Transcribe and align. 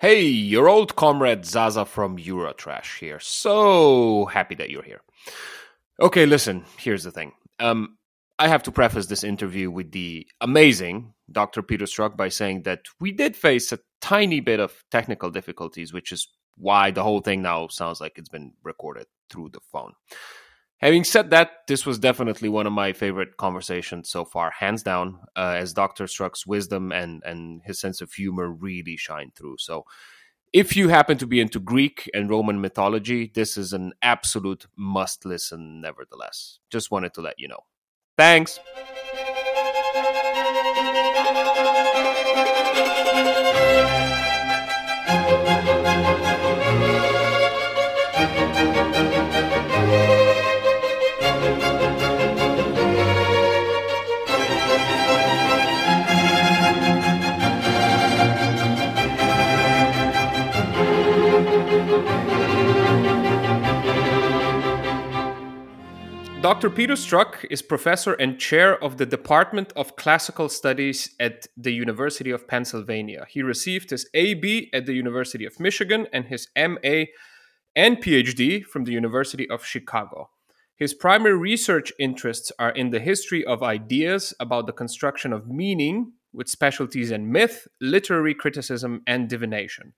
Hey, 0.00 0.22
your 0.22 0.68
old 0.68 0.96
comrade 0.96 1.44
Zaza 1.44 1.84
from 1.84 2.18
Eurotrash 2.18 2.98
here. 2.98 3.20
So 3.20 4.24
happy 4.26 4.56
that 4.56 4.68
you're 4.68 4.82
here. 4.82 5.00
Okay, 6.00 6.26
listen, 6.26 6.64
here's 6.76 7.04
the 7.04 7.12
thing. 7.12 7.32
Um, 7.60 7.96
I 8.40 8.48
have 8.48 8.64
to 8.64 8.72
preface 8.72 9.06
this 9.06 9.22
interview 9.22 9.70
with 9.70 9.92
the 9.92 10.26
amazing 10.40 11.14
Dr. 11.30 11.62
Peter 11.62 11.86
Struck 11.86 12.16
by 12.16 12.28
saying 12.28 12.62
that 12.62 12.80
we 12.98 13.12
did 13.12 13.36
face 13.36 13.70
a 13.70 13.78
tiny 14.00 14.40
bit 14.40 14.58
of 14.58 14.84
technical 14.90 15.30
difficulties, 15.30 15.92
which 15.92 16.10
is 16.10 16.26
why 16.56 16.90
the 16.90 17.02
whole 17.02 17.20
thing 17.20 17.42
now 17.42 17.68
sounds 17.68 18.00
like 18.00 18.18
it's 18.18 18.28
been 18.28 18.52
recorded 18.64 19.06
through 19.30 19.50
the 19.50 19.60
phone. 19.70 19.92
Having 20.78 21.04
said 21.04 21.30
that, 21.30 21.50
this 21.66 21.86
was 21.86 21.98
definitely 21.98 22.48
one 22.48 22.66
of 22.66 22.72
my 22.72 22.92
favorite 22.92 23.36
conversations 23.36 24.10
so 24.10 24.24
far, 24.24 24.50
hands 24.50 24.82
down, 24.82 25.20
uh, 25.36 25.54
as 25.56 25.72
Dr. 25.72 26.06
Struck's 26.06 26.46
wisdom 26.46 26.92
and, 26.92 27.22
and 27.24 27.62
his 27.64 27.78
sense 27.78 28.00
of 28.00 28.12
humor 28.12 28.50
really 28.50 28.96
shine 28.96 29.32
through. 29.34 29.56
So, 29.58 29.84
if 30.52 30.76
you 30.76 30.88
happen 30.88 31.18
to 31.18 31.26
be 31.26 31.40
into 31.40 31.58
Greek 31.58 32.08
and 32.14 32.30
Roman 32.30 32.60
mythology, 32.60 33.32
this 33.34 33.56
is 33.56 33.72
an 33.72 33.92
absolute 34.02 34.66
must 34.76 35.24
listen, 35.24 35.80
nevertheless. 35.80 36.60
Just 36.70 36.92
wanted 36.92 37.12
to 37.14 37.22
let 37.22 37.40
you 37.40 37.48
know. 37.48 37.60
Thanks. 38.16 38.60
Dr. 66.44 66.68
Peter 66.68 66.94
Struck 66.94 67.42
is 67.48 67.62
professor 67.62 68.12
and 68.12 68.38
chair 68.38 68.76
of 68.84 68.98
the 68.98 69.06
Department 69.06 69.72
of 69.76 69.96
Classical 69.96 70.50
Studies 70.50 71.14
at 71.18 71.46
the 71.56 71.72
University 71.72 72.30
of 72.30 72.46
Pennsylvania. 72.46 73.24
He 73.30 73.42
received 73.42 73.88
his 73.88 74.06
AB 74.12 74.68
at 74.74 74.84
the 74.84 74.92
University 74.92 75.46
of 75.46 75.58
Michigan 75.58 76.06
and 76.12 76.26
his 76.26 76.48
MA 76.54 77.04
and 77.74 77.96
PhD 77.96 78.62
from 78.62 78.84
the 78.84 78.92
University 78.92 79.48
of 79.48 79.64
Chicago. 79.64 80.28
His 80.76 80.92
primary 80.92 81.34
research 81.34 81.94
interests 81.98 82.52
are 82.58 82.72
in 82.72 82.90
the 82.90 83.00
history 83.00 83.42
of 83.42 83.62
ideas 83.62 84.34
about 84.38 84.66
the 84.66 84.74
construction 84.74 85.32
of 85.32 85.48
meaning, 85.48 86.12
with 86.34 86.50
specialties 86.50 87.10
in 87.10 87.32
myth, 87.32 87.66
literary 87.80 88.34
criticism, 88.34 89.00
and 89.06 89.30
divination. 89.30 89.94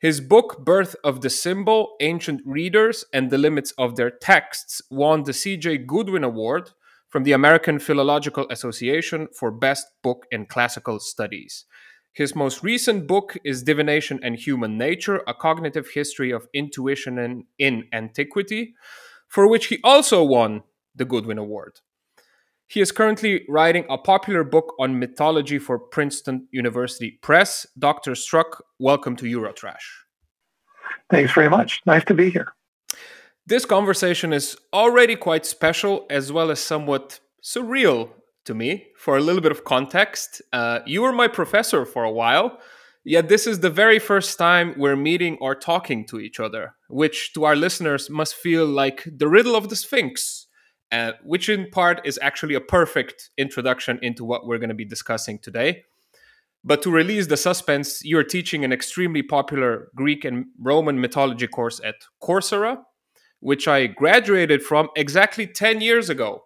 His 0.00 0.20
book, 0.20 0.64
Birth 0.64 0.96
of 1.02 1.20
the 1.22 1.30
Symbol 1.30 1.96
Ancient 2.00 2.42
Readers 2.44 3.04
and 3.12 3.30
the 3.30 3.38
Limits 3.38 3.72
of 3.78 3.96
Their 3.96 4.10
Texts, 4.10 4.82
won 4.90 5.22
the 5.22 5.32
C.J. 5.32 5.78
Goodwin 5.78 6.24
Award 6.24 6.70
from 7.08 7.22
the 7.22 7.32
American 7.32 7.78
Philological 7.78 8.46
Association 8.50 9.28
for 9.32 9.50
Best 9.50 9.86
Book 10.02 10.26
in 10.30 10.46
Classical 10.46 10.98
Studies. 10.98 11.64
His 12.12 12.34
most 12.34 12.62
recent 12.62 13.06
book 13.06 13.36
is 13.44 13.62
Divination 13.62 14.20
and 14.22 14.36
Human 14.36 14.76
Nature 14.76 15.22
A 15.26 15.32
Cognitive 15.34 15.88
History 15.94 16.32
of 16.32 16.48
Intuition 16.52 17.46
in, 17.58 17.84
Antiquity, 17.92 18.74
for 19.28 19.48
which 19.48 19.66
he 19.66 19.78
also 19.82 20.22
won 20.22 20.64
the 20.94 21.04
Goodwin 21.04 21.38
Award. 21.38 21.80
He 22.66 22.80
is 22.80 22.92
currently 22.92 23.44
writing 23.48 23.84
a 23.90 23.98
popular 23.98 24.42
book 24.42 24.74
on 24.78 24.98
mythology 24.98 25.58
for 25.58 25.78
Princeton 25.78 26.48
University 26.50 27.18
Press. 27.22 27.66
Dr. 27.78 28.14
Struck, 28.14 28.64
welcome 28.78 29.16
to 29.16 29.26
Eurotrash. 29.26 29.84
Thanks 31.10 31.32
very 31.32 31.50
much. 31.50 31.82
Nice 31.86 32.04
to 32.06 32.14
be 32.14 32.30
here. 32.30 32.54
This 33.46 33.66
conversation 33.66 34.32
is 34.32 34.56
already 34.72 35.16
quite 35.16 35.44
special 35.44 36.06
as 36.08 36.32
well 36.32 36.50
as 36.50 36.60
somewhat 36.60 37.20
surreal 37.42 38.08
to 38.46 38.54
me. 38.54 38.86
For 38.96 39.18
a 39.18 39.20
little 39.20 39.42
bit 39.42 39.52
of 39.52 39.64
context, 39.64 40.40
uh, 40.52 40.80
you 40.86 41.02
were 41.02 41.12
my 41.12 41.28
professor 41.28 41.84
for 41.84 42.04
a 42.04 42.10
while, 42.10 42.58
yet 43.04 43.28
this 43.28 43.46
is 43.46 43.60
the 43.60 43.70
very 43.70 43.98
first 43.98 44.38
time 44.38 44.74
we're 44.78 44.96
meeting 44.96 45.36
or 45.42 45.54
talking 45.54 46.06
to 46.06 46.18
each 46.18 46.40
other, 46.40 46.74
which 46.88 47.34
to 47.34 47.44
our 47.44 47.54
listeners 47.54 48.08
must 48.08 48.34
feel 48.34 48.64
like 48.66 49.06
the 49.06 49.28
riddle 49.28 49.54
of 49.54 49.68
the 49.68 49.76
Sphinx 49.76 50.46
uh, 50.94 51.12
which 51.24 51.48
in 51.48 51.68
part 51.70 52.00
is 52.04 52.20
actually 52.22 52.54
a 52.54 52.60
perfect 52.60 53.30
introduction 53.36 53.98
into 54.00 54.24
what 54.24 54.46
we're 54.46 54.58
going 54.58 54.68
to 54.68 54.76
be 54.76 54.84
discussing 54.84 55.40
today. 55.40 55.82
But 56.62 56.82
to 56.82 56.90
release 56.90 57.26
the 57.26 57.36
suspense, 57.36 58.04
you're 58.04 58.22
teaching 58.36 58.64
an 58.64 58.72
extremely 58.72 59.22
popular 59.22 59.88
Greek 59.96 60.24
and 60.24 60.46
Roman 60.60 61.00
mythology 61.00 61.48
course 61.48 61.80
at 61.82 61.96
Coursera, 62.22 62.78
which 63.40 63.66
I 63.66 63.88
graduated 63.88 64.62
from 64.62 64.88
exactly 64.94 65.48
10 65.48 65.80
years 65.80 66.08
ago. 66.10 66.44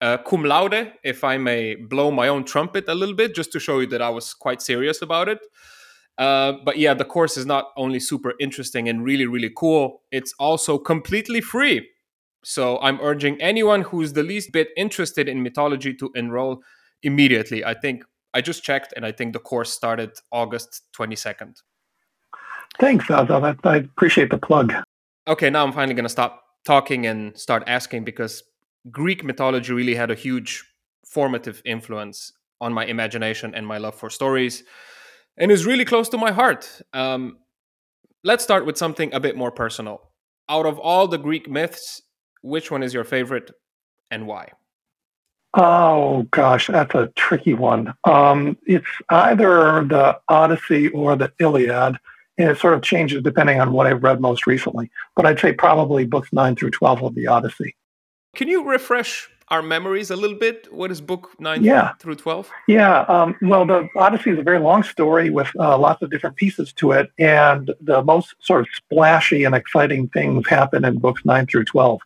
Uh, 0.00 0.18
cum 0.18 0.44
laude, 0.44 0.92
if 1.04 1.22
I 1.22 1.38
may 1.38 1.76
blow 1.76 2.10
my 2.10 2.26
own 2.26 2.42
trumpet 2.42 2.84
a 2.88 2.96
little 2.96 3.14
bit, 3.14 3.32
just 3.32 3.52
to 3.52 3.60
show 3.60 3.78
you 3.78 3.86
that 3.86 4.02
I 4.02 4.10
was 4.10 4.34
quite 4.34 4.60
serious 4.60 5.02
about 5.02 5.28
it. 5.28 5.38
Uh, 6.18 6.54
but 6.64 6.78
yeah, 6.78 6.94
the 6.94 7.04
course 7.04 7.36
is 7.36 7.46
not 7.46 7.66
only 7.76 8.00
super 8.00 8.34
interesting 8.40 8.88
and 8.88 9.04
really, 9.04 9.26
really 9.26 9.52
cool, 9.56 10.02
it's 10.10 10.34
also 10.40 10.78
completely 10.78 11.40
free. 11.40 11.88
So 12.48 12.78
I'm 12.80 12.98
urging 13.02 13.38
anyone 13.42 13.82
who's 13.82 14.14
the 14.14 14.22
least 14.22 14.52
bit 14.52 14.68
interested 14.74 15.28
in 15.28 15.42
mythology 15.42 15.92
to 15.92 16.10
enroll 16.14 16.62
immediately. 17.02 17.62
I 17.62 17.74
think 17.74 18.04
I 18.32 18.40
just 18.40 18.62
checked 18.62 18.94
and 18.96 19.04
I 19.04 19.12
think 19.12 19.34
the 19.34 19.38
course 19.38 19.70
started 19.70 20.12
August 20.32 20.84
22nd. 20.98 21.60
Thanks, 22.80 23.06
Zaza. 23.06 23.58
I 23.64 23.76
appreciate 23.76 24.30
the 24.30 24.38
plug. 24.38 24.72
Okay, 25.26 25.50
now 25.50 25.62
I'm 25.62 25.74
finally 25.74 25.92
going 25.92 26.06
to 26.06 26.08
stop 26.08 26.42
talking 26.64 27.04
and 27.04 27.36
start 27.36 27.64
asking 27.66 28.04
because 28.04 28.42
Greek 28.90 29.22
mythology 29.22 29.74
really 29.74 29.94
had 29.94 30.10
a 30.10 30.14
huge 30.14 30.64
formative 31.04 31.60
influence 31.66 32.32
on 32.62 32.72
my 32.72 32.86
imagination 32.86 33.54
and 33.54 33.66
my 33.66 33.76
love 33.76 33.94
for 33.94 34.08
stories 34.08 34.64
and 35.36 35.52
is 35.52 35.66
really 35.66 35.84
close 35.84 36.08
to 36.08 36.16
my 36.16 36.32
heart. 36.32 36.80
Um, 36.94 37.40
let's 38.24 38.42
start 38.42 38.64
with 38.64 38.78
something 38.78 39.12
a 39.12 39.20
bit 39.20 39.36
more 39.36 39.50
personal. 39.50 40.00
Out 40.48 40.64
of 40.64 40.78
all 40.78 41.06
the 41.06 41.18
Greek 41.18 41.50
myths, 41.50 42.00
which 42.42 42.70
one 42.70 42.82
is 42.82 42.94
your 42.94 43.04
favorite 43.04 43.50
and 44.10 44.26
why? 44.26 44.52
Oh 45.54 46.22
gosh, 46.30 46.66
that's 46.66 46.94
a 46.94 47.10
tricky 47.16 47.54
one. 47.54 47.94
Um, 48.04 48.58
it's 48.66 48.86
either 49.08 49.84
the 49.84 50.18
Odyssey 50.28 50.88
or 50.88 51.16
the 51.16 51.32
Iliad, 51.40 51.96
and 52.36 52.50
it 52.50 52.58
sort 52.58 52.74
of 52.74 52.82
changes 52.82 53.22
depending 53.22 53.60
on 53.60 53.72
what 53.72 53.86
I've 53.86 54.02
read 54.02 54.20
most 54.20 54.46
recently. 54.46 54.90
But 55.16 55.26
I'd 55.26 55.40
say 55.40 55.52
probably 55.52 56.04
books 56.04 56.28
nine 56.32 56.54
through 56.54 56.72
twelve 56.72 57.02
of 57.02 57.14
the 57.14 57.26
Odyssey. 57.26 57.74
Can 58.36 58.48
you 58.48 58.64
refresh 58.64 59.30
our 59.50 59.62
memories 59.62 60.10
a 60.10 60.16
little 60.16 60.36
bit? 60.36 60.72
What 60.72 60.90
is 60.90 61.00
book 61.00 61.30
nine 61.38 61.64
yeah. 61.64 61.92
through 62.00 62.16
12? 62.16 62.50
Yeah. 62.68 63.00
Um, 63.02 63.36
well, 63.42 63.66
the 63.66 63.88
Odyssey 63.96 64.30
is 64.30 64.38
a 64.38 64.42
very 64.42 64.58
long 64.58 64.82
story 64.82 65.30
with 65.30 65.48
uh, 65.58 65.78
lots 65.78 66.02
of 66.02 66.10
different 66.10 66.36
pieces 66.36 66.72
to 66.74 66.92
it. 66.92 67.10
And 67.18 67.72
the 67.80 68.02
most 68.02 68.34
sort 68.40 68.60
of 68.60 68.68
splashy 68.74 69.44
and 69.44 69.54
exciting 69.54 70.08
things 70.08 70.48
happen 70.48 70.84
in 70.84 70.98
books 70.98 71.24
nine 71.24 71.46
through 71.46 71.64
12. 71.64 72.00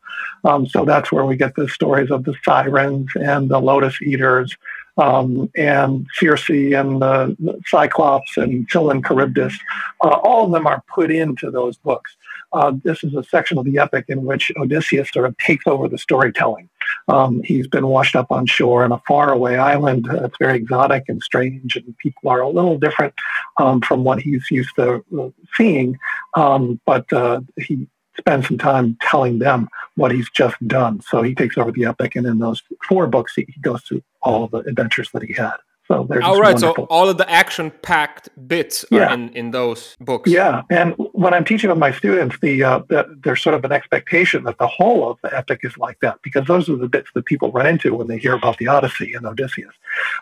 Um, 0.44 0.66
so 0.66 0.84
that's 0.84 1.10
where 1.10 1.25
we 1.25 1.36
get 1.36 1.54
the 1.56 1.69
stories 1.69 2.10
of 2.10 2.25
the 2.25 2.34
sirens 2.44 3.10
and 3.16 3.48
the 3.48 3.60
lotus 3.60 4.00
eaters. 4.03 4.56
Um, 4.98 5.50
and 5.56 6.06
Circe 6.14 6.50
and 6.50 7.00
the, 7.00 7.62
Cyclops 7.66 8.36
and 8.36 8.69
Scylla 8.70 8.91
and 8.91 9.04
Charybdis, 9.04 9.59
uh, 10.03 10.09
all 10.22 10.44
of 10.44 10.53
them 10.53 10.66
are 10.66 10.84
put 10.94 11.10
into 11.10 11.50
those 11.50 11.78
books. 11.78 12.14
Uh, 12.52 12.72
this 12.84 13.02
is 13.02 13.14
a 13.14 13.24
section 13.24 13.58
of 13.58 13.64
the 13.64 13.78
epic 13.78 14.06
in 14.08 14.24
which 14.24 14.52
Odysseus 14.56 15.10
sort 15.10 15.26
of 15.26 15.36
takes 15.38 15.66
over 15.66 15.88
the 15.88 15.98
storytelling. 15.98 16.68
Um, 17.08 17.42
he's 17.42 17.66
been 17.66 17.86
washed 17.86 18.16
up 18.16 18.30
on 18.30 18.46
shore 18.46 18.84
in 18.84 18.92
a 18.92 19.02
faraway 19.06 19.56
island 19.56 20.08
that's 20.10 20.36
very 20.38 20.56
exotic 20.56 21.04
and 21.08 21.22
strange, 21.22 21.76
and 21.76 21.96
people 21.98 22.30
are 22.30 22.41
a 22.41 22.48
little 22.48 22.78
different 22.78 23.14
um, 23.58 23.80
from 23.80 24.04
what 24.04 24.20
he's 24.20 24.50
used 24.50 24.74
to 24.76 25.04
uh, 25.18 25.28
seeing. 25.56 25.98
Um, 26.34 26.80
but 26.84 27.10
uh, 27.12 27.41
he 27.56 27.86
spends 28.18 28.47
some 28.47 28.59
time 28.59 28.97
telling 29.00 29.38
them 29.38 29.68
what 29.97 30.12
he's 30.12 30.30
just 30.30 30.56
done. 30.66 31.00
So 31.00 31.22
he 31.22 31.34
takes 31.34 31.56
over 31.56 31.72
the 31.72 31.86
epic, 31.86 32.16
and 32.16 32.27
in 32.27 32.38
those 32.38 32.62
four 32.86 33.06
books, 33.06 33.34
he, 33.34 33.47
he 33.48 33.60
goes 33.60 33.82
through 33.82 34.03
all 34.21 34.48
the 34.48 34.59
adventures 34.59 35.10
that 35.12 35.22
he 35.22 35.32
had. 35.32 35.56
So 35.88 36.06
there's 36.08 36.24
all 36.24 36.40
right. 36.40 36.54
Wonderful... 36.54 36.84
So 36.84 36.86
all 36.90 37.08
of 37.08 37.18
the 37.18 37.28
action-packed 37.30 38.28
bits 38.46 38.84
yeah. 38.90 39.08
are 39.08 39.14
in, 39.14 39.30
in 39.30 39.50
those 39.50 39.96
books. 40.00 40.30
Yeah, 40.30 40.62
and 40.70 40.94
when 41.12 41.34
I'm 41.34 41.44
teaching 41.44 41.70
with 41.70 41.78
my 41.78 41.92
students, 41.92 42.36
the, 42.40 42.62
uh, 42.62 42.78
the, 42.88 43.18
there's 43.24 43.42
sort 43.42 43.54
of 43.54 43.64
an 43.64 43.72
expectation 43.72 44.44
that 44.44 44.58
the 44.58 44.66
whole 44.66 45.10
of 45.10 45.18
the 45.22 45.36
epic 45.36 45.60
is 45.62 45.76
like 45.78 45.98
that 46.00 46.20
because 46.22 46.46
those 46.46 46.68
are 46.68 46.76
the 46.76 46.88
bits 46.88 47.10
that 47.14 47.24
people 47.24 47.50
run 47.52 47.66
into 47.66 47.94
when 47.94 48.06
they 48.06 48.18
hear 48.18 48.34
about 48.34 48.58
the 48.58 48.68
Odyssey 48.68 49.12
and 49.14 49.26
Odysseus. 49.26 49.74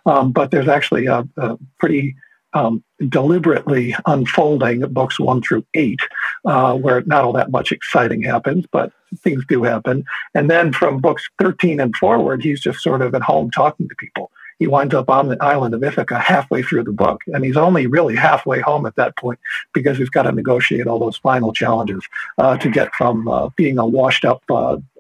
Um, 0.07 0.33
but 0.33 0.51
there's 0.51 0.69
actually 0.69 1.07
a, 1.07 1.29
a 1.37 1.59
pretty 1.79 2.17
um, 2.53 2.83
deliberately 3.09 3.95
unfolding 4.07 4.81
books 4.93 5.21
one 5.21 5.43
through 5.43 5.65
eight, 5.75 6.01
uh, 6.45 6.75
where 6.77 7.03
not 7.03 7.25
all 7.25 7.33
that 7.35 7.51
much 7.51 7.71
exciting 7.71 8.23
happens, 8.23 8.65
but 8.73 8.93
things 9.19 9.45
do 9.49 9.63
happen. 9.63 10.05
And 10.35 10.51
then 10.51 10.73
from 10.73 11.01
books 11.01 11.29
13 11.41 11.81
and 11.81 11.95
forward, 11.97 12.43
he's 12.43 12.61
just 12.61 12.81
sort 12.81 13.03
of 13.03 13.15
at 13.15 13.23
home 13.23 13.51
talking 13.51 13.89
to 13.89 13.95
people 13.97 14.31
he 14.61 14.67
winds 14.67 14.95
up 14.95 15.09
on 15.09 15.29
the 15.29 15.43
island 15.43 15.75
of 15.75 15.83
Ithaca 15.83 16.19
halfway 16.19 16.63
through 16.63 16.85
the 16.85 16.93
book. 16.93 17.23
And 17.29 17.45
he's 17.45 17.57
only 17.57 17.87
really 17.87 18.15
halfway 18.15 18.61
home 18.61 18.87
at 18.87 18.95
that 18.97 19.17
point 19.17 19.41
because 19.73 19.97
he's 19.99 20.11
got 20.11 20.25
to 20.25 20.33
negotiate 20.33 20.87
all 20.87 20.99
those 21.01 21.17
final 21.17 21.53
challenges 21.53 22.07
uh, 22.39 22.59
to 22.59 22.71
get 22.71 22.95
from 22.95 23.27
uh, 23.27 23.49
being 23.57 23.79
a 23.79 23.87
washed 23.87 24.27
up 24.27 24.45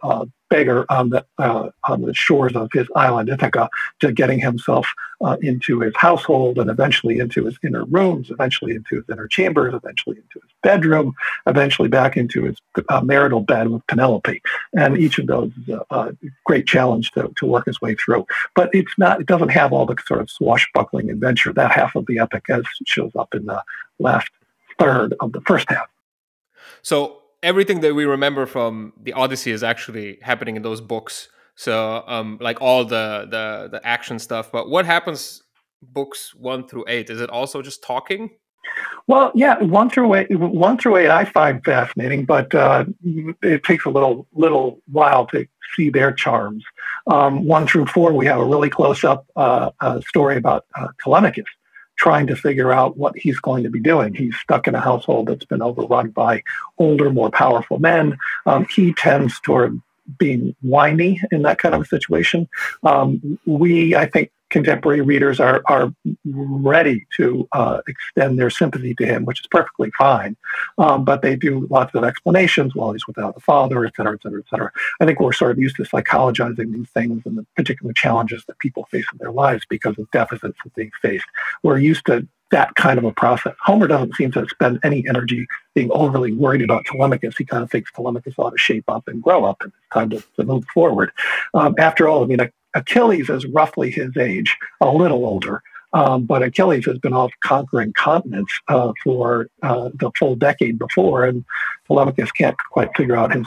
uh, 0.03 0.25
beggar 0.51 0.85
on 0.91 1.11
the 1.11 1.25
uh, 1.39 1.71
on 1.85 2.03
the 2.03 2.13
shores 2.13 2.55
of 2.55 2.69
his 2.73 2.87
island 2.97 3.29
Ithaca 3.29 3.71
to 4.01 4.13
getting 4.13 4.41
himself 4.41 4.87
uh, 5.23 5.37
into 5.41 5.81
his 5.81 5.95
household 5.97 6.59
and 6.59 6.69
eventually 6.69 7.19
into 7.19 7.45
his 7.45 7.57
inner 7.63 7.85
rooms, 7.85 8.31
eventually 8.31 8.75
into 8.75 8.97
his 8.97 9.05
inner 9.11 9.29
chambers, 9.29 9.73
eventually 9.73 10.17
into 10.17 10.41
his 10.43 10.51
bedroom, 10.63 11.15
eventually 11.47 11.89
back 11.89 12.17
into 12.17 12.45
his 12.45 12.57
uh, 12.89 13.01
marital 13.01 13.41
bed 13.41 13.69
with 13.69 13.87
Penelope. 13.87 14.43
And 14.75 14.99
each 14.99 15.19
of 15.19 15.29
those 15.29 15.53
is 15.63 15.69
a, 15.69 15.85
a, 15.91 16.13
great 16.45 16.67
challenge 16.67 17.13
to, 17.13 17.33
to 17.37 17.47
work 17.47 17.67
his 17.67 17.81
way 17.81 17.95
through. 17.95 18.27
But 18.55 18.71
it's 18.73 18.93
not; 18.99 19.21
it 19.21 19.27
doesn't 19.27 19.51
have 19.51 19.73
all 19.73 19.87
the 19.87 19.97
sort 20.05 20.21
of 20.21 20.31
swashbuckling 20.31 21.11
adventure 21.11 21.53
that 21.53 21.71
half 21.71 21.95
of 21.95 22.07
the 22.07 22.19
epic 22.19 22.47
as 22.51 22.65
shows 22.85 23.13
up 23.17 23.35
in 23.35 23.47
the 23.47 23.63
last 23.99 24.29
third 24.79 25.15
of 25.21 25.33
the 25.33 25.41
first 25.43 25.71
half. 25.71 25.87
So 26.83 27.20
everything 27.43 27.81
that 27.81 27.95
we 27.95 28.05
remember 28.05 28.47
from 28.47 28.93
the 29.01 29.13
Odyssey 29.13 29.51
is 29.51 29.63
actually 29.63 30.19
happening 30.23 30.57
in 30.57 30.63
those 30.63 30.81
books. 30.81 31.29
So 31.55 32.05
um, 32.07 32.39
like 32.41 32.61
all 32.61 32.85
the 32.85 33.27
the 33.31 33.69
the 33.71 33.87
action 33.87 34.19
stuff. 34.19 34.51
But 34.51 34.69
what 34.69 34.87
happens 34.87 35.43
books 35.83 36.35
one 36.35 36.67
through 36.67 36.85
eight? 36.89 37.11
Is 37.11 37.21
it 37.21 37.31
also 37.31 37.63
just 37.63 37.83
talking? 37.83 38.31
Well, 39.07 39.33
yeah, 39.35 39.59
one 39.63 39.91
through 39.91 40.15
eight, 40.15 40.31
one 40.31 40.79
through 40.79 40.99
eight, 40.99 41.11
I 41.11 41.25
find 41.25 41.65
fascinating, 41.65 42.25
but 42.25 42.55
uh, 42.55 42.85
it 43.43 43.65
takes 43.65 43.85
a 43.85 43.91
little 43.91 44.27
little 44.33 44.81
while 44.91 45.27
to 45.29 45.47
see 45.77 45.91
their 45.91 46.13
charms. 46.13 46.65
Um, 47.07 47.45
one 47.45 47.67
through 47.67 47.87
four, 47.87 48.13
we 48.13 48.27
have 48.27 48.39
a 48.39 48.45
really 48.45 48.71
close 48.71 49.03
up 49.03 49.27
uh, 49.37 49.71
uh, 49.81 50.01
story 50.03 50.37
about 50.37 50.67
uh, 50.77 50.89
Telemachus, 51.03 51.47
trying 52.01 52.27
to 52.27 52.35
figure 52.35 52.73
out 52.73 52.97
what 52.97 53.15
he's 53.15 53.39
going 53.41 53.63
to 53.63 53.69
be 53.69 53.79
doing. 53.79 54.15
He's 54.15 54.35
stuck 54.37 54.67
in 54.67 54.75
a 54.75 54.81
household 54.81 55.29
that's 55.29 55.45
been 55.45 55.61
overrun 55.61 56.09
by 56.09 56.43
older, 56.79 57.11
more 57.11 57.31
powerful 57.31 57.79
men. 57.79 58.17
Um, 58.47 58.65
he 58.75 58.95
tends 58.95 59.39
toward 59.41 59.79
being 60.19 60.57
whiny 60.63 61.21
in 61.31 61.43
that 61.43 61.59
kind 61.59 61.75
of 61.75 61.83
a 61.83 61.85
situation. 61.85 62.49
Um, 62.85 63.39
we, 63.45 63.95
I 63.95 64.07
think, 64.07 64.33
contemporary 64.51 65.01
readers 65.01 65.41
are 65.41 65.63
are 65.67 65.93
ready 66.25 67.07
to 67.17 67.49
uh, 67.53 67.81
extend 67.89 68.39
their 68.39 68.51
sympathy 68.51 68.95
to 68.95 69.07
him, 69.07 69.25
which 69.25 69.41
is 69.41 69.47
perfectly 69.47 69.91
fine. 69.97 70.37
Um, 70.79 71.05
but 71.05 71.23
they 71.23 71.37
do 71.37 71.67
lots 71.71 71.95
of 71.95 72.05
explanations. 72.05 72.75
Well, 72.75 72.93
he's 72.93 73.07
without 73.07 73.37
a 73.37 73.41
father, 73.41 73.85
et 73.85 73.95
cetera, 73.97 74.15
et 74.15 74.23
cetera, 74.23 74.41
et 74.41 74.49
cetera. 74.51 74.71
I 75.01 75.07
think 75.07 75.21
we're 75.21 75.33
sort 75.33 75.53
of 75.53 75.59
used 75.59 75.77
to 75.77 75.85
psychologizing 75.85 76.73
these 76.73 76.91
things 76.91 77.23
and 77.25 77.39
the 77.39 77.47
particular 77.57 77.93
challenges 77.93 78.45
that 78.47 78.59
people 78.59 78.85
face 78.91 79.07
in 79.13 79.19
their 79.19 79.33
lives 79.33 79.65
because 79.69 79.99
of 79.99 80.11
deficits 80.11 80.59
that 80.65 80.75
they 80.75 80.91
face. 81.01 81.23
We're 81.63 81.79
used 81.79 82.07
to 82.07 82.27
that 82.51 82.75
kind 82.75 82.99
of 82.99 83.05
a 83.05 83.13
process. 83.13 83.55
Homer 83.61 83.87
doesn't 83.87 84.17
seem 84.17 84.33
to 84.33 84.47
spend 84.49 84.81
any 84.83 85.07
energy 85.09 85.47
being 85.75 85.91
overly 85.93 86.33
worried 86.33 86.63
about 86.63 86.85
Telemachus. 86.85 87.37
He 87.37 87.45
kind 87.45 87.63
of 87.63 87.71
thinks 87.71 87.93
Telemachus 87.93 88.35
ought 88.39 88.51
to 88.51 88.59
shape 88.59 88.89
up 88.89 89.07
and 89.07 89.23
grow 89.23 89.45
up 89.45 89.59
and 89.63 89.73
it's 89.73 89.95
time 89.95 90.11
to, 90.11 90.23
to 90.37 90.45
move 90.45 90.65
forward. 90.75 91.13
Um, 91.55 91.75
after 91.79 92.09
all, 92.09 92.25
I 92.25 92.27
mean, 92.27 92.41
Achilles 92.75 93.29
is 93.29 93.47
roughly 93.47 93.91
his 93.91 94.17
age, 94.17 94.57
a 94.81 94.91
little 94.91 95.25
older. 95.25 95.63
Um, 95.93 96.25
but 96.25 96.43
Achilles 96.43 96.87
has 96.87 96.99
been 96.99 97.13
off 97.13 97.33
conquering 97.43 97.93
continents 97.95 98.53
uh, 98.69 98.93
for 99.03 99.49
uh, 99.63 99.91
the 99.95 100.11
full 100.17 100.37
decade 100.37 100.79
before, 100.79 101.25
and 101.25 101.45
Telemachus 101.89 102.31
can't 102.31 102.57
quite 102.71 102.97
figure 102.97 103.17
out 103.17 103.35
his 103.35 103.47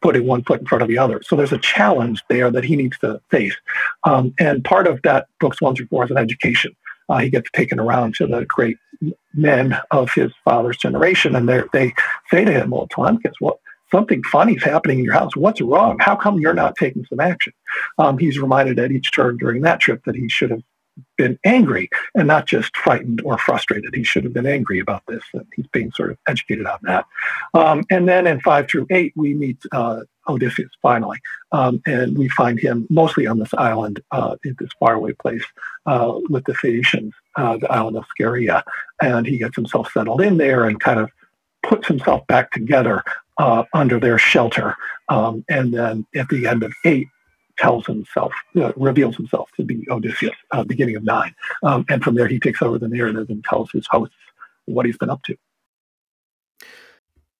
putting 0.00 0.26
one 0.26 0.44
foot 0.44 0.60
in 0.60 0.66
front 0.66 0.82
of 0.82 0.88
the 0.88 0.98
other. 0.98 1.22
So 1.22 1.34
there's 1.34 1.52
a 1.52 1.58
challenge 1.58 2.22
there 2.28 2.50
that 2.50 2.62
he 2.62 2.76
needs 2.76 2.98
to 2.98 3.20
face. 3.30 3.56
Um, 4.04 4.34
and 4.38 4.62
part 4.62 4.86
of 4.86 5.00
that 5.02 5.26
books 5.40 5.60
one 5.60 5.74
through 5.74 5.86
four 5.86 6.04
is 6.04 6.10
an 6.10 6.18
education. 6.18 6.76
Uh, 7.08 7.18
he 7.18 7.30
gets 7.30 7.50
taken 7.52 7.80
around 7.80 8.14
to 8.16 8.26
the 8.26 8.44
great 8.46 8.76
men 9.32 9.76
of 9.90 10.12
his 10.12 10.30
father's 10.44 10.76
generation, 10.76 11.34
and 11.34 11.48
they 11.48 11.92
say 12.30 12.44
to 12.44 12.52
him, 12.52 12.70
"Well, 12.70 12.86
Telemachus, 12.86 13.34
what 13.40 13.58
something 13.94 14.22
funny 14.24 14.54
is 14.54 14.62
happening 14.62 14.98
in 14.98 15.04
your 15.04 15.14
house. 15.14 15.36
What's 15.36 15.60
wrong? 15.60 15.98
How 16.00 16.16
come 16.16 16.40
you're 16.40 16.52
not 16.52 16.76
taking 16.76 17.04
some 17.06 17.20
action? 17.20 17.52
Um, 17.98 18.18
he's 18.18 18.38
reminded 18.38 18.78
at 18.78 18.90
each 18.90 19.12
turn 19.12 19.36
during 19.36 19.62
that 19.62 19.80
trip 19.80 20.04
that 20.04 20.16
he 20.16 20.28
should 20.28 20.50
have 20.50 20.62
been 21.16 21.38
angry 21.44 21.88
and 22.14 22.26
not 22.26 22.46
just 22.46 22.76
frightened 22.76 23.20
or 23.24 23.38
frustrated. 23.38 23.94
He 23.94 24.04
should 24.04 24.24
have 24.24 24.32
been 24.32 24.46
angry 24.46 24.80
about 24.80 25.02
this, 25.06 25.22
and 25.32 25.46
he's 25.54 25.66
being 25.68 25.92
sort 25.92 26.10
of 26.10 26.18
educated 26.28 26.66
on 26.66 26.78
that. 26.82 27.06
Um, 27.52 27.84
and 27.90 28.08
then 28.08 28.26
in 28.26 28.40
five 28.40 28.68
through 28.68 28.86
eight, 28.90 29.12
we 29.16 29.34
meet 29.34 29.58
uh, 29.72 30.00
Odysseus 30.28 30.70
finally, 30.82 31.18
um, 31.52 31.80
and 31.86 32.16
we 32.16 32.28
find 32.28 32.58
him 32.58 32.86
mostly 32.90 33.26
on 33.26 33.38
this 33.38 33.54
island 33.54 34.00
uh, 34.10 34.36
in 34.44 34.56
this 34.58 34.70
faraway 34.78 35.12
place 35.12 35.44
uh, 35.86 36.18
with 36.28 36.44
the 36.44 36.54
Phaeacians, 36.54 37.12
uh, 37.36 37.56
the 37.58 37.70
island 37.70 37.96
of 37.96 38.04
Scheria, 38.16 38.64
and 39.00 39.26
he 39.26 39.38
gets 39.38 39.56
himself 39.56 39.90
settled 39.92 40.20
in 40.20 40.36
there 40.38 40.64
and 40.64 40.80
kind 40.80 41.00
of 41.00 41.10
puts 41.62 41.88
himself 41.88 42.26
back 42.26 42.50
together 42.52 43.02
uh, 43.38 43.64
under 43.72 43.98
their 43.98 44.18
shelter. 44.18 44.76
Um, 45.08 45.44
and 45.48 45.74
then 45.74 46.06
at 46.14 46.28
the 46.28 46.46
end 46.46 46.62
of 46.62 46.72
eight, 46.84 47.08
tells 47.56 47.86
himself, 47.86 48.32
uh, 48.56 48.72
reveals 48.76 49.16
himself 49.16 49.48
to 49.56 49.62
be 49.62 49.86
Odysseus, 49.90 50.34
uh, 50.50 50.64
beginning 50.64 50.96
of 50.96 51.04
nine. 51.04 51.34
Um, 51.62 51.84
and 51.88 52.02
from 52.02 52.14
there, 52.14 52.28
he 52.28 52.40
takes 52.40 52.62
over 52.62 52.78
the 52.78 52.88
narrative 52.88 53.26
and 53.28 53.44
tells 53.44 53.70
his 53.70 53.86
hosts 53.88 54.16
what 54.66 54.86
he's 54.86 54.96
been 54.96 55.10
up 55.10 55.22
to. 55.24 55.36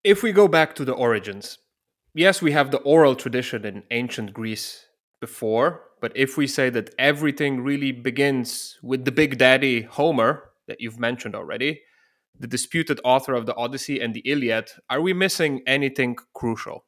If 0.03 0.23
we 0.23 0.33
go 0.33 0.49
back 0.49 0.75
to 0.77 0.85
the 0.85 0.93
origins, 0.93 1.59
yes, 2.15 2.43
we 2.43 2.53
have 2.53 2.71
the 2.71 2.79
oral 2.79 3.17
tradition 3.17 3.65
in 3.65 3.83
ancient 3.91 4.33
Greece 4.33 4.87
before, 5.21 5.83
but 6.01 6.13
if 6.15 6.37
we 6.37 6.47
say 6.47 6.69
that 6.71 6.95
everything 6.99 7.63
really 7.63 7.91
begins 7.91 8.79
with 8.83 9.05
the 9.07 9.13
big 9.13 9.39
daddy 9.39 9.83
Homer 9.83 10.51
that 10.69 10.81
you've 10.81 11.01
mentioned 11.01 11.35
already, 11.35 11.81
the 12.39 12.47
disputed 12.47 13.01
author 13.05 13.35
of 13.35 13.47
the 13.47 13.55
Odyssey 13.55 14.01
and 14.01 14.15
the 14.15 14.21
Iliad, 14.21 14.71
are 14.91 15.01
we 15.01 15.13
missing 15.13 15.63
anything 15.67 16.17
crucial? 16.35 16.85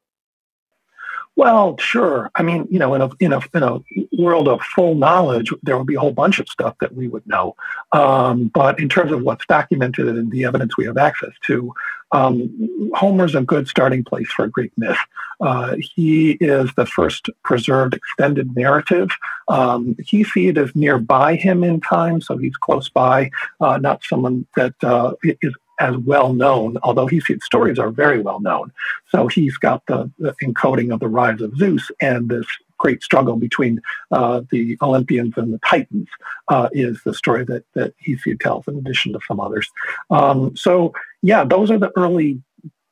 Well, 1.36 1.76
sure. 1.76 2.30
I 2.34 2.42
mean, 2.42 2.66
you 2.70 2.78
know, 2.78 2.94
in 2.94 3.02
a 3.02 3.10
in 3.20 3.34
a 3.34 3.40
in 3.52 3.62
a 3.62 3.78
world 4.18 4.48
of 4.48 4.62
full 4.62 4.94
knowledge, 4.94 5.52
there 5.62 5.76
would 5.76 5.86
be 5.86 5.94
a 5.94 6.00
whole 6.00 6.12
bunch 6.12 6.38
of 6.38 6.48
stuff 6.48 6.74
that 6.80 6.94
we 6.94 7.08
would 7.08 7.26
know. 7.26 7.54
Um, 7.92 8.48
but 8.54 8.80
in 8.80 8.88
terms 8.88 9.12
of 9.12 9.20
what's 9.22 9.44
documented 9.44 10.08
and 10.08 10.30
the 10.32 10.44
evidence 10.46 10.78
we 10.78 10.86
have 10.86 10.96
access 10.96 11.32
to, 11.46 11.74
um, 12.12 12.90
Homer's 12.94 13.34
a 13.34 13.42
good 13.42 13.68
starting 13.68 14.02
place 14.02 14.30
for 14.32 14.46
a 14.46 14.50
Greek 14.50 14.72
myth. 14.78 14.96
Uh, 15.38 15.76
he 15.78 16.32
is 16.40 16.70
the 16.74 16.86
first 16.86 17.28
preserved 17.44 17.92
extended 17.92 18.56
narrative. 18.56 19.10
Um, 19.48 19.94
Hesiod 19.96 20.56
as 20.56 20.74
nearby 20.74 21.34
him 21.34 21.62
in 21.62 21.82
time, 21.82 22.22
so 22.22 22.38
he's 22.38 22.56
close 22.56 22.88
by, 22.88 23.30
uh, 23.60 23.76
not 23.76 24.02
someone 24.04 24.46
that 24.56 24.74
uh, 24.82 25.12
is 25.42 25.54
as 25.78 25.96
well 25.98 26.32
known, 26.32 26.76
although 26.82 27.06
his 27.06 27.24
stories 27.42 27.78
are 27.78 27.90
very 27.90 28.20
well 28.20 28.40
known. 28.40 28.72
So 29.10 29.26
he's 29.26 29.56
got 29.56 29.82
the, 29.86 30.10
the 30.18 30.34
encoding 30.42 30.92
of 30.92 31.00
the 31.00 31.08
rise 31.08 31.40
of 31.40 31.56
Zeus 31.56 31.90
and 32.00 32.28
this 32.28 32.46
great 32.78 33.02
struggle 33.02 33.36
between 33.36 33.80
uh, 34.10 34.42
the 34.50 34.76
Olympians 34.82 35.34
and 35.36 35.52
the 35.52 35.60
Titans 35.66 36.08
uh, 36.48 36.68
is 36.72 37.00
the 37.04 37.14
story 37.14 37.44
that 37.44 37.64
that 37.74 37.94
Hesiod 38.06 38.40
tells, 38.40 38.68
in 38.68 38.76
addition 38.78 39.12
to 39.12 39.20
some 39.26 39.40
others. 39.40 39.70
Um, 40.10 40.56
so 40.56 40.92
yeah, 41.22 41.44
those 41.44 41.70
are 41.70 41.78
the 41.78 41.92
early 41.96 42.42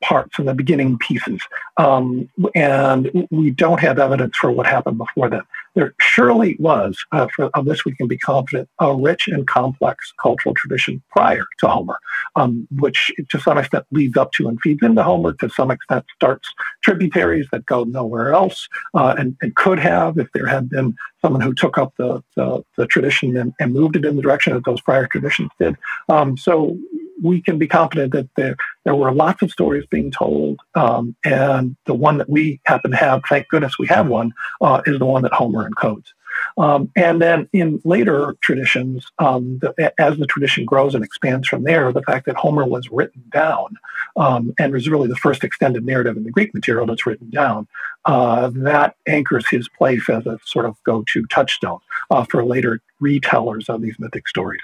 parts 0.05 0.37
and 0.37 0.47
the 0.47 0.53
beginning 0.53 0.97
pieces. 0.99 1.41
Um, 1.77 2.29
and 2.53 3.27
we 3.31 3.49
don't 3.49 3.79
have 3.79 3.97
evidence 3.97 4.37
for 4.37 4.51
what 4.51 4.67
happened 4.67 4.99
before 4.99 5.29
that. 5.29 5.45
There 5.73 5.93
surely 5.99 6.55
was, 6.59 7.03
uh, 7.11 7.27
for, 7.35 7.45
of 7.55 7.65
this 7.65 7.83
we 7.83 7.95
can 7.95 8.07
be 8.07 8.17
confident, 8.17 8.69
a 8.79 8.95
rich 8.95 9.27
and 9.27 9.47
complex 9.47 10.13
cultural 10.21 10.53
tradition 10.55 11.01
prior 11.09 11.45
to 11.59 11.67
Homer, 11.67 11.97
um, 12.35 12.67
which 12.77 13.11
to 13.29 13.39
some 13.39 13.57
extent 13.57 13.85
leads 13.91 14.15
up 14.15 14.31
to 14.33 14.47
and 14.47 14.61
feeds 14.61 14.83
into 14.83 15.03
Homer, 15.03 15.33
to 15.33 15.49
some 15.49 15.71
extent 15.71 16.05
starts 16.15 16.47
tributaries 16.83 17.47
that 17.51 17.65
go 17.65 17.83
nowhere 17.83 18.31
else, 18.31 18.69
uh, 18.93 19.15
and, 19.17 19.35
and, 19.41 19.55
could 19.55 19.79
have 19.79 20.17
if 20.17 20.27
there 20.33 20.47
had 20.47 20.69
been 20.69 20.95
someone 21.21 21.41
who 21.41 21.53
took 21.53 21.77
up 21.77 21.93
the, 21.97 22.23
the, 22.35 22.63
the 22.77 22.85
tradition 22.85 23.35
and, 23.35 23.53
and, 23.59 23.73
moved 23.73 23.95
it 23.95 24.05
in 24.05 24.15
the 24.15 24.21
direction 24.21 24.53
that 24.53 24.65
those 24.65 24.81
prior 24.81 25.07
traditions 25.07 25.49
did. 25.59 25.75
Um, 26.09 26.37
so 26.37 26.77
we 27.21 27.41
can 27.41 27.57
be 27.57 27.67
confident 27.67 28.13
that 28.13 28.29
there, 28.35 28.55
there 28.85 28.95
were 28.95 29.11
lots 29.11 29.41
of 29.41 29.51
stories 29.51 29.85
being 29.89 30.11
told. 30.11 30.59
Um, 30.75 31.15
and 31.25 31.75
the 31.85 31.93
one 31.93 32.17
that 32.19 32.29
we 32.29 32.61
happen 32.65 32.91
to 32.91 32.97
have, 32.97 33.23
thank 33.27 33.49
goodness 33.49 33.77
we 33.77 33.87
have 33.87 34.07
one, 34.07 34.31
uh, 34.61 34.81
is 34.85 34.99
the 34.99 35.05
one 35.05 35.23
that 35.23 35.33
Homer 35.33 35.69
encodes. 35.69 36.13
Um, 36.57 36.91
and 36.95 37.21
then 37.21 37.49
in 37.53 37.81
later 37.85 38.35
traditions, 38.41 39.07
um, 39.19 39.59
the, 39.59 39.93
as 39.97 40.17
the 40.17 40.27
tradition 40.27 40.65
grows 40.65 40.93
and 40.93 41.03
expands 41.03 41.47
from 41.47 41.63
there, 41.63 41.91
the 41.91 42.01
fact 42.01 42.25
that 42.25 42.35
Homer 42.35 42.65
was 42.65 42.89
written 42.91 43.23
down 43.31 43.75
um, 44.17 44.53
and 44.59 44.73
was 44.73 44.89
really 44.89 45.07
the 45.07 45.15
first 45.15 45.43
extended 45.43 45.85
narrative 45.85 46.17
in 46.17 46.23
the 46.23 46.31
Greek 46.31 46.53
material 46.53 46.85
that's 46.85 47.05
written 47.05 47.29
down, 47.29 47.67
uh, 48.03 48.51
that 48.53 48.95
anchors 49.07 49.47
his 49.47 49.67
place 49.69 50.09
as 50.09 50.25
a 50.25 50.37
sort 50.43 50.65
of 50.65 50.75
go 50.83 51.03
to 51.07 51.25
touchstone 51.27 51.79
uh, 52.11 52.23
for 52.25 52.45
later 52.45 52.81
retellers 53.01 53.69
of 53.69 53.81
these 53.81 53.95
mythic 53.97 54.27
stories. 54.27 54.61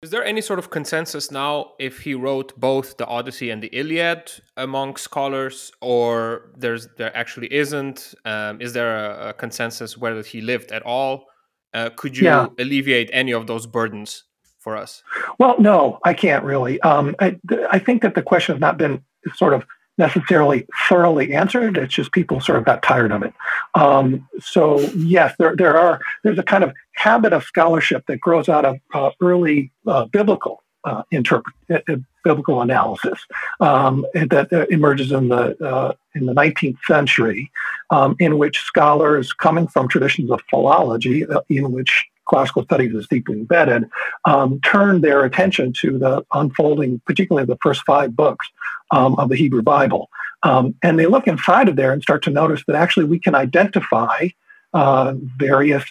Is 0.00 0.10
there 0.10 0.24
any 0.24 0.40
sort 0.40 0.60
of 0.60 0.70
consensus 0.70 1.32
now 1.32 1.72
if 1.80 1.98
he 1.98 2.14
wrote 2.14 2.58
both 2.58 2.96
the 2.98 3.06
Odyssey 3.06 3.50
and 3.50 3.60
the 3.60 3.68
Iliad 3.68 4.30
among 4.56 4.94
scholars, 4.94 5.72
or 5.80 6.52
there's 6.56 6.86
there 6.96 7.14
actually 7.16 7.52
isn't? 7.52 8.14
Um, 8.24 8.60
is 8.60 8.72
there 8.74 8.96
a, 8.96 9.30
a, 9.30 9.32
consensus 9.32 9.98
whether 9.98 10.22
he 10.22 10.40
lived 10.40 10.70
at 10.70 10.82
all 10.82 11.26
Uh, 11.74 11.90
could 11.96 12.16
you 12.16 12.26
yeah. 12.26 12.46
alleviate 12.58 13.10
any 13.12 13.32
of 13.32 13.46
those 13.46 13.66
burdens 13.66 14.24
for 14.58 14.76
us? 14.76 15.02
Well, 15.38 15.56
no, 15.58 15.98
I 16.04 16.14
can't 16.14 16.44
really. 16.44 16.80
Um, 16.80 17.14
I, 17.18 17.36
I 17.70 17.78
think 17.78 18.02
that 18.02 18.14
the 18.14 18.22
question 18.22 18.54
has 18.54 18.60
not 18.60 18.78
been 18.78 19.02
sort 19.34 19.52
of 19.52 19.64
necessarily 19.98 20.66
thoroughly 20.88 21.34
answered. 21.34 21.76
It's 21.76 21.94
just 21.94 22.12
people 22.12 22.40
sort 22.40 22.58
of 22.58 22.64
got 22.64 22.82
tired 22.82 23.12
of 23.12 23.22
it. 23.22 23.34
Um, 23.74 24.28
so 24.40 24.80
yes, 24.96 25.34
there 25.38 25.56
there 25.56 25.76
are 25.76 26.00
there's 26.22 26.38
a 26.38 26.42
kind 26.42 26.64
of 26.64 26.72
habit 26.94 27.32
of 27.32 27.44
scholarship 27.44 28.04
that 28.06 28.20
grows 28.20 28.48
out 28.48 28.64
of 28.64 28.76
uh, 28.94 29.10
early 29.20 29.70
uh, 29.86 30.06
biblical 30.06 30.62
uh, 30.84 31.02
interpret 31.10 31.54
uh, 31.70 31.96
biblical 32.24 32.60
analysis 32.62 33.18
um, 33.60 34.06
that 34.14 34.52
uh, 34.52 34.66
emerges 34.70 35.12
in 35.12 35.28
the 35.28 35.56
uh, 35.64 35.92
in 36.14 36.26
the 36.26 36.34
19th 36.34 36.78
century, 36.86 37.50
um, 37.90 38.16
in 38.18 38.38
which 38.38 38.58
scholars 38.60 39.32
coming 39.32 39.66
from 39.66 39.88
traditions 39.88 40.30
of 40.30 40.40
philology, 40.50 41.26
in 41.48 41.72
which 41.72 42.06
classical 42.28 42.62
studies 42.64 42.94
is 42.94 43.08
deeply 43.08 43.34
embedded, 43.34 43.88
um, 44.24 44.60
turn 44.60 45.00
their 45.00 45.24
attention 45.24 45.72
to 45.80 45.98
the 45.98 46.24
unfolding, 46.32 47.00
particularly 47.06 47.46
the 47.46 47.58
first 47.62 47.82
five 47.84 48.14
books 48.14 48.46
um, 48.90 49.14
of 49.16 49.28
the 49.28 49.36
Hebrew 49.36 49.62
Bible. 49.62 50.08
Um, 50.42 50.74
and 50.82 50.98
they 50.98 51.06
look 51.06 51.26
inside 51.26 51.68
of 51.68 51.76
there 51.76 51.92
and 51.92 52.02
start 52.02 52.22
to 52.24 52.30
notice 52.30 52.62
that 52.66 52.76
actually 52.76 53.06
we 53.06 53.18
can 53.18 53.34
identify 53.34 54.28
uh, 54.72 55.14
various 55.36 55.84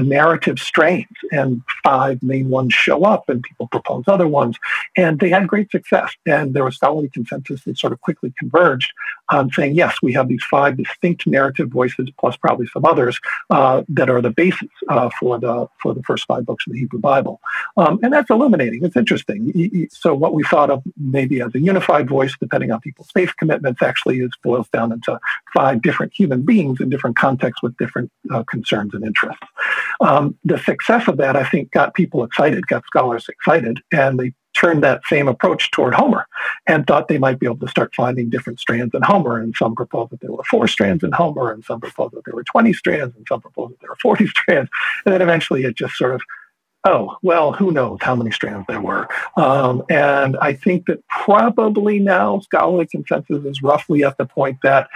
narrative 0.00 0.58
strains, 0.58 1.06
and 1.32 1.62
five 1.82 2.22
main 2.22 2.48
ones 2.48 2.74
show 2.74 3.04
up, 3.04 3.28
and 3.28 3.42
people 3.42 3.68
propose 3.68 4.04
other 4.06 4.28
ones, 4.28 4.58
and 4.96 5.20
they 5.20 5.28
had 5.28 5.46
great 5.46 5.70
success. 5.70 6.12
And 6.26 6.54
there 6.54 6.64
was 6.64 6.76
scholarly 6.76 7.08
consensus 7.08 7.64
that 7.64 7.78
sort 7.78 7.92
of 7.92 8.00
quickly 8.00 8.32
converged 8.38 8.92
on 9.30 9.50
saying, 9.50 9.74
yes, 9.74 9.96
we 10.02 10.12
have 10.12 10.28
these 10.28 10.44
five 10.44 10.76
distinct 10.76 11.26
narrative 11.26 11.68
voices, 11.68 12.08
plus 12.18 12.36
probably 12.36 12.66
some 12.66 12.84
others 12.84 13.18
uh, 13.50 13.82
that 13.88 14.10
are 14.10 14.20
the 14.20 14.30
basis 14.30 14.68
uh, 14.88 15.10
for 15.18 15.38
the 15.38 15.66
for 15.82 15.94
the 15.94 16.02
first 16.02 16.26
five 16.26 16.44
books 16.44 16.66
of 16.66 16.72
the 16.72 16.78
Hebrew 16.78 17.00
Bible, 17.00 17.40
um, 17.76 17.98
and 18.02 18.12
that's 18.12 18.30
illuminating. 18.30 18.84
It's 18.84 18.96
interesting. 18.96 19.88
So 19.90 20.14
what 20.14 20.34
we 20.34 20.42
thought 20.44 20.70
of 20.70 20.82
maybe 20.98 21.40
as 21.40 21.54
a 21.54 21.60
unified 21.60 22.08
voice, 22.08 22.34
depending 22.38 22.70
on 22.70 22.80
people's 22.80 23.10
faith 23.10 23.32
commitments, 23.36 23.82
actually 23.82 24.20
is 24.20 24.30
boils 24.42 24.68
down 24.68 24.92
into 24.92 25.18
five 25.54 25.82
different 25.82 26.12
human 26.12 26.42
beings 26.42 26.80
in 26.80 26.90
different 26.90 27.16
contexts 27.16 27.62
with 27.62 27.76
different 27.76 28.10
uh, 28.32 28.42
concerns 28.44 28.94
and 28.94 29.04
interests. 29.04 29.42
Um, 30.00 30.38
the 30.44 30.58
success 30.58 31.08
of 31.08 31.16
that, 31.18 31.36
I 31.36 31.44
think, 31.44 31.70
got 31.70 31.94
people 31.94 32.24
excited, 32.24 32.66
got 32.66 32.84
scholars 32.86 33.28
excited, 33.28 33.80
and 33.92 34.18
they 34.18 34.32
turned 34.54 34.82
that 34.84 35.02
same 35.06 35.26
approach 35.26 35.70
toward 35.72 35.94
Homer 35.94 36.26
and 36.66 36.86
thought 36.86 37.08
they 37.08 37.18
might 37.18 37.40
be 37.40 37.46
able 37.46 37.58
to 37.58 37.68
start 37.68 37.92
finding 37.94 38.30
different 38.30 38.60
strands 38.60 38.94
in 38.94 39.02
Homer. 39.02 39.38
And 39.38 39.54
some 39.56 39.74
proposed 39.74 40.12
that 40.12 40.20
there 40.20 40.32
were 40.32 40.44
four 40.44 40.68
strands 40.68 41.02
in 41.02 41.12
Homer, 41.12 41.50
and 41.50 41.64
some 41.64 41.80
proposed 41.80 42.14
that 42.14 42.24
there 42.24 42.34
were 42.34 42.44
20 42.44 42.72
strands, 42.72 43.16
and 43.16 43.26
some 43.28 43.40
proposed 43.40 43.72
that 43.72 43.80
there 43.80 43.90
were 43.90 43.96
40 44.00 44.26
strands. 44.28 44.70
And 45.04 45.12
then 45.12 45.22
eventually 45.22 45.64
it 45.64 45.76
just 45.76 45.94
sort 45.94 46.14
of 46.14 46.22
oh, 46.86 47.16
well, 47.22 47.52
who 47.52 47.70
knows 47.70 47.98
how 48.02 48.14
many 48.14 48.30
strands 48.30 48.66
there 48.68 48.80
were. 48.80 49.08
Um, 49.36 49.82
and 49.88 50.36
I 50.36 50.52
think 50.52 50.86
that 50.86 51.06
probably 51.08 51.98
now 51.98 52.40
scholarly 52.40 52.86
consensus 52.86 53.44
is 53.44 53.62
roughly 53.62 54.04
at 54.04 54.18
the 54.18 54.26
point 54.26 54.58
that 54.62 54.88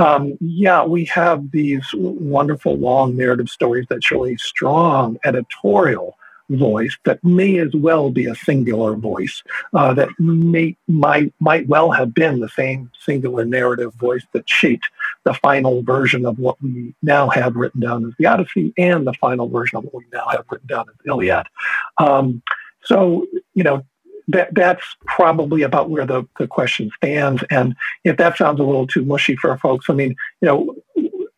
um, 0.00 0.36
yeah, 0.40 0.82
we 0.84 1.04
have 1.06 1.50
these 1.50 1.86
wonderful 1.94 2.76
long 2.78 3.16
narrative 3.16 3.50
stories 3.50 3.86
that 3.90 4.02
show 4.02 4.24
a 4.26 4.36
strong 4.36 5.18
editorial 5.24 6.16
voice 6.48 6.96
that 7.04 7.22
may 7.22 7.58
as 7.58 7.72
well 7.74 8.10
be 8.10 8.26
a 8.26 8.34
singular 8.34 8.96
voice 8.96 9.42
uh, 9.74 9.94
that 9.94 10.08
may 10.18 10.76
might 10.88 11.32
might 11.38 11.66
well 11.68 11.92
have 11.92 12.12
been 12.12 12.40
the 12.40 12.48
same 12.48 12.90
singular 12.98 13.44
narrative 13.44 13.94
voice 13.94 14.24
that 14.32 14.48
shaped 14.48 14.88
the 15.24 15.34
final 15.34 15.82
version 15.82 16.26
of 16.26 16.38
what 16.38 16.60
we 16.60 16.92
now 17.02 17.28
have 17.28 17.54
written 17.54 17.80
down 17.80 18.04
as 18.04 18.12
the 18.18 18.26
Odyssey 18.26 18.72
and 18.78 19.06
the 19.06 19.14
final 19.14 19.48
version 19.48 19.78
of 19.78 19.84
what 19.84 19.94
we 19.94 20.04
now 20.12 20.26
have 20.28 20.44
written 20.50 20.66
down 20.66 20.86
as 20.88 20.94
the 21.04 21.10
Iliad. 21.10 21.46
Um, 21.98 22.42
so 22.82 23.26
you 23.54 23.62
know 23.62 23.84
that 24.32 24.54
that's 24.54 24.84
probably 25.06 25.62
about 25.62 25.90
where 25.90 26.06
the, 26.06 26.26
the 26.38 26.46
question 26.46 26.90
stands. 26.96 27.42
And 27.50 27.74
if 28.04 28.16
that 28.16 28.36
sounds 28.36 28.60
a 28.60 28.64
little 28.64 28.86
too 28.86 29.04
mushy 29.04 29.36
for 29.36 29.56
folks, 29.58 29.86
I 29.88 29.94
mean, 29.94 30.14
you 30.40 30.46
know, 30.46 30.74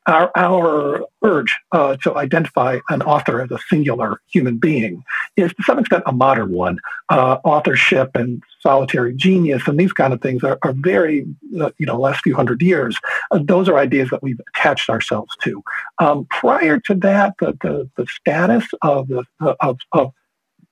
our, 0.07 0.33
our 0.35 1.07
urge 1.23 1.57
uh, 1.71 1.97
to 2.03 2.17
identify 2.17 2.81
an 2.89 3.03
author 3.03 3.41
as 3.41 3.51
a 3.53 3.59
singular 3.71 4.21
human 4.33 4.59
being 4.59 5.05
is 5.37 5.53
to 5.55 5.63
some 5.63 5.79
extent 5.79 6.03
a 6.07 6.13
modern 6.13 6.51
one. 6.51 6.79
Uh, 7.09 7.39
authorship 7.45 8.11
and 8.15 8.43
solitary 8.61 9.15
genius 9.15 9.69
and 9.69 9.79
these 9.79 9.93
kind 9.93 10.13
of 10.13 10.21
things 10.21 10.43
are, 10.43 10.59
are 10.63 10.73
very, 10.73 11.25
uh, 11.61 11.71
you 11.79 11.87
know, 11.87 11.99
last 11.99 12.23
few 12.23 12.35
hundred 12.35 12.61
years. 12.63 12.99
Uh, 13.31 13.39
those 13.45 13.69
are 13.69 13.79
ideas 13.79 14.11
that 14.11 14.23
we've 14.23 14.41
attached 14.55 14.91
ourselves 14.91 15.31
to. 15.43 15.63
Um, 16.01 16.27
prior 16.31 16.81
to 16.81 16.95
that, 16.97 17.35
the, 17.39 17.57
the, 17.63 17.89
the 17.97 18.07
status 18.07 18.67
of, 18.83 19.09
the, 19.09 19.25
of, 19.61 19.79
of 19.93 20.13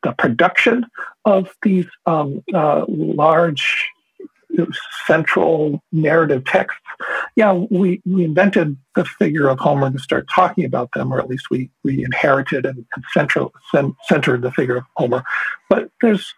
the 0.03 0.13
production 0.13 0.87
of 1.25 1.51
these 1.63 1.87
um, 2.07 2.43
uh, 2.55 2.85
large 2.89 3.91
central 5.07 5.83
narrative 5.93 6.45
texts, 6.45 6.81
yeah, 7.37 7.53
we, 7.53 8.03
we 8.05 8.25
invented 8.25 8.77
the 8.95 9.05
figure 9.05 9.49
of 9.49 9.59
Homer 9.59 9.91
to 9.91 9.99
start 9.99 10.27
talking 10.33 10.65
about 10.65 10.91
them, 10.93 11.13
or 11.13 11.21
at 11.21 11.29
least 11.29 11.51
we, 11.51 11.71
we 11.85 12.05
inherited 12.05 12.67
and, 12.67 12.85
and 12.95 13.05
central, 13.13 13.53
centered 14.09 14.43
the 14.43 14.51
figure 14.53 14.77
of 14.77 14.85
Homer. 14.97 15.23
But 15.69 15.91
there's 16.01 16.35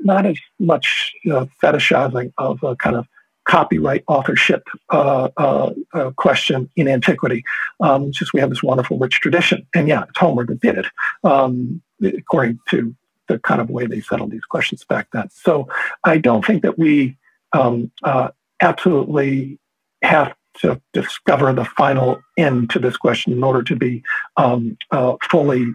not 0.00 0.26
as 0.26 0.38
much 0.58 1.12
uh, 1.30 1.46
fetishizing 1.62 2.32
of 2.38 2.62
a 2.62 2.76
kind 2.76 2.96
of 2.96 3.06
copyright 3.44 4.04
authorship 4.06 4.62
uh, 4.90 5.28
uh, 5.36 5.72
uh, 5.92 6.10
question 6.12 6.70
in 6.76 6.88
antiquity. 6.88 7.42
Um, 7.80 8.12
just 8.12 8.32
we 8.32 8.40
have 8.40 8.50
this 8.50 8.62
wonderful 8.62 8.98
rich 8.98 9.20
tradition. 9.20 9.66
And 9.74 9.88
yeah, 9.88 10.04
it's 10.08 10.18
Homer 10.18 10.46
that 10.46 10.60
did 10.60 10.78
it, 10.78 10.86
um, 11.24 11.82
according 12.02 12.60
to 12.70 12.94
the 13.30 13.38
kind 13.38 13.60
of 13.60 13.70
way 13.70 13.86
they 13.86 14.00
settled 14.00 14.32
these 14.32 14.44
questions 14.44 14.84
back 14.84 15.06
then. 15.12 15.28
So 15.30 15.68
I 16.04 16.18
don't 16.18 16.44
think 16.44 16.62
that 16.62 16.78
we 16.78 17.16
um, 17.52 17.90
uh, 18.02 18.30
absolutely 18.60 19.58
have 20.02 20.34
to 20.58 20.80
discover 20.92 21.52
the 21.52 21.64
final 21.64 22.20
end 22.36 22.70
to 22.70 22.80
this 22.80 22.96
question 22.96 23.32
in 23.32 23.44
order 23.44 23.62
to 23.62 23.76
be 23.76 24.02
um, 24.36 24.76
uh, 24.90 25.14
fully 25.30 25.66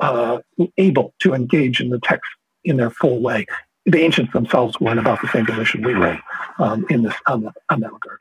uh, 0.00 0.38
able 0.76 1.14
to 1.20 1.34
engage 1.34 1.80
in 1.80 1.90
the 1.90 2.00
text 2.00 2.28
in 2.64 2.76
their 2.78 2.90
full 2.90 3.22
way. 3.22 3.46
The 3.86 4.02
ancients 4.02 4.32
themselves 4.32 4.80
were 4.80 4.90
in 4.90 4.98
about 4.98 5.20
the 5.22 5.28
same 5.28 5.46
position 5.46 5.84
we 5.84 5.94
were 5.94 6.18
um, 6.58 6.84
in 6.90 7.02
this 7.02 7.14
on, 7.28 7.42
the, 7.42 7.52
on 7.70 7.80
that 7.80 7.92
regard. 7.92 8.18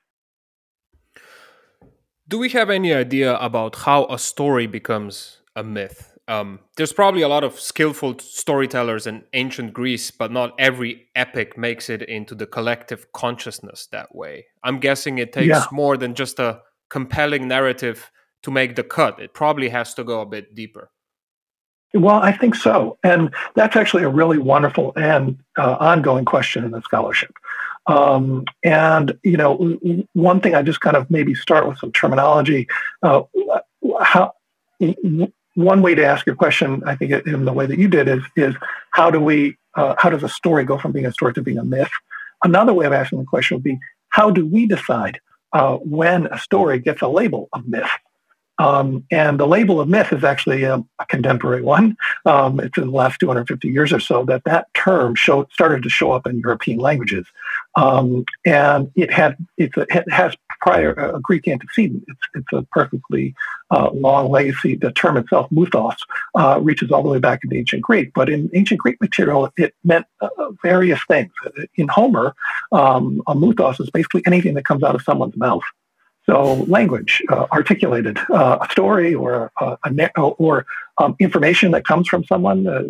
Do 2.28 2.38
we 2.38 2.50
have 2.50 2.70
any 2.70 2.94
idea 2.94 3.36
about 3.38 3.76
how 3.88 4.06
a 4.06 4.20
story 4.20 4.68
becomes 4.68 5.38
a 5.56 5.64
myth? 5.64 6.13
Um, 6.28 6.60
there's 6.78 6.94
probably 6.94 7.22
a 7.22 7.28
lot 7.28 7.44
of 7.44 7.60
skillful 7.60 8.18
storytellers 8.20 9.08
in 9.08 9.24
ancient 9.34 9.74
Greece, 9.74 10.12
but 10.12 10.32
not 10.32 10.54
every 10.58 11.08
epic 11.16 11.58
makes 11.58 11.90
it 11.90 12.02
into 12.04 12.36
the 12.36 12.46
collective 12.48 13.12
consciousness 13.12 13.88
that 13.92 14.16
way. 14.16 14.46
I'm 14.64 14.80
guessing 14.80 15.18
it 15.18 15.34
takes 15.34 15.48
yeah. 15.48 15.66
more 15.72 15.98
than 15.98 16.16
just 16.16 16.40
a 16.40 16.62
compelling 16.90 17.48
narrative 17.48 18.10
to 18.44 18.52
make 18.52 18.76
the 18.76 18.84
cut. 18.84 19.20
It 19.20 19.34
probably 19.34 19.70
has 19.70 19.94
to 19.96 20.04
go 20.04 20.22
a 20.22 20.26
bit 20.26 20.56
deeper. 20.56 20.92
Well, 21.94 22.16
I 22.16 22.32
think 22.32 22.56
so. 22.56 22.98
And 23.04 23.34
that's 23.54 23.76
actually 23.76 24.04
a 24.04 24.10
really 24.10 24.40
wonderful 24.40 24.94
and 24.96 25.38
uh, 25.58 25.78
ongoing 25.80 26.26
question 26.26 26.64
in 26.64 26.72
the 26.72 26.82
scholarship. 26.82 27.34
Um, 27.86 28.46
and, 28.64 29.18
you 29.24 29.38
know, 29.38 29.78
one 30.14 30.40
thing 30.40 30.56
I 30.56 30.62
just 30.62 30.82
kind 30.82 30.96
of 30.96 31.12
maybe 31.12 31.36
start 31.36 31.68
with 31.68 31.78
some 31.78 31.92
terminology. 31.92 32.68
Uh, 33.04 33.24
how 34.02 34.34
one 35.56 35.82
way 35.82 35.96
to 35.96 36.06
ask 36.06 36.26
your 36.26 36.36
question, 36.36 36.84
I 36.86 36.96
think, 36.96 37.12
in 37.28 37.46
the 37.46 37.54
way 37.54 37.66
that 37.66 37.78
you 37.78 37.88
did, 37.88 38.08
is 38.08 38.24
is 38.36 38.56
how 38.92 39.12
do 39.12 39.20
we 39.20 39.58
uh, 39.76 39.96
how 39.98 40.10
does 40.10 40.24
a 40.24 40.30
story 40.30 40.64
go 40.64 40.78
from 40.78 40.92
being 40.92 41.06
a 41.06 41.12
story 41.12 41.34
to 41.34 41.42
being 41.42 41.58
a 41.58 41.64
myth? 41.64 41.92
Another 42.44 42.74
way 42.74 42.86
of 42.86 42.94
asking 42.94 43.20
the 43.20 43.26
question 43.26 43.58
would 43.58 43.64
be 43.64 43.80
how 44.10 44.30
do 44.30 44.46
we 44.46 44.68
decide 44.68 45.20
uh, 45.54 45.78
when 45.78 46.28
a 46.28 46.38
story 46.38 46.80
gets 46.80 47.02
a 47.02 47.08
label 47.08 47.50
of 47.54 47.68
myth? 47.68 47.90
Um, 48.60 49.04
and 49.12 49.40
the 49.40 49.48
label 49.48 49.82
of 49.82 49.90
myth 49.90 50.14
is 50.14 50.24
actually 50.24 50.64
a, 50.64 50.76
a 51.00 51.06
contemporary 51.08 51.64
one. 51.64 51.98
Um, 52.26 52.60
it's 52.60 52.78
in 52.78 52.86
the 52.86 52.92
last 52.92 53.20
250 53.20 53.68
years 53.68 53.92
or 53.92 54.00
so 54.00 54.24
that 54.26 54.44
that 54.46 54.68
term 54.76 55.16
show, 55.16 55.48
started 55.52 55.82
to 55.84 55.90
show 55.90 56.12
up 56.12 56.28
in 56.28 56.40
European 56.40 56.78
languages. 56.78 57.26
Um, 57.76 58.26
and 58.46 58.92
it 58.96 59.12
had 59.12 59.38
it 59.58 59.72
has 60.12 60.36
prior 60.64 60.94
a 60.94 61.20
Greek 61.20 61.46
antecedent. 61.48 62.04
It's, 62.08 62.20
it's 62.36 62.54
a 62.54 62.62
perfectly 62.72 63.36
uh, 63.70 63.90
long 63.92 64.32
legacy. 64.32 64.76
The 64.76 64.92
term 64.94 65.18
itself, 65.18 65.52
muthos, 65.52 65.98
uh, 66.36 66.60
reaches 66.62 66.90
all 66.90 67.04
the 67.04 67.10
way 67.10 67.20
back 67.20 67.42
into 67.44 67.58
ancient 67.58 67.82
Greek. 67.82 68.14
But 68.16 68.30
in 68.30 68.50
ancient 68.54 68.80
Greek 68.80 69.00
material, 69.02 69.52
it 69.58 69.76
meant 69.84 70.06
uh, 70.22 70.30
various 70.64 71.02
things. 71.08 71.32
In 71.76 71.90
Homer, 71.90 72.34
um, 72.72 73.22
a 73.28 73.36
muthos 73.36 73.80
is 73.82 73.90
basically 73.90 74.24
anything 74.26 74.54
that 74.54 74.64
comes 74.64 74.84
out 74.84 74.96
of 74.96 75.02
someone's 75.02 75.36
mouth. 75.36 75.64
So 76.26 76.54
language, 76.68 77.22
uh, 77.30 77.48
articulated, 77.52 78.18
uh, 78.32 78.60
a 78.62 78.72
story 78.72 79.14
or 79.14 79.52
a, 79.60 79.78
a 79.84 80.18
or 80.38 80.66
um, 80.98 81.16
information 81.20 81.72
that 81.72 81.86
comes 81.86 82.08
from 82.08 82.24
someone, 82.24 82.66
uh, 82.68 82.84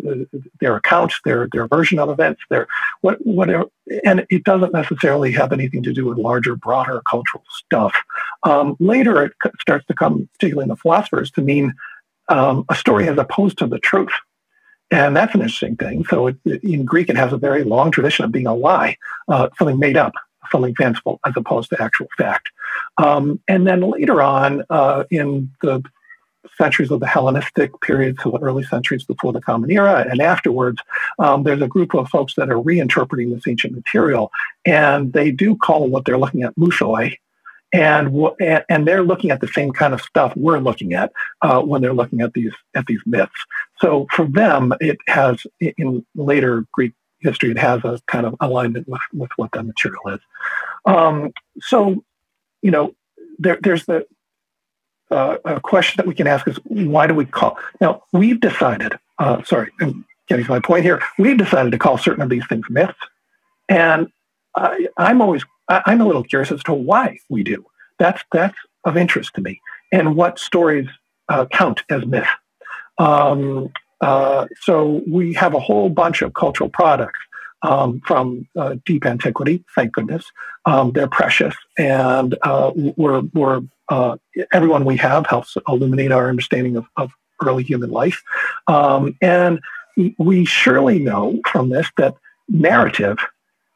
their 0.60 0.76
account, 0.76 1.12
their 1.24 1.48
their 1.52 1.66
version 1.66 1.98
of 1.98 2.10
events, 2.10 2.42
their 2.48 2.68
what 3.00 3.18
whatever, 3.26 3.64
and 4.04 4.24
it 4.30 4.44
doesn't 4.44 4.72
necessarily 4.72 5.32
have 5.32 5.52
anything 5.52 5.82
to 5.82 5.92
do 5.92 6.04
with 6.06 6.18
larger, 6.18 6.54
broader 6.54 7.02
cultural 7.10 7.42
stuff. 7.50 7.94
Um, 8.44 8.76
later, 8.78 9.24
it 9.24 9.32
starts 9.60 9.86
to 9.86 9.94
come, 9.94 10.28
particularly 10.34 10.64
in 10.64 10.68
the 10.68 10.76
philosophers, 10.76 11.30
to 11.32 11.40
mean 11.40 11.74
um, 12.28 12.64
a 12.68 12.74
story 12.74 13.08
as 13.08 13.18
opposed 13.18 13.58
to 13.58 13.66
the 13.66 13.78
truth. 13.78 14.12
And 14.90 15.16
that's 15.16 15.34
an 15.34 15.40
interesting 15.40 15.76
thing. 15.76 16.04
So 16.04 16.28
it, 16.28 16.36
in 16.44 16.84
Greek, 16.84 17.08
it 17.08 17.16
has 17.16 17.32
a 17.32 17.38
very 17.38 17.64
long 17.64 17.90
tradition 17.90 18.24
of 18.24 18.32
being 18.32 18.46
a 18.46 18.54
lie, 18.54 18.96
uh, 19.28 19.48
something 19.58 19.78
made 19.78 19.96
up, 19.96 20.12
something 20.50 20.74
fanciful, 20.74 21.20
as 21.26 21.34
opposed 21.36 21.70
to 21.70 21.82
actual 21.82 22.08
fact. 22.16 22.50
Um, 22.98 23.40
and 23.48 23.66
then 23.66 23.80
later 23.80 24.22
on, 24.22 24.64
uh, 24.70 25.04
in 25.10 25.50
the 25.62 25.82
centuries 26.58 26.90
of 26.90 27.00
the 27.00 27.06
Hellenistic 27.06 27.80
period, 27.80 28.18
so 28.22 28.30
the 28.30 28.38
early 28.38 28.64
centuries 28.64 29.04
before 29.04 29.32
the 29.32 29.40
Common 29.40 29.70
Era, 29.70 30.06
and 30.08 30.20
afterwards, 30.20 30.80
um, 31.18 31.42
there's 31.42 31.62
a 31.62 31.68
group 31.68 31.94
of 31.94 32.08
folks 32.08 32.34
that 32.34 32.50
are 32.50 32.60
reinterpreting 32.60 33.34
this 33.34 33.46
ancient 33.46 33.74
material, 33.74 34.30
and 34.64 35.12
they 35.12 35.30
do 35.30 35.56
call 35.56 35.88
what 35.88 36.04
they're 36.04 36.18
looking 36.18 36.42
at 36.42 36.54
muthoi, 36.56 37.16
and 37.72 38.14
and 38.68 38.86
they're 38.86 39.02
looking 39.02 39.30
at 39.30 39.40
the 39.40 39.48
same 39.48 39.72
kind 39.72 39.94
of 39.94 40.00
stuff 40.00 40.32
we're 40.36 40.60
looking 40.60 40.94
at 40.94 41.12
uh, 41.42 41.60
when 41.60 41.82
they're 41.82 41.92
looking 41.92 42.20
at 42.20 42.32
these 42.32 42.52
at 42.74 42.86
these 42.86 43.00
myths. 43.04 43.32
So 43.80 44.06
for 44.12 44.26
them, 44.26 44.72
it 44.80 44.98
has 45.08 45.44
in 45.60 46.06
later 46.14 46.66
Greek 46.72 46.92
history, 47.24 47.50
it 47.50 47.58
has 47.58 47.84
a 47.84 48.00
kind 48.06 48.26
of 48.26 48.36
alignment 48.40 48.88
with 48.88 49.00
with 49.12 49.30
what 49.36 49.50
that 49.52 49.64
material 49.64 50.02
is. 50.08 50.20
Um, 50.86 51.32
so, 51.60 52.04
you 52.62 52.70
know, 52.70 52.94
there, 53.38 53.58
there's 53.62 53.86
the 53.86 54.06
uh, 55.10 55.38
a 55.44 55.60
question 55.60 55.94
that 55.98 56.06
we 56.06 56.14
can 56.14 56.26
ask 56.26 56.46
is 56.48 56.58
why 56.64 57.06
do 57.06 57.14
we 57.14 57.26
call 57.26 57.58
now 57.80 58.02
we've 58.12 58.40
decided 58.40 58.98
uh, 59.18 59.42
sorry 59.44 59.70
i'm 59.80 60.04
getting 60.28 60.44
to 60.44 60.50
my 60.50 60.60
point 60.60 60.84
here. 60.84 61.02
We've 61.18 61.36
decided 61.36 61.72
to 61.72 61.78
call 61.78 61.98
certain 61.98 62.22
of 62.22 62.30
these 62.30 62.46
things 62.46 62.64
myths. 62.70 62.94
And 63.68 64.08
I, 64.56 64.88
i'm 64.96 65.20
always 65.20 65.44
i'm 65.68 66.00
a 66.00 66.06
little 66.06 66.24
curious 66.24 66.52
as 66.52 66.62
to 66.64 66.74
why 66.74 67.18
we 67.28 67.42
do. 67.42 67.64
That's 67.98 68.22
that's 68.32 68.56
of 68.84 68.96
interest 68.96 69.34
to 69.34 69.40
me. 69.40 69.60
And 69.92 70.16
what 70.16 70.38
stories 70.38 70.88
uh, 71.28 71.46
count 71.46 71.82
as 71.88 72.04
myth? 72.04 72.28
Um, 72.98 73.72
uh, 74.04 74.46
so 74.60 75.02
we 75.06 75.32
have 75.34 75.54
a 75.54 75.60
whole 75.68 75.88
bunch 75.88 76.22
of 76.22 76.34
cultural 76.34 76.70
products 76.70 77.20
um, 77.62 78.00
from 78.08 78.46
uh, 78.56 78.76
deep 78.84 79.06
antiquity. 79.06 79.64
Thank 79.74 79.92
goodness, 79.92 80.24
um, 80.66 80.92
they're 80.92 81.08
precious, 81.08 81.54
and 81.78 82.36
uh, 82.42 82.70
we're, 82.74 83.22
we're 83.32 83.62
uh, 83.88 84.16
everyone 84.52 84.84
we 84.84 84.96
have 84.96 85.26
helps 85.26 85.56
illuminate 85.68 86.12
our 86.12 86.28
understanding 86.28 86.76
of, 86.76 86.86
of 86.96 87.12
early 87.42 87.62
human 87.62 87.90
life. 87.90 88.22
Um, 88.66 89.16
and 89.20 89.60
we 90.18 90.44
surely 90.44 90.98
know 90.98 91.40
from 91.50 91.68
this 91.70 91.88
that 91.96 92.14
narrative 92.48 93.18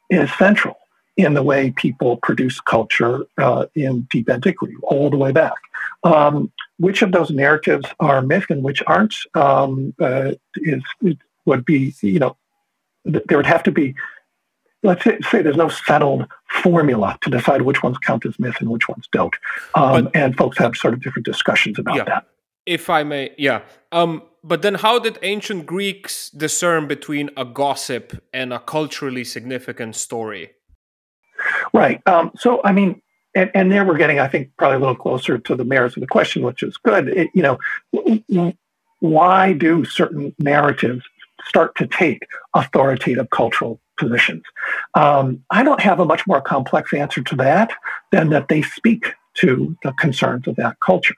is 0.09 0.29
central 0.37 0.77
in 1.17 1.33
the 1.33 1.43
way 1.43 1.71
people 1.71 2.17
produce 2.17 2.59
culture 2.61 3.25
uh, 3.37 3.65
in 3.75 4.07
deep 4.09 4.29
antiquity, 4.29 4.75
all 4.83 5.09
the 5.09 5.17
way 5.17 5.31
back. 5.31 5.59
Um, 6.03 6.51
which 6.79 7.01
of 7.01 7.11
those 7.11 7.29
narratives 7.29 7.85
are 7.99 8.21
myth 8.21 8.45
and 8.49 8.63
which 8.63 8.81
aren't 8.87 9.15
um, 9.35 9.93
uh, 9.99 10.31
is, 10.55 10.81
would 11.45 11.65
be, 11.65 11.93
you 12.01 12.19
know, 12.19 12.35
there 13.05 13.37
would 13.37 13.45
have 13.45 13.63
to 13.63 13.71
be 13.71 13.95
let's 14.83 15.03
say, 15.03 15.19
say, 15.29 15.41
there's 15.41 15.57
no 15.57 15.69
settled 15.69 16.25
formula 16.49 17.17
to 17.21 17.29
decide 17.29 17.63
which 17.63 17.83
ones 17.83 17.97
count 17.97 18.25
as 18.25 18.39
myth 18.39 18.55
and 18.59 18.69
which 18.69 18.87
ones 18.87 19.07
don't. 19.11 19.35
Um, 19.75 20.05
but, 20.05 20.15
and 20.15 20.37
folks 20.37 20.57
have 20.57 20.75
sort 20.75 20.93
of 20.93 21.01
different 21.01 21.25
discussions 21.25 21.77
about 21.77 21.97
yeah, 21.97 22.03
that. 22.05 22.27
If 22.65 22.89
I 22.89 23.03
may, 23.03 23.33
yeah. 23.37 23.61
Um, 23.91 24.23
but 24.43 24.61
then 24.61 24.75
how 24.75 24.99
did 24.99 25.19
ancient 25.21 25.65
Greeks 25.65 26.29
discern 26.29 26.87
between 26.87 27.29
a 27.35 27.43
gossip 27.43 28.23
and 28.33 28.53
a 28.53 28.59
culturally 28.59 29.23
significant 29.23 29.95
story? 29.95 30.51
Right. 31.73 32.05
Um, 32.07 32.31
so, 32.37 32.61
I 32.63 32.71
mean, 32.71 33.01
and, 33.35 33.51
and, 33.53 33.71
there 33.71 33.85
we're 33.85 33.97
getting, 33.97 34.19
I 34.19 34.27
think, 34.27 34.51
probably 34.57 34.77
a 34.77 34.79
little 34.79 34.95
closer 34.95 35.37
to 35.37 35.55
the 35.55 35.65
merits 35.65 35.95
of 35.95 36.01
the 36.01 36.07
question, 36.07 36.41
which 36.43 36.63
is 36.63 36.77
good. 36.77 37.09
It, 37.09 37.29
you 37.33 37.43
know, 37.43 38.53
why 38.99 39.53
do 39.53 39.85
certain 39.85 40.35
narratives 40.39 41.03
start 41.45 41.75
to 41.77 41.87
take 41.87 42.27
authoritative 42.53 43.29
cultural 43.29 43.79
positions. 43.99 44.43
Um, 44.95 45.43
I 45.51 45.63
don't 45.63 45.81
have 45.81 45.99
a 45.99 46.05
much 46.05 46.25
more 46.25 46.41
complex 46.41 46.93
answer 46.93 47.21
to 47.21 47.35
that 47.35 47.71
than 48.11 48.29
that 48.29 48.47
they 48.47 48.61
speak 48.61 49.13
to 49.35 49.77
the 49.83 49.91
concerns 49.93 50.47
of 50.47 50.55
that 50.55 50.79
culture. 50.79 51.15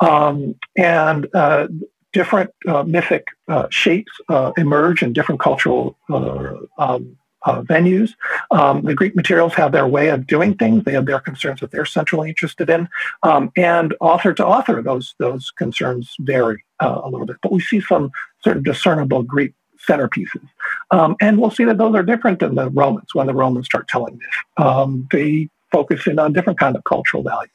Um, 0.00 0.56
and 0.76 1.28
uh, 1.34 1.68
different 2.12 2.50
uh, 2.66 2.82
mythic 2.82 3.26
uh, 3.48 3.68
shapes 3.70 4.12
uh, 4.28 4.52
emerge 4.56 5.02
in 5.02 5.12
different 5.12 5.40
cultural 5.40 5.96
uh, 6.08 6.54
um, 6.78 7.16
uh, 7.42 7.62
venues. 7.62 8.14
Um, 8.50 8.82
the 8.82 8.94
Greek 8.94 9.16
materials 9.16 9.54
have 9.54 9.72
their 9.72 9.86
way 9.86 10.08
of 10.08 10.26
doing 10.26 10.54
things. 10.54 10.84
They 10.84 10.92
have 10.92 11.06
their 11.06 11.20
concerns 11.20 11.60
that 11.60 11.70
they're 11.70 11.86
centrally 11.86 12.28
interested 12.28 12.68
in, 12.70 12.88
um, 13.22 13.50
and 13.56 13.94
author 14.00 14.32
to 14.34 14.46
author, 14.46 14.82
those 14.82 15.14
those 15.18 15.50
concerns 15.50 16.14
vary 16.20 16.64
uh, 16.80 17.00
a 17.02 17.08
little 17.08 17.26
bit. 17.26 17.36
But 17.42 17.52
we 17.52 17.60
see 17.60 17.80
some 17.80 18.10
sort 18.42 18.56
of 18.56 18.64
discernible 18.64 19.22
Greek 19.22 19.54
centerpieces, 19.88 20.46
um, 20.90 21.16
and 21.20 21.40
we'll 21.40 21.50
see 21.50 21.64
that 21.64 21.78
those 21.78 21.94
are 21.94 22.02
different 22.02 22.40
than 22.40 22.54
the 22.54 22.68
Romans 22.70 23.14
when 23.14 23.26
the 23.26 23.34
Romans 23.34 23.66
start 23.66 23.88
telling 23.88 24.18
this. 24.18 24.64
Um, 24.64 25.08
they 25.10 25.48
focus 25.72 26.06
in 26.06 26.18
on 26.18 26.32
different 26.32 26.58
kind 26.58 26.76
of 26.76 26.84
cultural 26.84 27.22
values. 27.22 27.50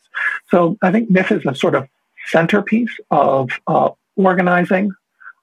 So 0.49 0.77
I 0.81 0.91
think 0.91 1.09
myth 1.09 1.31
is 1.31 1.45
a 1.45 1.53
sort 1.53 1.75
of 1.75 1.87
centerpiece 2.27 2.97
of 3.11 3.49
uh, 3.67 3.89
organizing 4.15 4.91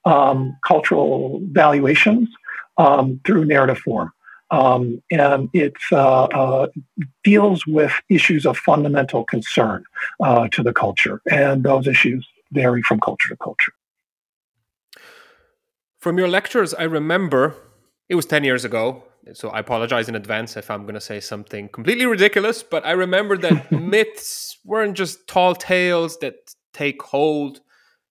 um, 0.05 0.57
cultural 0.65 1.39
valuations 1.51 2.29
um, 2.77 3.21
through 3.25 3.45
narrative 3.45 3.77
form. 3.77 4.11
Um, 4.53 5.01
and 5.09 5.49
it 5.53 5.73
uh, 5.91 6.25
uh, 6.25 6.67
deals 7.23 7.65
with 7.65 7.91
issues 8.07 8.45
of 8.45 8.55
fundamental 8.55 9.23
concern 9.23 9.83
uh, 10.21 10.47
to 10.49 10.61
the 10.61 10.71
culture, 10.71 11.21
and 11.29 11.63
those 11.63 11.87
issues 11.87 12.27
vary 12.51 12.83
from 12.83 12.99
culture 12.99 13.29
to 13.29 13.37
culture. 13.37 13.73
From 15.99 16.19
your 16.19 16.27
lectures, 16.27 16.75
I 16.75 16.83
remember 16.83 17.55
it 18.09 18.13
was 18.13 18.27
10 18.27 18.43
years 18.43 18.63
ago, 18.63 19.03
so 19.33 19.49
I 19.49 19.59
apologize 19.59 20.07
in 20.07 20.13
advance 20.15 20.55
if 20.55 20.69
I'm 20.69 20.83
going 20.83 20.93
to 20.93 21.01
say 21.01 21.19
something 21.19 21.67
completely 21.69 22.05
ridiculous, 22.05 22.61
but 22.61 22.85
I 22.85 22.91
remember 22.91 23.37
that 23.37 23.71
myths 23.93 24.59
weren't 24.63 24.95
just 24.95 25.27
tall 25.27 25.55
tales 25.55 26.19
that 26.19 26.35
take 26.73 27.01
hold, 27.01 27.61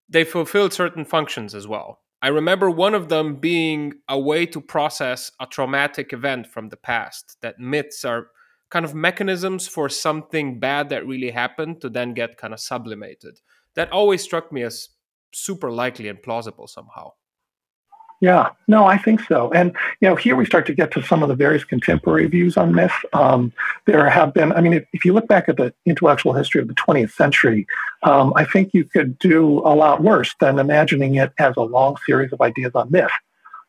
they 0.09 0.25
fulfilled 0.25 0.73
certain 0.73 1.05
functions 1.05 1.55
as 1.55 1.69
well. 1.69 2.02
I 2.23 2.29
remember 2.29 2.71
one 2.71 2.95
of 2.95 3.09
them 3.09 3.37
being 3.37 3.95
a 4.09 4.19
way 4.19 4.47
to 4.47 4.61
process 4.61 5.33
a 5.41 5.47
traumatic 5.47 6.13
event 6.13 6.47
from 6.47 6.69
the 6.69 6.77
past. 6.77 7.37
That 7.43 7.59
myths 7.59 8.05
are 8.05 8.29
kind 8.71 8.85
of 8.85 8.95
mechanisms 8.95 9.67
for 9.67 9.89
something 9.89 10.61
bad 10.61 10.89
that 10.91 11.07
really 11.07 11.33
happened 11.33 11.81
to 11.81 11.91
then 11.91 12.15
get 12.15 12.37
kind 12.37 12.55
of 12.55 12.61
sublimated. 12.61 13.41
That 13.75 13.91
always 13.91 14.23
struck 14.23 14.53
me 14.53 14.63
as 14.63 14.91
super 15.35 15.73
likely 15.73 16.09
and 16.09 16.23
plausible 16.23 16.69
somehow. 16.69 17.11
Yeah, 18.23 18.51
no, 18.69 18.87
I 18.87 18.99
think 18.99 19.21
so. 19.25 19.51
And, 19.51 19.75
you 20.01 20.09
know, 20.09 20.15
here 20.15 20.37
we 20.37 20.47
start 20.47 20.65
to 20.67 20.75
get 20.75 20.93
to 20.93 21.03
some 21.03 21.25
of 21.25 21.29
the 21.29 21.35
various 21.35 21.65
contemporary 21.65 22.29
views 22.29 22.57
on 22.57 22.73
myth. 22.73 22.93
Um, 23.13 23.53
there 23.85 24.09
have 24.09 24.33
been, 24.33 24.53
I 24.53 24.61
mean, 24.61 24.75
if, 24.75 24.85
if, 24.93 25.05
you 25.05 25.13
look 25.13 25.27
back 25.27 25.49
at 25.49 25.57
the 25.57 25.75
intellectual 25.87 26.33
history 26.33 26.63
of 26.63 26.69
the 26.69 26.75
20th 26.75 27.11
century, 27.11 27.67
um, 28.05 28.33
I 28.37 28.45
think 28.45 28.75
you 28.75 28.85
could 28.85 29.19
do 29.19 29.59
a 29.65 29.75
lot 29.75 30.05
worse 30.05 30.33
than 30.39 30.61
imagining 30.61 31.17
it 31.17 31.33
as 31.41 31.55
a 31.57 31.63
long 31.63 31.97
series 32.07 32.33
of 32.33 32.41
ideas 32.41 32.71
on 32.77 32.93
myth. 32.93 33.11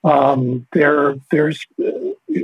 Um, 0.04 0.68
there, 0.72 1.16
there's 1.32 1.66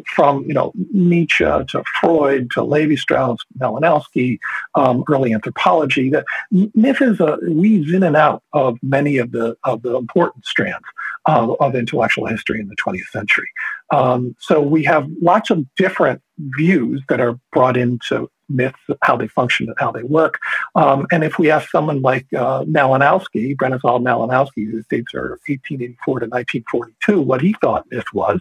from 0.07 0.45
you 0.45 0.53
know 0.53 0.71
Nietzsche 0.91 1.43
to 1.43 1.83
Freud 1.99 2.49
to 2.51 2.63
Levi 2.63 2.95
Strauss, 2.95 3.39
Malinowski, 3.59 4.39
um, 4.73 5.03
early 5.09 5.33
anthropology. 5.33 6.09
That 6.09 6.25
myth 6.51 7.01
is 7.01 7.19
a 7.19 7.37
weaves 7.47 7.93
in 7.93 8.01
and 8.01 8.15
out 8.15 8.41
of 8.53 8.77
many 8.81 9.17
of 9.17 9.31
the 9.31 9.57
of 9.63 9.81
the 9.83 9.95
important 9.95 10.45
strands 10.45 10.85
of, 11.25 11.55
of 11.59 11.75
intellectual 11.75 12.25
history 12.25 12.59
in 12.59 12.67
the 12.67 12.75
20th 12.75 13.09
century. 13.11 13.47
Um, 13.91 14.35
so 14.39 14.61
we 14.61 14.83
have 14.83 15.07
lots 15.21 15.49
of 15.49 15.65
different 15.75 16.21
views 16.37 17.01
that 17.09 17.19
are 17.19 17.39
brought 17.51 17.77
into 17.77 18.29
myths, 18.49 18.79
how 19.03 19.15
they 19.15 19.27
function 19.27 19.67
and 19.67 19.75
how 19.77 19.91
they 19.91 20.03
work. 20.03 20.39
Um, 20.75 21.05
and 21.11 21.23
if 21.23 21.37
we 21.37 21.51
ask 21.51 21.69
someone 21.69 22.01
like 22.01 22.25
uh, 22.33 22.63
Malinowski, 22.63 23.55
Bronislaw 23.55 24.01
Malinowski, 24.01 24.69
whose 24.69 24.85
dates 24.89 25.13
are 25.13 25.39
1884 25.47 26.19
to 26.21 26.25
1942, 26.25 27.21
what 27.21 27.41
he 27.41 27.55
thought 27.61 27.85
myth 27.91 28.11
was, 28.13 28.39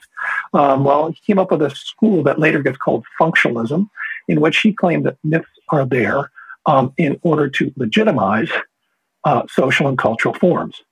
um, 0.54 0.84
well, 0.84 1.08
he 1.08 1.20
came 1.26 1.38
up 1.38 1.50
with 1.50 1.62
a 1.62 1.70
school 1.70 2.22
that 2.22 2.38
later 2.38 2.62
gets 2.62 2.78
called 2.78 3.04
functionalism, 3.20 3.88
in 4.28 4.40
which 4.40 4.58
he 4.58 4.72
claimed 4.72 5.04
that 5.06 5.18
myths 5.22 5.48
are 5.68 5.84
there 5.84 6.30
um, 6.66 6.92
in 6.96 7.18
order 7.22 7.48
to 7.48 7.72
legitimize 7.76 8.50
uh, 9.24 9.42
social 9.48 9.88
and 9.88 9.98
cultural 9.98 10.34
forms. 10.34 10.82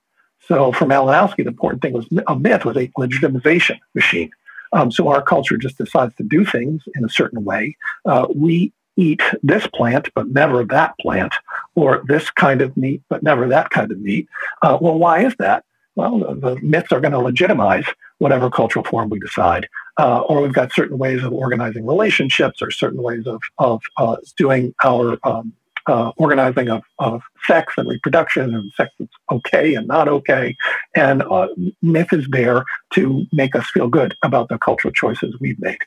So 0.47 0.71
for 0.71 0.85
Malinowski, 0.85 1.37
the 1.37 1.47
important 1.47 1.81
thing 1.81 1.93
was 1.93 2.07
a 2.27 2.35
myth 2.35 2.65
was 2.65 2.77
a 2.77 2.87
legitimization 2.97 3.77
machine. 3.93 4.29
Um, 4.73 4.91
so 4.91 5.07
our 5.09 5.21
culture 5.21 5.57
just 5.57 5.77
decides 5.77 6.15
to 6.15 6.23
do 6.23 6.45
things 6.45 6.83
in 6.95 7.05
a 7.05 7.09
certain 7.09 7.43
way. 7.43 7.75
Uh, 8.05 8.27
we 8.33 8.73
eat 8.95 9.21
this 9.43 9.67
plant, 9.67 10.09
but 10.15 10.27
never 10.29 10.63
that 10.65 10.95
plant, 10.99 11.33
or 11.75 12.03
this 12.07 12.29
kind 12.31 12.61
of 12.61 12.75
meat, 12.75 13.01
but 13.09 13.23
never 13.23 13.47
that 13.47 13.69
kind 13.69 13.91
of 13.91 13.99
meat. 13.99 14.27
Uh, 14.61 14.77
well, 14.81 14.97
why 14.97 15.25
is 15.25 15.35
that? 15.37 15.63
Well, 15.95 16.19
the, 16.19 16.35
the 16.35 16.55
myths 16.61 16.91
are 16.91 16.99
going 16.99 17.11
to 17.11 17.19
legitimize 17.19 17.85
whatever 18.19 18.49
cultural 18.49 18.83
form 18.85 19.09
we 19.09 19.19
decide. 19.19 19.67
Uh, 19.99 20.21
or 20.21 20.41
we've 20.41 20.53
got 20.53 20.73
certain 20.73 20.97
ways 20.97 21.23
of 21.23 21.33
organizing 21.33 21.85
relationships 21.85 22.61
or 22.61 22.71
certain 22.71 23.01
ways 23.01 23.25
of, 23.27 23.41
of 23.57 23.81
uh, 23.97 24.17
doing 24.37 24.73
our 24.83 25.17
um, 25.23 25.53
uh, 25.87 26.11
organizing 26.17 26.69
of, 26.69 26.83
of 26.99 27.21
sex 27.45 27.73
and 27.77 27.87
reproduction 27.89 28.53
and 28.53 28.71
sex 28.75 28.91
that's 28.99 29.11
okay 29.31 29.75
and 29.75 29.87
not 29.87 30.07
okay. 30.07 30.55
And 30.95 31.23
uh, 31.23 31.47
myth 31.81 32.11
is 32.11 32.27
there 32.29 32.65
to 32.93 33.25
make 33.31 33.55
us 33.55 33.69
feel 33.71 33.87
good 33.87 34.15
about 34.21 34.49
the 34.49 34.57
cultural 34.57 34.93
choices 34.93 35.35
we've 35.39 35.59
made. 35.59 35.79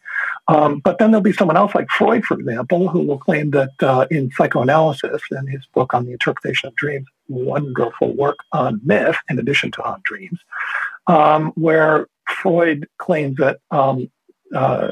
Um, 0.49 0.81
but 0.81 0.99
then 0.99 1.11
there'll 1.11 1.23
be 1.23 1.33
someone 1.33 1.57
else 1.57 1.75
like 1.75 1.89
Freud, 1.91 2.25
for 2.25 2.39
example, 2.39 2.89
who 2.89 3.01
will 3.01 3.19
claim 3.19 3.51
that 3.51 3.71
uh, 3.83 4.07
in 4.11 4.31
psychoanalysis 4.33 5.23
and 5.31 5.49
his 5.49 5.67
book 5.75 5.95
on 5.95 6.07
the 6.07 6.13
interpretation 6.13 6.69
of 6.69 6.75
dreams, 6.77 7.07
wonderful 7.29 8.15
work 8.17 8.39
on 8.53 8.81
myth 8.85 9.17
in 9.29 9.39
addition 9.39 9.71
to 9.73 9.83
on 9.83 10.01
dreams, 10.05 10.39
um, 11.07 11.53
where 11.57 12.07
Freud 12.27 12.89
claims 12.99 13.37
that 13.37 13.59
um, 13.71 14.11
uh, 14.55 14.91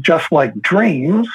just 0.00 0.30
like 0.30 0.54
dreams 0.60 1.28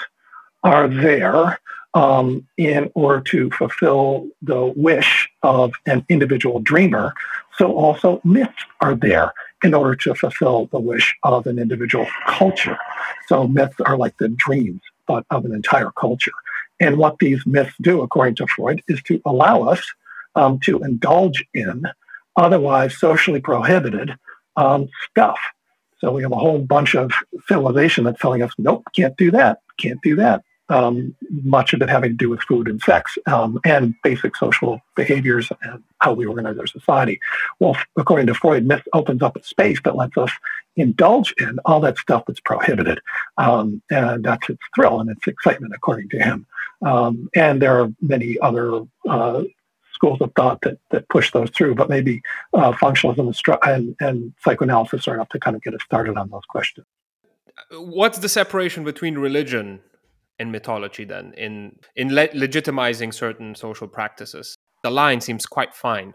are 0.64 0.88
there 0.88 1.60
um, 1.94 2.48
in 2.58 2.90
order 2.96 3.22
to 3.22 3.50
fulfill 3.52 4.28
the 4.42 4.66
wish 4.76 5.30
of 5.44 5.74
an 5.86 6.06
individual 6.10 6.60
dreamer, 6.60 7.14
so 7.58 7.74
also 7.74 8.22
myths 8.24 8.54
are 8.80 8.96
there 8.96 9.34
in 9.64 9.74
order 9.74 9.96
to 9.96 10.16
fulfill 10.16 10.68
the 10.68 10.80
wish 10.80 11.16
of 11.24 11.46
an 11.46 11.60
individual 11.60 12.08
culture. 12.28 12.78
So 13.28 13.48
myths 13.48 13.80
are 13.86 13.98
like 13.98 14.18
the 14.18 14.30
dreams 14.30 14.82
but 15.06 15.26
of 15.30 15.46
an 15.46 15.54
entire 15.54 15.92
culture. 15.92 16.32
And 16.80 16.98
what 16.98 17.20
these 17.20 17.46
myths 17.46 17.74
do, 17.82 18.02
according 18.02 18.36
to 18.36 18.48
Freud, 18.48 18.82
is 18.88 19.02
to 19.04 19.22
allow 19.26 19.64
us 19.64 19.84
um, 20.36 20.60
to 20.62 20.80
indulge 20.84 21.46
in 21.54 21.86
otherwise 22.36 22.98
socially 22.98 23.42
prohibited 23.42 24.16
um, 24.56 24.90
stuff. 25.10 25.40
So 26.00 26.12
we 26.12 26.24
have 26.24 26.32
a 26.32 26.38
whole 26.38 26.60
bunch 26.60 26.96
of 26.96 27.12
civilization 27.48 28.04
that's 28.04 28.20
telling 28.20 28.42
us, 28.42 28.52
nope, 28.58 28.84
can't 28.96 29.16
do 29.18 29.30
that, 29.32 29.60
can't 29.78 30.02
do 30.02 30.16
that. 30.16 30.44
Um, 30.72 31.16
much 31.44 31.74
of 31.74 31.82
it 31.82 31.90
having 31.90 32.12
to 32.12 32.16
do 32.16 32.30
with 32.30 32.42
food 32.42 32.68
and 32.68 32.82
sex 32.82 33.18
um, 33.28 33.60
and 33.66 33.94
basic 34.04 34.36
social 34.38 34.82
behaviors 34.96 35.52
and 35.64 35.84
how 36.00 36.14
we 36.14 36.26
organize 36.26 36.58
our 36.58 36.68
society. 36.68 37.20
Well, 37.60 37.76
according 37.98 38.28
to 38.28 38.34
Freud, 38.34 38.66
myth 38.66 38.88
opens 38.94 39.22
up 39.22 39.36
a 39.36 39.44
space 39.44 39.80
that 39.84 39.98
lets 39.98 40.18
us 40.18 40.32
indulge 40.76 41.34
in 41.40 41.60
all 41.66 41.82
that 41.82 41.98
stuff 41.98 42.24
that's 42.26 42.40
prohibited. 42.40 43.00
Um, 43.38 43.82
and 43.92 44.24
that's 44.24 44.50
its 44.50 44.62
thrill 44.74 45.02
and 45.02 45.10
its 45.10 45.28
excitement, 45.28 45.74
according 45.76 46.10
to 46.10 46.20
him. 46.20 46.46
Um, 46.86 47.30
and 47.36 47.62
there 47.62 47.80
are 47.80 47.94
many 48.02 48.40
other 48.40 48.82
uh, 49.08 49.44
schools 49.94 50.20
of 50.22 50.32
thought 50.36 50.62
that, 50.62 50.80
that 50.90 51.08
push 51.10 51.32
those 51.32 51.50
through, 51.52 51.76
but 51.76 51.90
maybe 51.90 52.22
uh, 52.54 52.72
functionalism 52.72 53.32
and, 53.64 53.96
and 54.00 54.34
psychoanalysis 54.44 55.08
are 55.08 55.14
enough 55.14 55.30
to 55.30 55.40
kind 55.40 55.56
of 55.56 55.62
get 55.62 55.76
us 55.76 55.82
started 55.84 56.18
on 56.18 56.30
those 56.30 56.46
questions. 56.50 56.88
What's 57.72 58.18
the 58.18 58.30
separation 58.30 58.84
between 58.84 59.18
religion 59.18 59.82
and 60.42 60.52
mythology 60.52 61.06
then 61.06 61.34
in 61.38 61.54
in 61.96 62.14
le- 62.14 62.36
legitimizing 62.46 63.14
certain 63.14 63.56
social 63.56 63.88
practices? 63.88 64.56
The 64.84 64.90
line 64.90 65.22
seems 65.22 65.46
quite 65.46 65.74
fine. 65.74 66.14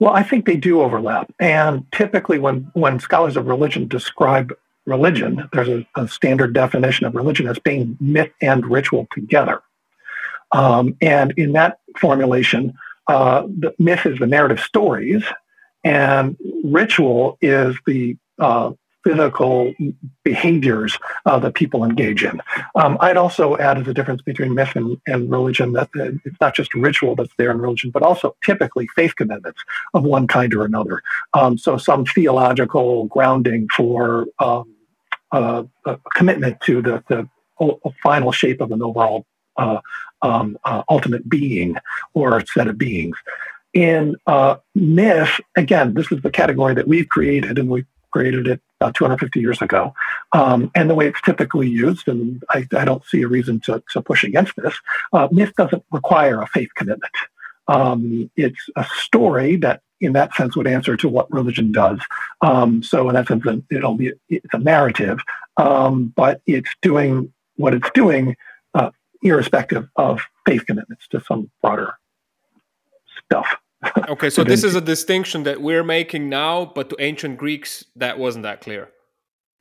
Well, 0.00 0.14
I 0.14 0.22
think 0.22 0.46
they 0.46 0.56
do 0.56 0.80
overlap, 0.80 1.32
and 1.38 1.84
typically 1.92 2.38
when 2.38 2.70
when 2.74 2.98
scholars 2.98 3.36
of 3.36 3.46
religion 3.46 3.86
describe 3.86 4.52
religion, 4.86 5.48
there's 5.52 5.68
a, 5.68 5.86
a 5.94 6.08
standard 6.08 6.52
definition 6.54 7.06
of 7.06 7.14
religion 7.14 7.46
as 7.46 7.58
being 7.58 7.96
myth 8.00 8.32
and 8.40 8.66
ritual 8.66 9.06
together. 9.12 9.62
Um, 10.50 10.96
and 11.00 11.32
in 11.36 11.52
that 11.52 11.78
formulation, 11.98 12.74
uh, 13.06 13.42
the 13.46 13.72
myth 13.78 14.04
is 14.06 14.18
the 14.18 14.26
narrative 14.26 14.60
stories, 14.60 15.22
and 15.84 16.36
ritual 16.64 17.38
is 17.40 17.76
the 17.86 18.16
uh, 18.38 18.72
physical 19.04 19.74
behaviors 20.22 20.98
uh, 21.26 21.38
that 21.38 21.54
people 21.54 21.84
engage 21.84 22.24
in. 22.24 22.40
Um, 22.74 22.96
I'd 23.00 23.16
also 23.16 23.56
add 23.58 23.84
the 23.84 23.94
difference 23.94 24.22
between 24.22 24.54
myth 24.54 24.72
and, 24.74 25.00
and 25.06 25.30
religion 25.30 25.72
that 25.72 25.88
it's 25.94 26.40
not 26.40 26.54
just 26.54 26.72
ritual 26.74 27.14
that's 27.16 27.32
there 27.36 27.50
in 27.50 27.58
religion, 27.58 27.90
but 27.90 28.02
also 28.02 28.36
typically 28.44 28.86
faith 28.94 29.16
commitments 29.16 29.60
of 29.94 30.04
one 30.04 30.26
kind 30.26 30.54
or 30.54 30.64
another. 30.64 31.02
Um, 31.34 31.58
so 31.58 31.76
some 31.76 32.04
theological 32.04 33.06
grounding 33.06 33.68
for 33.74 34.26
um, 34.38 34.74
uh, 35.32 35.64
a 35.86 35.98
commitment 36.14 36.60
to 36.60 36.82
the, 36.82 37.02
the 37.08 37.28
final 38.02 38.32
shape 38.32 38.60
of 38.60 38.70
an 38.72 38.82
overall 38.82 39.24
uh, 39.56 39.80
um, 40.22 40.58
uh, 40.64 40.82
ultimate 40.88 41.28
being 41.28 41.76
or 42.14 42.44
set 42.46 42.68
of 42.68 42.78
beings. 42.78 43.16
In 43.74 44.16
uh, 44.26 44.56
myth, 44.74 45.40
again, 45.56 45.94
this 45.94 46.12
is 46.12 46.20
the 46.22 46.30
category 46.30 46.74
that 46.74 46.86
we've 46.86 47.08
created, 47.08 47.58
and 47.58 47.70
we 47.70 47.86
created 48.10 48.46
it 48.46 48.60
about 48.82 48.94
250 48.94 49.40
years 49.40 49.62
ago. 49.62 49.94
Um, 50.32 50.70
and 50.74 50.90
the 50.90 50.94
way 50.94 51.06
it's 51.06 51.20
typically 51.20 51.68
used, 51.68 52.08
and 52.08 52.42
I, 52.50 52.66
I, 52.72 52.84
don't 52.84 53.04
see 53.04 53.22
a 53.22 53.28
reason 53.28 53.60
to, 53.60 53.82
to 53.92 54.02
push 54.02 54.24
against 54.24 54.54
this, 54.56 54.74
uh, 55.12 55.28
myth 55.30 55.52
doesn't 55.56 55.84
require 55.92 56.42
a 56.42 56.46
faith 56.46 56.70
commitment. 56.74 57.12
Um, 57.68 58.30
it's 58.36 58.68
a 58.76 58.84
story 58.96 59.56
that, 59.56 59.82
in 60.00 60.14
that 60.14 60.34
sense, 60.34 60.56
would 60.56 60.66
answer 60.66 60.96
to 60.96 61.08
what 61.08 61.30
religion 61.30 61.70
does. 61.70 62.00
Um, 62.40 62.82
so, 62.82 63.08
in 63.08 63.14
that 63.14 63.28
sense, 63.28 63.44
it'll 63.70 63.94
be 63.94 64.12
it's 64.28 64.52
a 64.52 64.58
narrative, 64.58 65.20
um, 65.56 66.12
but 66.16 66.40
it's 66.46 66.70
doing 66.82 67.32
what 67.56 67.72
it's 67.72 67.88
doing 67.94 68.36
uh, 68.74 68.90
irrespective 69.22 69.88
of 69.94 70.22
faith 70.44 70.66
commitments 70.66 71.06
to 71.08 71.20
some 71.20 71.50
broader 71.62 71.94
stuff. 73.24 73.58
Okay, 74.08 74.30
so 74.30 74.44
this 74.52 74.64
is 74.64 74.74
a 74.74 74.80
distinction 74.80 75.42
that 75.44 75.60
we're 75.60 75.84
making 75.84 76.28
now, 76.28 76.64
but 76.64 76.90
to 76.90 76.96
ancient 77.00 77.38
Greeks, 77.38 77.84
that 77.96 78.18
wasn't 78.18 78.42
that 78.44 78.60
clear. 78.60 78.90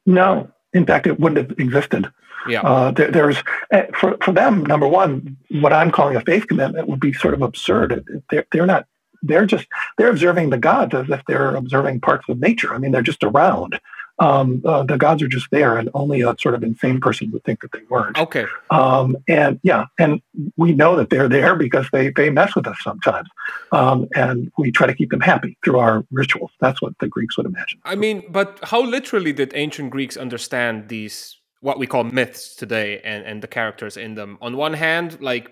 No, 0.06 0.52
in 0.74 0.86
fact, 0.86 1.08
it 1.08 1.20
wouldn't 1.20 1.50
have 1.50 1.60
existed. 1.60 2.12
Yeah. 2.48 2.62
Uh, 2.62 2.92
there, 2.92 3.12
there's 3.12 3.38
eh, 3.72 3.86
for 3.94 4.18
for 4.24 4.32
them, 4.32 4.66
number 4.66 4.88
one, 4.88 5.38
what 5.62 5.74
I'm 5.74 5.92
calling 5.92 6.16
a 6.16 6.22
faith 6.22 6.48
commitment 6.48 6.88
would 6.88 7.00
be 7.00 7.14
sort 7.14 7.34
of 7.34 7.42
absurd. 7.42 8.24
They're 8.30 8.46
they're 8.52 8.66
not. 8.66 8.88
They're 9.24 9.46
just 9.46 9.68
they're 9.98 10.10
observing 10.10 10.50
the 10.50 10.58
gods 10.58 10.96
as 10.96 11.08
if 11.10 11.22
they're 11.28 11.56
observing 11.56 12.02
parts 12.02 12.28
of 12.28 12.40
nature. 12.40 12.74
I 12.74 12.80
mean, 12.80 12.92
they're 12.92 13.04
just 13.04 13.24
around 13.24 13.80
um, 14.20 14.62
uh, 14.66 14.84
the 14.84 14.98
gods 14.98 15.22
are 15.24 15.28
just 15.28 15.50
there, 15.52 15.78
and 15.78 15.90
only 15.94 16.22
a 16.22 16.36
sort 16.40 16.56
of 16.56 16.64
insane 16.64 17.00
person 17.00 17.32
would 17.32 17.44
think 17.44 17.62
that 17.62 17.72
they 17.72 17.82
weren't. 17.90 18.18
Okay. 18.18 18.46
Um, 18.70 19.18
and 19.28 19.60
yeah, 19.64 19.86
and 20.00 20.22
we 20.58 20.74
know 20.74 20.96
that 20.96 21.10
they're 21.10 21.30
there 21.30 21.56
because 21.56 21.88
they 21.92 22.12
they 22.12 22.30
mess 22.30 22.56
with 22.56 22.68
us 22.68 22.78
sometimes, 22.84 23.30
um, 23.72 24.08
and 24.16 24.52
we 24.58 24.72
try 24.72 24.88
to 24.88 24.94
keep 24.94 25.10
them 25.10 25.22
happy 25.22 25.58
through 25.64 25.80
our 25.80 26.06
rituals. 26.12 26.52
That's 26.60 26.82
what 26.82 26.98
the 27.00 27.08
Greeks 27.08 27.38
would 27.38 27.46
imagine. 27.46 27.80
I 27.84 27.96
mean, 27.96 28.24
but 28.30 28.60
how 28.64 28.82
literally 28.82 29.34
did 29.34 29.52
ancient 29.56 29.92
Greeks 29.92 30.18
understand 30.18 30.90
these 30.90 31.38
what 31.62 31.78
we 31.80 31.88
call 31.88 32.04
myths 32.04 32.56
today 32.56 33.00
and 33.04 33.26
and 33.26 33.42
the 33.42 33.48
characters 33.48 33.98
in 33.98 34.16
them? 34.16 34.38
On 34.42 34.56
one 34.56 34.74
hand, 34.74 35.22
like 35.22 35.52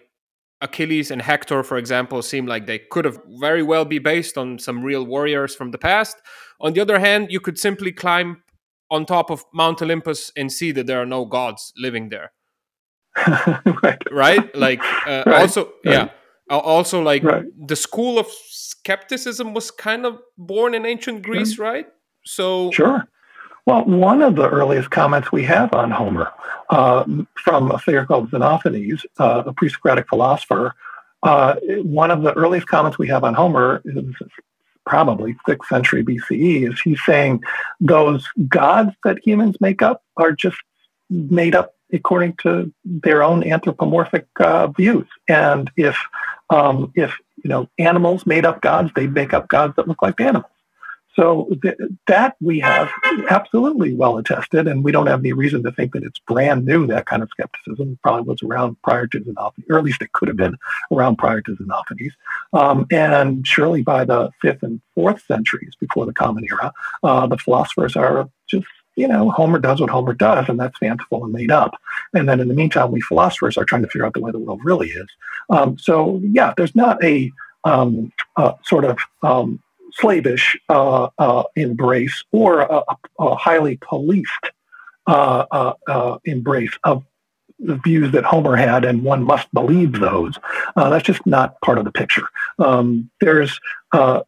Achilles 0.62 1.10
and 1.10 1.22
Hector, 1.22 1.64
for 1.64 1.78
example, 1.78 2.22
seem 2.22 2.46
like 2.46 2.68
they 2.68 2.80
could 2.80 3.06
have 3.06 3.20
very 3.40 3.64
well 3.64 3.86
be 3.86 4.00
based 4.00 4.38
on 4.38 4.60
some 4.60 4.84
real 4.84 5.06
warriors 5.06 5.56
from 5.56 5.72
the 5.72 5.78
past. 5.78 6.18
On 6.60 6.74
the 6.74 6.82
other 6.82 7.00
hand, 7.00 7.32
you 7.32 7.40
could 7.40 7.58
simply 7.58 7.92
climb 7.92 8.44
on 8.92 9.06
top 9.06 9.30
of 9.30 9.46
Mount 9.54 9.82
Olympus 9.82 10.32
and 10.36 10.52
see 10.52 10.72
that 10.72 10.88
there 10.88 11.02
are 11.02 11.06
no 11.06 11.26
gods 11.26 11.74
living 11.78 12.10
there. 12.10 12.32
right. 13.84 14.02
Right? 14.12 14.56
Like 14.56 14.82
uh, 15.06 15.24
right. 15.28 15.42
also 15.42 15.66
right. 15.86 15.94
yeah. 15.94 16.10
Also 16.50 17.02
like 17.02 17.24
the 17.68 17.76
school 17.76 18.18
of 18.18 18.28
skepticism 18.48 19.54
was 19.54 19.70
kind 19.70 20.06
of 20.06 20.20
born 20.38 20.74
in 20.74 20.86
ancient 20.86 21.22
Greece, 21.22 21.54
mm-hmm. 21.54 21.62
right? 21.64 21.88
So 22.26 22.72
Sure. 22.72 23.08
Well, 23.66 23.86
one 23.86 24.24
of 24.24 24.36
the 24.36 24.50
earliest 24.50 24.90
comments 24.90 25.32
we 25.32 25.44
have 25.44 25.72
on 25.76 25.92
Homer 25.92 26.32
uh, 26.72 27.04
from 27.36 27.70
a 27.70 27.78
figure 27.78 28.04
called 28.04 28.32
Xenophanes, 28.32 29.06
uh, 29.20 29.44
a 29.46 29.54
pre-Socratic 29.54 30.10
philosopher, 30.10 30.74
uh, 31.24 31.56
one 31.84 32.12
of 32.12 32.24
the 32.24 32.34
earliest 32.34 32.68
comments 32.68 32.98
we 32.98 33.08
have 33.08 33.24
on 33.24 33.34
Homer 33.34 33.82
is 33.86 33.98
probably 34.90 35.36
6th 35.48 35.68
century 35.68 36.04
BCE, 36.04 36.68
is 36.70 36.82
he's 36.82 37.00
saying 37.06 37.44
those 37.80 38.28
gods 38.48 38.92
that 39.04 39.20
humans 39.24 39.56
make 39.62 39.82
up 39.84 40.04
are 40.18 40.32
just 40.32 40.58
made 41.10 41.56
up 41.56 41.76
according 41.94 42.34
to 42.42 42.74
their 42.84 43.22
own 43.24 43.44
anthropomorphic 43.44 44.28
uh, 44.40 44.68
views. 44.68 45.08
And 45.28 45.72
if 45.78 45.96
um, 46.50 46.92
if 46.96 47.16
you 47.44 47.50
know 47.50 47.70
animals 47.78 48.26
made 48.26 48.46
up 48.46 48.62
gods, 48.62 48.92
they 48.96 49.06
make 49.06 49.34
up 49.34 49.48
gods 49.48 49.76
that 49.76 49.88
look 49.88 50.02
like 50.02 50.20
animals. 50.20 50.52
So 51.20 51.50
th- 51.62 51.76
that 52.08 52.38
we 52.40 52.60
have 52.62 52.90
absolutely 53.30 53.94
well 53.94 54.18
attested, 54.18 54.70
and 54.70 54.86
we 54.86 54.94
don't 54.94 55.08
have 55.08 55.20
any 55.20 55.34
reason 55.34 55.62
to 55.64 55.72
think 55.74 55.92
that 55.92 56.04
it's 56.04 56.20
brand 56.20 56.66
new. 56.66 56.88
That 56.88 57.08
kind 57.08 57.22
of 57.22 57.30
skepticism 57.32 58.00
probably 58.02 58.24
was 58.24 58.42
around 58.42 58.82
prior 58.84 59.06
to 59.08 59.20
Xenophanes, 59.20 59.70
or 59.70 59.78
at 59.78 59.84
least 59.84 60.02
it 60.02 60.14
could 60.14 60.30
have 60.30 60.38
been 60.38 60.56
around 60.94 61.18
prior 61.18 61.42
to 61.42 61.58
Xenophanes. 61.58 62.12
Um, 62.54 62.88
and 62.90 63.46
surely 63.46 63.82
by 63.82 64.06
the 64.06 64.32
fifth 64.42 64.64
and 64.64 64.80
fourth 64.96 65.22
centuries 65.26 65.74
before 65.78 66.06
the 66.06 66.14
Common 66.14 66.46
Era, 66.46 66.72
uh, 67.04 67.28
the 67.28 67.38
philosophers 67.38 67.98
are 67.98 68.30
just 68.48 68.68
you 68.96 69.08
know, 69.08 69.30
Homer 69.30 69.60
does 69.60 69.80
what 69.82 69.90
Homer 69.90 70.14
does, 70.14 70.48
and 70.50 70.60
that's 70.60 70.78
fanciful 70.78 71.24
and 71.24 71.34
made 71.34 71.52
up. 71.52 71.72
And 72.14 72.28
then 72.28 72.40
in 72.40 72.48
the 72.48 72.54
meantime, 72.54 72.92
we 72.92 73.02
philosophers 73.02 73.58
are 73.58 73.64
trying 73.66 73.82
to 73.82 73.88
figure 73.88 74.06
out 74.06 74.14
the 74.14 74.22
way 74.22 74.32
the 74.32 74.40
world 74.40 74.62
really 74.64 74.90
is. 74.90 75.08
Um, 75.50 75.78
so 75.78 76.22
yeah, 76.24 76.54
there's 76.56 76.76
not 76.76 77.02
a 77.04 77.32
um, 77.66 78.12
uh, 78.38 78.54
sort 78.64 78.86
of 78.86 78.98
um, 79.22 79.62
slavish 79.94 80.58
uh, 80.70 81.10
uh, 81.18 81.44
embrace 81.56 82.24
or 82.32 82.62
a, 82.62 82.84
a 83.20 83.36
highly 83.36 83.78
policed 83.78 84.52
uh, 85.08 85.46
uh, 85.52 85.74
uh, 85.88 86.18
embrace 86.26 86.78
of 86.84 87.04
the 87.58 87.76
views 87.78 88.12
that 88.12 88.24
Homer 88.24 88.56
had, 88.56 88.86
and 88.86 89.04
one 89.04 89.24
must 89.24 89.52
believe 89.54 90.00
those. 90.00 90.36
Uh, 90.76 90.90
that's 90.90 91.04
just 91.04 91.26
not 91.26 91.60
part 91.62 91.78
of 91.78 91.84
the 91.84 91.92
picture. 91.92 92.24
Um, 92.60 93.10
there's 93.20 93.60
a, 93.92 94.22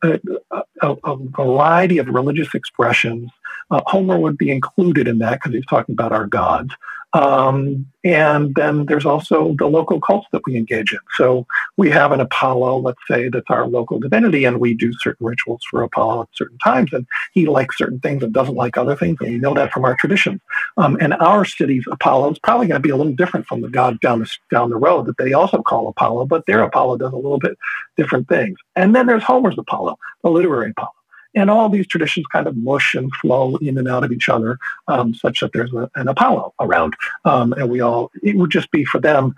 a, 0.82 1.16
variety 1.38 1.98
of 2.00 2.08
religious 2.08 2.54
expressions. 2.56 3.30
Uh, 3.72 3.82
Homer 3.88 4.20
would 4.20 4.38
be 4.38 4.52
included 4.52 5.08
in 5.08 5.20
that 5.20 5.40
because 5.40 5.54
he's 5.54 5.66
talking 5.66 5.94
about 5.94 6.12
our 6.12 6.28
gods. 6.28 6.74
Um, 7.14 7.88
and 8.06 8.56
then 8.56 8.86
there's 8.86 9.06
also 9.06 9.54
the 9.58 9.68
local 9.68 10.00
cults 10.00 10.28
that 10.32 10.42
we 10.46 10.56
engage 10.56 10.94
in. 10.94 11.00
So 11.18 11.46
we 11.76 11.90
have 11.90 12.14
an 12.14 12.22
Apollo, 12.22 12.80
let's 12.80 13.02
say, 13.08 13.28
that's 13.28 13.50
our 13.50 13.68
local 13.68 14.00
divinity, 14.00 14.46
and 14.46 14.60
we 14.60 14.74
do 14.74 14.94
certain 14.94 15.28
rituals 15.28 15.62
for 15.70 15.84
Apollo 15.84 16.22
at 16.22 16.28
certain 16.34 16.58
times. 16.60 16.94
And 16.94 17.06
he 17.34 17.48
likes 17.48 17.78
certain 17.78 18.00
things 18.00 18.24
and 18.24 18.34
doesn't 18.34 18.56
like 18.56 18.78
other 18.78 18.96
things. 18.96 19.18
And 19.20 19.32
we 19.32 19.38
know 19.38 19.54
that 19.54 19.74
from 19.74 19.84
our 19.84 19.96
traditions. 19.96 20.40
Um, 20.78 20.98
and 21.02 21.14
our 21.16 21.44
city's 21.44 21.84
Apollo 21.92 22.32
is 22.32 22.40
probably 22.40 22.68
going 22.68 22.82
to 22.82 22.88
be 22.88 22.92
a 22.92 22.98
little 22.98 23.14
different 23.14 23.46
from 23.46 23.62
the 23.62 23.70
god 23.70 24.00
down 24.00 24.20
the, 24.20 24.32
down 24.50 24.70
the 24.70 24.78
road 24.78 25.06
that 25.08 25.18
they 25.18 25.34
also 25.34 25.62
call 25.62 25.90
Apollo, 25.90 26.28
but 26.28 26.46
their 26.46 26.64
Apollo 26.64 26.98
does 26.98 27.14
a 27.14 27.18
little 27.18 27.40
bit 27.40 27.58
different 27.98 28.30
things. 28.30 28.58
And 28.76 28.96
then 28.96 29.06
there's 29.06 29.24
Homer's 29.24 29.58
Apollo, 29.58 29.98
the 30.24 30.30
literary 30.30 30.72
Apollo. 30.72 30.94
And 31.34 31.50
all 31.50 31.70
these 31.70 31.88
traditions 31.88 32.26
kind 32.28 32.48
of 32.48 32.58
mush 32.58 32.94
and 32.94 33.12
flow 33.16 33.56
in 33.58 33.78
and 33.78 33.88
out 33.88 34.04
of 34.04 34.12
each 34.12 34.28
other, 34.28 34.58
um, 34.88 35.14
such 35.14 35.40
that 35.40 35.54
there's 35.54 35.74
a, 35.74 35.90
an 35.96 36.08
Apollo 36.08 36.54
around. 36.60 36.94
Um, 37.26 37.54
and 37.54 37.70
we 37.70 37.80
all, 37.80 38.12
it 38.22 38.36
would 38.36 38.52
just 38.52 38.70
be 38.72 38.84
for 38.84 39.00
them 39.00 39.34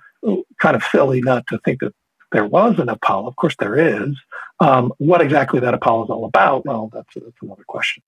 kind 0.59 0.75
of 0.75 0.83
silly 0.83 1.21
not 1.21 1.45
to 1.47 1.59
think 1.59 1.81
that 1.81 1.93
there 2.31 2.45
was 2.45 2.79
an 2.79 2.89
Apollo. 2.89 3.27
Of 3.27 3.35
course, 3.35 3.55
there 3.59 3.77
is. 3.77 4.15
Um, 4.59 4.91
what 4.97 5.21
exactly 5.21 5.59
that 5.59 5.73
Apollo 5.73 6.05
is 6.05 6.09
all 6.09 6.25
about, 6.25 6.65
well, 6.65 6.89
that's, 6.91 7.13
that's 7.13 7.41
another 7.41 7.63
question. 7.67 8.01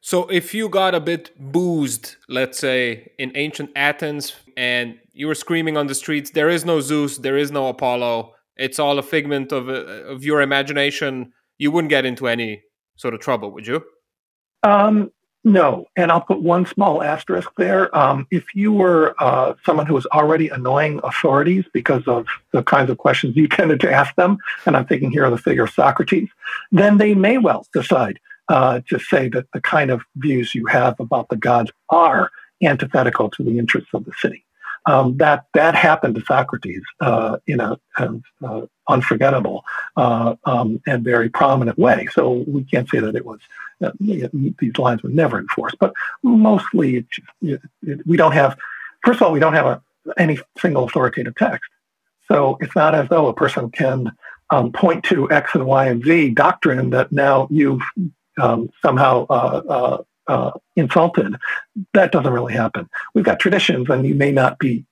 So, 0.00 0.28
if 0.28 0.54
you 0.54 0.68
got 0.68 0.94
a 0.94 1.00
bit 1.00 1.32
boozed, 1.36 2.14
let's 2.28 2.58
say 2.58 3.10
in 3.18 3.32
ancient 3.34 3.70
Athens, 3.74 4.34
and 4.56 4.98
you 5.12 5.26
were 5.26 5.34
screaming 5.34 5.76
on 5.76 5.88
the 5.88 5.94
streets, 5.96 6.30
"There 6.30 6.48
is 6.48 6.64
no 6.64 6.80
Zeus, 6.80 7.18
there 7.18 7.36
is 7.36 7.50
no 7.50 7.66
Apollo. 7.66 8.32
It's 8.56 8.78
all 8.78 9.00
a 9.00 9.02
figment 9.02 9.50
of 9.50 9.68
uh, 9.68 10.04
of 10.12 10.22
your 10.22 10.40
imagination," 10.42 11.32
you 11.58 11.72
wouldn't 11.72 11.90
get 11.90 12.04
into 12.04 12.28
any 12.28 12.62
sort 12.96 13.14
of 13.14 13.20
trouble, 13.20 13.50
would 13.52 13.66
you? 13.66 13.84
Um, 14.62 15.10
no, 15.44 15.86
and 15.94 16.10
I'll 16.10 16.20
put 16.20 16.42
one 16.42 16.66
small 16.66 17.04
asterisk 17.04 17.50
there. 17.56 17.96
Um, 17.96 18.26
if 18.32 18.52
you 18.54 18.72
were 18.72 19.14
uh, 19.20 19.54
someone 19.64 19.86
who 19.86 19.94
was 19.94 20.06
already 20.06 20.48
annoying 20.48 21.00
authorities 21.04 21.64
because 21.72 22.02
of 22.08 22.26
the 22.50 22.64
kinds 22.64 22.90
of 22.90 22.98
questions 22.98 23.36
you 23.36 23.46
tended 23.58 23.78
to 23.80 23.92
ask 23.92 24.14
them, 24.16 24.38
and 24.66 24.76
I'm 24.76 24.86
thinking 24.86 25.12
here 25.12 25.24
of 25.24 25.30
the 25.30 25.38
figure 25.38 25.64
of 25.64 25.70
Socrates, 25.70 26.28
then 26.72 26.98
they 26.98 27.14
may 27.14 27.38
well 27.38 27.66
decide 27.72 28.18
uh, 28.48 28.80
to 28.88 28.98
say 28.98 29.28
that 29.28 29.46
the 29.52 29.60
kind 29.60 29.90
of 29.90 30.02
views 30.16 30.54
you 30.54 30.66
have 30.66 30.98
about 30.98 31.28
the 31.28 31.36
gods 31.36 31.70
are 31.90 32.30
antithetical 32.62 33.28
to 33.30 33.42
the 33.42 33.58
interests 33.58 33.90
of 33.92 34.04
the 34.04 34.12
city. 34.20 34.45
Um, 34.86 35.16
that 35.16 35.46
that 35.52 35.74
happened 35.74 36.14
to 36.14 36.24
Socrates 36.24 36.82
uh, 37.00 37.38
in 37.46 37.60
a, 37.60 37.78
a, 37.98 38.14
a 38.42 38.68
unforgettable 38.88 39.64
uh, 39.96 40.36
um, 40.44 40.80
and 40.86 41.02
very 41.02 41.28
prominent 41.28 41.76
way. 41.76 42.06
So 42.12 42.44
we 42.46 42.62
can't 42.62 42.88
say 42.88 43.00
that 43.00 43.16
it 43.16 43.26
was 43.26 43.40
uh, 43.82 43.90
these 44.00 44.78
lines 44.78 45.02
were 45.02 45.10
never 45.10 45.38
enforced, 45.38 45.76
but 45.80 45.92
mostly 46.22 46.96
it, 47.42 47.60
it, 47.82 48.06
we 48.06 48.16
don't 48.16 48.32
have. 48.32 48.56
First 49.04 49.20
of 49.20 49.26
all, 49.26 49.32
we 49.32 49.40
don't 49.40 49.54
have 49.54 49.66
a, 49.66 49.82
any 50.16 50.38
single 50.58 50.84
authoritative 50.84 51.34
text, 51.34 51.68
so 52.28 52.56
it's 52.60 52.76
not 52.76 52.94
as 52.94 53.08
though 53.08 53.26
a 53.26 53.34
person 53.34 53.70
can 53.70 54.12
um, 54.50 54.72
point 54.72 55.04
to 55.04 55.30
X 55.30 55.50
and 55.54 55.66
Y 55.66 55.86
and 55.86 56.04
Z 56.04 56.30
doctrine 56.30 56.90
that 56.90 57.10
now 57.10 57.48
you've 57.50 57.82
um, 58.40 58.70
somehow 58.82 59.26
uh, 60.28 60.52
insulted. 60.76 61.36
That 61.94 62.12
doesn't 62.12 62.32
really 62.32 62.54
happen. 62.54 62.88
We've 63.14 63.24
got 63.24 63.40
traditions, 63.40 63.88
and 63.88 64.06
you 64.06 64.14
may 64.14 64.32
not 64.32 64.58
be 64.58 64.84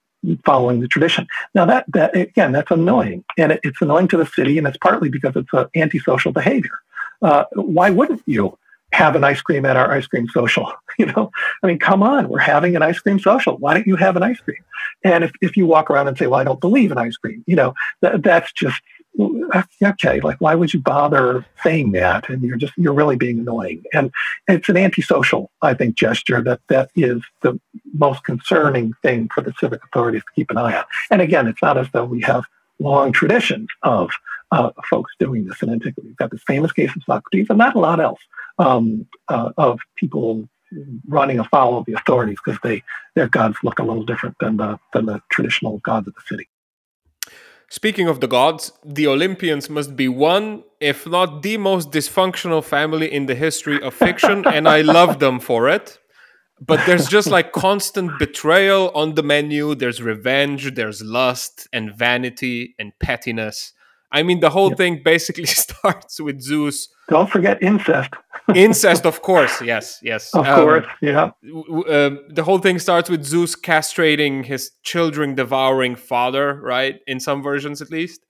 following 0.44 0.80
the 0.80 0.88
tradition. 0.88 1.26
Now 1.54 1.66
that 1.66 1.84
that 1.88 2.16
again, 2.16 2.52
that's 2.52 2.70
annoying, 2.70 3.24
and 3.36 3.52
it, 3.52 3.60
it's 3.62 3.80
annoying 3.80 4.08
to 4.08 4.16
the 4.16 4.26
city, 4.26 4.58
and 4.58 4.66
it's 4.66 4.78
partly 4.78 5.08
because 5.08 5.34
it's 5.36 5.52
an 5.52 5.66
antisocial 5.74 6.32
behavior. 6.32 6.78
Uh, 7.22 7.44
why 7.52 7.90
wouldn't 7.90 8.22
you 8.26 8.58
have 8.92 9.16
an 9.16 9.24
ice 9.24 9.40
cream 9.42 9.64
at 9.64 9.76
our 9.76 9.90
ice 9.92 10.06
cream 10.06 10.28
social? 10.28 10.72
You 10.96 11.06
know, 11.06 11.32
I 11.60 11.66
mean, 11.66 11.80
come 11.80 12.04
on, 12.04 12.28
we're 12.28 12.38
having 12.38 12.76
an 12.76 12.82
ice 12.84 13.00
cream 13.00 13.18
social. 13.18 13.56
Why 13.58 13.74
don't 13.74 13.84
you 13.84 13.96
have 13.96 14.14
an 14.14 14.22
ice 14.22 14.38
cream? 14.38 14.62
And 15.02 15.24
if, 15.24 15.32
if 15.40 15.56
you 15.56 15.66
walk 15.66 15.90
around 15.90 16.06
and 16.06 16.16
say, 16.16 16.28
"Well, 16.28 16.38
I 16.38 16.44
don't 16.44 16.60
believe 16.60 16.92
in 16.92 16.98
ice 16.98 17.16
cream," 17.16 17.42
you 17.48 17.56
know, 17.56 17.74
th- 18.00 18.22
that's 18.22 18.52
just 18.52 18.80
okay, 19.82 20.20
like 20.20 20.40
why 20.40 20.54
would 20.54 20.74
you 20.74 20.80
bother 20.80 21.44
saying 21.62 21.92
that? 21.92 22.28
And 22.28 22.42
you're 22.42 22.56
just 22.56 22.72
you're 22.76 22.94
really 22.94 23.16
being 23.16 23.38
annoying. 23.38 23.82
And 23.92 24.10
it's 24.48 24.68
an 24.68 24.76
antisocial, 24.76 25.50
I 25.62 25.74
think, 25.74 25.96
gesture 25.96 26.42
that 26.42 26.60
that 26.68 26.90
is 26.96 27.22
the 27.42 27.60
most 27.92 28.24
concerning 28.24 28.92
thing 29.02 29.28
for 29.32 29.40
the 29.40 29.54
civic 29.60 29.84
authorities 29.84 30.22
to 30.22 30.32
keep 30.34 30.50
an 30.50 30.58
eye 30.58 30.76
on. 30.76 30.84
And 31.10 31.20
again, 31.22 31.46
it's 31.46 31.62
not 31.62 31.78
as 31.78 31.88
though 31.92 32.04
we 32.04 32.22
have 32.22 32.44
long 32.80 33.12
traditions 33.12 33.68
of 33.82 34.10
uh, 34.50 34.70
folks 34.88 35.12
doing 35.18 35.46
this 35.46 35.62
in 35.62 35.70
antiquity. 35.70 36.08
We've 36.08 36.16
got 36.16 36.30
this 36.30 36.42
famous 36.46 36.72
case 36.72 36.90
of 36.94 37.02
Socrates, 37.04 37.46
and 37.48 37.58
not 37.58 37.76
a 37.76 37.80
lot 37.80 38.00
else 38.00 38.20
um, 38.58 39.06
uh, 39.28 39.50
of 39.56 39.80
people 39.96 40.48
running 41.06 41.38
afoul 41.38 41.78
of 41.78 41.84
the 41.86 41.92
authorities 41.94 42.38
because 42.44 42.60
they 42.62 42.82
their 43.14 43.28
gods 43.28 43.56
look 43.62 43.78
a 43.78 43.84
little 43.84 44.04
different 44.04 44.36
than 44.40 44.56
the 44.56 44.78
than 44.92 45.06
the 45.06 45.20
traditional 45.30 45.78
gods 45.78 46.08
of 46.08 46.14
the 46.14 46.20
city. 46.28 46.48
Speaking 47.68 48.08
of 48.08 48.20
the 48.20 48.28
gods, 48.28 48.72
the 48.84 49.06
Olympians 49.06 49.68
must 49.68 49.96
be 49.96 50.08
one, 50.08 50.64
if 50.80 51.06
not 51.06 51.42
the 51.42 51.56
most 51.56 51.90
dysfunctional 51.90 52.62
family 52.62 53.12
in 53.12 53.26
the 53.26 53.34
history 53.34 53.80
of 53.82 53.94
fiction, 53.94 54.46
and 54.54 54.68
I 54.68 54.82
love 54.82 55.18
them 55.18 55.40
for 55.40 55.68
it. 55.68 55.98
But 56.60 56.86
there's 56.86 57.08
just 57.08 57.28
like 57.28 57.52
constant 57.52 58.18
betrayal 58.18 58.90
on 58.94 59.16
the 59.16 59.22
menu. 59.22 59.74
There's 59.74 60.00
revenge, 60.00 60.74
there's 60.74 61.02
lust 61.02 61.66
and 61.72 61.92
vanity 61.94 62.74
and 62.78 62.92
pettiness. 63.00 63.72
I 64.12 64.22
mean, 64.22 64.40
the 64.40 64.50
whole 64.50 64.68
yep. 64.68 64.78
thing 64.78 65.02
basically 65.04 65.46
starts 65.64 66.20
with 66.20 66.40
Zeus. 66.40 66.88
Don't 67.08 67.28
forget 67.28 67.62
incest. 67.62 68.10
Incest, 68.54 69.06
of 69.06 69.22
course. 69.22 69.62
Yes, 69.62 69.98
yes. 70.02 70.34
Of 70.34 70.46
um, 70.46 70.60
course, 70.60 70.86
yeah. 71.00 71.30
Uh, 71.88 72.16
the 72.28 72.42
whole 72.44 72.58
thing 72.58 72.78
starts 72.78 73.08
with 73.08 73.24
Zeus 73.24 73.56
castrating 73.56 74.44
his 74.44 74.72
children 74.82 75.34
devouring 75.34 75.96
father, 75.96 76.60
right? 76.60 77.00
In 77.06 77.20
some 77.20 77.42
versions, 77.42 77.80
at 77.80 77.90
least. 77.90 78.20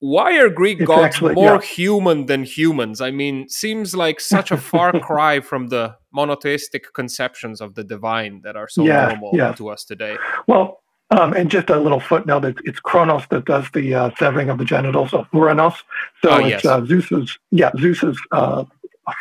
Why 0.00 0.38
are 0.38 0.48
Greek 0.48 0.78
it's 0.78 0.86
gods 0.86 1.02
actually, 1.02 1.34
more 1.34 1.54
yeah. 1.54 1.60
human 1.60 2.26
than 2.26 2.44
humans? 2.44 3.00
I 3.00 3.10
mean, 3.10 3.48
seems 3.48 3.96
like 3.96 4.20
such 4.20 4.52
a 4.52 4.56
far 4.56 4.98
cry 5.00 5.40
from 5.40 5.68
the 5.68 5.96
monotheistic 6.12 6.92
conceptions 6.94 7.60
of 7.60 7.74
the 7.74 7.82
divine 7.82 8.42
that 8.44 8.56
are 8.56 8.68
so 8.68 8.84
yeah, 8.84 9.08
normal 9.08 9.30
yeah. 9.34 9.52
to 9.54 9.68
us 9.68 9.84
today. 9.84 10.16
Well, 10.46 10.80
um, 11.10 11.32
and 11.32 11.50
just 11.50 11.70
a 11.70 11.80
little 11.80 12.00
footnote: 12.00 12.44
it's, 12.44 12.60
it's 12.64 12.80
Kronos 12.80 13.24
that 13.30 13.46
does 13.46 13.68
the 13.72 13.94
uh, 13.94 14.10
severing 14.18 14.50
of 14.50 14.58
the 14.58 14.64
genitals 14.64 15.14
of 15.14 15.28
Uranos. 15.30 15.74
So 16.22 16.30
oh, 16.30 16.36
it's 16.36 16.48
yes. 16.48 16.66
uh, 16.66 16.84
Zeus's, 16.84 17.38
yeah, 17.50 17.70
Zeus's 17.78 18.20
uh, 18.30 18.64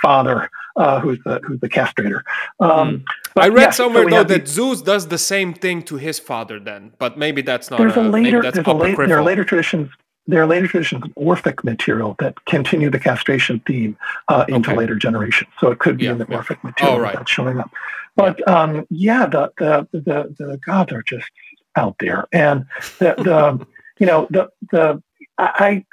father, 0.01 0.49
uh, 0.75 0.99
who's 0.99 1.19
the 1.25 1.39
who's 1.45 1.59
the 1.59 1.69
castrator. 1.69 2.21
Um, 2.59 2.99
mm. 2.99 3.03
I 3.35 3.49
read 3.49 3.61
yeah, 3.61 3.69
somewhere 3.71 4.03
so 4.03 4.09
though 4.09 4.23
that 4.23 4.47
Zeus 4.47 4.81
does 4.81 5.07
the 5.07 5.17
same 5.17 5.53
thing 5.53 5.83
to 5.83 5.97
his 5.97 6.19
father, 6.19 6.59
then, 6.59 6.93
but 6.97 7.17
maybe 7.17 7.41
that's 7.41 7.69
not. 7.69 7.77
There's 7.77 7.95
a, 7.97 8.01
a 8.01 8.03
later, 8.03 8.41
there's 8.41 8.57
a 8.57 8.63
there 9.07 9.17
are 9.17 9.23
later 9.23 9.43
traditions. 9.43 9.91
There 10.29 10.41
are 10.41 10.47
later 10.47 10.67
traditions 10.67 11.05
of 11.05 11.11
Orphic 11.15 11.63
material 11.63 12.15
that 12.19 12.43
continue 12.45 12.89
the 12.89 12.99
castration 12.99 13.61
theme 13.65 13.97
uh, 14.27 14.43
into 14.49 14.71
okay. 14.71 14.77
later 14.77 14.95
generations. 14.95 15.49
So 15.57 15.71
it 15.71 15.79
could 15.79 15.97
be 15.97 16.03
yeah, 16.03 16.11
in 16.11 16.17
the 16.17 16.27
yeah. 16.29 16.35
Orphic 16.35 16.61
material 16.65 16.97
oh, 16.97 16.99
right. 16.99 17.15
that's 17.15 17.31
showing 17.31 17.59
up. 17.59 17.71
But 18.17 18.41
yeah, 18.45 18.61
um, 18.61 18.87
yeah 18.89 19.25
the, 19.25 19.53
the 19.57 19.87
the 19.93 20.35
the 20.37 20.59
gods 20.65 20.91
are 20.91 21.03
just 21.03 21.29
out 21.77 21.95
there. 21.99 22.27
And 22.33 22.65
the, 22.99 23.15
the 23.17 23.65
you 23.99 24.05
know, 24.05 24.27
the, 24.29 24.49
the, 24.71 25.01
I, 25.37 25.85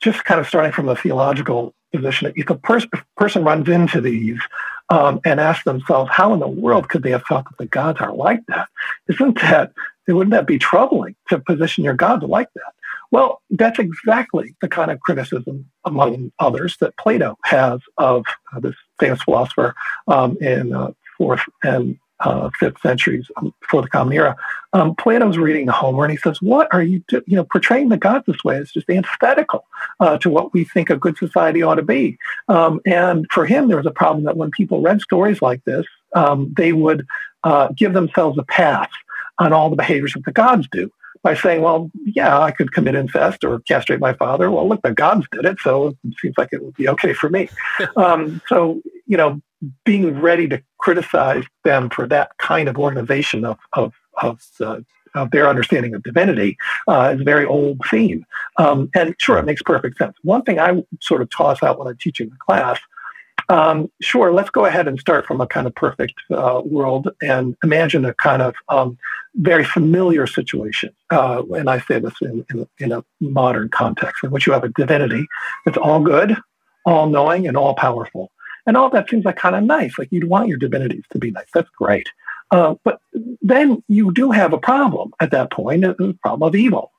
just 0.00 0.24
kind 0.24 0.40
of 0.40 0.48
starting 0.48 0.72
from 0.72 0.88
a 0.88 0.96
theological 0.96 1.74
position, 1.94 2.26
that 2.26 2.34
if 2.36 2.50
a 2.50 2.54
pers- 2.56 2.86
person 3.16 3.44
runs 3.44 3.68
into 3.68 4.00
these 4.00 4.38
um, 4.88 5.20
and 5.24 5.40
asks 5.40 5.64
themselves, 5.64 6.10
how 6.12 6.32
in 6.34 6.40
the 6.40 6.48
world 6.48 6.88
could 6.88 7.02
they 7.02 7.10
have 7.10 7.24
thought 7.24 7.44
that 7.44 7.58
the 7.58 7.66
gods 7.66 8.00
are 8.00 8.12
like 8.12 8.40
that? 8.48 8.68
Isn't 9.08 9.40
that, 9.40 9.72
wouldn't 10.06 10.32
that 10.32 10.46
be 10.46 10.58
troubling 10.58 11.16
to 11.28 11.38
position 11.38 11.84
your 11.84 11.94
gods 11.94 12.24
like 12.24 12.48
that? 12.54 12.72
Well, 13.10 13.40
that's 13.50 13.78
exactly 13.78 14.54
the 14.60 14.68
kind 14.68 14.90
of 14.90 15.00
criticism, 15.00 15.70
among 15.84 16.32
others, 16.38 16.76
that 16.80 16.96
Plato 16.96 17.38
has 17.44 17.80
of 17.98 18.24
uh, 18.52 18.60
this 18.60 18.74
famous 18.98 19.22
philosopher 19.22 19.74
um, 20.08 20.36
in 20.40 20.74
uh, 20.74 20.90
fourth 21.16 21.42
and 21.62 21.98
uh, 22.20 22.50
fifth 22.58 22.80
centuries 22.80 23.30
um, 23.36 23.54
before 23.60 23.82
the 23.82 23.88
Common 23.88 24.14
Era, 24.14 24.36
um, 24.72 24.94
Plato's 24.96 25.38
reading 25.38 25.68
Homer 25.68 26.04
and 26.04 26.12
he 26.12 26.16
says, 26.16 26.40
"What 26.40 26.72
are 26.72 26.82
you, 26.82 27.02
do- 27.08 27.22
you 27.26 27.36
know, 27.36 27.44
portraying 27.44 27.88
the 27.88 27.96
gods 27.96 28.24
this 28.26 28.42
way? 28.44 28.56
It's 28.56 28.72
just 28.72 28.88
antithetical 28.88 29.66
uh, 30.00 30.18
to 30.18 30.30
what 30.30 30.52
we 30.52 30.64
think 30.64 30.90
a 30.90 30.96
good 30.96 31.16
society 31.18 31.62
ought 31.62 31.76
to 31.76 31.82
be." 31.82 32.18
Um, 32.48 32.80
and 32.86 33.26
for 33.30 33.46
him, 33.46 33.68
there 33.68 33.76
was 33.76 33.86
a 33.86 33.90
problem 33.90 34.24
that 34.24 34.36
when 34.36 34.50
people 34.50 34.80
read 34.80 35.00
stories 35.00 35.42
like 35.42 35.64
this, 35.64 35.86
um, 36.14 36.52
they 36.56 36.72
would 36.72 37.06
uh, 37.44 37.68
give 37.76 37.92
themselves 37.92 38.38
a 38.38 38.44
pass 38.44 38.88
on 39.38 39.52
all 39.52 39.70
the 39.70 39.76
behaviors 39.76 40.14
that 40.14 40.24
the 40.24 40.32
gods 40.32 40.66
do 40.72 40.90
by 41.22 41.34
saying, 41.34 41.62
well, 41.62 41.90
yeah, 42.04 42.38
I 42.38 42.50
could 42.50 42.72
commit 42.72 42.94
incest 42.94 43.44
or 43.44 43.60
castrate 43.60 44.00
my 44.00 44.12
father. 44.12 44.50
Well, 44.50 44.68
look, 44.68 44.82
the 44.82 44.92
gods 44.92 45.26
did 45.32 45.44
it, 45.44 45.58
so 45.60 45.88
it 45.88 46.14
seems 46.20 46.34
like 46.38 46.48
it 46.52 46.62
would 46.62 46.74
be 46.74 46.88
okay 46.88 47.12
for 47.12 47.28
me. 47.28 47.48
um, 47.96 48.40
so, 48.48 48.80
you 49.06 49.16
know, 49.16 49.40
being 49.84 50.20
ready 50.20 50.48
to 50.48 50.62
criticize 50.78 51.44
them 51.64 51.90
for 51.90 52.06
that 52.06 52.30
kind 52.38 52.68
of 52.68 52.78
organization 52.78 53.44
of, 53.44 53.58
of, 53.72 53.94
of 54.22 54.40
the 54.58 54.84
of 55.16 55.30
their 55.30 55.48
understanding 55.48 55.94
of 55.94 56.02
divinity 56.02 56.56
uh, 56.88 57.12
is 57.14 57.20
a 57.20 57.24
very 57.24 57.46
old 57.46 57.80
theme. 57.90 58.24
Um, 58.58 58.90
and 58.94 59.14
sure, 59.18 59.38
it 59.38 59.46
makes 59.46 59.62
perfect 59.62 59.96
sense. 59.96 60.14
One 60.22 60.42
thing 60.42 60.60
I 60.60 60.82
sort 61.00 61.22
of 61.22 61.30
toss 61.30 61.62
out 61.62 61.78
when 61.78 61.88
I'm 61.88 61.96
teaching 61.96 62.28
the 62.28 62.36
class 62.36 62.78
um, 63.48 63.90
sure, 64.02 64.32
let's 64.32 64.50
go 64.50 64.64
ahead 64.64 64.88
and 64.88 64.98
start 64.98 65.26
from 65.26 65.40
a 65.40 65.46
kind 65.46 65.66
of 65.66 65.74
perfect 65.74 66.14
uh, 66.30 66.60
world 66.64 67.08
and 67.22 67.56
imagine 67.62 68.04
a 68.04 68.14
kind 68.14 68.42
of 68.42 68.54
um, 68.68 68.98
very 69.36 69.64
familiar 69.64 70.26
situation. 70.26 70.90
Uh, 71.10 71.42
and 71.54 71.70
I 71.70 71.80
say 71.80 71.98
this 71.98 72.14
in, 72.20 72.44
in, 72.50 72.66
in, 72.78 72.92
a 72.92 73.04
modern 73.20 73.68
context 73.68 74.24
in 74.24 74.30
which 74.30 74.46
you 74.46 74.52
have 74.52 74.64
a 74.64 74.70
divinity 74.70 75.26
that's 75.64 75.78
all 75.78 76.00
good, 76.00 76.36
all 76.84 77.08
knowing, 77.08 77.46
and 77.46 77.56
all 77.56 77.74
powerful. 77.74 78.32
And 78.66 78.76
all 78.76 78.90
that 78.90 79.08
seems 79.08 79.24
like 79.24 79.36
kind 79.36 79.54
of 79.54 79.62
nice. 79.62 79.96
Like 79.96 80.08
you'd 80.10 80.28
want 80.28 80.48
your 80.48 80.58
divinities 80.58 81.04
to 81.12 81.18
be 81.18 81.30
nice. 81.30 81.46
That's 81.54 81.70
great. 81.70 82.08
Uh, 82.50 82.74
but 82.84 83.00
then 83.42 83.82
you 83.88 84.12
do 84.12 84.30
have 84.30 84.52
a 84.52 84.58
problem 84.58 85.12
at 85.20 85.30
that 85.30 85.50
point, 85.50 85.84
a 85.84 85.94
problem 86.22 86.48
of 86.48 86.54
evil. 86.56 86.90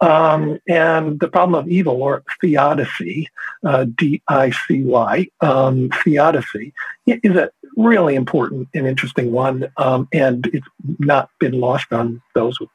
Um, 0.00 0.60
and 0.68 1.18
the 1.18 1.28
problem 1.28 1.54
of 1.60 1.68
evil, 1.68 2.02
or 2.02 2.22
theodicy, 2.40 3.28
uh, 3.64 3.84
D-I-C-Y, 3.96 5.28
um, 5.40 5.90
theodicy, 6.04 6.72
is 7.06 7.36
a 7.36 7.50
really 7.76 8.14
important 8.14 8.68
and 8.74 8.86
interesting 8.86 9.32
one, 9.32 9.70
um, 9.76 10.08
and 10.12 10.46
it's 10.52 10.66
not 10.98 11.30
been 11.40 11.58
lost 11.58 11.92
on 11.92 12.22
those 12.34 12.60
with 12.60 12.68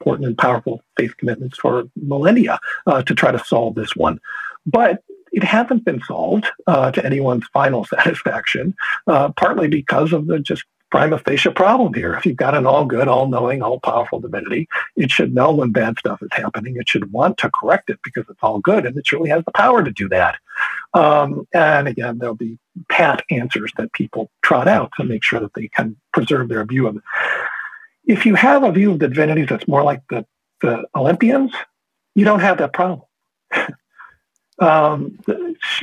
important 0.00 0.26
and 0.26 0.38
powerful 0.38 0.82
faith 0.96 1.16
commitments 1.16 1.58
for 1.58 1.84
millennia 1.96 2.58
uh, 2.86 3.02
to 3.02 3.14
try 3.14 3.30
to 3.30 3.38
solve 3.44 3.74
this 3.74 3.96
one. 3.96 4.20
But 4.66 5.02
it 5.32 5.44
hasn't 5.44 5.84
been 5.84 6.00
solved 6.02 6.46
uh, 6.66 6.90
to 6.92 7.04
anyone's 7.04 7.46
final 7.52 7.84
satisfaction, 7.94 8.74
uh, 9.06 9.30
partly 9.30 9.68
because 9.68 10.12
of 10.12 10.26
the 10.26 10.38
just 10.38 10.64
prima 10.96 11.18
facie 11.18 11.50
problem 11.50 11.92
here. 11.92 12.14
If 12.14 12.24
you've 12.24 12.38
got 12.38 12.54
an 12.54 12.66
all 12.66 12.86
good, 12.86 13.06
all 13.06 13.28
knowing, 13.28 13.62
all 13.62 13.78
powerful 13.78 14.18
divinity, 14.18 14.66
it 14.96 15.10
should 15.10 15.34
know 15.34 15.52
when 15.52 15.70
bad 15.70 15.98
stuff 15.98 16.22
is 16.22 16.30
happening. 16.32 16.76
It 16.76 16.88
should 16.88 17.12
want 17.12 17.36
to 17.38 17.50
correct 17.50 17.90
it 17.90 17.98
because 18.02 18.24
it's 18.30 18.42
all 18.42 18.60
good 18.60 18.86
and 18.86 18.96
it 18.96 19.06
surely 19.06 19.28
has 19.28 19.44
the 19.44 19.52
power 19.52 19.84
to 19.84 19.90
do 19.90 20.08
that. 20.08 20.36
Um, 20.94 21.46
and 21.52 21.86
again, 21.86 22.16
there'll 22.16 22.34
be 22.34 22.58
pat 22.88 23.22
answers 23.30 23.72
that 23.76 23.92
people 23.92 24.30
trot 24.40 24.68
out 24.68 24.90
to 24.96 25.04
make 25.04 25.22
sure 25.22 25.38
that 25.38 25.52
they 25.52 25.68
can 25.68 25.96
preserve 26.14 26.48
their 26.48 26.64
view 26.64 26.86
of 26.86 26.96
it. 26.96 27.02
If 28.06 28.24
you 28.24 28.34
have 28.34 28.62
a 28.62 28.72
view 28.72 28.92
of 28.92 28.98
the 28.98 29.08
divinities 29.08 29.48
that's 29.50 29.68
more 29.68 29.82
like 29.82 30.00
the, 30.08 30.24
the 30.62 30.86
Olympians, 30.94 31.52
you 32.14 32.24
don't 32.24 32.40
have 32.40 32.56
that 32.56 32.72
problem. 32.72 33.02
um, 34.60 35.18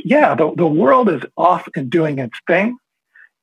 yeah, 0.04 0.34
the, 0.34 0.52
the 0.56 0.65
world 0.65 1.08
is 1.08 1.21
off 1.38 1.67
and 1.76 1.91
doing 1.91 2.17
its 2.17 2.39
thing. 2.47 2.78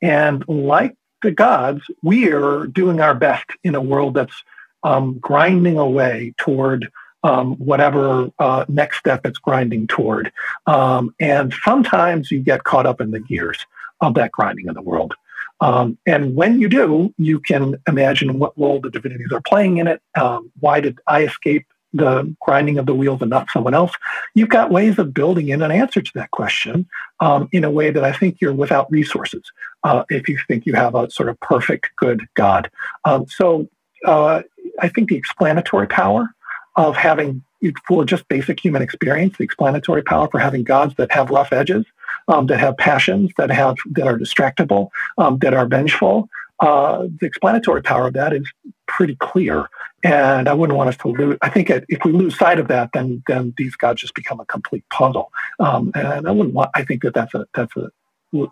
And 0.02 0.42
like 0.48 0.96
the 1.22 1.30
gods, 1.30 1.82
we 2.02 2.30
are 2.32 2.66
doing 2.66 3.00
our 3.00 3.14
best 3.14 3.46
in 3.64 3.74
a 3.74 3.80
world 3.80 4.14
that's 4.14 4.42
um, 4.82 5.18
grinding 5.18 5.78
away 5.78 6.34
toward 6.38 6.90
um, 7.22 7.56
whatever 7.56 8.30
uh, 8.38 8.64
next 8.68 8.98
step 8.98 9.26
it's 9.26 9.38
grinding 9.38 9.86
toward. 9.86 10.32
Um, 10.66 11.14
and 11.20 11.52
sometimes 11.64 12.30
you 12.30 12.40
get 12.40 12.64
caught 12.64 12.86
up 12.86 13.00
in 13.00 13.10
the 13.10 13.20
gears 13.20 13.58
of 14.00 14.14
that 14.14 14.32
grinding 14.32 14.68
of 14.68 14.74
the 14.74 14.82
world. 14.82 15.14
Um, 15.60 15.98
and 16.06 16.34
when 16.34 16.58
you 16.58 16.68
do, 16.68 17.12
you 17.18 17.38
can 17.38 17.76
imagine 17.86 18.38
what 18.38 18.58
role 18.58 18.80
the 18.80 18.90
divinities 18.90 19.30
are 19.32 19.42
playing 19.42 19.76
in 19.76 19.86
it. 19.86 20.00
Um, 20.18 20.50
why 20.60 20.80
did 20.80 20.98
I 21.06 21.24
escape 21.24 21.66
the 21.92 22.34
grinding 22.40 22.78
of 22.78 22.86
the 22.86 22.94
wheels 22.94 23.20
and 23.20 23.30
not 23.30 23.50
someone 23.50 23.74
else, 23.74 23.92
you've 24.34 24.48
got 24.48 24.70
ways 24.70 24.98
of 24.98 25.12
building 25.12 25.48
in 25.48 25.62
an 25.62 25.72
answer 25.72 26.00
to 26.00 26.10
that 26.14 26.30
question 26.30 26.86
um, 27.20 27.48
in 27.52 27.64
a 27.64 27.70
way 27.70 27.90
that 27.90 28.04
I 28.04 28.12
think 28.12 28.40
you're 28.40 28.52
without 28.52 28.90
resources 28.90 29.42
uh, 29.84 30.04
if 30.08 30.28
you 30.28 30.38
think 30.46 30.66
you 30.66 30.74
have 30.74 30.94
a 30.94 31.10
sort 31.10 31.28
of 31.28 31.38
perfect, 31.40 31.90
good 31.96 32.26
God. 32.34 32.70
Um, 33.04 33.26
so 33.28 33.68
uh, 34.04 34.42
I 34.80 34.88
think 34.88 35.08
the 35.08 35.16
explanatory 35.16 35.86
power 35.86 36.28
of 36.76 36.96
having, 36.96 37.42
for 37.86 38.04
just 38.04 38.28
basic 38.28 38.60
human 38.60 38.82
experience, 38.82 39.36
the 39.36 39.44
explanatory 39.44 40.02
power 40.02 40.28
for 40.30 40.38
having 40.38 40.62
gods 40.62 40.94
that 40.96 41.10
have 41.12 41.30
rough 41.30 41.52
edges, 41.52 41.84
um, 42.28 42.46
that 42.46 42.60
have 42.60 42.76
passions, 42.76 43.32
that 43.36 43.50
have 43.50 43.76
that 43.92 44.06
are 44.06 44.18
distractible, 44.18 44.88
um, 45.18 45.38
that 45.38 45.52
are 45.52 45.66
vengeful, 45.66 46.28
uh, 46.60 47.06
the 47.20 47.26
explanatory 47.26 47.82
power 47.82 48.06
of 48.08 48.12
that 48.14 48.32
is 48.32 48.46
pretty 48.86 49.16
clear. 49.16 49.68
And 50.02 50.48
I 50.48 50.54
wouldn't 50.54 50.76
want 50.76 50.88
us 50.88 50.96
to 50.98 51.08
lose. 51.08 51.36
I 51.42 51.50
think 51.50 51.68
if 51.70 52.04
we 52.04 52.12
lose 52.12 52.36
sight 52.38 52.58
of 52.58 52.68
that, 52.68 52.90
then 52.94 53.22
then 53.26 53.54
these 53.58 53.76
gods 53.76 54.00
just 54.00 54.14
become 54.14 54.40
a 54.40 54.46
complete 54.46 54.84
puzzle. 54.88 55.30
Um, 55.58 55.92
and 55.94 56.26
I 56.26 56.30
wouldn't 56.30 56.54
want. 56.54 56.70
I 56.74 56.84
think 56.84 57.02
that 57.02 57.14
that's 57.14 57.34
a 57.34 57.46
that's 57.54 57.76
a 57.76 57.90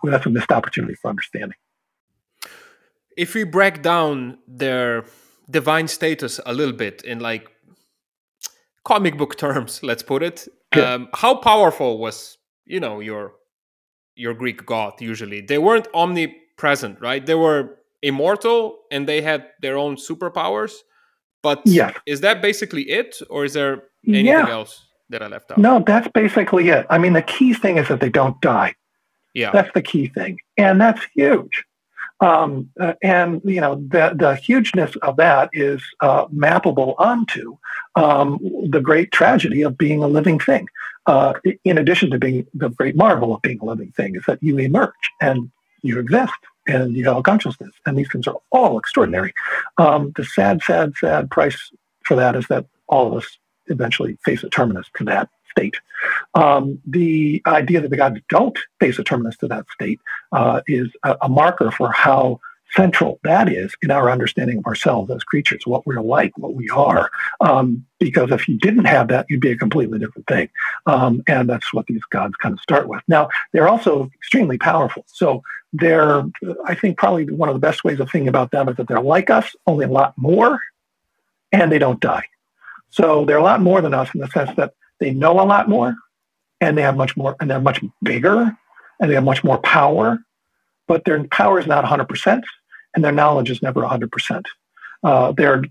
that's 0.03 0.25
a 0.25 0.29
missed 0.29 0.51
opportunity 0.51 0.93
for 0.95 1.09
understanding. 1.09 1.57
If 3.17 3.33
we 3.33 3.43
break 3.45 3.81
down 3.81 4.37
their 4.47 5.05
divine 5.49 5.87
status 5.87 6.39
a 6.45 6.53
little 6.53 6.75
bit 6.75 7.01
in 7.01 7.19
like 7.19 7.49
comic 8.83 9.17
book 9.17 9.35
terms, 9.35 9.81
let's 9.89 10.03
put 10.03 10.21
it, 10.21 10.47
yeah. 10.75 10.93
um, 10.93 11.09
how 11.13 11.35
powerful 11.35 11.97
was 11.97 12.37
you 12.65 12.79
know 12.79 12.99
your 12.99 13.33
your 14.15 14.35
Greek 14.35 14.67
god? 14.67 15.01
Usually, 15.01 15.41
they 15.41 15.57
weren't 15.57 15.87
omnipresent, 15.95 17.01
right? 17.01 17.25
They 17.25 17.35
were 17.35 17.79
immortal 18.01 18.79
and 18.91 19.07
they 19.07 19.21
had 19.21 19.47
their 19.61 19.77
own 19.77 19.95
superpowers. 19.95 20.73
But 21.41 21.61
yeah. 21.65 21.93
is 22.05 22.21
that 22.21 22.41
basically 22.41 22.83
it, 22.83 23.17
or 23.29 23.45
is 23.45 23.53
there 23.53 23.83
anything 24.05 24.25
yeah. 24.25 24.49
else 24.49 24.85
that 25.09 25.21
I 25.23 25.27
left 25.27 25.51
out? 25.51 25.57
No, 25.57 25.83
that's 25.85 26.07
basically 26.09 26.69
it. 26.69 26.85
I 26.89 26.97
mean, 26.97 27.13
the 27.13 27.21
key 27.21 27.53
thing 27.53 27.77
is 27.77 27.87
that 27.87 28.01
they 28.01 28.09
don't 28.09 28.39
die. 28.41 28.75
Yeah, 29.33 29.51
that's 29.51 29.71
the 29.73 29.81
key 29.81 30.07
thing, 30.07 30.39
and 30.57 30.81
that's 30.81 31.01
huge. 31.13 31.63
Um, 32.21 32.69
uh, 32.79 32.93
and 33.01 33.41
you 33.45 33.61
know 33.61 33.75
the 33.75 34.13
the 34.15 34.35
hugeness 34.35 34.95
of 35.03 35.15
that 35.17 35.49
is 35.53 35.81
uh, 36.01 36.25
mappable 36.27 36.95
onto 36.97 37.57
um, 37.95 38.39
the 38.69 38.81
great 38.81 39.11
tragedy 39.11 39.61
of 39.61 39.77
being 39.77 40.03
a 40.03 40.07
living 40.07 40.39
thing. 40.39 40.67
Uh, 41.05 41.33
in 41.63 41.77
addition 41.77 42.09
to 42.11 42.17
being 42.17 42.45
the 42.53 42.69
great 42.69 42.95
marvel 42.95 43.33
of 43.33 43.41
being 43.41 43.59
a 43.61 43.65
living 43.65 43.91
thing, 43.91 44.15
is 44.15 44.23
that 44.27 44.41
you 44.41 44.57
emerge 44.57 44.91
and 45.21 45.49
you 45.83 45.99
exist 45.99 46.33
and 46.69 46.95
you 46.95 47.03
know 47.03 47.21
consciousness, 47.21 47.73
and 47.85 47.97
these 47.97 48.11
things 48.11 48.27
are 48.27 48.37
all 48.51 48.77
extraordinary. 48.77 49.33
Um, 49.77 50.13
the 50.15 50.23
sad, 50.23 50.61
sad, 50.63 50.93
sad 50.97 51.29
price 51.29 51.71
for 52.05 52.15
that 52.15 52.35
is 52.35 52.47
that 52.47 52.65
all 52.87 53.07
of 53.07 53.23
us 53.23 53.37
eventually 53.67 54.17
face 54.23 54.43
a 54.43 54.49
terminus 54.49 54.87
to 54.97 55.03
that 55.05 55.29
state. 55.51 55.75
Um, 56.33 56.79
the 56.85 57.41
idea 57.45 57.81
that 57.81 57.89
the 57.89 57.97
gods 57.97 58.19
don't 58.29 58.57
face 58.79 58.99
a 58.99 59.03
terminus 59.03 59.37
to 59.37 59.47
that 59.47 59.65
state 59.73 59.99
uh, 60.31 60.61
is 60.67 60.89
a, 61.03 61.17
a, 61.23 61.29
marker 61.29 61.71
for 61.71 61.91
how 61.91 62.39
central 62.75 63.19
that 63.23 63.51
is 63.51 63.73
in 63.81 63.91
our 63.91 64.11
understanding 64.11 64.59
of 64.59 64.65
ourselves 64.65 65.11
as 65.11 65.23
creatures, 65.23 65.65
what 65.65 65.85
we're 65.87 66.01
like, 66.01 66.37
what 66.37 66.53
we 66.53 66.69
are. 66.69 67.11
Um, 67.41 67.85
because 67.99 68.31
if 68.31 68.47
you 68.47 68.57
didn't 68.57 68.85
have 68.85 69.07
that, 69.09 69.25
you'd 69.29 69.41
be 69.41 69.51
a 69.51 69.57
completely 69.57 69.99
different 69.99 70.27
thing. 70.27 70.49
Um, 70.85 71.23
and 71.27 71.49
that's 71.49 71.73
what 71.73 71.87
these 71.87 72.03
gods 72.11 72.35
kind 72.35 72.53
of 72.53 72.59
start 72.59 72.87
with. 72.87 73.01
Now, 73.07 73.29
they're 73.51 73.67
also 73.67 74.09
extremely 74.15 74.57
powerful. 74.57 75.03
So 75.07 75.43
they're, 75.73 76.23
I 76.65 76.75
think, 76.75 76.97
probably 76.97 77.25
one 77.25 77.49
of 77.49 77.55
the 77.55 77.59
best 77.59 77.83
ways 77.83 77.99
of 77.99 78.09
thinking 78.09 78.27
about 78.27 78.51
them 78.51 78.69
is 78.69 78.77
that 78.77 78.87
they're 78.87 79.01
like 79.01 79.29
us, 79.29 79.55
only 79.67 79.85
a 79.85 79.89
lot 79.89 80.13
more, 80.17 80.59
and 81.51 81.71
they 81.71 81.79
don't 81.79 81.99
die. 81.99 82.23
So 82.89 83.25
they're 83.25 83.37
a 83.37 83.43
lot 83.43 83.61
more 83.61 83.81
than 83.81 83.93
us 83.93 84.13
in 84.13 84.21
the 84.21 84.27
sense 84.27 84.51
that 84.57 84.73
they 84.99 85.11
know 85.11 85.39
a 85.39 85.45
lot 85.45 85.69
more, 85.69 85.95
and 86.61 86.77
they 86.77 86.81
have 86.81 86.97
much 86.97 87.15
more, 87.15 87.35
and 87.39 87.49
they're 87.49 87.59
much 87.59 87.81
bigger, 88.03 88.55
and 88.99 89.09
they 89.09 89.15
have 89.15 89.23
much 89.23 89.43
more 89.43 89.57
power. 89.59 90.19
But 90.87 91.05
their 91.05 91.23
power 91.25 91.59
is 91.59 91.67
not 91.67 91.85
100% 91.85 92.41
and 92.95 93.03
their 93.03 93.11
knowledge 93.11 93.49
is 93.49 93.61
never 93.61 93.81
100%. 93.81 94.43
Uh, 95.03 95.31
their 95.31 95.63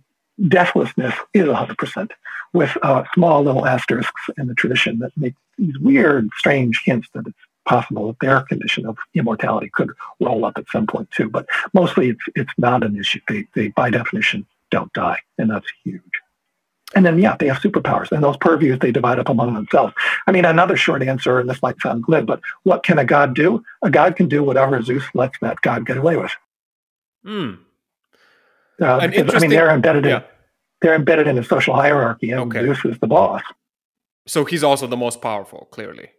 deathlessness 0.46 1.14
is 1.35 1.46
100%, 1.46 2.11
with 2.52 2.76
uh, 2.83 3.04
small 3.14 3.42
little 3.42 3.66
asterisks 3.66 4.22
in 4.37 4.46
the 4.46 4.54
tradition 4.54 4.98
that 5.00 5.12
make 5.16 5.35
these 5.59 5.78
weird, 5.78 6.28
strange 6.37 6.81
hints 6.85 7.09
that 7.14 7.26
it's 7.26 7.37
possible 7.66 8.07
that 8.07 8.20
their 8.20 8.40
condition 8.42 8.87
of 8.87 8.96
immortality 9.14 9.68
could 9.72 9.90
roll 10.20 10.44
up 10.44 10.57
at 10.57 10.68
some 10.70 10.87
point 10.87 11.11
too. 11.11 11.28
But 11.28 11.46
mostly 11.74 12.11
it's, 12.11 12.24
it's 12.35 12.52
not 12.57 12.83
an 12.83 12.98
issue. 12.98 13.20
They, 13.28 13.46
they, 13.54 13.68
by 13.68 13.90
definition, 13.90 14.46
don't 14.70 14.92
die, 14.92 15.18
and 15.37 15.50
that's 15.50 15.66
huge. 15.85 16.02
And 16.94 17.04
then, 17.04 17.18
yeah, 17.18 17.37
they 17.38 17.48
have 17.48 17.59
superpowers, 17.59 18.11
and 18.12 18.24
those 18.24 18.38
purviews 18.38 18.78
they 18.78 18.92
divide 18.92 19.18
up 19.18 19.28
among 19.28 19.52
themselves. 19.52 19.92
I 20.26 20.33
mean, 20.33 20.46
another 20.46 20.76
short 20.76 21.02
answer, 21.02 21.38
and 21.38 21.48
this 21.48 21.60
might 21.60 21.79
sound 21.83 22.04
glib, 22.04 22.27
but 22.27 22.40
what 22.62 22.83
can 22.83 22.98
a 22.98 23.04
god 23.04 23.35
do? 23.35 23.62
A 23.83 23.90
god 23.90 24.16
can 24.16 24.27
do 24.27 24.42
whatever 24.42 24.81
Zeus 24.81 25.04
lets 25.12 25.38
that 25.40 25.60
god 25.60 25.85
get 25.85 25.98
away 25.98 26.16
with. 26.16 26.33
Hmm. 27.25 27.54
Uh, 28.81 29.06
because, 29.08 29.35
I 29.35 29.38
mean, 29.40 29.50
they're 29.50 29.71
embedded 29.71 30.06
in 30.06 30.23
they're 30.81 30.94
embedded 30.94 31.27
in 31.27 31.38
a 31.38 31.44
social 31.44 31.75
hierarchy, 31.75 32.31
and 32.31 32.40
okay. 32.42 32.62
Zeus 32.62 32.85
is 32.85 32.98
the 33.00 33.06
boss. 33.06 33.42
So 34.27 34.44
he's 34.44 34.62
also 34.62 34.87
the 34.87 34.96
most 34.96 35.21
powerful, 35.21 35.69
clearly. 35.71 36.10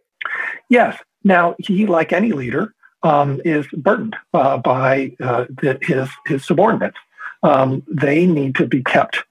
Yes. 0.68 0.98
Now 1.24 1.54
he, 1.58 1.86
like 1.86 2.12
any 2.12 2.32
leader, 2.32 2.74
um, 3.02 3.40
is 3.44 3.66
burdened 3.68 4.16
uh, 4.34 4.58
by 4.58 5.16
uh, 5.20 5.46
the, 5.48 5.78
his 5.80 6.08
his 6.26 6.44
subordinates. 6.44 6.98
Um, 7.42 7.82
they 7.88 8.26
need 8.26 8.54
to 8.56 8.66
be 8.66 8.82
kept 8.82 9.24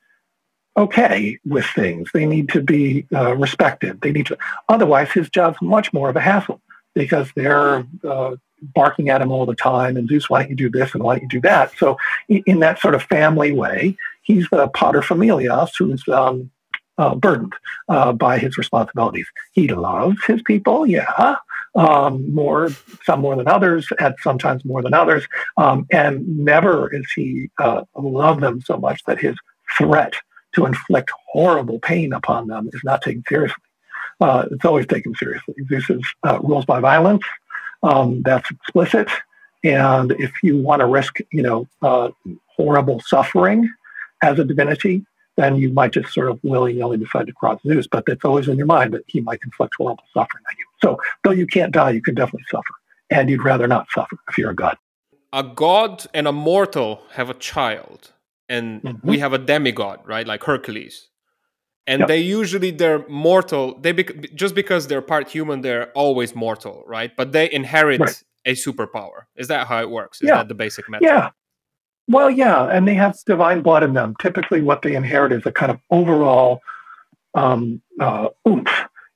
okay 0.76 1.38
with 1.45 1.65
things. 1.65 2.09
They 2.13 2.26
need 2.26 2.49
to 2.49 2.61
be 2.61 3.05
uh, 3.13 3.36
respected. 3.36 4.01
They 4.01 4.11
need 4.11 4.28
to. 4.28 4.38
Otherwise, 4.70 5.11
his 5.11 5.30
job's 5.30 5.61
much 5.61 5.93
more 5.93 6.09
of 6.09 6.15
a 6.15 6.22
hassle 6.22 6.61
because 6.95 7.32
they're 7.36 7.86
uh, 8.03 8.36
barking 8.62 9.10
at 9.10 9.22
him 9.22 9.32
all 9.32 9.45
the 9.45 9.55
time 9.55 9.97
and 9.97 10.07
Zeus, 10.07 10.30
why 10.30 10.41
don't 10.41 10.49
you 10.49 10.55
do 10.55 10.70
this 10.70 10.93
and 10.93 11.03
why 11.03 11.16
don't 11.16 11.24
you 11.24 11.30
do 11.30 11.41
that? 11.41 11.72
So 11.78 11.97
in, 12.28 12.60
that 12.60 12.80
sort 12.80 12.95
of 12.95 13.03
family 13.03 13.51
way, 13.51 13.95
he's 14.22 14.47
the 14.49 14.68
paterfamilias 14.70 15.72
who's 15.78 16.07
um, 16.07 16.51
uh, 16.97 17.16
burdened 17.16 17.53
uh, 17.88 18.12
by 18.12 18.38
his 18.38 18.57
responsibilities. 18.57 19.28
He 19.53 19.70
loves 19.70 20.24
his 20.26 20.41
people, 20.41 20.86
yeah, 20.86 21.36
um, 21.76 22.34
more 22.34 22.70
some 23.05 23.22
more 23.22 23.36
than 23.36 23.47
others, 23.47 23.88
and 23.99 24.16
sometimes 24.22 24.66
more 24.66 24.82
than 24.82 24.93
others, 24.93 25.26
um, 25.57 25.86
and 25.91 26.28
never 26.28 26.93
is 26.93 27.10
he 27.16 27.49
uh, 27.60 27.84
love 27.95 28.41
them 28.41 28.60
so 28.62 28.78
much 28.78 29.03
that 29.05 29.20
his 29.20 29.36
threat 29.78 30.14
to 30.55 30.66
inflict 30.66 31.12
horrible 31.32 31.80
pain 31.80 32.12
upon 32.12 32.47
them 32.47 32.70
is 32.74 32.82
not 32.84 33.01
taken 33.01 33.24
seriously. 33.30 33.64
Uh, 34.20 34.45
it's 34.51 34.66
always 34.66 34.88
taken 34.88 35.16
seriously. 35.16 35.53
Zeus 35.70 35.89
uh, 36.24 36.39
rules 36.41 36.66
by 36.66 36.80
violence. 36.80 37.24
Um, 37.84 38.21
that's 38.23 38.49
explicit. 38.51 39.07
And 39.63 40.11
if 40.13 40.32
you 40.43 40.57
want 40.57 40.80
to 40.82 40.86
risk, 40.86 41.19
you 41.32 41.41
know, 41.41 41.67
uh, 41.82 42.09
horrible 42.47 43.01
suffering 43.01 43.69
as 44.21 44.39
a 44.39 44.43
divinity, 44.43 45.05
then 45.36 45.55
you 45.55 45.69
might 45.71 45.93
just 45.93 46.13
sort 46.13 46.30
of 46.30 46.39
willy-nilly 46.43 46.97
decide 46.97 47.27
to 47.27 47.34
cross 47.34 47.61
Zeus. 47.65 47.88
But 47.88 48.05
that's 48.05 48.25
always 48.25 48.47
in 48.47 48.57
your 48.57 48.67
mind 48.67 48.93
that 48.93 49.03
he 49.07 49.21
might 49.21 49.39
inflict 49.43 49.73
horrible 49.77 50.03
suffering 50.13 50.43
on 50.47 50.55
you. 50.57 50.65
So 50.82 50.97
though 51.23 51.32
you 51.32 51.47
can't 51.47 51.71
die, 51.71 51.91
you 51.91 52.01
can 52.01 52.15
definitely 52.15 52.45
suffer. 52.49 52.73
And 53.09 53.30
you'd 53.30 53.43
rather 53.43 53.67
not 53.67 53.88
suffer 53.91 54.17
if 54.30 54.38
you're 54.38 54.51
a 54.51 54.55
god. 54.55 54.77
A 55.34 55.43
god 55.43 56.05
and 56.13 56.27
a 56.27 56.32
mortal 56.32 57.03
have 57.13 57.30
a 57.30 57.34
child. 57.34 58.13
And 58.47 58.82
mm-hmm. 58.82 59.07
we 59.07 59.19
have 59.19 59.34
a 59.34 59.38
demigod, 59.38 59.99
right? 60.05 60.25
Like 60.25 60.43
Hercules 60.43 61.09
and 61.88 61.99
yep. 61.99 62.07
they 62.07 62.19
usually 62.19 62.71
they're 62.71 63.07
mortal. 63.07 63.80
They 63.80 63.91
bec- 63.91 64.34
just 64.36 64.55
because 64.55 64.88
they're 64.88 65.01
part 65.01 65.30
human 65.30 65.61
they're 65.61 65.91
always 65.91 66.36
mortal 66.36 66.84
right? 66.88 67.15
But 67.15 67.32
they 67.32 67.51
inherit 67.51 67.99
right. 67.99 68.23
a 68.45 68.53
superpower. 68.53 69.25
Is 69.36 69.47
that 69.47 69.67
how 69.67 69.82
it 69.82 69.89
works? 69.89 70.21
Is 70.21 70.30
yeah. 70.30 70.38
that 70.38 70.47
the 70.47 70.55
basic 70.55 70.89
method? 70.89 71.05
Yeah. 71.05 71.30
Well 72.07 72.30
yeah 72.30 72.65
and 72.65 72.88
they 72.88 72.95
have 72.95 73.17
divine 73.25 73.61
blood 73.61 73.84
in 73.84 73.93
them. 73.93 74.15
Typically 74.21 74.61
what 74.61 74.82
they 74.82 74.95
inherit 74.95 75.32
is 75.32 75.45
a 75.45 75.51
kind 75.51 75.71
of 75.71 75.80
overall 75.89 76.61
um, 77.36 77.82
uh, 77.99 78.30
oomph 78.47 78.71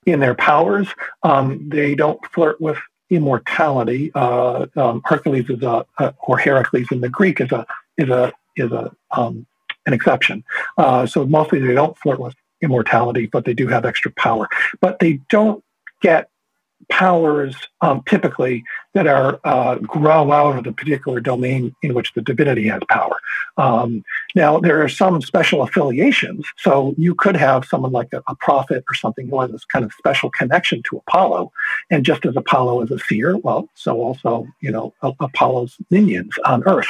in 0.05 0.19
their 0.19 0.35
powers. 0.35 0.87
Um, 1.23 1.69
they 1.69 1.95
don't 1.95 2.19
flirt 2.27 2.59
with 2.59 2.77
immortality. 3.09 4.11
Uh, 4.15 4.65
um, 4.75 5.01
hercules 5.05 5.49
is 5.49 5.61
a, 5.61 5.85
a, 5.99 6.13
or 6.27 6.37
heracles 6.37 6.87
in 6.91 7.01
the 7.01 7.09
greek 7.09 7.39
is 7.39 7.51
a 7.51 7.65
is 7.97 8.09
a 8.09 8.33
is 8.55 8.71
a 8.71 8.91
um, 9.11 9.45
an 9.85 9.93
exception. 9.93 10.43
Uh, 10.77 11.05
so 11.05 11.25
mostly 11.25 11.59
they 11.59 11.73
don't 11.73 11.97
flirt 11.97 12.19
with 12.19 12.35
immortality, 12.63 13.27
but 13.27 13.45
they 13.45 13.53
do 13.53 13.67
have 13.67 13.85
extra 13.85 14.11
power. 14.11 14.47
But 14.81 14.99
they 14.99 15.19
don't 15.29 15.63
get 16.01 16.29
powers 16.89 17.55
um, 17.81 18.03
typically 18.07 18.63
that 18.93 19.07
are 19.07 19.39
uh, 19.43 19.75
grow 19.75 20.31
out 20.31 20.57
of 20.57 20.63
the 20.63 20.71
particular 20.71 21.19
domain 21.19 21.75
in 21.81 21.93
which 21.93 22.13
the 22.13 22.21
divinity 22.21 22.67
has 22.67 22.81
power. 22.89 23.17
Um, 23.57 24.03
now, 24.35 24.59
there 24.59 24.83
are 24.83 24.89
some 24.89 25.21
special 25.21 25.61
affiliations. 25.61 26.45
So 26.57 26.93
you 26.97 27.15
could 27.15 27.35
have 27.35 27.65
someone 27.65 27.91
like 27.91 28.11
a, 28.13 28.21
a, 28.27 28.35
prophet 28.35 28.83
or 28.89 28.95
something 28.95 29.27
who 29.27 29.39
has 29.39 29.51
this 29.51 29.65
kind 29.65 29.85
of 29.85 29.93
special 29.93 30.29
connection 30.29 30.83
to 30.89 30.97
Apollo. 30.97 31.51
And 31.89 32.05
just 32.05 32.25
as 32.25 32.35
Apollo 32.35 32.83
is 32.83 32.91
a 32.91 32.99
seer, 32.99 33.37
well, 33.37 33.69
so 33.75 34.01
also, 34.01 34.47
you 34.59 34.71
know, 34.71 34.93
Apollo's 35.01 35.77
minions 35.89 36.37
on 36.45 36.63
Earth 36.65 36.87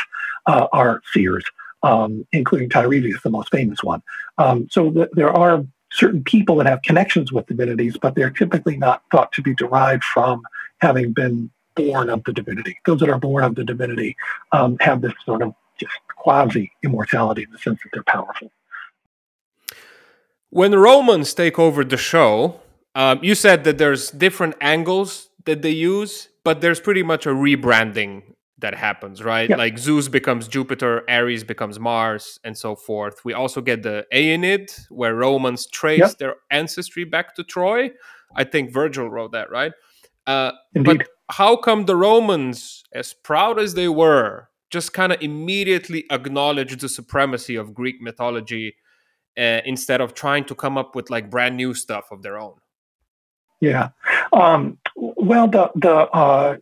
uh, 0.47 0.67
are 0.71 1.01
seers 1.13 1.45
um, 1.83 2.25
including 2.31 2.69
Tiresias, 2.69 3.21
the 3.21 3.29
most 3.29 3.49
famous 3.51 3.83
one. 3.83 4.01
Um, 4.37 4.67
so 4.71 4.89
th- 4.91 5.09
there 5.13 5.31
are 5.31 5.65
certain 5.91 6.23
people 6.23 6.55
that 6.55 6.65
have 6.65 6.81
connections 6.81 7.31
with 7.31 7.45
divinities, 7.45 7.97
but 7.97 8.15
they're 8.15 8.31
typically 8.31 8.77
not 8.77 9.03
thought 9.11 9.31
to 9.33 9.41
be 9.41 9.53
derived 9.53 10.03
from 10.03 10.41
having 10.79 11.13
been 11.13 11.51
born 11.75 12.09
of 12.09 12.23
the 12.23 12.33
divinity. 12.33 12.77
Those 12.85 12.99
that 13.01 13.09
are 13.09 13.19
born 13.19 13.43
of 13.43 13.55
the 13.55 13.63
divinity 13.63 14.15
um, 14.51 14.77
have 14.79 15.01
this 15.01 15.13
sort 15.25 15.41
of 15.41 15.53
just 15.79 15.93
quasi 16.15 16.71
immortality 16.83 17.43
in 17.43 17.51
the 17.51 17.57
sense 17.57 17.79
that 17.83 17.89
they're 17.93 18.03
powerful. 18.03 18.51
When 20.49 20.73
Romans 20.73 21.33
take 21.33 21.57
over 21.57 21.83
the 21.83 21.97
show, 21.97 22.59
um, 22.95 23.19
you 23.23 23.33
said 23.33 23.63
that 23.63 23.79
there's 23.79 24.11
different 24.11 24.55
angles 24.61 25.29
that 25.45 25.63
they 25.63 25.71
use, 25.71 26.29
but 26.43 26.61
there's 26.61 26.79
pretty 26.79 27.01
much 27.01 27.25
a 27.25 27.29
rebranding 27.29 28.21
that 28.63 28.73
happens, 28.73 29.21
right? 29.21 29.49
Yeah. 29.49 29.57
Like 29.57 29.77
Zeus 29.77 30.07
becomes 30.07 30.47
Jupiter, 30.47 31.03
Ares 31.09 31.43
becomes 31.43 31.79
Mars, 31.79 32.39
and 32.45 32.57
so 32.57 32.75
forth. 32.75 33.23
We 33.23 33.33
also 33.33 33.61
get 33.61 33.83
the 33.83 34.07
Aeneid, 34.11 34.71
where 34.89 35.13
Romans 35.13 35.67
trace 35.67 35.99
yeah. 35.99 36.11
their 36.17 36.35
ancestry 36.49 37.03
back 37.03 37.35
to 37.35 37.43
Troy. 37.43 37.91
I 38.35 38.45
think 38.45 38.71
Virgil 38.73 39.09
wrote 39.09 39.33
that, 39.33 39.51
right? 39.51 39.73
Uh, 40.25 40.53
but 40.73 41.07
how 41.29 41.57
come 41.57 41.85
the 41.85 41.97
Romans, 41.97 42.83
as 42.93 43.13
proud 43.13 43.59
as 43.59 43.73
they 43.73 43.89
were, 43.89 44.47
just 44.71 44.93
kind 44.93 45.11
of 45.11 45.21
immediately 45.21 46.05
acknowledged 46.09 46.79
the 46.79 46.89
supremacy 46.89 47.55
of 47.55 47.73
Greek 47.73 48.01
mythology 48.01 48.75
uh, 49.37 49.59
instead 49.65 49.99
of 49.99 50.13
trying 50.13 50.45
to 50.45 50.55
come 50.55 50.77
up 50.77 50.95
with 50.95 51.09
like 51.09 51.29
brand 51.29 51.57
new 51.57 51.73
stuff 51.73 52.05
of 52.11 52.21
their 52.23 52.39
own? 52.39 52.55
Yeah. 53.59 53.89
Um, 54.31 54.77
well, 54.95 55.47
the 55.47 55.69
the 55.75 55.93
uh, 55.93 56.57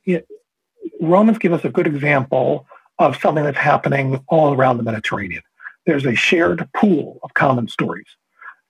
Romans 1.02 1.39
give 1.39 1.52
us 1.52 1.66
a 1.66 1.70
good 1.70 1.88
example 1.88 2.68
of 2.99 3.18
something 3.18 3.43
that's 3.43 3.58
happening 3.58 4.24
all 4.28 4.54
around 4.54 4.78
the 4.78 4.84
Mediterranean. 4.84 5.41
There's 5.86 6.06
a 6.06 6.16
shared 6.16 6.70
pool 6.76 7.20
of 7.24 7.34
common 7.34 7.68
stories. 7.68 8.06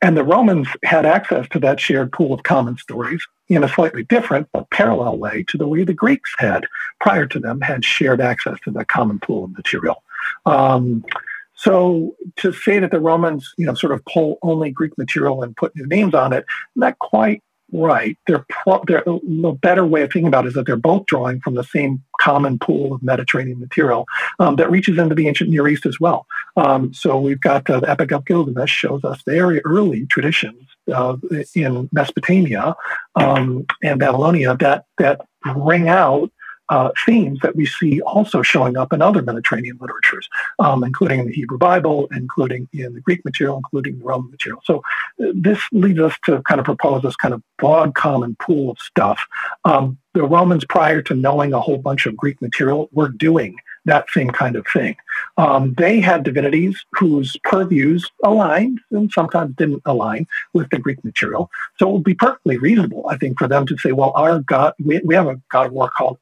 And 0.02 0.18
the 0.18 0.24
Romans 0.24 0.68
had 0.84 1.06
access 1.06 1.48
to 1.50 1.60
that 1.60 1.80
shared 1.80 2.12
pool 2.12 2.34
of 2.34 2.42
common 2.44 2.78
stories 2.78 3.24
in 3.50 3.64
a 3.64 3.70
slightly 3.70 4.04
different 4.04 4.48
but 4.52 4.70
parallel 4.72 5.18
way 5.18 5.44
to 5.50 5.58
the 5.58 5.68
way 5.68 5.84
the 5.84 5.94
Greeks 5.94 6.34
had 6.40 6.66
prior 7.00 7.28
to 7.28 7.40
them 7.40 7.62
had 7.62 7.86
shared 7.86 8.22
access 8.22 8.58
to 8.62 8.72
that 8.72 8.88
common 8.88 9.20
pool 9.20 9.44
of 9.44 9.52
material. 9.52 10.02
Um, 10.46 11.06
so 11.54 12.16
to 12.38 12.54
say 12.54 12.80
that 12.80 12.90
the 12.90 13.00
Romans, 13.00 13.54
you 13.58 13.66
know, 13.66 13.76
sort 13.76 13.92
of 13.92 14.04
pull 14.06 14.40
only 14.42 14.72
Greek 14.72 14.98
material 14.98 15.44
and 15.44 15.56
put 15.56 15.76
new 15.76 15.86
names 15.86 16.16
on 16.16 16.34
it, 16.34 16.46
not 16.76 16.98
quite 16.98 17.44
right. 17.72 18.18
They're, 18.28 18.46
pro- 18.50 18.84
they're 18.86 19.04
the 19.06 19.58
better 19.62 19.86
way 19.86 20.02
of 20.02 20.12
thinking 20.12 20.28
about 20.28 20.46
it 20.46 20.50
is 20.50 20.54
that 20.56 20.66
they're 20.66 20.76
both 20.76 21.06
drawing 21.06 21.40
from 21.42 21.56
the 21.56 21.64
same 21.64 22.04
common 22.20 22.60
pool 22.60 22.94
of 22.94 23.04
Mediterranean 23.04 23.60
material 23.60 24.06
um, 24.40 24.56
that 24.58 24.70
reaches 24.70 24.98
into 24.98 25.16
the 25.16 25.28
ancient 25.28 25.50
Near 25.50 25.68
East 25.68 25.86
as 25.86 26.00
well. 26.00 26.28
Um, 26.56 26.94
so 26.94 27.20
we've 27.20 27.42
got 27.42 27.70
uh, 27.70 27.80
the 27.80 27.90
Epic 27.90 28.12
of 28.12 28.26
Gilgamesh 28.26 28.72
shows 28.72 29.04
us 29.04 29.22
very 29.26 29.62
early 29.62 30.06
traditions 30.06 30.68
uh, 30.94 31.18
in 31.56 31.90
Mesopotamia 31.92 32.76
um, 33.16 33.66
and 33.84 34.00
Babylonia 34.00 34.56
that 34.58 34.86
that 34.98 35.22
bring 35.56 35.88
out 35.88 36.32
uh, 36.72 36.90
themes 37.06 37.38
that 37.42 37.56
we 37.56 37.66
see 37.66 38.02
also 38.02 38.42
showing 38.42 38.78
up 38.78 38.94
in 38.94 39.02
other 39.02 39.22
Mediterranean 39.22 39.78
literatures, 39.80 40.28
um, 40.60 40.84
including 40.84 41.20
in 41.20 41.28
the 41.28 41.34
Hebrew 41.34 41.58
Bible, 41.58 42.08
including 42.16 42.70
in 42.72 42.94
the 42.94 43.02
Greek 43.02 43.24
material, 43.26 43.58
including 43.58 44.00
the 44.00 44.06
Roman 44.06 44.32
material. 44.32 44.62
So 44.64 44.82
uh, 45.22 45.32
this 45.36 45.60
leads 45.74 46.00
us 46.00 46.16
to 46.26 46.42
kind 46.44 46.60
of 46.60 46.66
propose 46.66 47.02
this 47.04 47.18
kind 47.18 47.34
of 47.34 47.44
broad 47.60 47.94
common 47.94 48.38
pool 48.40 48.72
of 48.72 48.80
stuff. 48.80 49.20
Um, 49.66 49.98
the 50.14 50.24
Romans, 50.24 50.64
prior 50.66 51.02
to 51.04 51.14
knowing 51.14 51.54
a 51.54 51.60
whole 51.60 51.78
bunch 51.78 52.06
of 52.06 52.16
Greek 52.16 52.42
material, 52.42 52.90
were 52.94 53.10
doing 53.10 53.58
that 53.86 54.06
same 54.10 54.30
kind 54.30 54.56
of 54.56 54.66
thing. 54.72 54.96
Um, 55.38 55.74
they 55.78 56.00
had 56.00 56.24
divinities 56.24 56.86
whose 56.94 57.36
purviews 57.44 58.10
aligned 58.24 58.80
and 58.92 59.12
sometimes 59.12 59.56
didn't 59.56 59.82
align 59.86 60.28
with 60.54 60.70
the 60.70 60.80
Greek 60.80 61.04
material. 61.04 61.50
So 61.78 61.90
it 61.90 61.94
would 61.94 62.04
be 62.04 62.14
perfectly 62.14 62.58
reasonable, 62.58 63.06
I 63.10 63.18
think, 63.18 63.40
for 63.40 63.48
them 63.48 63.66
to 63.68 63.78
say, 63.78 63.92
well, 63.92 64.14
our 64.16 64.40
God, 64.40 64.74
we, 64.84 65.00
we 65.04 65.16
have 65.16 65.28
a 65.28 65.42
God 65.50 65.68
of 65.68 65.74
war 65.74 65.90
called 65.90 66.18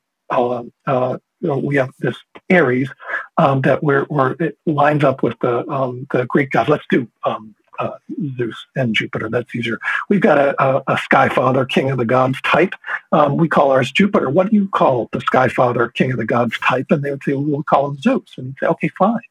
we 1.42 1.76
have 1.76 1.92
this 2.00 2.18
Ares 2.52 2.90
um, 3.38 3.62
that 3.62 3.84
we're, 3.84 4.06
we're, 4.10 4.36
it 4.40 4.58
lines 4.66 5.04
up 5.04 5.24
with 5.24 5.38
the 5.40 5.68
um, 5.70 6.08
the 6.12 6.26
Greek 6.26 6.52
gods. 6.52 6.70
Let's 6.70 6.86
do 6.90 7.08
um, 7.24 7.56
uh, 7.80 7.92
Zeus 8.38 8.66
and 8.76 8.94
Jupiter. 8.94 9.30
That's 9.30 9.56
easier. 9.56 9.80
We've 10.10 10.22
got 10.22 10.38
a, 10.38 10.62
a, 10.62 10.84
a 10.88 10.98
Sky 10.98 11.30
Father, 11.30 11.66
King 11.66 11.90
of 11.92 11.98
the 11.98 12.06
Gods 12.06 12.42
type. 12.42 12.76
Um, 13.12 13.38
we 13.38 13.48
call 13.48 13.72
ours 13.72 13.92
Jupiter. 13.92 14.30
What 14.30 14.50
do 14.50 14.56
you 14.56 14.68
call 14.70 15.10
the 15.14 15.22
Sky 15.22 15.48
Father, 15.48 15.88
King 15.88 16.12
of 16.12 16.18
the 16.18 16.26
Gods 16.26 16.60
type? 16.60 16.88
And 16.90 17.04
they 17.04 17.12
would 17.12 17.24
say, 17.24 17.34
well, 17.34 17.64
call 17.64 17.90
him 17.90 17.98
Zeus. 18.00 18.34
And 18.38 18.56
say, 18.60 18.68
okay, 18.68 18.90
fine. 19.00 19.22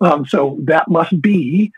Um, 0.00 0.26
so 0.26 0.58
that 0.62 0.88
must 0.88 1.20
be 1.20 1.72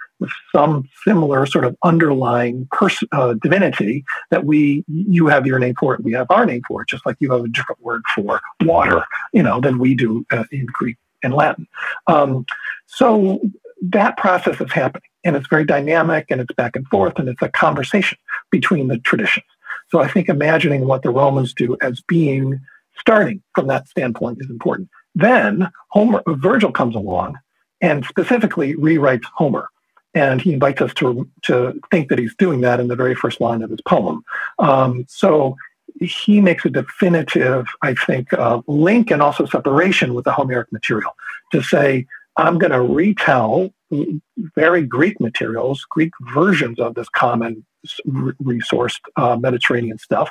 some 0.55 0.89
similar 1.05 1.47
sort 1.47 1.65
of 1.65 1.77
underlying 1.83 2.69
pers- 2.73 3.05
uh, 3.13 3.35
divinity 3.35 4.05
that 4.31 4.45
we 4.45 4.85
you 4.89 5.27
have 5.27 5.47
your 5.47 5.59
name 5.59 5.75
for 5.79 5.95
it, 5.95 6.03
we 6.03 6.13
have 6.13 6.27
our 6.31 6.47
name 6.47 6.63
for 6.67 6.83
it, 6.83 6.89
just 6.89 7.05
like 7.05 7.17
you 7.21 7.31
have 7.33 7.45
a 7.45 7.49
different 7.49 7.83
word 7.83 8.03
for 8.15 8.41
water, 8.63 9.05
you 9.33 9.43
know, 9.43 9.61
than 9.61 9.79
we 9.79 9.95
do 9.95 10.25
uh, 10.31 10.45
in 10.51 10.67
Greek 10.67 10.97
and 11.23 11.35
Latin. 11.35 11.67
Um, 12.07 12.47
so 12.87 13.41
that 13.83 14.17
process 14.17 14.61
is 14.61 14.73
happening, 14.73 15.09
and 15.25 15.37
it's 15.37 15.49
very 15.49 15.65
dynamic, 15.65 16.27
and 16.31 16.41
it's 16.41 16.55
back 16.55 16.77
and 16.77 16.87
forth, 16.89 17.19
and 17.19 17.29
it's 17.29 17.43
a 17.43 17.49
conversation 17.49 18.19
between 18.51 18.89
the 18.89 18.99
traditions. 18.99 19.47
So 19.89 20.01
I 20.01 20.09
think 20.09 20.29
imagining 20.29 20.87
what 20.87 21.03
the 21.03 21.11
Romans 21.11 21.53
do 21.55 21.77
as 21.81 22.01
being 22.09 22.61
starting 22.99 23.43
from 23.55 23.67
that 23.69 23.89
standpoint 23.89 24.39
is 24.41 24.51
important. 24.51 24.89
Then 25.15 25.71
Homer, 25.91 26.23
Virgil 26.27 26.73
comes 26.73 26.95
along 26.95 27.37
and 27.81 28.05
specifically 28.05 28.75
rewrites 28.75 29.25
Homer. 29.35 29.69
And 30.17 30.41
he 30.41 30.55
invites 30.55 30.81
us 30.81 30.95
to, 30.95 31.29
to 31.43 31.79
think 31.91 32.09
that 32.09 32.19
he's 32.19 32.35
doing 32.37 32.63
that 32.63 32.81
in 32.81 32.89
the 32.89 32.97
very 32.97 33.15
first 33.15 33.39
line 33.39 33.63
of 33.63 33.71
his 33.71 33.83
poem. 33.83 34.25
Um, 34.59 35.05
so 35.09 35.57
he 36.01 36.41
makes 36.41 36.65
a 36.65 36.71
definitive, 36.71 37.67
I 37.83 37.93
think, 37.95 38.33
uh, 38.33 38.63
link 38.67 39.11
and 39.11 39.21
also 39.21 39.45
separation 39.45 40.15
with 40.15 40.25
the 40.25 40.33
Homeric 40.33 40.73
material 40.73 41.13
to 41.53 41.63
say, 41.63 42.07
I'm 42.39 42.59
going 42.59 42.73
to 42.73 42.81
retell 42.81 43.73
very 44.55 44.83
Greek 44.83 45.21
materials, 45.21 45.85
Greek 45.89 46.13
versions 46.33 46.79
of 46.79 46.95
this 46.95 47.09
common 47.09 47.65
resourced 48.43 49.01
uh, 49.17 49.37
Mediterranean 49.37 49.99
stuff. 49.99 50.31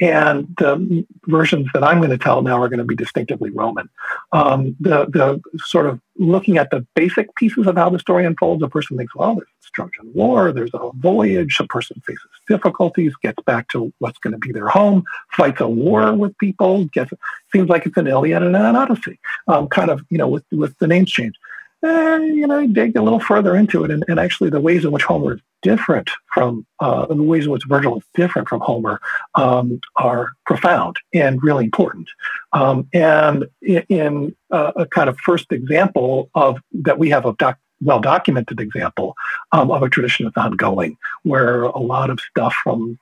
And 0.00 0.54
the 0.58 1.06
versions 1.26 1.68
that 1.74 1.84
I'm 1.84 1.98
going 1.98 2.10
to 2.10 2.18
tell 2.18 2.42
now 2.42 2.60
are 2.60 2.68
going 2.68 2.78
to 2.78 2.84
be 2.84 2.96
distinctively 2.96 3.50
Roman. 3.50 3.88
Um, 4.32 4.76
the, 4.80 5.06
the 5.06 5.40
sort 5.58 5.86
of 5.86 6.00
looking 6.16 6.58
at 6.58 6.70
the 6.70 6.86
basic 6.94 7.34
pieces 7.36 7.66
of 7.66 7.76
how 7.76 7.90
the 7.90 7.98
story 7.98 8.24
unfolds, 8.24 8.62
a 8.62 8.68
person 8.68 8.96
thinks, 8.96 9.14
well, 9.14 9.34
there's 9.34 9.48
a 9.48 9.70
Trojan 9.72 10.12
War, 10.14 10.52
there's 10.52 10.74
a 10.74 10.90
voyage, 10.94 11.58
a 11.60 11.66
person 11.66 12.00
faces 12.04 12.30
difficulties, 12.48 13.14
gets 13.22 13.42
back 13.44 13.68
to 13.68 13.92
what's 13.98 14.18
going 14.18 14.32
to 14.32 14.38
be 14.38 14.52
their 14.52 14.68
home, 14.68 15.04
fights 15.32 15.60
a 15.60 15.68
war 15.68 16.14
with 16.14 16.36
people, 16.38 16.84
gets, 16.86 17.12
seems 17.52 17.68
like 17.68 17.86
it's 17.86 17.96
an 17.96 18.06
Iliad 18.06 18.42
and 18.42 18.56
an 18.56 18.76
Odyssey, 18.76 19.18
um, 19.48 19.68
kind 19.68 19.90
of, 19.90 20.04
you 20.10 20.18
know, 20.18 20.28
with, 20.28 20.44
with 20.50 20.76
the 20.78 20.86
names 20.86 21.10
changed 21.10 21.38
eh, 21.84 22.18
you 22.18 22.46
know, 22.46 22.66
dig 22.66 22.96
a 22.96 23.02
little 23.02 23.20
further 23.20 23.56
into 23.56 23.84
it, 23.84 23.90
and, 23.90 24.04
and, 24.08 24.20
actually 24.20 24.50
the 24.50 24.60
ways 24.60 24.84
in 24.84 24.92
which 24.92 25.04
Homer 25.04 25.34
is 25.34 25.40
different 25.62 26.10
from 26.32 26.66
uh, 26.80 27.06
the 27.06 27.22
ways 27.22 27.46
in 27.46 27.50
which 27.50 27.64
Virgil 27.66 27.98
is 27.98 28.04
different 28.14 28.48
from 28.48 28.60
Homer 28.60 29.00
um, 29.34 29.80
are 29.96 30.32
profound 30.46 30.96
and 31.14 31.42
really 31.42 31.64
important. 31.64 32.08
Um, 32.52 32.88
and 32.92 33.46
in, 33.62 33.84
in 33.88 34.36
uh, 34.50 34.72
a 34.76 34.86
kind 34.86 35.08
of 35.08 35.18
first 35.18 35.52
example 35.52 36.30
of 36.34 36.60
that 36.72 36.98
we 36.98 37.10
have 37.10 37.26
a 37.26 37.34
doc, 37.34 37.58
well 37.82 38.00
documented 38.00 38.60
example 38.60 39.14
um, 39.52 39.70
of 39.70 39.82
a 39.82 39.88
tradition 39.88 40.24
that's 40.26 40.36
ongoing, 40.36 40.96
where 41.22 41.62
a 41.62 41.78
lot 41.78 42.10
of 42.10 42.20
stuff 42.20 42.54
from 42.62 42.98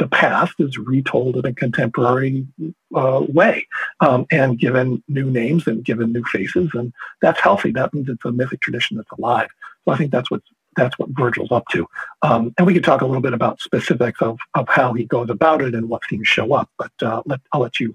the 0.00 0.08
past 0.08 0.54
is 0.58 0.78
retold 0.78 1.36
in 1.36 1.44
a 1.44 1.52
contemporary 1.52 2.46
uh, 2.96 3.22
way 3.28 3.68
um, 4.00 4.26
and 4.30 4.58
given 4.58 5.02
new 5.08 5.30
names 5.30 5.66
and 5.66 5.84
given 5.84 6.10
new 6.10 6.24
faces. 6.24 6.70
And 6.72 6.92
that's 7.20 7.38
healthy. 7.38 7.70
That 7.70 7.92
means 7.92 8.08
it's 8.08 8.24
a 8.24 8.32
mythic 8.32 8.62
tradition 8.62 8.96
that's 8.96 9.10
alive. 9.18 9.50
So 9.84 9.92
I 9.92 9.98
think 9.98 10.10
that's 10.10 10.30
what 10.30 10.40
that's 10.76 10.98
what 10.98 11.10
Virgil's 11.10 11.52
up 11.52 11.64
to. 11.72 11.86
Um, 12.22 12.54
and 12.56 12.66
we 12.66 12.72
could 12.72 12.84
talk 12.84 13.02
a 13.02 13.06
little 13.06 13.20
bit 13.20 13.34
about 13.34 13.60
specifics 13.60 14.22
of, 14.22 14.38
of 14.54 14.68
how 14.68 14.94
he 14.94 15.04
goes 15.04 15.28
about 15.28 15.60
it 15.60 15.74
and 15.74 15.88
what 15.88 16.00
themes 16.08 16.28
show 16.28 16.54
up. 16.54 16.70
But 16.78 16.92
uh, 17.02 17.22
let, 17.26 17.40
I'll 17.52 17.60
let 17.60 17.80
you 17.80 17.94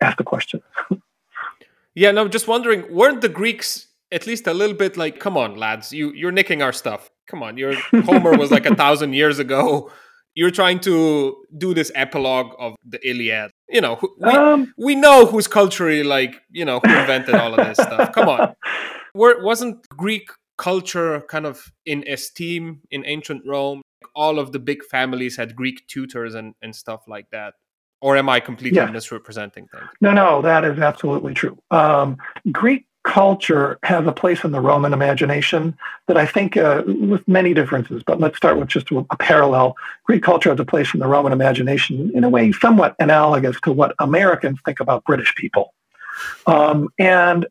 ask 0.00 0.16
the 0.16 0.24
question. 0.24 0.62
yeah, 1.94 2.10
no, 2.10 2.26
just 2.26 2.48
wondering, 2.48 2.92
weren't 2.92 3.20
the 3.20 3.28
Greeks 3.28 3.88
at 4.10 4.26
least 4.26 4.46
a 4.46 4.54
little 4.54 4.74
bit 4.74 4.96
like, 4.96 5.20
come 5.20 5.36
on, 5.36 5.56
lads, 5.56 5.92
you, 5.92 6.10
you're 6.12 6.32
nicking 6.32 6.62
our 6.62 6.72
stuff. 6.72 7.10
Come 7.26 7.42
on, 7.42 7.58
your 7.58 7.74
Homer 8.04 8.36
was 8.36 8.50
like 8.50 8.64
a 8.64 8.74
thousand 8.74 9.12
years 9.12 9.38
ago 9.38 9.90
you're 10.36 10.50
trying 10.50 10.78
to 10.78 11.34
do 11.56 11.74
this 11.74 11.90
epilogue 11.94 12.52
of 12.58 12.76
the 12.86 13.00
Iliad. 13.08 13.50
You 13.68 13.80
know, 13.80 13.98
we, 14.20 14.30
um, 14.30 14.72
we 14.78 14.94
know 14.94 15.26
who's 15.26 15.48
culturally 15.48 16.04
like, 16.04 16.40
you 16.50 16.64
know, 16.64 16.78
who 16.84 16.94
invented 16.94 17.34
all 17.34 17.58
of 17.58 17.66
this 17.66 17.78
stuff. 17.78 18.12
Come 18.14 18.28
on. 18.28 18.54
Where, 19.14 19.42
wasn't 19.42 19.88
Greek 19.88 20.28
culture 20.58 21.22
kind 21.22 21.46
of 21.46 21.72
in 21.86 22.04
esteem 22.06 22.82
in 22.90 23.04
ancient 23.06 23.42
Rome? 23.46 23.80
All 24.14 24.38
of 24.38 24.52
the 24.52 24.58
big 24.58 24.84
families 24.84 25.36
had 25.36 25.56
Greek 25.56 25.86
tutors 25.88 26.34
and, 26.34 26.54
and 26.62 26.76
stuff 26.76 27.08
like 27.08 27.30
that. 27.30 27.54
Or 28.02 28.16
am 28.16 28.28
I 28.28 28.40
completely 28.40 28.76
yeah. 28.76 28.90
misrepresenting 28.90 29.66
things? 29.68 29.88
No, 30.02 30.12
no, 30.12 30.42
that 30.42 30.64
is 30.64 30.78
absolutely 30.78 31.32
true. 31.32 31.58
Um, 31.70 32.18
Greek 32.52 32.86
culture 33.06 33.78
has 33.84 34.06
a 34.06 34.12
place 34.12 34.42
in 34.42 34.50
the 34.50 34.60
Roman 34.60 34.92
imagination 34.92 35.78
that 36.08 36.16
I 36.16 36.26
think, 36.26 36.56
uh, 36.56 36.82
with 36.86 37.26
many 37.28 37.54
differences, 37.54 38.02
but 38.04 38.18
let's 38.18 38.36
start 38.36 38.58
with 38.58 38.68
just 38.68 38.90
a, 38.90 39.16
parallel. 39.16 39.76
Greek 40.04 40.24
culture 40.24 40.50
has 40.50 40.58
a 40.58 40.64
place 40.64 40.92
in 40.92 40.98
the 40.98 41.06
Roman 41.06 41.32
imagination 41.32 42.10
in 42.14 42.24
a 42.24 42.28
way 42.28 42.50
somewhat 42.50 42.96
analogous 42.98 43.60
to 43.62 43.72
what 43.72 43.94
Americans 44.00 44.58
think 44.64 44.80
about 44.80 45.04
British 45.04 45.34
people. 45.36 45.72
Um, 46.46 46.88
and 46.98 47.46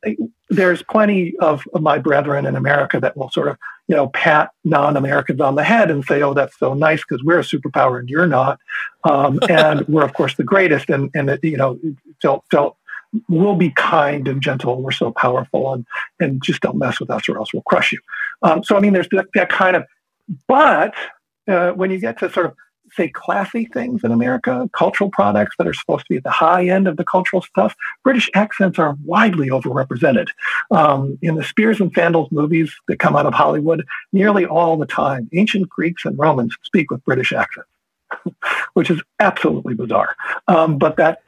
there's 0.49 0.83
plenty 0.83 1.37
of, 1.37 1.63
of, 1.73 1.81
my 1.81 1.99
brethren 1.99 2.45
in 2.45 2.55
America 2.55 2.99
that 2.99 3.15
will 3.15 3.29
sort 3.29 3.47
of, 3.47 3.57
you 3.87 3.95
know, 3.95 4.07
pat 4.09 4.49
non-Americans 4.65 5.39
on 5.39 5.55
the 5.55 5.63
head 5.63 5.89
and 5.89 6.03
say, 6.03 6.21
"Oh, 6.21 6.33
that's 6.33 6.57
so 6.57 6.73
nice 6.73 7.01
because 7.01 7.23
we're 7.23 7.39
a 7.39 7.43
superpower 7.43 7.99
and 7.99 8.09
you're 8.09 8.27
not," 8.27 8.59
um, 9.03 9.39
and 9.47 9.87
we're 9.87 10.03
of 10.03 10.13
course 10.13 10.35
the 10.35 10.43
greatest, 10.43 10.89
and 10.89 11.11
and 11.13 11.37
you 11.43 11.57
know, 11.57 11.79
felt 12.21 12.43
felt 12.49 12.77
we'll 13.29 13.55
be 13.55 13.71
kind 13.71 14.27
and 14.27 14.41
gentle. 14.41 14.81
We're 14.81 14.91
so 14.91 15.11
powerful, 15.11 15.73
and 15.73 15.85
and 16.19 16.41
just 16.43 16.61
don't 16.61 16.77
mess 16.77 16.99
with 16.99 17.09
us, 17.09 17.27
or 17.29 17.37
else 17.37 17.53
we'll 17.53 17.63
crush 17.63 17.91
you. 17.91 17.99
Um, 18.41 18.63
so 18.63 18.75
I 18.75 18.79
mean, 18.79 18.93
there's 18.93 19.09
that, 19.09 19.27
that 19.33 19.49
kind 19.49 19.75
of. 19.75 19.85
But 20.47 20.93
uh, 21.47 21.71
when 21.71 21.91
you 21.91 21.99
get 21.99 22.19
to 22.19 22.31
sort 22.31 22.47
of 22.47 22.53
say 22.93 23.09
classy 23.09 23.65
things 23.65 24.03
in 24.03 24.11
America, 24.11 24.69
cultural 24.73 25.09
products 25.09 25.55
that 25.57 25.67
are 25.67 25.73
supposed 25.73 26.05
to 26.05 26.13
be 26.13 26.17
at 26.17 26.23
the 26.23 26.29
high 26.29 26.67
end 26.67 26.87
of 26.87 26.97
the 26.97 27.03
cultural 27.03 27.41
stuff, 27.41 27.75
British 28.03 28.29
accents 28.33 28.79
are 28.79 28.95
widely 29.03 29.49
overrepresented. 29.49 30.29
Um, 30.71 31.17
in 31.21 31.35
the 31.35 31.43
Spears 31.43 31.81
and 31.81 31.91
Sandals 31.93 32.31
movies 32.31 32.73
that 32.87 32.99
come 32.99 33.15
out 33.15 33.25
of 33.25 33.33
Hollywood, 33.33 33.85
nearly 34.13 34.45
all 34.45 34.77
the 34.77 34.85
time, 34.85 35.29
ancient 35.33 35.69
Greeks 35.69 36.05
and 36.05 36.17
Romans 36.17 36.55
speak 36.63 36.91
with 36.91 37.03
British 37.03 37.33
accents. 37.33 37.69
which 38.73 38.89
is 38.89 39.01
absolutely 39.19 39.73
bizarre. 39.73 40.15
Um, 40.47 40.77
but 40.77 40.97
that 40.97 41.19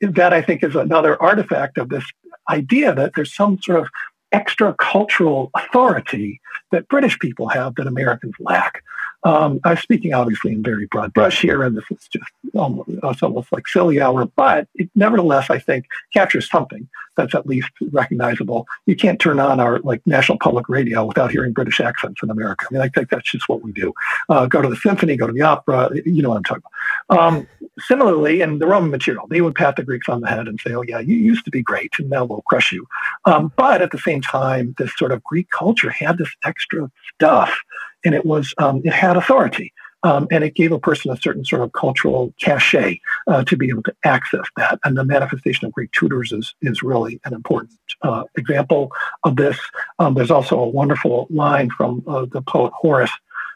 that 0.00 0.32
I 0.32 0.42
think 0.42 0.62
is 0.62 0.74
another 0.74 1.20
artifact 1.22 1.78
of 1.78 1.88
this 1.88 2.04
idea 2.50 2.94
that 2.94 3.12
there's 3.14 3.34
some 3.34 3.58
sort 3.62 3.80
of 3.80 3.88
extra 4.32 4.74
cultural 4.74 5.50
authority 5.54 6.40
that 6.72 6.88
British 6.88 7.18
people 7.18 7.48
have 7.48 7.74
that 7.76 7.86
Americans 7.86 8.34
lack. 8.40 8.82
Um, 9.26 9.58
I'm 9.64 9.76
speaking 9.76 10.14
obviously 10.14 10.52
in 10.52 10.62
very 10.62 10.86
broad 10.86 11.12
brush 11.12 11.42
here, 11.42 11.64
and 11.64 11.76
this 11.76 11.84
is 11.90 12.06
just 12.08 12.30
almost, 12.54 12.88
it's 12.88 13.22
almost 13.24 13.52
like 13.52 13.66
silly 13.66 14.00
hour, 14.00 14.26
but 14.36 14.68
it 14.76 14.88
nevertheless, 14.94 15.50
I 15.50 15.58
think, 15.58 15.86
captures 16.14 16.48
something 16.48 16.88
that's 17.16 17.34
at 17.34 17.46
least 17.46 17.70
recognizable. 17.90 18.68
You 18.84 18.94
can't 18.94 19.18
turn 19.18 19.40
on 19.40 19.58
our 19.58 19.80
like 19.80 20.00
national 20.06 20.38
public 20.38 20.68
radio 20.68 21.04
without 21.04 21.32
hearing 21.32 21.52
British 21.52 21.80
accents 21.80 22.22
in 22.22 22.30
America. 22.30 22.66
I 22.70 22.74
mean, 22.74 22.82
I 22.82 22.88
think 22.88 23.08
that's 23.10 23.30
just 23.30 23.48
what 23.48 23.62
we 23.62 23.72
do. 23.72 23.92
Uh, 24.28 24.46
go 24.46 24.62
to 24.62 24.68
the 24.68 24.76
symphony, 24.76 25.16
go 25.16 25.26
to 25.26 25.32
the 25.32 25.42
opera, 25.42 25.90
you 26.04 26.22
know 26.22 26.28
what 26.28 26.36
I'm 26.36 26.44
talking 26.44 26.62
about. 27.08 27.18
Um, 27.18 27.48
similarly, 27.80 28.42
in 28.42 28.58
the 28.58 28.66
Roman 28.66 28.90
material, 28.90 29.26
they 29.28 29.40
would 29.40 29.54
pat 29.54 29.76
the 29.76 29.82
Greeks 29.82 30.08
on 30.08 30.20
the 30.20 30.28
head 30.28 30.46
and 30.46 30.60
say, 30.60 30.72
oh, 30.74 30.82
yeah, 30.82 31.00
you 31.00 31.16
used 31.16 31.44
to 31.46 31.50
be 31.50 31.62
great, 31.62 31.90
and 31.98 32.10
now 32.10 32.24
we'll 32.24 32.42
crush 32.42 32.70
you. 32.70 32.86
Um, 33.24 33.52
but 33.56 33.82
at 33.82 33.90
the 33.90 33.98
same 33.98 34.20
time, 34.20 34.74
this 34.78 34.92
sort 34.96 35.12
of 35.12 35.24
Greek 35.24 35.48
culture 35.50 35.90
had 35.90 36.18
this 36.18 36.30
extra 36.44 36.90
stuff, 37.14 37.58
and 38.06 38.14
it 38.14 38.24
was 38.24 38.54
um, 38.58 38.80
it 38.84 38.92
had 38.94 39.16
authority. 39.18 39.72
Um, 40.02 40.28
and 40.30 40.44
it 40.44 40.54
gave 40.54 40.70
a 40.70 40.78
person 40.78 41.10
a 41.10 41.16
certain 41.16 41.44
sort 41.44 41.62
of 41.62 41.72
cultural 41.72 42.32
cachet 42.40 43.00
uh, 43.26 43.42
to 43.44 43.56
be 43.56 43.68
able 43.70 43.82
to 43.84 43.96
access 44.04 44.44
that. 44.56 44.78
And 44.84 44.96
the 44.96 45.04
manifestation 45.04 45.66
of 45.66 45.72
Greek 45.72 45.90
tutors 45.90 46.30
is, 46.30 46.54
is 46.62 46.82
really 46.82 47.18
an 47.24 47.34
important 47.34 47.72
uh, 48.02 48.22
example 48.36 48.92
of 49.24 49.34
this. 49.34 49.58
Um, 49.98 50.14
there's 50.14 50.30
also 50.30 50.60
a 50.60 50.68
wonderful 50.68 51.26
line 51.28 51.70
from 51.70 52.04
uh, 52.06 52.26
the 52.30 52.42
poet 52.42 52.72
Horace 52.76 53.10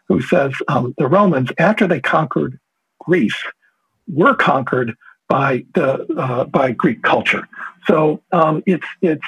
who 0.09 0.21
says 0.23 0.53
um, 0.67 0.93
the 0.99 1.07
Romans, 1.07 1.53
after 1.59 1.87
they 1.87 2.01
conquered 2.01 2.59
Greece, 2.99 3.41
were 4.13 4.35
conquered 4.35 4.97
by 5.29 5.65
the 5.75 6.05
uh, 6.19 6.45
by 6.45 6.73
Greek 6.73 7.03
culture. 7.03 7.47
So 7.87 8.23
um, 8.33 8.65
it's 8.67 8.87
it's 9.03 9.27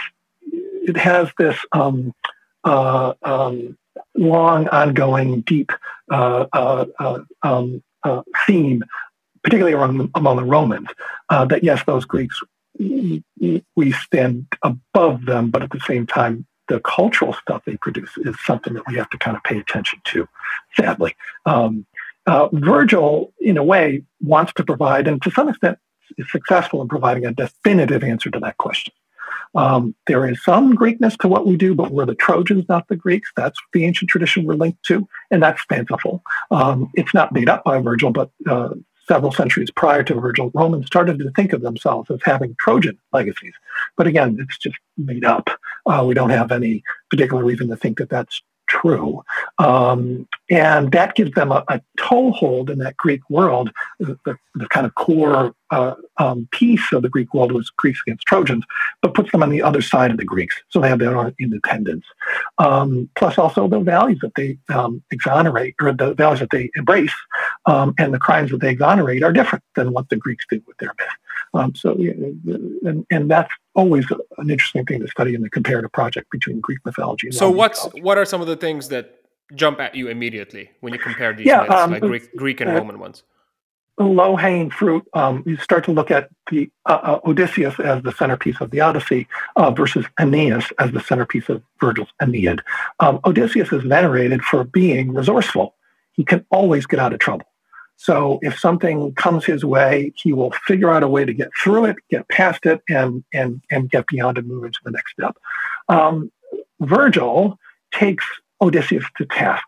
it 0.51 0.97
has 0.97 1.29
this 1.39 1.57
um, 1.71 2.13
uh, 2.65 3.13
um, 3.23 3.79
long, 4.15 4.69
ongoing, 4.69 5.41
deep 5.43 5.73
uh, 6.11 6.47
uh, 6.53 6.87
uh 6.99 7.19
um, 7.43 7.83
uh, 8.05 8.23
theme, 8.47 8.83
particularly 9.43 9.75
among, 9.75 10.11
among 10.15 10.37
the 10.37 10.45
Romans, 10.45 10.89
uh, 11.29 11.45
that 11.47 11.65
yes, 11.65 11.83
those 11.87 12.05
Greeks, 12.05 12.41
we 12.79 13.93
stand 13.93 14.47
above 14.63 15.27
them, 15.27 15.51
but 15.51 15.63
at 15.63 15.71
the 15.71 15.81
same 15.81 16.07
time, 16.07 16.47
the 16.69 16.81
cultural 16.81 17.33
stuff 17.35 17.63
they 17.65 17.77
produce 17.77 18.11
is 18.19 18.35
something 18.45 18.75
that 18.75 18.87
we 18.87 18.97
have 18.97 19.11
to 19.11 19.19
kind 19.19 19.37
of 19.37 19.43
pay 19.45 19.59
attention 19.59 20.01
to, 20.05 20.27
sadly. 20.75 21.15
Um, 21.45 21.87
Virgil, 22.53 23.33
in 23.41 23.57
a 23.57 23.65
way, 23.65 24.03
wants 24.21 24.53
to 24.55 24.65
provide, 24.65 25.07
and 25.07 25.21
to 25.23 25.31
some 25.31 25.49
extent 25.49 25.79
is 26.19 26.31
successful 26.31 26.81
in 26.83 26.89
providing 26.89 27.27
a 27.27 27.33
definitive 27.33 28.03
answer 28.03 28.31
to 28.31 28.41
that 28.41 28.57
question. 28.59 28.93
Um, 29.55 29.95
there 30.07 30.29
is 30.29 30.43
some 30.43 30.77
Greekness 30.77 31.17
to 31.19 31.29
what 31.29 31.47
we 31.47 31.57
do, 31.57 31.75
but 31.75 31.91
we're 31.91 32.07
the 32.07 32.15
Trojans, 32.15 32.65
not 32.69 32.89
the 32.89 32.97
Greeks. 32.97 33.31
That's 33.37 33.59
the 33.73 33.85
ancient 33.85 34.11
tradition 34.11 34.45
we're 34.45 34.55
linked 34.55 34.83
to, 34.85 35.07
and 35.31 35.43
that's 35.43 35.63
fanciful. 35.65 36.23
Um, 36.51 36.91
it's 36.95 37.15
not 37.15 37.33
made 37.33 37.49
up 37.49 37.65
by 37.65 37.79
Virgil, 37.81 38.11
but 38.11 38.31
uh, 38.49 38.71
several 39.07 39.33
centuries 39.33 39.71
prior 39.71 40.03
to 40.05 40.15
Virgil, 40.15 40.51
Romans 40.55 40.87
started 40.87 41.19
to 41.19 41.31
think 41.33 41.53
of 41.53 41.63
themselves 41.63 42.11
as 42.11 42.21
having 42.25 42.57
Trojan 42.59 42.99
legacies. 43.13 43.55
But 43.97 44.07
again, 44.07 44.39
it's 44.41 44.59
just 44.59 44.77
made 44.97 45.25
up. 45.25 45.51
Uh, 45.85 46.05
we 46.07 46.15
don't 46.15 46.31
have 46.31 46.53
any 46.53 46.83
particular 47.11 47.45
reason 47.45 47.69
to 47.69 47.77
think 47.77 47.99
that 47.99 48.09
that's 48.09 48.41
true. 48.81 49.23
Um, 49.59 50.27
and 50.51 50.93
that 50.93 51.15
gives 51.15 51.33
them 51.33 51.53
a, 51.53 51.65
a, 51.69 51.81
toehold 51.99 52.71
in 52.71 52.79
that 52.79 52.97
Greek 52.97 53.21
world. 53.31 53.71
The, 54.01 54.19
the, 54.55 54.67
kind 54.69 54.87
of 54.87 54.95
core 54.95 55.55
uh, 55.71 55.95
um, 56.19 56.49
piece 56.53 56.93
of 56.93 57.03
the 57.03 57.09
Greek 57.09 57.33
world 57.33 57.53
was 57.53 57.71
Greeks 57.71 58.03
against 58.07 58.27
Trojans, 58.27 58.65
but 59.01 59.15
puts 59.15 59.31
them 59.33 59.43
on 59.43 59.51
the 59.51 59.63
other 59.63 59.83
side 59.83 60.11
of 60.11 60.17
the 60.17 60.25
Greeks. 60.25 60.57
So 60.69 60.81
they 60.81 60.89
have 60.89 60.99
their 60.99 61.17
own 61.17 61.35
independence. 61.39 62.05
Um, 62.59 63.09
plus 63.15 63.39
also 63.39 63.69
the 63.69 63.81
values 63.81 64.19
that 64.23 64.35
they 64.35 64.59
um, 64.69 65.03
exonerate, 65.11 65.75
or 65.81 65.93
the 65.93 66.15
values 66.15 66.41
that 66.41 66.51
they 66.51 66.71
embrace, 66.77 67.15
um, 67.67 67.95
and 67.99 68.13
the 68.13 68.19
crimes 68.19 68.51
that 68.51 68.61
they 68.61 68.71
exonerate 68.71 69.23
are 69.23 69.33
different 69.33 69.65
than 69.77 69.93
what 69.93 70.09
the 70.09 70.17
Greeks 70.17 70.45
did 70.51 70.63
with 70.67 70.77
their 70.79 70.95
myth. 70.99 71.09
Um, 71.55 71.75
so, 71.75 71.93
and, 71.95 73.07
and 73.11 73.31
that's 73.31 73.53
always 73.75 74.07
an 74.39 74.51
interesting 74.51 74.85
thing 74.87 75.01
to 75.01 75.09
study 75.09 75.35
in 75.35 75.43
the 75.43 75.51
comparative 75.51 75.93
project 75.93 76.31
between 76.31 76.61
Greek 76.61 76.79
mythology. 76.85 77.31
so, 77.31 77.51
what's 77.51 77.85
mythology. 77.85 78.03
what 78.03 78.19
are 78.19 78.25
some 78.25 78.41
of 78.41 78.47
the 78.47 78.57
things 78.57 78.89
that 78.89 79.23
jump 79.55 79.81
at 79.81 79.95
you 79.95 80.09
immediately 80.09 80.71
when 80.81 80.93
you 80.93 80.99
compare 80.99 81.33
these 81.33 81.47
yeah, 81.47 81.63
myths, 81.63 81.75
um, 81.75 81.91
like 81.91 82.03
Greek, 82.03 82.37
Greek 82.37 82.61
and 82.61 82.71
uh, 82.71 82.75
Roman 82.75 82.99
ones? 82.99 83.23
Low 83.99 84.37
hanging 84.37 84.71
fruit. 84.71 85.07
Um, 85.13 85.43
you 85.45 85.59
start 85.59 85.85
to 85.85 85.93
look 85.93 86.11
at 86.11 86.31
the 86.51 86.71
uh, 86.87 86.99
uh, 87.03 87.21
Odysseus 87.27 87.79
as 87.79 88.03
the 88.03 88.13
centerpiece 88.13 88.61
of 88.61 88.71
the 88.71 88.81
Odyssey 88.81 89.29
uh, 89.57 89.71
versus 89.71 90.07
Aeneas 90.19 90.73
as 90.79 90.93
the 90.93 91.01
centerpiece 91.01 91.49
of 91.51 91.63
Virgil's 91.79 92.09
Aeneid. 92.21 92.61
Um, 93.01 93.21
Odysseus 93.27 93.71
is 93.73 93.83
venerated 93.83 94.43
for 94.43 94.65
being 94.65 95.13
resourceful. 95.13 95.75
He 96.13 96.25
can 96.25 96.45
always 96.51 96.87
get 96.87 97.01
out 97.01 97.13
of 97.13 97.19
trouble. 97.19 97.47
So 97.97 98.41
if 98.43 98.59
something 98.59 99.15
comes 99.15 99.45
his 99.45 99.65
way, 99.65 100.13
he 100.17 100.33
will 100.33 100.53
figure 100.67 100.91
out 100.91 101.03
a 101.03 101.09
way 101.09 101.25
to 101.25 101.33
get 101.33 101.51
through 101.63 101.85
it, 101.87 101.97
get 102.11 102.29
past 102.29 102.67
it, 102.67 102.81
and 102.89 103.25
and 103.33 103.63
and 103.71 103.91
get 103.91 104.07
beyond 104.09 104.39
and 104.39 104.49
move 104.49 104.65
into 104.65 104.81
the 104.85 104.91
next 104.91 105.13
step. 105.13 105.37
Um, 105.89 106.33
Virgil 106.81 107.59
takes 107.93 108.25
Odysseus 108.61 109.05
to 109.19 109.27
task 109.27 109.65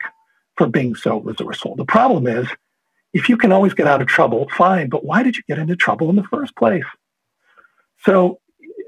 for 0.57 0.67
being 0.67 0.95
so 0.95 1.21
resourceful. 1.21 1.77
The 1.77 1.85
problem 1.85 2.27
is, 2.27 2.49
if 3.13 3.29
you 3.29 3.37
can 3.37 3.53
always 3.53 3.75
get 3.75 3.87
out 3.87 4.03
of 4.03 4.09
trouble, 4.09 4.49
fine, 4.57 4.89
but 4.89 5.05
why 5.05 5.23
did 5.23 5.37
you 5.37 5.43
get 5.49 5.59
into 5.59 5.77
trouble 5.77 6.11
in 6.11 6.17
the 6.17 6.25
first 6.25 6.57
place? 6.57 6.85
So 8.05 8.41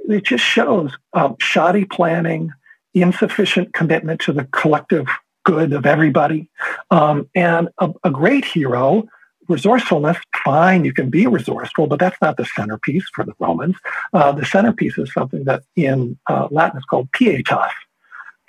it 0.09 0.25
just 0.25 0.45
shows 0.45 0.97
um, 1.13 1.37
shoddy 1.39 1.85
planning, 1.85 2.53
insufficient 2.95 3.73
commitment 3.75 4.21
to 4.23 4.33
the 4.33 4.45
collective 4.45 5.07
good 5.45 5.73
of 5.73 5.87
everybody, 5.87 6.49
um, 6.91 7.29
and 7.35 7.69
a, 7.79 7.93
a 8.03 8.11
great 8.11 8.45
hero 8.45 9.07
resourcefulness, 9.49 10.17
fine, 10.45 10.85
you 10.85 10.93
can 10.93 11.11
be 11.11 11.27
resourceful, 11.27 11.87
but 11.87 11.99
that's 11.99 12.21
not 12.21 12.37
the 12.37 12.45
centerpiece 12.45 13.09
for 13.15 13.25
the 13.25 13.35
Romans. 13.39 13.77
Uh, 14.13 14.33
the 14.33 14.45
centerpiece 14.45 14.99
is 14.99 15.13
something 15.13 15.45
that 15.45 15.63
in 15.77 16.19
uh, 16.29 16.49
Latin 16.51 16.79
is 16.79 16.85
called 16.85 17.11
pietas. 17.13 17.71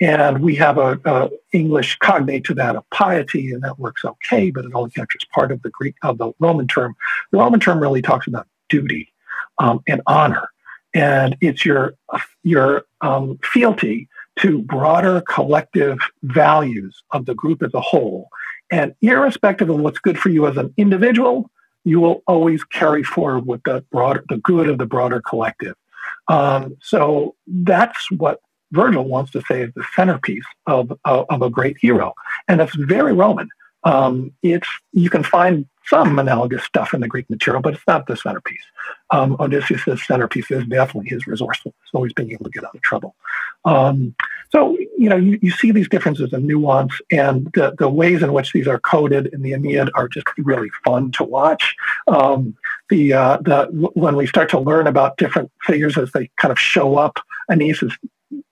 And 0.00 0.40
we 0.42 0.54
have 0.56 0.78
a, 0.78 1.00
a, 1.04 1.28
English 1.52 1.98
cognate 1.98 2.44
to 2.44 2.54
that 2.54 2.76
of 2.76 2.88
piety, 2.90 3.50
and 3.50 3.62
that 3.62 3.78
works 3.78 4.04
okay, 4.04 4.50
but 4.50 4.64
it 4.64 4.70
only 4.74 4.90
captures 4.90 5.26
part 5.34 5.50
of 5.50 5.60
the 5.62 5.70
Greek 5.70 5.96
of 6.02 6.18
the 6.18 6.32
Roman 6.38 6.68
term. 6.68 6.94
The 7.32 7.38
Roman 7.38 7.58
term 7.58 7.80
really 7.80 8.02
talks 8.02 8.28
about 8.28 8.46
duty 8.68 9.12
um, 9.58 9.80
and 9.88 10.00
honor, 10.06 10.48
and 10.94 11.36
it's 11.40 11.64
your 11.64 11.94
your 12.44 12.84
um, 13.00 13.40
fealty 13.42 14.08
to 14.38 14.62
broader 14.62 15.20
collective 15.22 15.98
values 16.22 17.02
of 17.10 17.26
the 17.26 17.34
group 17.34 17.62
as 17.62 17.74
a 17.74 17.80
whole 17.80 18.28
and 18.70 18.94
irrespective 19.02 19.70
of 19.70 19.80
what's 19.80 19.98
good 19.98 20.18
for 20.18 20.28
you 20.28 20.46
as 20.46 20.56
an 20.56 20.72
individual, 20.76 21.50
you 21.84 22.00
will 22.00 22.22
always 22.26 22.64
carry 22.64 23.02
forward 23.02 23.46
with 23.46 23.62
the 23.64 23.84
broader, 23.90 24.24
the 24.28 24.38
good 24.38 24.68
of 24.68 24.78
the 24.78 24.86
broader 24.86 25.20
collective. 25.20 25.74
Um, 26.28 26.76
so 26.82 27.34
that's 27.46 28.10
what 28.10 28.40
Virgil 28.72 29.04
wants 29.04 29.30
to 29.32 29.42
say 29.48 29.62
is 29.62 29.72
the 29.74 29.84
centerpiece 29.96 30.44
of, 30.66 30.92
of, 31.04 31.26
of 31.30 31.42
a 31.42 31.50
great 31.50 31.78
hero, 31.80 32.12
and 32.48 32.60
it's 32.60 32.74
very 32.74 33.12
Roman. 33.12 33.48
Um, 33.84 34.32
it's 34.42 34.68
you 34.92 35.08
can 35.08 35.22
find 35.22 35.66
some 35.86 36.18
analogous 36.18 36.64
stuff 36.64 36.92
in 36.92 37.00
the 37.00 37.08
Greek 37.08 37.30
material, 37.30 37.62
but 37.62 37.74
it's 37.74 37.86
not 37.86 38.06
the 38.06 38.16
centerpiece. 38.16 38.64
Um, 39.10 39.36
Odysseus' 39.40 40.06
centerpiece 40.06 40.50
is 40.50 40.66
definitely 40.66 41.08
his 41.08 41.26
resourcefulness, 41.26 41.78
always 41.94 42.12
being 42.12 42.32
able 42.32 42.44
to 42.44 42.50
get 42.50 42.64
out 42.64 42.74
of 42.74 42.82
trouble. 42.82 43.14
Um, 43.64 44.14
so, 44.50 44.76
you 44.96 45.08
know, 45.08 45.16
you, 45.16 45.38
you 45.42 45.50
see 45.50 45.72
these 45.72 45.88
differences 45.88 46.32
in 46.32 46.46
nuance, 46.46 46.92
and 47.10 47.46
the, 47.54 47.74
the 47.78 47.88
ways 47.88 48.22
in 48.22 48.32
which 48.32 48.52
these 48.52 48.66
are 48.66 48.80
coded 48.80 49.26
in 49.32 49.42
the 49.42 49.52
Aeneid 49.52 49.90
are 49.94 50.08
just 50.08 50.26
really 50.38 50.70
fun 50.84 51.12
to 51.12 51.24
watch. 51.24 51.74
Um, 52.06 52.56
the, 52.88 53.12
uh, 53.12 53.38
the 53.38 53.66
when 53.94 54.16
we 54.16 54.26
start 54.26 54.48
to 54.50 54.58
learn 54.58 54.86
about 54.86 55.18
different 55.18 55.50
figures 55.64 55.98
as 55.98 56.12
they 56.12 56.30
kind 56.36 56.52
of 56.52 56.58
show 56.58 56.96
up, 56.96 57.18
Aeneas 57.50 57.82
is 57.82 57.96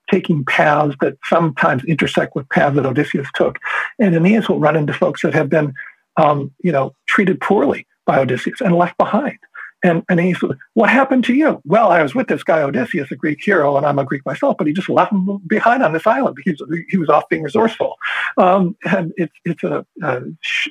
taking 0.09 0.45
paths 0.45 0.95
that 1.01 1.17
sometimes 1.25 1.83
intersect 1.85 2.35
with 2.35 2.47
paths 2.49 2.75
that 2.75 2.85
Odysseus 2.85 3.27
took, 3.33 3.57
and 3.99 4.15
Aeneas 4.15 4.47
will 4.47 4.59
run 4.59 4.75
into 4.75 4.93
folks 4.93 5.21
that 5.23 5.33
have 5.33 5.49
been 5.49 5.73
um, 6.17 6.51
you 6.63 6.71
know, 6.71 6.93
treated 7.07 7.39
poorly 7.39 7.87
by 8.05 8.19
Odysseus 8.19 8.61
and 8.61 8.75
left 8.75 8.97
behind. 8.97 9.37
And, 9.83 10.03
and 10.09 10.19
he 10.19 10.33
said, 10.33 10.51
what 10.73 10.89
happened 10.89 11.23
to 11.25 11.33
you? 11.33 11.61
Well, 11.63 11.91
I 11.91 12.01
was 12.01 12.15
with 12.15 12.27
this 12.27 12.43
guy 12.43 12.61
Odysseus, 12.61 13.11
a 13.11 13.15
Greek 13.15 13.43
hero, 13.43 13.77
and 13.77 13.85
I'm 13.85 13.99
a 13.99 14.05
Greek 14.05 14.25
myself, 14.25 14.57
but 14.57 14.65
he 14.65 14.73
just 14.73 14.89
left 14.89 15.13
me 15.13 15.37
behind 15.45 15.83
on 15.83 15.93
this 15.93 16.07
island 16.07 16.35
because 16.35 16.61
he 16.89 16.97
was 16.97 17.09
off 17.09 17.29
being 17.29 17.43
resourceful. 17.43 17.95
Um, 18.37 18.75
and 18.85 19.13
it's 19.17 19.33
it's 19.45 19.63
a, 19.63 19.85
a, 20.01 20.21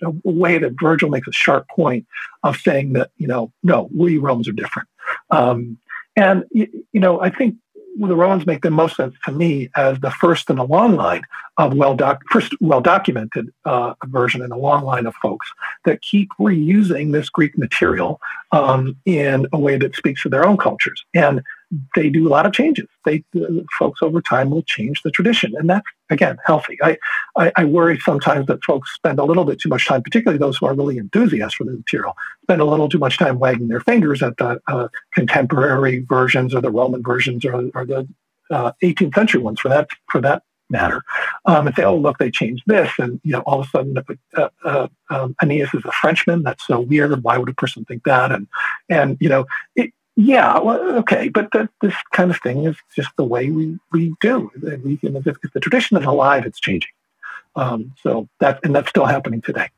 a, 0.02 0.10
way 0.24 0.58
that 0.58 0.74
Virgil 0.80 1.08
makes 1.08 1.28
a 1.28 1.32
sharp 1.32 1.68
point 1.68 2.06
of 2.42 2.56
saying 2.56 2.94
that, 2.94 3.10
you 3.16 3.28
know, 3.28 3.52
no, 3.62 3.88
we 3.94 4.18
Romans 4.18 4.48
are 4.48 4.52
different. 4.52 4.88
Um, 5.30 5.78
and, 6.16 6.44
you, 6.50 6.66
you 6.92 7.00
know, 7.00 7.20
I 7.20 7.30
think 7.30 7.56
the 7.98 8.16
Romans 8.16 8.46
make 8.46 8.62
the 8.62 8.70
most 8.70 8.96
sense 8.96 9.14
to 9.24 9.32
me 9.32 9.70
as 9.76 9.98
the 10.00 10.10
first 10.10 10.50
in 10.50 10.58
a 10.58 10.64
long 10.64 10.96
line 10.96 11.22
of 11.58 11.74
well 11.74 11.94
doc- 11.94 12.22
first 12.30 12.54
well 12.60 12.80
documented 12.80 13.48
uh, 13.64 13.94
version 14.06 14.42
in 14.42 14.52
a 14.52 14.58
long 14.58 14.84
line 14.84 15.06
of 15.06 15.14
folks 15.16 15.50
that 15.84 16.02
keep 16.02 16.30
reusing 16.38 17.12
this 17.12 17.28
Greek 17.30 17.56
material 17.56 18.20
um, 18.52 18.96
in 19.06 19.46
a 19.52 19.58
way 19.58 19.78
that 19.78 19.96
speaks 19.96 20.22
to 20.22 20.28
their 20.28 20.46
own 20.46 20.56
cultures. 20.56 21.04
And 21.14 21.42
they 21.94 22.08
do 22.08 22.28
a 22.28 22.30
lot 22.30 22.46
of 22.46 22.52
changes. 22.52 22.86
They 23.04 23.24
uh, 23.36 23.62
folks 23.78 24.00
over 24.02 24.20
time 24.20 24.50
will 24.50 24.62
change 24.62 25.02
the 25.02 25.10
tradition, 25.10 25.54
and 25.56 25.68
that's 25.68 25.86
again 26.10 26.38
healthy. 26.44 26.78
I, 26.82 26.96
I, 27.36 27.52
I 27.56 27.64
worry 27.64 27.98
sometimes 28.00 28.46
that 28.46 28.62
folks 28.64 28.92
spend 28.94 29.18
a 29.18 29.24
little 29.24 29.44
bit 29.44 29.60
too 29.60 29.68
much 29.68 29.86
time, 29.86 30.02
particularly 30.02 30.38
those 30.38 30.58
who 30.58 30.66
are 30.66 30.74
really 30.74 30.98
enthusiasts 30.98 31.56
for 31.56 31.64
the 31.64 31.72
material, 31.72 32.14
spend 32.42 32.60
a 32.60 32.64
little 32.64 32.88
too 32.88 32.98
much 32.98 33.18
time 33.18 33.38
wagging 33.38 33.68
their 33.68 33.80
fingers 33.80 34.22
at 34.22 34.36
the 34.36 34.60
uh, 34.68 34.88
contemporary 35.12 36.04
versions 36.08 36.54
or 36.54 36.60
the 36.60 36.70
Roman 36.70 37.02
versions 37.02 37.44
or, 37.44 37.70
or 37.74 37.84
the 37.84 38.08
uh, 38.50 38.72
18th 38.82 39.14
century 39.14 39.40
ones 39.40 39.60
for 39.60 39.68
that 39.68 39.88
for 40.10 40.20
that 40.20 40.42
matter, 40.70 41.02
um, 41.46 41.66
and 41.66 41.74
say, 41.74 41.84
"Oh, 41.84 41.96
look, 41.96 42.18
they 42.18 42.30
changed 42.30 42.62
this," 42.66 42.92
and 42.98 43.20
you 43.24 43.32
know, 43.32 43.40
all 43.40 43.60
of 43.60 43.66
a 43.66 43.70
sudden, 43.70 43.96
uh, 44.36 44.48
uh, 44.64 44.88
um, 45.10 45.34
Aeneas 45.42 45.74
is 45.74 45.84
a 45.84 45.92
Frenchman. 45.92 46.44
That's 46.44 46.64
so 46.64 46.80
weird. 46.80 47.24
Why 47.24 47.38
would 47.38 47.48
a 47.48 47.54
person 47.54 47.84
think 47.84 48.04
that? 48.04 48.30
And 48.30 48.46
and 48.88 49.16
you 49.20 49.28
know, 49.28 49.46
it, 49.74 49.92
yeah, 50.16 50.58
well, 50.58 50.80
okay, 50.96 51.28
but 51.28 51.52
the, 51.52 51.68
this 51.82 51.94
kind 52.12 52.30
of 52.30 52.40
thing 52.40 52.64
is 52.64 52.76
just 52.96 53.10
the 53.18 53.24
way 53.24 53.50
we, 53.50 53.78
we 53.92 54.14
do. 54.20 54.50
We, 54.62 54.98
you 55.02 55.10
know, 55.10 55.22
if, 55.24 55.36
if 55.44 55.52
the 55.52 55.60
tradition 55.60 55.98
is 55.98 56.06
alive, 56.06 56.46
it's 56.46 56.58
changing. 56.58 56.90
Um, 57.54 57.92
so 58.02 58.28
that 58.40 58.60
and 58.64 58.74
that's 58.74 58.88
still 58.88 59.06
happening 59.06 59.42
today. 59.42 59.68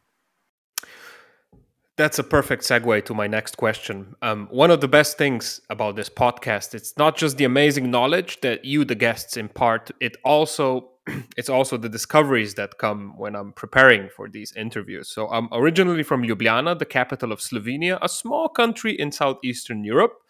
That's 1.96 2.20
a 2.20 2.24
perfect 2.24 2.62
segue 2.62 3.04
to 3.06 3.14
my 3.14 3.26
next 3.26 3.56
question. 3.56 4.14
Um, 4.22 4.46
one 4.52 4.70
of 4.70 4.80
the 4.80 4.86
best 4.86 5.18
things 5.18 5.60
about 5.68 5.96
this 5.96 6.08
podcast, 6.08 6.72
it's 6.72 6.96
not 6.96 7.16
just 7.16 7.36
the 7.38 7.44
amazing 7.44 7.90
knowledge 7.90 8.40
that 8.42 8.64
you, 8.64 8.84
the 8.84 8.94
guests, 8.94 9.36
impart. 9.36 9.90
It 10.00 10.16
also, 10.24 10.90
it's 11.36 11.48
also 11.48 11.76
the 11.76 11.88
discoveries 11.88 12.54
that 12.54 12.78
come 12.78 13.14
when 13.16 13.34
I'm 13.34 13.52
preparing 13.52 14.10
for 14.14 14.28
these 14.28 14.52
interviews. 14.54 15.08
So 15.08 15.28
I'm 15.28 15.48
originally 15.50 16.04
from 16.04 16.22
Ljubljana, 16.22 16.78
the 16.78 16.86
capital 16.86 17.32
of 17.32 17.40
Slovenia, 17.40 17.98
a 18.00 18.08
small 18.08 18.48
country 18.48 18.92
in 18.92 19.10
southeastern 19.10 19.82
Europe. 19.82 20.22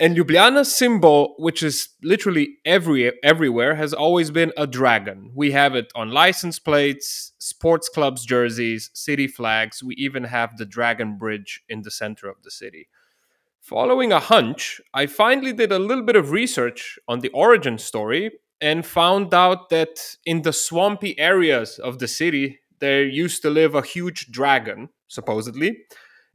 And 0.00 0.16
Ljubljana's 0.16 0.72
symbol, 0.72 1.34
which 1.38 1.60
is 1.60 1.88
literally 2.04 2.58
every 2.64 3.12
everywhere, 3.24 3.74
has 3.74 3.92
always 3.92 4.30
been 4.30 4.52
a 4.56 4.64
dragon. 4.64 5.32
We 5.34 5.50
have 5.50 5.74
it 5.74 5.90
on 5.96 6.12
license 6.12 6.60
plates, 6.60 7.32
sports 7.38 7.88
clubs 7.88 8.24
jerseys, 8.24 8.90
city 8.94 9.26
flags. 9.26 9.82
We 9.82 9.96
even 9.96 10.22
have 10.24 10.56
the 10.56 10.64
dragon 10.64 11.18
bridge 11.18 11.64
in 11.68 11.82
the 11.82 11.90
center 11.90 12.28
of 12.28 12.42
the 12.44 12.50
city. 12.52 12.88
Following 13.60 14.12
a 14.12 14.20
hunch, 14.20 14.80
I 14.94 15.06
finally 15.06 15.52
did 15.52 15.72
a 15.72 15.80
little 15.80 16.04
bit 16.04 16.14
of 16.14 16.30
research 16.30 16.98
on 17.08 17.18
the 17.18 17.30
origin 17.30 17.76
story 17.76 18.30
and 18.60 18.86
found 18.86 19.34
out 19.34 19.68
that 19.70 20.16
in 20.24 20.42
the 20.42 20.52
swampy 20.52 21.18
areas 21.18 21.78
of 21.80 21.98
the 21.98 22.08
city, 22.08 22.60
there 22.78 23.04
used 23.04 23.42
to 23.42 23.50
live 23.50 23.74
a 23.74 23.82
huge 23.82 24.30
dragon, 24.30 24.90
supposedly. 25.08 25.78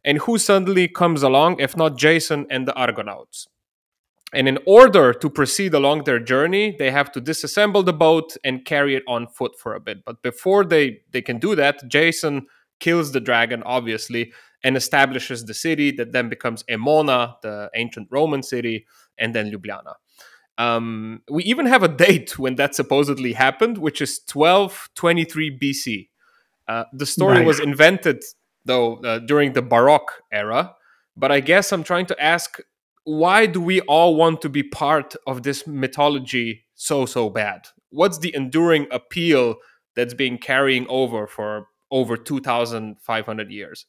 And 0.03 0.17
who 0.17 0.37
suddenly 0.37 0.89
comes 0.89 1.23
along 1.23 1.61
if 1.61 1.77
not 1.77 1.97
Jason 1.97 2.45
and 2.49 2.67
the 2.67 2.75
Argonauts? 2.75 3.47
And 4.33 4.47
in 4.47 4.57
order 4.65 5.13
to 5.13 5.29
proceed 5.29 5.73
along 5.73 6.03
their 6.03 6.19
journey, 6.19 6.75
they 6.77 6.89
have 6.89 7.11
to 7.11 7.21
disassemble 7.21 7.85
the 7.85 7.93
boat 7.93 8.35
and 8.43 8.65
carry 8.65 8.95
it 8.95 9.03
on 9.07 9.27
foot 9.27 9.59
for 9.59 9.75
a 9.75 9.79
bit. 9.79 10.03
But 10.03 10.23
before 10.23 10.65
they, 10.65 11.01
they 11.11 11.21
can 11.21 11.37
do 11.37 11.55
that, 11.55 11.87
Jason 11.87 12.47
kills 12.79 13.11
the 13.11 13.19
dragon, 13.19 13.61
obviously, 13.63 14.33
and 14.63 14.75
establishes 14.75 15.45
the 15.45 15.53
city 15.53 15.91
that 15.91 16.13
then 16.13 16.29
becomes 16.29 16.63
Emona, 16.63 17.35
the 17.41 17.69
ancient 17.75 18.07
Roman 18.09 18.41
city, 18.41 18.87
and 19.17 19.35
then 19.35 19.51
Ljubljana. 19.51 19.93
Um, 20.57 21.21
we 21.29 21.43
even 21.43 21.65
have 21.67 21.83
a 21.83 21.87
date 22.05 22.39
when 22.39 22.55
that 22.55 22.73
supposedly 22.73 23.33
happened, 23.33 23.77
which 23.77 24.01
is 24.01 24.19
1223 24.31 25.59
BC. 25.59 26.09
Uh, 26.67 26.85
the 26.93 27.05
story 27.05 27.39
nice. 27.39 27.45
was 27.45 27.59
invented, 27.59 28.23
though, 28.65 28.95
uh, 29.03 29.19
during 29.19 29.53
the 29.53 29.61
Baroque 29.61 30.23
era. 30.31 30.73
But 31.15 31.31
I 31.31 31.41
guess 31.41 31.71
I'm 31.71 31.83
trying 31.83 32.07
to 32.07 32.23
ask 32.23 32.57
why 33.05 33.45
do 33.45 33.59
we 33.59 33.81
all 33.81 34.15
want 34.15 34.41
to 34.41 34.49
be 34.49 34.63
part 34.63 35.15
of 35.27 35.43
this 35.43 35.67
mythology 35.67 36.63
so, 36.75 37.05
so 37.05 37.29
bad? 37.29 37.67
What's 37.89 38.17
the 38.17 38.33
enduring 38.33 38.87
appeal 38.91 39.55
that's 39.95 40.13
been 40.13 40.37
carrying 40.37 40.87
over 40.89 41.27
for 41.27 41.67
over 41.91 42.17
2,500 42.17 43.51
years? 43.51 43.85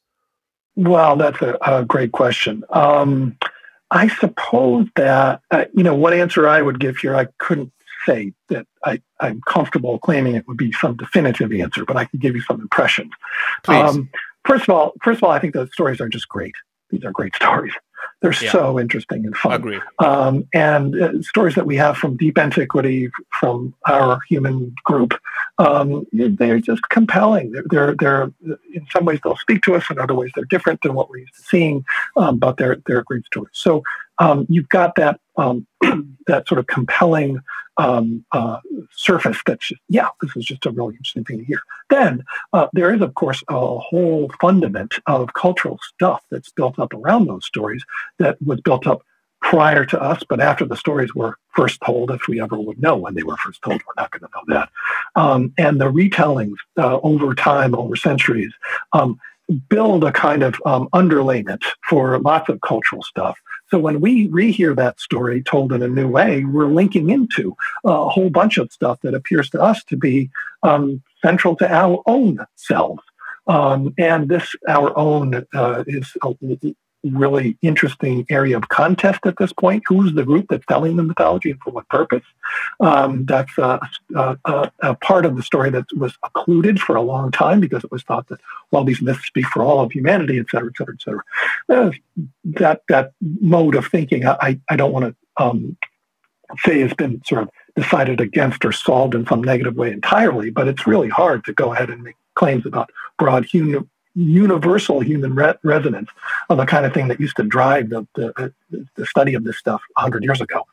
Well, 0.76 1.16
that's 1.16 1.40
a, 1.40 1.56
a 1.62 1.84
great 1.84 2.12
question. 2.12 2.64
Um, 2.70 3.36
I 3.90 4.08
suppose 4.08 4.88
that, 4.96 5.40
uh, 5.50 5.66
you 5.72 5.84
know, 5.84 5.94
what 5.94 6.12
answer 6.12 6.48
I 6.48 6.62
would 6.62 6.80
give 6.80 6.96
here, 6.96 7.14
I 7.14 7.28
couldn't 7.38 7.72
say 8.04 8.32
that 8.48 8.66
I, 8.84 9.00
am 9.20 9.40
comfortable 9.46 9.98
claiming 9.98 10.34
it 10.34 10.46
would 10.48 10.56
be 10.56 10.72
some 10.72 10.96
definitive 10.96 11.52
answer, 11.52 11.84
but 11.84 11.96
I 11.96 12.04
can 12.04 12.18
give 12.18 12.34
you 12.34 12.42
some 12.42 12.60
impressions. 12.60 13.12
Um, 13.68 14.10
first 14.44 14.64
of 14.64 14.70
all, 14.70 14.92
first 15.02 15.18
of 15.18 15.24
all, 15.24 15.30
I 15.30 15.38
think 15.38 15.54
those 15.54 15.72
stories 15.72 16.00
are 16.00 16.08
just 16.08 16.28
great. 16.28 16.54
These 16.90 17.04
are 17.04 17.12
great 17.12 17.34
stories. 17.36 17.72
They're 18.22 18.32
yeah. 18.40 18.52
so 18.52 18.80
interesting 18.80 19.26
and 19.26 19.36
fun. 19.36 19.52
Agree. 19.52 19.80
Um, 19.98 20.48
and 20.54 21.00
uh, 21.00 21.22
stories 21.22 21.54
that 21.56 21.66
we 21.66 21.76
have 21.76 21.96
from 21.96 22.16
deep 22.16 22.38
antiquity, 22.38 23.10
from 23.38 23.74
our 23.86 24.18
human 24.28 24.74
group, 24.84 25.14
um, 25.58 26.06
they're 26.12 26.58
just 26.58 26.88
compelling. 26.88 27.52
They're, 27.52 27.64
they're, 27.68 27.94
they're, 27.96 28.32
in 28.72 28.86
some 28.90 29.04
ways 29.04 29.20
they'll 29.22 29.36
speak 29.36 29.62
to 29.64 29.74
us, 29.74 29.90
in 29.90 29.98
other 29.98 30.14
ways 30.14 30.30
they're 30.34 30.44
different 30.46 30.80
than 30.82 30.94
what 30.94 31.10
we're 31.10 31.18
used 31.18 31.34
to 31.34 31.42
seeing, 31.42 31.84
um, 32.16 32.38
but 32.38 32.56
they're 32.56 32.78
they're 32.86 33.02
great 33.02 33.26
stories. 33.26 33.50
So 33.52 33.82
um, 34.18 34.46
you've 34.48 34.68
got 34.68 34.94
that 34.96 35.20
um, 35.36 35.66
that 36.26 36.48
sort 36.48 36.58
of 36.58 36.66
compelling 36.66 37.40
um, 37.76 38.24
uh, 38.32 38.58
surface 38.92 39.38
that's 39.46 39.68
just, 39.68 39.80
yeah, 39.88 40.08
this 40.22 40.36
is 40.36 40.44
just 40.44 40.66
a 40.66 40.70
really 40.70 40.94
interesting 40.94 41.24
thing 41.24 41.38
to 41.38 41.44
hear. 41.44 41.60
Then 41.90 42.24
uh, 42.52 42.68
there 42.72 42.94
is, 42.94 43.00
of 43.00 43.14
course, 43.14 43.42
a 43.48 43.78
whole 43.78 44.30
fundament 44.40 44.94
of 45.06 45.34
cultural 45.34 45.78
stuff 45.82 46.22
that's 46.30 46.50
built 46.50 46.78
up 46.78 46.94
around 46.94 47.26
those 47.26 47.44
stories 47.44 47.84
that 48.18 48.36
was 48.44 48.60
built 48.60 48.86
up 48.86 49.02
prior 49.40 49.84
to 49.84 50.00
us, 50.00 50.22
but 50.26 50.40
after 50.40 50.64
the 50.64 50.76
stories 50.76 51.14
were 51.14 51.36
first 51.54 51.78
told, 51.84 52.10
if 52.10 52.26
we 52.28 52.40
ever 52.40 52.58
would 52.58 52.80
know 52.80 52.96
when 52.96 53.14
they 53.14 53.22
were 53.22 53.36
first 53.36 53.60
told, 53.62 53.80
we're 53.86 54.02
not 54.02 54.10
going 54.10 54.22
to 54.22 54.28
know 54.34 54.54
that. 54.54 54.68
Um, 55.16 55.52
and 55.58 55.78
the 55.78 55.92
retellings 55.92 56.56
uh, 56.78 56.98
over 57.02 57.34
time, 57.34 57.74
over 57.74 57.94
centuries, 57.94 58.52
um, 58.94 59.18
build 59.68 60.02
a 60.02 60.12
kind 60.12 60.42
of 60.42 60.54
um, 60.64 60.88
underlayment 60.94 61.62
for 61.86 62.18
lots 62.20 62.48
of 62.48 62.60
cultural 62.62 63.02
stuff. 63.02 63.38
So 63.68 63.78
when 63.78 64.00
we 64.00 64.28
rehear 64.28 64.74
that 64.76 64.98
story 64.98 65.42
told 65.42 65.72
in 65.72 65.82
a 65.82 65.88
new 65.88 66.08
way, 66.08 66.44
we're 66.44 66.66
linking 66.66 67.10
into 67.10 67.54
a 67.84 68.08
whole 68.08 68.30
bunch 68.30 68.56
of 68.56 68.72
stuff 68.72 69.00
that 69.02 69.14
appears 69.14 69.50
to 69.50 69.60
us 69.60 69.84
to 69.84 69.96
be 69.96 70.30
um, 70.62 71.02
central 71.22 71.54
to 71.56 71.70
our 71.70 72.02
own 72.06 72.38
selves. 72.56 73.02
Um, 73.46 73.92
and 73.98 74.30
this, 74.30 74.54
our 74.68 74.96
own, 74.96 75.44
uh, 75.54 75.84
is 75.86 76.16
a 76.22 76.32
really 77.04 77.56
interesting 77.62 78.26
area 78.30 78.56
of 78.56 78.68
contest 78.68 79.20
at 79.26 79.36
this 79.38 79.52
point. 79.52 79.82
Who's 79.86 80.14
the 80.14 80.24
group 80.24 80.46
that's 80.48 80.66
telling 80.66 80.96
the 80.96 81.02
mythology 81.02 81.50
and 81.50 81.60
for 81.60 81.70
what 81.70 81.88
purpose? 81.88 82.24
Um, 82.80 83.24
that's 83.26 83.58
uh, 83.58 83.78
uh, 84.14 84.36
uh, 84.44 84.70
a 84.80 84.94
part 84.94 85.26
of 85.26 85.36
the 85.36 85.42
story 85.42 85.70
that 85.70 85.86
was 85.96 86.16
occluded 86.22 86.80
for 86.80 86.96
a 86.96 87.02
long 87.02 87.30
time 87.30 87.60
because 87.60 87.84
it 87.84 87.92
was 87.92 88.02
thought 88.02 88.28
that, 88.28 88.40
well, 88.70 88.84
these 88.84 89.02
myths 89.02 89.26
speak 89.26 89.46
for 89.46 89.62
all 89.62 89.80
of 89.80 89.92
humanity, 89.92 90.38
et 90.38 90.46
cetera, 90.50 90.68
et 90.68 90.76
cetera, 90.76 90.94
et 90.94 91.02
cetera. 91.02 91.22
Uh, 91.68 91.90
that, 92.44 92.82
that 92.88 93.12
mode 93.40 93.74
of 93.74 93.86
thinking, 93.86 94.26
I, 94.26 94.60
I 94.68 94.76
don't 94.76 94.92
want 94.92 95.06
to 95.06 95.42
um, 95.42 95.76
say 96.58 96.80
has 96.80 96.94
been 96.94 97.22
sort 97.24 97.42
of 97.42 97.50
decided 97.76 98.20
against 98.20 98.64
or 98.64 98.72
solved 98.72 99.14
in 99.14 99.26
some 99.26 99.42
negative 99.42 99.74
way 99.74 99.90
entirely, 99.90 100.50
but 100.50 100.68
it's 100.68 100.86
really 100.86 101.08
hard 101.08 101.44
to 101.44 101.52
go 101.52 101.72
ahead 101.72 101.90
and 101.90 102.02
make 102.02 102.16
claims 102.34 102.66
about 102.66 102.90
broad 103.18 103.44
human, 103.44 103.88
universal 104.14 105.00
human 105.00 105.34
re- 105.34 105.54
resonance 105.62 106.08
of 106.48 106.58
the 106.58 106.66
kind 106.66 106.86
of 106.86 106.94
thing 106.94 107.08
that 107.08 107.20
used 107.20 107.36
to 107.36 107.42
drive 107.42 107.90
the, 107.90 108.06
the, 108.14 108.52
the 108.96 109.06
study 109.06 109.34
of 109.34 109.44
this 109.44 109.58
stuff 109.58 109.82
100 109.94 110.22
years 110.22 110.40
ago. 110.40 110.66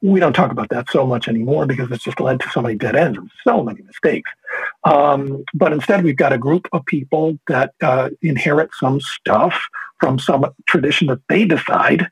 We 0.00 0.18
don't 0.18 0.32
talk 0.32 0.50
about 0.50 0.70
that 0.70 0.90
so 0.90 1.06
much 1.06 1.28
anymore 1.28 1.64
because 1.64 1.90
it's 1.92 2.02
just 2.02 2.18
led 2.18 2.40
to 2.40 2.50
so 2.50 2.60
many 2.60 2.74
dead 2.74 2.96
ends 2.96 3.18
and 3.18 3.30
so 3.44 3.62
many 3.62 3.82
mistakes. 3.82 4.30
Um, 4.82 5.44
but 5.54 5.72
instead, 5.72 6.02
we've 6.02 6.16
got 6.16 6.32
a 6.32 6.38
group 6.38 6.68
of 6.72 6.84
people 6.86 7.38
that 7.46 7.72
uh, 7.80 8.10
inherit 8.20 8.70
some 8.74 9.00
stuff 9.00 9.60
from 10.00 10.18
some 10.18 10.44
tradition 10.66 11.06
that 11.06 11.20
they 11.28 11.44
decide 11.44 12.08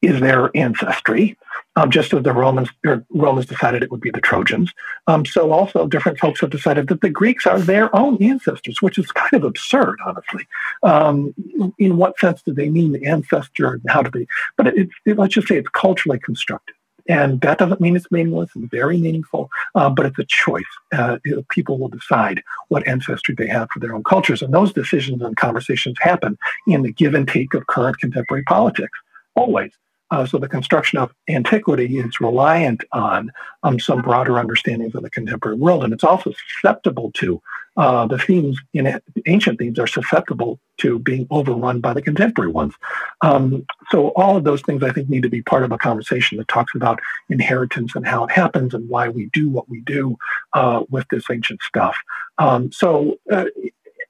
is 0.00 0.20
their 0.20 0.50
ancestry, 0.56 1.36
um, 1.76 1.90
just 1.90 2.12
as 2.12 2.22
the 2.22 2.32
Romans 2.32 2.68
Romans 3.10 3.46
decided 3.46 3.82
it 3.82 3.90
would 3.90 4.00
be 4.00 4.10
the 4.10 4.20
Trojans. 4.20 4.72
Um, 5.06 5.24
so 5.24 5.52
also 5.52 5.86
different 5.86 6.18
folks 6.18 6.40
have 6.40 6.50
decided 6.50 6.88
that 6.88 7.00
the 7.00 7.10
Greeks 7.10 7.46
are 7.46 7.58
their 7.58 7.94
own 7.94 8.22
ancestors, 8.22 8.80
which 8.80 8.98
is 8.98 9.10
kind 9.12 9.32
of 9.32 9.44
absurd, 9.44 9.98
honestly. 10.06 10.46
Um, 10.82 11.34
in 11.78 11.96
what 11.96 12.18
sense 12.18 12.42
do 12.42 12.52
they 12.52 12.68
mean 12.68 12.92
the 12.92 13.06
ancestor? 13.06 13.80
How 13.88 14.02
do 14.02 14.10
they? 14.10 14.26
But 14.56 14.68
it, 14.68 14.88
it, 15.04 15.18
let's 15.18 15.34
just 15.34 15.48
say 15.48 15.56
it's 15.56 15.68
culturally 15.68 16.18
constructed. 16.18 16.74
And 17.06 17.40
that 17.42 17.58
doesn't 17.58 17.82
mean 17.82 17.96
it's 17.96 18.10
meaningless. 18.10 18.50
It's 18.56 18.70
very 18.70 18.96
meaningful, 18.96 19.50
uh, 19.74 19.90
but 19.90 20.06
it's 20.06 20.18
a 20.18 20.24
choice. 20.24 20.64
Uh, 20.90 21.18
people 21.50 21.78
will 21.78 21.88
decide 21.88 22.42
what 22.68 22.86
ancestry 22.86 23.34
they 23.34 23.46
have 23.48 23.68
for 23.72 23.80
their 23.80 23.94
own 23.94 24.04
cultures. 24.04 24.40
And 24.40 24.54
those 24.54 24.72
decisions 24.72 25.20
and 25.20 25.36
conversations 25.36 25.98
happen 26.00 26.38
in 26.66 26.82
the 26.82 26.92
give 26.92 27.14
and 27.14 27.28
take 27.28 27.52
of 27.52 27.66
current 27.66 27.98
contemporary 27.98 28.44
politics, 28.44 28.98
always. 29.34 29.72
Uh, 30.14 30.24
so 30.24 30.38
the 30.38 30.48
construction 30.48 30.96
of 30.96 31.12
antiquity 31.28 31.98
is 31.98 32.20
reliant 32.20 32.84
on 32.92 33.32
um, 33.64 33.80
some 33.80 34.00
broader 34.00 34.38
understandings 34.38 34.94
of 34.94 35.02
the 35.02 35.10
contemporary 35.10 35.56
world, 35.56 35.82
and 35.82 35.92
it's 35.92 36.04
also 36.04 36.32
susceptible 36.46 37.10
to 37.14 37.42
uh, 37.76 38.06
the 38.06 38.16
themes 38.16 38.56
in 38.74 39.00
ancient 39.26 39.58
themes 39.58 39.76
are 39.76 39.88
susceptible 39.88 40.60
to 40.78 41.00
being 41.00 41.26
overrun 41.30 41.80
by 41.80 41.92
the 41.92 42.00
contemporary 42.00 42.52
ones. 42.52 42.74
Um, 43.22 43.66
so 43.90 44.10
all 44.10 44.36
of 44.36 44.44
those 44.44 44.62
things 44.62 44.84
I 44.84 44.92
think 44.92 45.08
need 45.08 45.24
to 45.24 45.28
be 45.28 45.42
part 45.42 45.64
of 45.64 45.72
a 45.72 45.78
conversation 45.78 46.38
that 46.38 46.46
talks 46.46 46.76
about 46.76 47.00
inheritance 47.28 47.96
and 47.96 48.06
how 48.06 48.22
it 48.24 48.30
happens 48.30 48.72
and 48.72 48.88
why 48.88 49.08
we 49.08 49.28
do 49.32 49.48
what 49.48 49.68
we 49.68 49.80
do 49.80 50.16
uh, 50.52 50.84
with 50.90 51.08
this 51.08 51.24
ancient 51.28 51.60
stuff. 51.62 51.96
Um, 52.38 52.70
so 52.70 53.18
uh, 53.32 53.46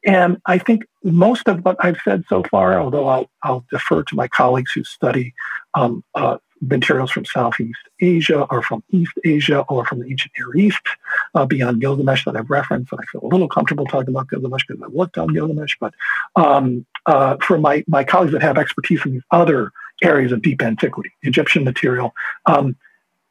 and 0.05 0.41
I 0.47 0.59
think 0.59 0.85
most 1.03 1.49
of 1.49 1.65
what 1.65 1.77
I've 1.81 1.99
said 2.05 2.25
so 2.29 2.43
far, 2.45 2.79
although 2.79 3.09
I'll, 3.09 3.31
I'll 3.43 3.65
defer 3.71 4.03
to 4.03 4.15
my 4.15 4.29
colleagues 4.29 4.73
who 4.73 4.85
study 4.85 5.35
um, 5.75 6.05
uh, 6.15 6.39
materials 6.61 7.11
from 7.11 7.25
Southeast 7.25 7.81
Asia 8.01 8.43
or 8.51 8.63
from 8.63 8.83
East 8.91 9.13
Asia 9.25 9.61
or 9.69 9.85
from 9.85 10.01
the 10.01 10.11
ancient 10.11 10.33
Near 10.39 10.57
East 10.57 10.83
uh, 11.35 11.47
beyond 11.47 11.81
Gilgamesh 11.81 12.25
that 12.25 12.37
I've 12.37 12.51
referenced. 12.51 12.93
And 12.93 13.01
I 13.01 13.05
feel 13.11 13.23
a 13.23 13.29
little 13.29 13.49
comfortable 13.49 13.87
talking 13.87 14.11
about 14.11 14.29
Gilgamesh 14.29 14.65
because 14.67 14.83
I've 14.83 14.93
worked 14.93 15.19
on 15.19 15.29
Gilgamesh. 15.29 15.77
But 15.81 15.95
um, 16.37 16.87
uh, 17.07 17.37
for 17.43 17.59
my, 17.59 17.85
my 17.87 18.05
colleagues 18.05 18.33
that 18.33 18.43
have 18.43 18.59
expertise 18.59 19.05
in 19.05 19.13
these 19.13 19.23
other 19.31 19.73
areas 20.03 20.33
of 20.33 20.43
deep 20.43 20.63
antiquity, 20.63 21.13
Egyptian 21.23 21.65
material, 21.65 22.15
um, 22.47 22.77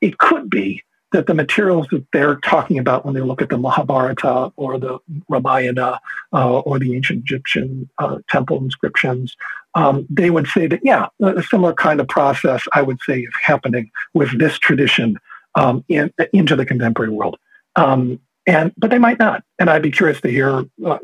it 0.01 0.17
could 0.17 0.49
be 0.49 0.83
that 1.13 1.27
the 1.27 1.33
materials 1.33 1.87
that 1.91 2.05
they're 2.11 2.35
talking 2.37 2.77
about 2.77 3.05
when 3.05 3.13
they 3.13 3.21
look 3.21 3.41
at 3.41 3.49
the 3.49 3.57
Mahabharata 3.57 4.51
or 4.57 4.77
the 4.77 4.97
Ramayana 5.29 5.99
uh, 6.33 6.59
or 6.59 6.79
the 6.79 6.95
ancient 6.95 7.21
Egyptian 7.21 7.89
uh, 7.99 8.17
temple 8.29 8.57
inscriptions, 8.57 9.37
um, 9.75 10.05
they 10.09 10.29
would 10.29 10.47
say 10.47 10.67
that, 10.67 10.81
yeah, 10.83 11.07
a 11.21 11.43
similar 11.43 11.73
kind 11.73 12.01
of 12.01 12.07
process, 12.07 12.63
I 12.73 12.81
would 12.81 12.99
say, 13.07 13.21
is 13.21 13.33
happening 13.41 13.91
with 14.13 14.37
this 14.37 14.57
tradition 14.57 15.17
um, 15.55 15.85
in, 15.87 16.11
into 16.33 16.55
the 16.55 16.65
contemporary 16.65 17.11
world. 17.11 17.37
Um, 17.75 18.19
and 18.45 18.73
But 18.75 18.89
they 18.89 18.99
might 18.99 19.19
not. 19.19 19.43
And 19.59 19.69
I'd 19.69 19.83
be 19.83 19.91
curious 19.91 20.19
to 20.21 20.29
hear 20.29 20.65
uh, 20.85 20.97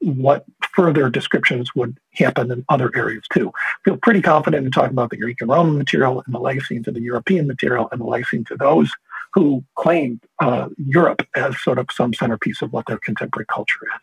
what 0.00 0.44
further 0.74 1.08
descriptions 1.08 1.74
would 1.74 1.96
happen 2.12 2.50
in 2.50 2.64
other 2.68 2.90
areas 2.94 3.24
too. 3.32 3.50
I 3.56 3.78
feel 3.84 3.96
pretty 3.96 4.20
confident 4.20 4.66
in 4.66 4.72
talking 4.72 4.90
about 4.90 5.10
the 5.10 5.16
Greek 5.16 5.40
and 5.40 5.50
Roman 5.50 5.78
material 5.78 6.22
and 6.24 6.34
the 6.34 6.38
legacy 6.38 6.76
into 6.76 6.90
the 6.90 7.00
European 7.00 7.46
material 7.46 7.88
and 7.90 8.00
the 8.00 8.04
legacy 8.04 8.36
into 8.38 8.56
those 8.56 8.92
who 9.34 9.64
claimed 9.74 10.20
uh, 10.40 10.68
Europe 10.78 11.26
as 11.34 11.60
sort 11.60 11.78
of 11.78 11.88
some 11.90 12.14
centerpiece 12.14 12.62
of 12.62 12.72
what 12.72 12.86
their 12.86 12.98
contemporary 12.98 13.46
culture 13.46 13.80
is. 13.84 14.00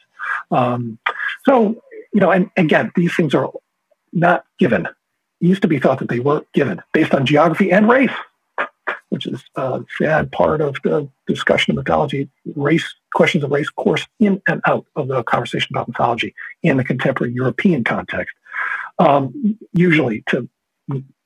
Um, 0.52 1.00
so, 1.46 1.82
you 2.14 2.20
know, 2.20 2.32
and 2.32 2.50
again, 2.58 2.92
these 2.96 3.16
things 3.16 3.34
are 3.34 3.50
not 4.12 4.44
given. 4.60 4.86
It 4.86 5.48
used 5.48 5.62
to 5.62 5.70
be 5.70 5.80
thought 5.80 6.00
that 6.00 6.10
they 6.10 6.20
were 6.20 6.44
given 6.54 6.82
based 6.94 7.14
on 7.14 7.26
geography 7.26 7.72
and 7.72 7.90
race, 7.90 8.12
which 9.10 9.26
is 9.26 9.44
a 9.56 9.82
sad 9.98 10.32
part 10.34 10.60
of 10.60 10.76
the 10.84 11.10
discussion 11.28 11.72
of 11.72 11.78
mythology. 11.78 12.30
Race 12.56 12.94
questions 13.14 13.44
of 13.44 13.52
race 13.52 13.70
course 13.70 14.06
in 14.20 14.42
and 14.48 14.62
out 14.68 14.86
of 14.98 15.08
the 15.08 15.24
conversation 15.24 15.70
about 15.72 15.88
mythology 15.88 16.36
in 16.62 16.76
the 16.78 16.84
contemporary 16.84 17.34
European 17.34 17.84
context, 17.84 18.36
um, 19.00 19.58
usually 19.74 20.24
to 20.28 20.50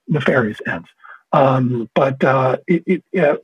nefarious 0.08 0.62
ends. 0.68 0.88
Um, 1.32 1.90
but 1.96 2.24
uh, 2.24 2.58
it, 2.68 2.84
it, 3.12 3.20
uh, 3.20 3.38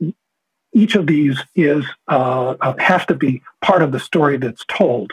each 0.72 0.94
of 0.94 1.06
these 1.06 1.38
is 1.54 1.84
uh, 2.08 2.54
uh, 2.60 2.74
has 2.78 3.04
to 3.06 3.14
be 3.14 3.42
part 3.60 3.82
of 3.82 3.92
the 3.92 4.00
story 4.00 4.36
that's 4.36 4.64
told 4.66 5.12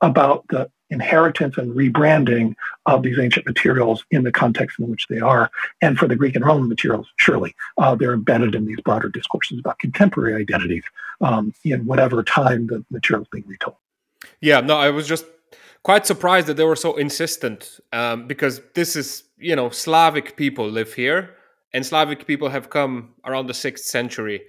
about 0.00 0.44
the 0.48 0.70
inheritance 0.90 1.56
and 1.58 1.74
rebranding 1.74 2.54
of 2.86 3.02
these 3.02 3.18
ancient 3.18 3.46
materials 3.46 4.04
in 4.10 4.22
the 4.22 4.30
context 4.30 4.78
in 4.78 4.88
which 4.88 5.08
they 5.08 5.18
are. 5.18 5.50
And 5.82 5.98
for 5.98 6.06
the 6.06 6.16
Greek 6.16 6.36
and 6.36 6.44
Roman 6.44 6.68
materials, 6.68 7.08
surely 7.16 7.54
uh, 7.78 7.94
they're 7.94 8.12
embedded 8.12 8.54
in 8.54 8.66
these 8.66 8.80
broader 8.80 9.08
discourses 9.08 9.58
about 9.58 9.78
contemporary 9.78 10.40
identities 10.40 10.84
um, 11.20 11.52
in 11.64 11.86
whatever 11.86 12.22
time 12.22 12.68
the 12.68 12.84
material 12.90 13.22
is 13.22 13.28
being 13.30 13.46
retold. 13.46 13.76
Yeah, 14.40 14.60
no, 14.60 14.76
I 14.76 14.90
was 14.90 15.08
just 15.08 15.26
quite 15.82 16.06
surprised 16.06 16.46
that 16.46 16.56
they 16.56 16.64
were 16.64 16.76
so 16.76 16.96
insistent 16.96 17.80
um, 17.92 18.26
because 18.26 18.60
this 18.74 18.96
is, 18.96 19.24
you 19.38 19.56
know, 19.56 19.70
Slavic 19.70 20.36
people 20.36 20.68
live 20.68 20.94
here, 20.94 21.30
and 21.72 21.84
Slavic 21.84 22.26
people 22.26 22.48
have 22.48 22.70
come 22.70 23.14
around 23.24 23.46
the 23.46 23.54
sixth 23.54 23.86
century 23.86 24.42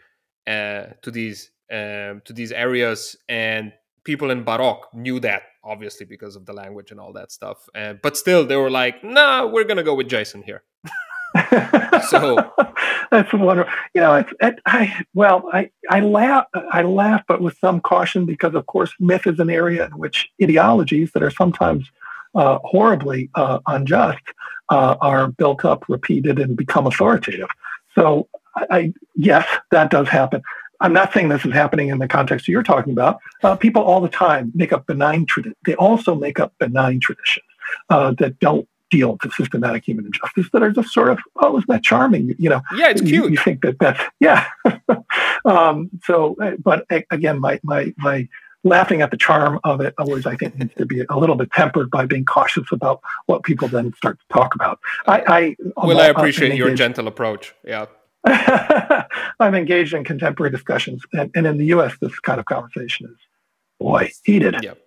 uh, 0.47 0.93
to 1.01 1.11
these 1.11 1.51
um, 1.71 2.21
to 2.25 2.33
these 2.33 2.51
areas, 2.51 3.17
and 3.27 3.73
people 4.03 4.31
in 4.31 4.43
Baroque 4.43 4.87
knew 4.93 5.19
that 5.19 5.43
obviously 5.63 6.05
because 6.05 6.37
of 6.37 6.45
the 6.45 6.53
language 6.53 6.91
and 6.91 6.99
all 6.99 7.11
that 7.13 7.31
stuff. 7.31 7.57
Uh, 7.75 7.93
but 8.01 8.15
still, 8.15 8.45
they 8.45 8.55
were 8.55 8.71
like, 8.71 9.03
"Nah, 9.03 9.45
we're 9.45 9.65
gonna 9.65 9.83
go 9.83 9.95
with 9.95 10.07
Jason 10.07 10.41
here." 10.41 10.63
so 12.09 12.37
that's 13.11 13.31
wonderful. 13.33 13.71
You 13.93 14.01
know, 14.01 14.15
it's 14.15 14.31
it, 14.41 14.59
I 14.65 15.05
well, 15.13 15.49
I 15.51 15.69
I 15.89 15.99
laugh 15.99 16.45
I 16.71 16.81
laugh, 16.83 17.23
but 17.27 17.41
with 17.41 17.57
some 17.59 17.81
caution 17.81 18.25
because, 18.25 18.55
of 18.55 18.65
course, 18.67 18.93
myth 18.99 19.27
is 19.27 19.39
an 19.39 19.49
area 19.49 19.85
in 19.85 19.91
which 19.91 20.29
ideologies 20.41 21.11
that 21.13 21.23
are 21.23 21.31
sometimes 21.31 21.89
uh, 22.35 22.59
horribly 22.63 23.29
uh, 23.35 23.59
unjust 23.67 24.23
uh, 24.69 24.95
are 25.01 25.29
built 25.29 25.65
up, 25.65 25.85
repeated, 25.87 26.39
and 26.39 26.55
become 26.55 26.87
authoritative. 26.87 27.49
So, 27.95 28.27
I, 28.57 28.65
I 28.77 28.93
yes, 29.15 29.47
that 29.71 29.91
does 29.91 30.09
happen. 30.09 30.41
I'm 30.79 30.93
not 30.93 31.13
saying 31.13 31.29
this 31.29 31.45
is 31.45 31.53
happening 31.53 31.89
in 31.89 31.97
the 31.97 32.07
context 32.07 32.47
you're 32.47 32.63
talking 32.63 32.93
about. 32.93 33.19
Uh, 33.43 33.55
people 33.55 33.81
all 33.81 34.01
the 34.01 34.09
time 34.09 34.51
make 34.53 34.71
up 34.71 34.85
benign 34.85 35.25
traditions. 35.25 35.55
They 35.65 35.75
also 35.75 36.13
make 36.13 36.39
up 36.39 36.53
benign 36.59 36.99
traditions 36.99 37.45
uh, 37.89 38.13
that 38.19 38.39
don't 38.39 38.67
deal 38.89 39.17
with 39.21 39.33
systematic 39.33 39.85
human 39.85 40.05
injustice 40.05 40.47
that 40.53 40.63
are 40.63 40.71
just 40.71 40.89
sort 40.93 41.09
of, 41.09 41.19
oh, 41.37 41.57
isn't 41.57 41.67
that 41.67 41.83
charming? 41.83 42.35
You 42.37 42.49
know, 42.49 42.61
yeah, 42.75 42.89
it's 42.89 43.01
cute. 43.01 43.11
You, 43.11 43.29
you 43.29 43.37
think 43.37 43.61
that 43.61 43.79
that's 43.79 44.01
yeah. 44.19 44.45
um, 45.45 45.89
so, 46.03 46.35
uh, 46.41 46.51
but 46.63 46.85
again, 46.89 47.39
my 47.39 47.59
my 47.63 47.93
my 47.97 48.27
laughing 48.63 49.01
at 49.01 49.11
the 49.11 49.17
charm 49.17 49.59
of 49.63 49.81
it 49.81 49.93
always, 49.97 50.25
I 50.25 50.35
think, 50.35 50.57
needs 50.57 50.73
to 50.75 50.85
be 50.85 51.03
a 51.09 51.17
little 51.17 51.35
bit 51.35 51.51
tempered 51.51 51.89
by 51.89 52.05
being 52.05 52.25
cautious 52.25 52.67
about 52.71 53.01
what 53.25 53.43
people 53.43 53.67
then 53.67 53.93
start 53.93 54.19
to 54.19 54.33
talk 54.33 54.55
about. 54.55 54.79
I, 55.07 55.55
I 55.75 55.85
well, 55.85 55.99
I 55.99 56.07
appreciate 56.07 56.55
your 56.55 56.75
gentle 56.75 57.07
approach. 57.07 57.53
Yeah. 57.63 57.85
I'm 59.39 59.55
engaged 59.55 59.93
in 59.93 60.03
contemporary 60.03 60.51
discussions, 60.51 61.03
and, 61.13 61.31
and, 61.35 61.47
in 61.47 61.57
the 61.57 61.65
U.S., 61.67 61.93
this 62.01 62.17
kind 62.19 62.39
of 62.39 62.45
conversation 62.45 63.07
is, 63.07 63.17
boy, 63.79 64.11
heated. 64.23 64.55
Yep. 64.61 64.77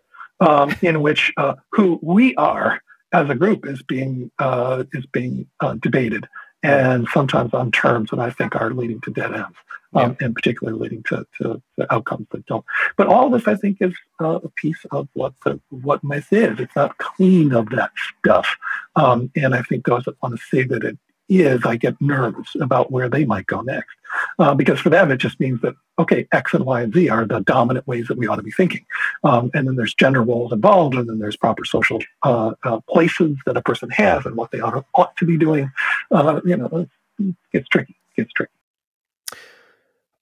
Um, 0.41 0.74
in 0.80 1.03
which 1.03 1.34
uh, 1.36 1.57
who 1.70 1.99
we 2.03 2.34
are 2.36 2.80
as 3.12 3.28
a 3.28 3.34
group 3.34 3.66
is 3.66 3.82
being 3.82 4.30
uh, 4.38 4.84
is 4.95 5.05
being 5.07 5.47
uh, 5.61 5.74
debated, 5.74 6.26
and 6.62 7.07
sometimes 7.12 7.53
on 7.53 7.70
terms 7.70 8.11
that 8.11 8.20
I 8.20 8.30
think 8.30 8.57
are 8.57 8.72
leading 8.72 9.03
to 9.03 9.11
dead 9.11 9.34
ends, 9.34 9.57
um, 9.95 10.16
and 10.20 10.34
particularly 10.34 10.78
leading 10.78 11.03
to, 11.05 11.26
to, 11.38 11.62
to, 11.78 11.93
outcomes 11.93 12.26
that 12.30 12.47
don't. 12.47 12.64
But 12.97 13.09
all 13.09 13.28
this, 13.28 13.47
I 13.47 13.55
think, 13.55 13.78
is 13.80 13.95
uh, 14.20 14.41
a 14.43 14.49
piece 14.51 14.84
of 14.93 15.09
what 15.12 15.34
the, 15.45 15.61
what 15.68 16.03
myth 16.03 16.32
is. 16.32 16.59
It's 16.59 16.76
not 16.76 16.97
clean 16.99 17.53
of 17.53 17.68
that 17.70 17.91
stuff, 18.18 18.57
um, 18.97 19.30
and 19.36 19.55
I 19.55 19.62
think 19.62 19.84
those 19.84 20.05
that 20.05 20.20
want 20.22 20.36
to 20.36 20.43
say 20.51 20.62
that 20.64 20.84
it 20.84 20.99
is, 21.31 21.64
I 21.64 21.76
get 21.76 21.99
nervous 22.01 22.55
about 22.61 22.91
where 22.91 23.09
they 23.09 23.24
might 23.24 23.47
go 23.47 23.62
next. 23.62 23.95
Uh, 24.39 24.55
because 24.55 24.81
for 24.81 24.91
them, 24.91 25.11
it 25.11 25.18
just 25.18 25.39
means 25.39 25.61
that, 25.62 25.74
okay, 25.99 26.26
X 26.33 26.53
and 26.53 26.66
Y 26.66 26.83
and 26.83 26.93
Z 26.93 27.09
are 27.09 27.24
the 27.24 27.41
dominant 27.41 27.87
ways 27.87 28.09
that 28.09 28.18
we 28.18 28.26
ought 28.26 28.37
to 28.37 28.43
be 28.43 28.51
thinking. 28.51 28.85
Um, 29.22 29.51
and 29.55 29.68
then 29.68 29.76
there's 29.76 29.95
gender 29.95 30.22
roles 30.22 30.53
involved, 30.53 30.97
and 30.97 31.09
then 31.09 31.20
there's 31.20 31.37
proper 31.37 31.64
social 31.64 32.01
uh, 32.24 32.53
uh, 32.64 32.81
places 32.91 33.37
that 33.47 33.57
a 33.57 33.62
person 33.62 33.89
has 33.91 34.26
and 34.26 34.35
what 34.35 34.51
they 34.51 34.61
ought 34.61 34.72
to, 34.72 34.85
ought 34.95 35.16
to 35.16 35.24
be 35.24 35.39
doing. 35.39 35.70
Uh, 36.11 36.41
you 36.45 36.57
know, 36.57 36.89
it 37.18 37.37
gets 37.53 37.68
tricky. 37.68 37.97
It 38.16 38.22
gets 38.22 38.33
tricky. 38.33 38.53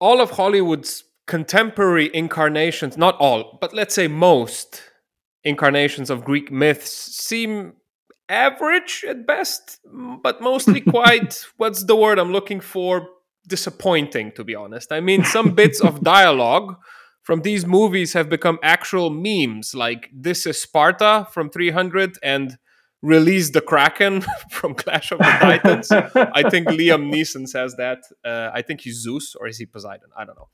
All 0.01 0.21
of 0.21 0.33
Hollywood's 0.33 1.05
contemporary 1.27 2.15
incarnations, 2.15 2.97
not 2.97 3.17
all, 3.19 3.59
but 3.61 3.73
let's 3.73 3.95
say 3.95 4.07
most 4.07 4.83
incarnations 5.45 6.11
of 6.11 6.25
Greek 6.25 6.51
myths 6.53 6.91
seem 6.91 7.73
average 8.29 9.05
at 9.07 9.27
best, 9.27 9.81
but 10.23 10.41
mostly 10.41 10.81
quite, 10.97 11.45
what's 11.57 11.85
the 11.85 11.97
word 11.97 12.19
I'm 12.19 12.33
looking 12.33 12.61
for? 12.61 13.09
Disappointing, 13.47 14.33
to 14.33 14.45
be 14.45 14.55
honest. 14.55 14.93
I 14.93 15.01
mean, 15.01 15.25
some 15.25 15.55
bits 15.55 15.81
of 15.81 16.03
dialogue 16.03 16.77
from 17.23 17.43
these 17.43 17.67
movies 17.67 18.13
have 18.13 18.29
become 18.29 18.59
actual 18.63 19.11
memes, 19.11 19.75
like 19.75 20.11
This 20.13 20.47
is 20.47 20.61
Sparta 20.61 21.27
from 21.33 21.51
300 21.51 22.19
and 22.23 22.59
Release 23.01 23.51
the 23.51 23.61
Kraken 23.61 24.25
from 24.51 24.75
Clash 24.75 25.13
of 25.13 25.19
the 25.19 25.25
Titans. 25.25 25.93
I 25.93 26.51
think 26.51 26.67
Liam 26.67 27.13
Neeson 27.13 27.47
says 27.47 27.77
that. 27.77 28.01
Uh, 28.25 28.51
I 28.53 28.63
think 28.63 28.81
he's 28.81 29.01
Zeus 29.01 29.37
or 29.37 29.47
is 29.47 29.57
he 29.57 29.67
Poseidon? 29.67 30.09
I 30.17 30.25
don't 30.25 30.37
know. 30.37 30.49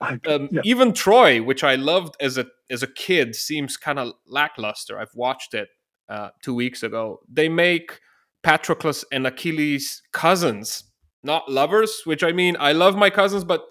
Um, 0.00 0.48
yeah. 0.52 0.60
Even 0.64 0.92
Troy, 0.92 1.42
which 1.42 1.64
I 1.64 1.74
loved 1.74 2.14
as 2.20 2.38
a 2.38 2.46
as 2.70 2.84
a 2.84 2.86
kid, 2.86 3.34
seems 3.34 3.76
kind 3.76 3.98
of 3.98 4.12
lackluster. 4.28 4.96
I've 4.96 5.14
watched 5.14 5.54
it 5.54 5.70
uh, 6.08 6.30
two 6.42 6.54
weeks 6.54 6.82
ago. 6.82 7.20
They 7.30 7.48
make 7.48 8.00
Patroclus 8.42 9.04
and 9.12 9.26
Achilles 9.26 10.02
cousins, 10.12 10.84
not 11.22 11.50
lovers. 11.50 12.02
Which 12.04 12.22
I 12.22 12.32
mean, 12.32 12.56
I 12.58 12.72
love 12.72 12.96
my 12.96 13.10
cousins, 13.10 13.44
but 13.44 13.62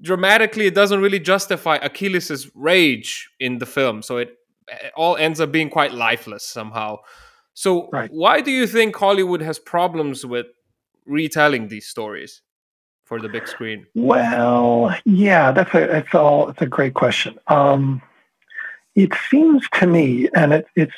dramatically, 0.00 0.66
it 0.66 0.74
doesn't 0.74 1.00
really 1.00 1.20
justify 1.20 1.76
Achilles' 1.76 2.50
rage 2.54 3.28
in 3.38 3.58
the 3.58 3.66
film. 3.66 4.02
So 4.02 4.18
it, 4.18 4.30
it 4.68 4.92
all 4.96 5.16
ends 5.16 5.40
up 5.40 5.52
being 5.52 5.70
quite 5.70 5.92
lifeless 5.92 6.46
somehow. 6.46 6.98
So 7.54 7.88
right. 7.92 8.10
why 8.12 8.40
do 8.40 8.50
you 8.50 8.66
think 8.66 8.96
Hollywood 8.96 9.42
has 9.42 9.58
problems 9.58 10.24
with 10.24 10.46
retelling 11.06 11.68
these 11.68 11.86
stories? 11.86 12.42
for 13.10 13.20
the 13.20 13.28
big 13.28 13.48
screen? 13.48 13.86
Well, 13.96 14.96
yeah, 15.04 15.50
that's 15.50 15.74
a 15.74 15.98
it's 15.98 16.14
all 16.14 16.48
it's 16.48 16.62
a 16.62 16.66
great 16.66 16.94
question. 16.94 17.36
Um, 17.48 18.00
it 18.94 19.12
seems 19.28 19.68
to 19.74 19.86
me, 19.86 20.28
and 20.34 20.52
it, 20.52 20.66
it's 20.76 20.94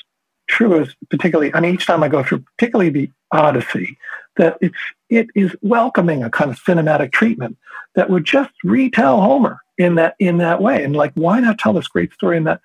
true 0.49 0.81
as 0.81 0.95
particularly, 1.11 1.55
I 1.55 1.61
mean, 1.61 1.75
each 1.75 1.87
time 1.87 2.03
I 2.03 2.09
go 2.09 2.23
through, 2.23 2.45
particularly 2.57 2.91
the 2.91 3.11
Odyssey, 3.33 3.97
that 4.37 4.59
it's 4.61 4.77
it 5.09 5.29
is 5.35 5.55
welcoming 5.61 6.23
a 6.23 6.31
kind 6.31 6.51
of 6.51 6.59
cinematic 6.59 7.13
treatment 7.13 7.57
that 7.95 8.09
would 8.09 8.25
just 8.25 8.53
retell 8.65 9.21
Homer 9.21 9.61
in 9.79 9.97
that 9.97 10.15
in 10.19 10.39
that 10.39 10.63
way. 10.63 10.85
And 10.85 10.97
like, 10.97 11.13
why 11.15 11.41
not 11.41 11.59
tell 11.59 11.73
this 11.73 11.89
great 11.89 12.13
story 12.13 12.37
in 12.37 12.45
that 12.45 12.61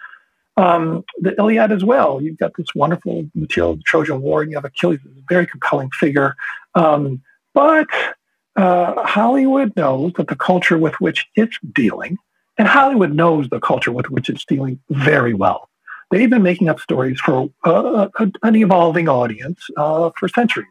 um, 0.55 1.03
the 1.19 1.36
Iliad 1.38 1.71
as 1.71 1.84
well? 1.84 2.21
You've 2.21 2.38
got 2.38 2.55
this 2.57 2.73
wonderful 2.75 3.30
material, 3.36 3.75
the 3.75 3.84
Trojan 3.84 4.21
War, 4.21 4.41
and 4.41 4.51
you 4.51 4.57
have 4.57 4.65
Achilles, 4.65 4.99
a 5.05 5.09
very 5.30 5.45
compelling 5.45 5.89
figure. 5.91 6.36
Um, 6.75 7.21
but 7.53 7.88
uh, 8.55 9.03
Hollywood 9.03 9.75
knows 9.75 10.13
that 10.13 10.28
the 10.28 10.36
culture 10.36 10.78
with 10.78 10.95
which 11.01 11.28
it's 11.36 11.57
dealing, 11.73 12.17
and 12.57 12.67
Hollywood 12.67 13.13
knows 13.13 13.49
the 13.49 13.59
culture 13.59 13.91
with 13.91 14.09
which 14.09 14.30
it's 14.30 14.45
dealing 14.45 14.80
very 14.89 15.34
well. 15.34 15.69
They've 16.12 16.30
been 16.30 16.43
making 16.43 16.70
up 16.70 16.80
stories 16.80 17.20
for 17.20 17.49
uh, 17.64 18.08
an 18.43 18.55
evolving 18.55 19.10
audience 19.10 19.60
uh, 19.76 20.12
for 20.18 20.30
centuries. 20.30 20.68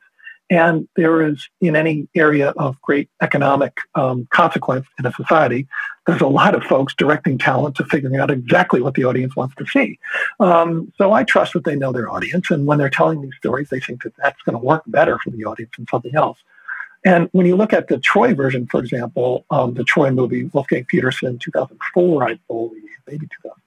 And 0.48 0.88
there 0.94 1.26
is, 1.26 1.48
in 1.60 1.74
any 1.74 2.08
area 2.14 2.50
of 2.50 2.80
great 2.80 3.10
economic 3.20 3.78
um, 3.96 4.28
consequence 4.30 4.86
in 4.98 5.04
a 5.04 5.12
society, 5.12 5.66
there's 6.06 6.20
a 6.20 6.28
lot 6.28 6.54
of 6.54 6.62
folks 6.62 6.94
directing 6.94 7.36
talent 7.36 7.74
to 7.76 7.84
figuring 7.84 8.16
out 8.16 8.30
exactly 8.30 8.80
what 8.80 8.94
the 8.94 9.04
audience 9.04 9.34
wants 9.34 9.56
to 9.56 9.66
see. 9.66 9.98
Um, 10.38 10.92
so 10.96 11.12
I 11.12 11.24
trust 11.24 11.54
that 11.54 11.64
they 11.64 11.74
know 11.74 11.92
their 11.92 12.08
audience. 12.10 12.50
And 12.50 12.64
when 12.64 12.78
they're 12.78 12.88
telling 12.88 13.22
these 13.22 13.34
stories, 13.38 13.70
they 13.70 13.80
think 13.80 14.04
that 14.04 14.14
that's 14.16 14.40
going 14.42 14.56
to 14.56 14.64
work 14.64 14.84
better 14.86 15.18
for 15.18 15.30
the 15.30 15.44
audience 15.44 15.72
than 15.76 15.88
something 15.88 16.14
else. 16.14 16.38
And 17.04 17.28
when 17.32 17.46
you 17.46 17.56
look 17.56 17.72
at 17.72 17.88
the 17.88 17.98
Troy 17.98 18.34
version, 18.34 18.68
for 18.68 18.80
example, 18.80 19.44
um, 19.50 19.74
the 19.74 19.84
Troy 19.84 20.10
movie, 20.10 20.44
Wolfgang 20.52 20.84
Petersen, 20.84 21.38
2004, 21.38 22.24
I 22.24 22.38
believe, 22.48 22.82
maybe 23.06 23.26
2000 23.42 23.62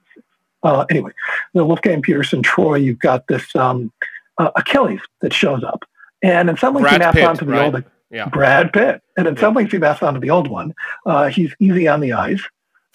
uh, 0.62 0.84
anyway, 0.90 1.12
the 1.54 1.64
Wolfgang 1.64 2.02
Petersen 2.02 2.42
Troy, 2.42 2.76
you've 2.76 2.98
got 2.98 3.26
this 3.26 3.54
um, 3.56 3.92
uh, 4.38 4.50
Achilles 4.56 5.00
that 5.20 5.32
shows 5.32 5.64
up. 5.64 5.84
And 6.22 6.50
in 6.50 6.56
some 6.56 6.74
ways, 6.74 6.82
Brad 6.82 6.94
he 6.94 6.98
maps 6.98 7.18
onto 7.20 7.44
the 7.46 7.52
right? 7.52 7.74
old 7.74 7.84
yeah. 8.10 8.28
Brad 8.28 8.72
Pitt. 8.72 9.02
And 9.16 9.26
in 9.26 9.34
yeah. 9.34 9.40
some 9.40 9.54
ways, 9.54 9.70
he 9.70 9.78
maps 9.78 10.02
onto 10.02 10.20
the 10.20 10.30
old 10.30 10.48
one. 10.48 10.74
Uh, 11.06 11.28
he's 11.28 11.54
easy 11.60 11.88
on 11.88 12.00
the 12.00 12.12
eyes. 12.12 12.42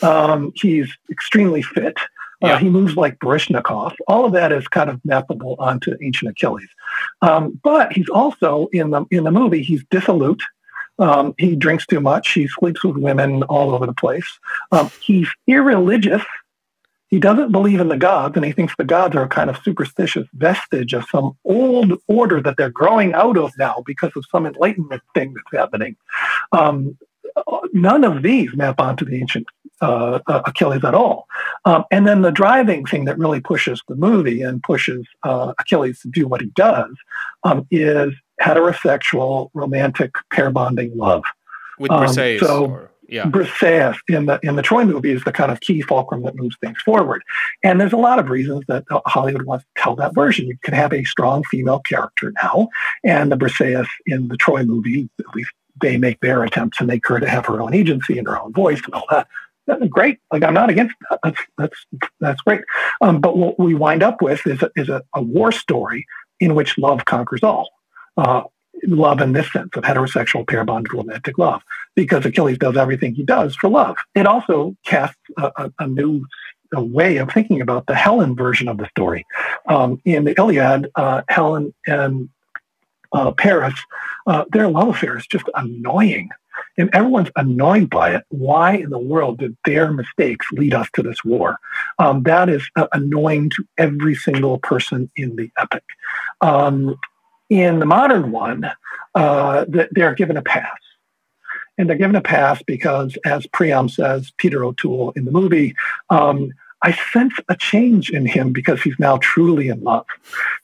Um, 0.01 0.51
he's 0.55 0.91
extremely 1.09 1.61
fit. 1.61 1.97
Uh, 2.43 2.47
yeah. 2.47 2.59
He 2.59 2.70
moves 2.70 2.95
like 2.95 3.18
Baryshnikov. 3.20 3.95
All 4.07 4.26
of 4.26 4.34
that 4.34 4.51
is 4.51 4.68
kind 4.68 4.89
of 4.89 5.01
mappable 5.07 5.55
onto 5.57 5.95
ancient 6.03 6.32
Achilles. 6.32 6.68
Um, 7.22 7.59
but 7.63 7.93
he's 7.93 8.09
also 8.09 8.68
in 8.74 8.91
the 8.91 9.05
in 9.09 9.24
the 9.24 9.32
movie. 9.32 9.63
He's 9.63 9.84
dissolute. 9.89 10.43
Um, 10.99 11.34
he 11.38 11.55
drinks 11.55 11.86
too 11.86 11.99
much. 12.01 12.34
He 12.34 12.47
sleeps 12.47 12.84
with 12.84 12.97
women 12.97 13.43
all 13.43 13.74
over 13.74 13.86
the 13.86 13.93
place. 13.93 14.28
Um, 14.72 14.91
he's 15.01 15.30
irreligious 15.47 16.24
he 17.16 17.20
doesn't 17.22 17.53
believe 17.53 17.80
in 17.80 17.88
the 17.88 17.95
gods, 17.95 18.36
and 18.36 18.43
he 18.43 18.51
thinks 18.51 18.76
the 18.76 18.84
gods 18.84 19.16
are 19.16 19.24
a 19.24 19.30
kind 19.30 19.49
of 19.49 19.55
superstitious 19.63 20.28
vestige 20.34 20.91
of 20.91 21.05
some 21.09 21.38
old 21.45 21.93
order 22.07 22.41
that 22.41 22.57
they're 22.57 22.70
growing 22.70 23.13
out 23.13 23.38
of 23.38 23.53
now 23.57 23.82
because 23.86 24.11
of 24.18 24.26
some 24.30 24.45
enlightenment 24.45 25.01
thing 25.13 25.34
that's 25.34 25.57
happening. 25.57 25.95
Um, 26.51 26.97
none 27.72 28.03
of 28.03 28.22
these 28.22 28.53
map 28.53 28.82
onto 28.82 29.05
the 29.05 29.16
ancient 29.16 29.47
uh, 29.80 30.20
uh, 30.28 30.41
Achilles 30.45 30.84
at 30.84 30.93
all. 30.93 31.26
Um, 31.63 31.86
and 31.89 32.05
then 32.05 32.22
the 32.22 32.34
driving 32.34 32.86
thing 32.86 33.05
that 33.05 33.18
really 33.18 33.39
pushes 33.39 33.82
the 33.88 33.95
movie 33.95 34.41
and 34.41 34.61
pushes 34.61 35.07
uh, 35.24 35.53
Achilles 35.57 36.01
to 36.01 36.09
do 36.09 36.28
what 36.28 36.41
he 36.41 36.47
does 36.47 36.93
um, 37.45 37.66
is 37.72 38.13
heterosexual 38.41 39.51
romantic 39.53 40.16
pair 40.34 40.49
bonding 40.51 40.97
love. 40.97 41.24
With 41.80 41.91
Briseis. 41.91 42.41
Um, 42.41 42.47
so, 42.47 42.66
or, 42.66 42.91
yeah. 43.08 43.26
Briseis 43.26 43.97
in 44.08 44.26
the 44.26 44.39
in 44.43 44.56
the 44.56 44.62
Troy 44.62 44.86
movie 44.86 45.12
is 45.12 45.24
the 45.24 45.32
kind 45.32 45.51
of 45.51 45.60
key 45.62 45.82
fulcrum 45.82 46.24
that 46.24 46.36
moves 46.36 46.58
things 46.62 46.78
forward. 46.84 47.24
And 47.64 47.80
there's 47.80 47.93
a 47.93 47.97
lot 47.97 48.20
of 48.20 48.30
reasons 48.30 48.64
that 48.68 48.84
Hollywood 49.06 49.43
wants 49.43 49.66
to 49.66 49.82
tell 49.82 49.95
that 49.97 50.16
version. 50.16 50.47
You 50.47 50.58
can 50.64 50.74
have 50.74 50.93
a 50.93 51.03
strong 51.03 51.43
female 51.43 51.80
character 51.80 52.34
now, 52.43 52.70
and 53.03 53.32
the 53.32 53.38
Briseis 53.38 53.88
in 54.06 54.28
the 54.28 54.38
Troy 54.38 54.64
movie, 54.64 55.10
at 55.20 55.36
least 55.36 55.51
they 55.82 55.97
make 55.97 56.20
their 56.22 56.43
attempt 56.43 56.78
to 56.78 56.86
make 56.86 57.06
her 57.08 57.20
to 57.20 57.28
have 57.28 57.45
her 57.45 57.62
own 57.62 57.74
agency 57.74 58.18
and 58.18 58.28
her 58.28 58.39
own 58.39 58.53
voice 58.53 58.82
and 58.86 58.93
all 58.93 59.06
that. 59.10 59.28
That's 59.68 59.86
great. 59.88 60.20
Like 60.32 60.43
I'm 60.43 60.53
not 60.53 60.70
against 60.70 60.95
that. 61.10 61.20
That's 61.24 61.41
that's 61.58 61.86
that's 62.20 62.41
great. 62.41 62.62
Um, 63.01 63.20
but 63.20 63.38
what 63.38 63.60
we 63.60 63.74
wind 63.74 64.03
up 64.03 64.22
with 64.22 64.45
is 64.45 64.62
a, 64.62 64.70
is 64.76 64.89
a, 64.89 65.03
a 65.14 65.22
war 65.22 65.51
story 65.51 66.06
in 66.39 66.56
which 66.56 66.78
love 66.78 67.06
conquers 67.06 67.43
all. 67.43 67.70
Uh, 68.18 68.43
love 68.84 69.22
in 69.22 69.34
this 69.34 69.52
sense 69.52 69.70
of 69.76 69.84
heterosexual 69.84 70.48
pair 70.48 70.64
bonded 70.64 70.94
romantic 70.94 71.38
love, 71.38 71.62
because 71.96 72.26
Achilles 72.26 72.58
does 72.58 72.78
everything 72.78 73.16
he 73.16 73.24
does 73.24 73.56
for 73.56 73.70
love. 73.70 73.98
It 74.14 74.28
also 74.28 74.76
casts 74.86 75.18
a, 75.38 75.52
a, 75.58 75.72
a 75.80 75.88
new 75.88 76.26
a 76.74 76.84
way 76.84 77.18
of 77.18 77.32
thinking 77.32 77.62
about 77.62 77.86
the 77.86 77.96
Helen 77.96 78.36
version 78.36 78.68
of 78.68 78.78
the 78.78 78.88
story. 78.88 79.26
Um, 79.68 80.02
in 80.04 80.26
the 80.26 80.36
Iliad, 80.38 80.90
uh, 80.96 81.22
Helen 81.30 81.74
and 81.88 82.30
uh, 83.14 83.32
Paris, 83.32 83.76
uh, 84.28 84.46
their 84.52 84.68
love 84.68 84.90
affair 84.90 85.18
is 85.18 85.28
just 85.28 85.46
annoying. 85.56 86.30
And 86.78 86.90
everyone's 86.94 87.30
annoyed 87.38 87.90
by 87.90 88.16
it. 88.16 88.24
Why 88.30 88.76
in 88.76 88.90
the 88.90 89.00
world 89.00 89.40
did 89.40 89.56
their 89.64 89.94
mistakes 89.94 90.46
lead 90.52 90.74
us 90.74 90.90
to 90.94 91.04
this 91.04 91.24
war? 91.24 91.58
Um, 92.00 92.24
that 92.24 92.50
is 92.50 92.70
uh, 92.76 92.88
annoying 92.92 93.52
to 93.52 93.66
every 93.78 94.16
single 94.16 94.58
person 94.60 95.10
in 95.16 95.36
the 95.38 95.50
epic. 95.58 95.84
Um, 96.42 96.98
in 97.50 97.80
the 97.80 97.86
modern 97.86 98.32
one, 98.32 98.70
uh, 99.14 99.66
they're 99.91 100.16
given 100.16 100.38
a 100.38 100.41
pass. 100.41 100.78
And 101.78 101.89
they're 101.89 101.98
given 101.98 102.16
a 102.16 102.22
pass 102.22 102.62
because, 102.64 103.18
as 103.26 103.46
Priam 103.48 103.89
says, 103.89 104.32
Peter 104.38 104.64
O'Toole 104.64 105.12
in 105.12 105.26
the 105.26 105.32
movie, 105.32 105.76
um, 106.10 106.52
I 106.82 106.93
sense 107.12 107.34
a 107.50 107.56
change 107.56 108.10
in 108.10 108.26
him 108.26 108.54
because 108.54 108.82
he's 108.82 108.98
now 109.00 109.18
truly 109.18 109.70
in 109.70 109.84
love. 109.84 110.06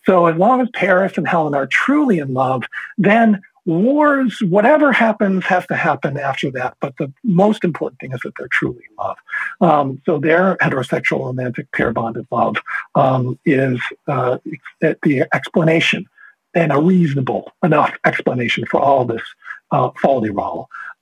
So 0.05 0.27
as 0.27 0.37
long 0.37 0.61
as 0.61 0.69
Paris 0.73 1.17
and 1.17 1.27
Helen 1.27 1.55
are 1.55 1.67
truly 1.67 2.19
in 2.19 2.33
love, 2.33 2.63
then 2.97 3.41
wars, 3.65 4.39
whatever 4.41 4.91
happens, 4.91 5.45
has 5.45 5.65
to 5.67 5.75
happen 5.75 6.17
after 6.17 6.51
that. 6.51 6.75
But 6.79 6.95
the 6.97 7.11
most 7.23 7.63
important 7.63 7.99
thing 7.99 8.11
is 8.11 8.19
that 8.23 8.33
they're 8.37 8.47
truly 8.47 8.83
in 8.89 8.95
love. 8.97 9.17
Um, 9.61 10.01
so 10.05 10.19
their 10.19 10.57
heterosexual 10.57 11.25
romantic 11.25 11.71
pair 11.71 11.91
bonded 11.91 12.27
love 12.31 12.57
um, 12.95 13.39
is 13.45 13.79
uh, 14.07 14.37
the 14.79 15.27
explanation 15.33 16.05
and 16.53 16.71
a 16.71 16.79
reasonable 16.79 17.51
enough 17.63 17.93
explanation 18.05 18.65
for 18.65 18.79
all 18.79 19.05
this 19.05 19.23
uh, 19.71 19.89
folly. 20.01 20.31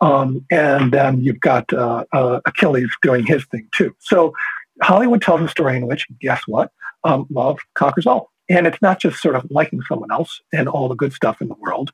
Um, 0.01 0.45
and 0.49 0.91
then 0.91 1.21
you've 1.21 1.39
got 1.39 1.71
uh, 1.73 2.05
uh, 2.13 2.39
Achilles 2.45 2.89
doing 3.01 3.25
his 3.25 3.45
thing 3.45 3.67
too. 3.71 3.95
So 3.99 4.33
Hollywood 4.81 5.21
tells 5.21 5.41
a 5.41 5.47
story 5.47 5.77
in 5.77 5.87
which, 5.87 6.07
guess 6.21 6.41
what? 6.47 6.71
Um, 7.03 7.27
love 7.29 7.59
conquers 7.73 8.05
all. 8.05 8.31
And 8.49 8.65
it's 8.65 8.81
not 8.81 8.99
just 8.99 9.21
sort 9.21 9.35
of 9.35 9.45
liking 9.51 9.81
someone 9.87 10.11
else 10.11 10.41
and 10.51 10.67
all 10.67 10.87
the 10.87 10.95
good 10.95 11.13
stuff 11.13 11.41
in 11.41 11.49
the 11.49 11.55
world. 11.55 11.91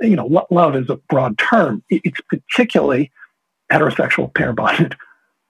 You 0.00 0.16
know, 0.16 0.46
love 0.50 0.74
is 0.74 0.88
a 0.88 0.96
broad 0.96 1.36
term. 1.36 1.82
It's 1.90 2.20
particularly 2.22 3.10
heterosexual, 3.70 4.32
pair 4.34 4.54
bonded, 4.54 4.96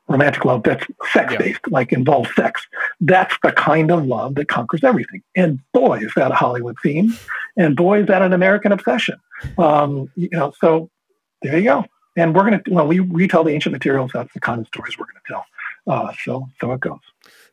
romantic 0.09 0.45
love 0.45 0.63
that's 0.63 0.87
sex 1.13 1.37
based, 1.37 1.61
yeah. 1.67 1.75
like 1.75 1.93
involves 1.93 2.35
sex. 2.35 2.67
That's 3.01 3.35
the 3.43 3.53
kind 3.53 3.91
of 3.91 4.07
love 4.07 4.35
that 4.37 4.49
conquers 4.49 4.83
everything. 4.83 5.23
And 5.37 5.61
boy, 5.73 5.99
is 5.99 6.13
that 6.17 6.31
a 6.31 6.35
Hollywood 6.35 6.77
theme. 6.83 7.15
And 7.57 7.77
boy, 7.77 8.01
is 8.01 8.07
that 8.07 8.23
an 8.23 8.33
American 8.33 8.73
obsession. 8.73 9.21
Um, 9.59 10.11
you 10.17 10.31
know, 10.33 10.53
so 10.61 10.91
there 11.43 11.59
you 11.59 11.65
go. 11.65 11.85
And 12.17 12.35
we're 12.35 12.49
going 12.49 12.61
to, 12.61 12.71
well, 12.71 12.87
we 12.87 13.01
retell 13.01 13.45
the 13.45 13.53
ancient 13.53 13.73
materials. 13.73 14.11
That's 14.13 14.33
the 14.33 14.41
kind 14.41 14.61
of 14.61 14.67
stories 14.67 14.99
we're 14.99 15.07
going 15.07 15.23
to 15.25 15.33
tell. 15.33 15.47
Uh, 15.87 16.13
so, 16.25 16.49
so 16.61 16.73
it 16.73 16.81
goes. 16.81 16.99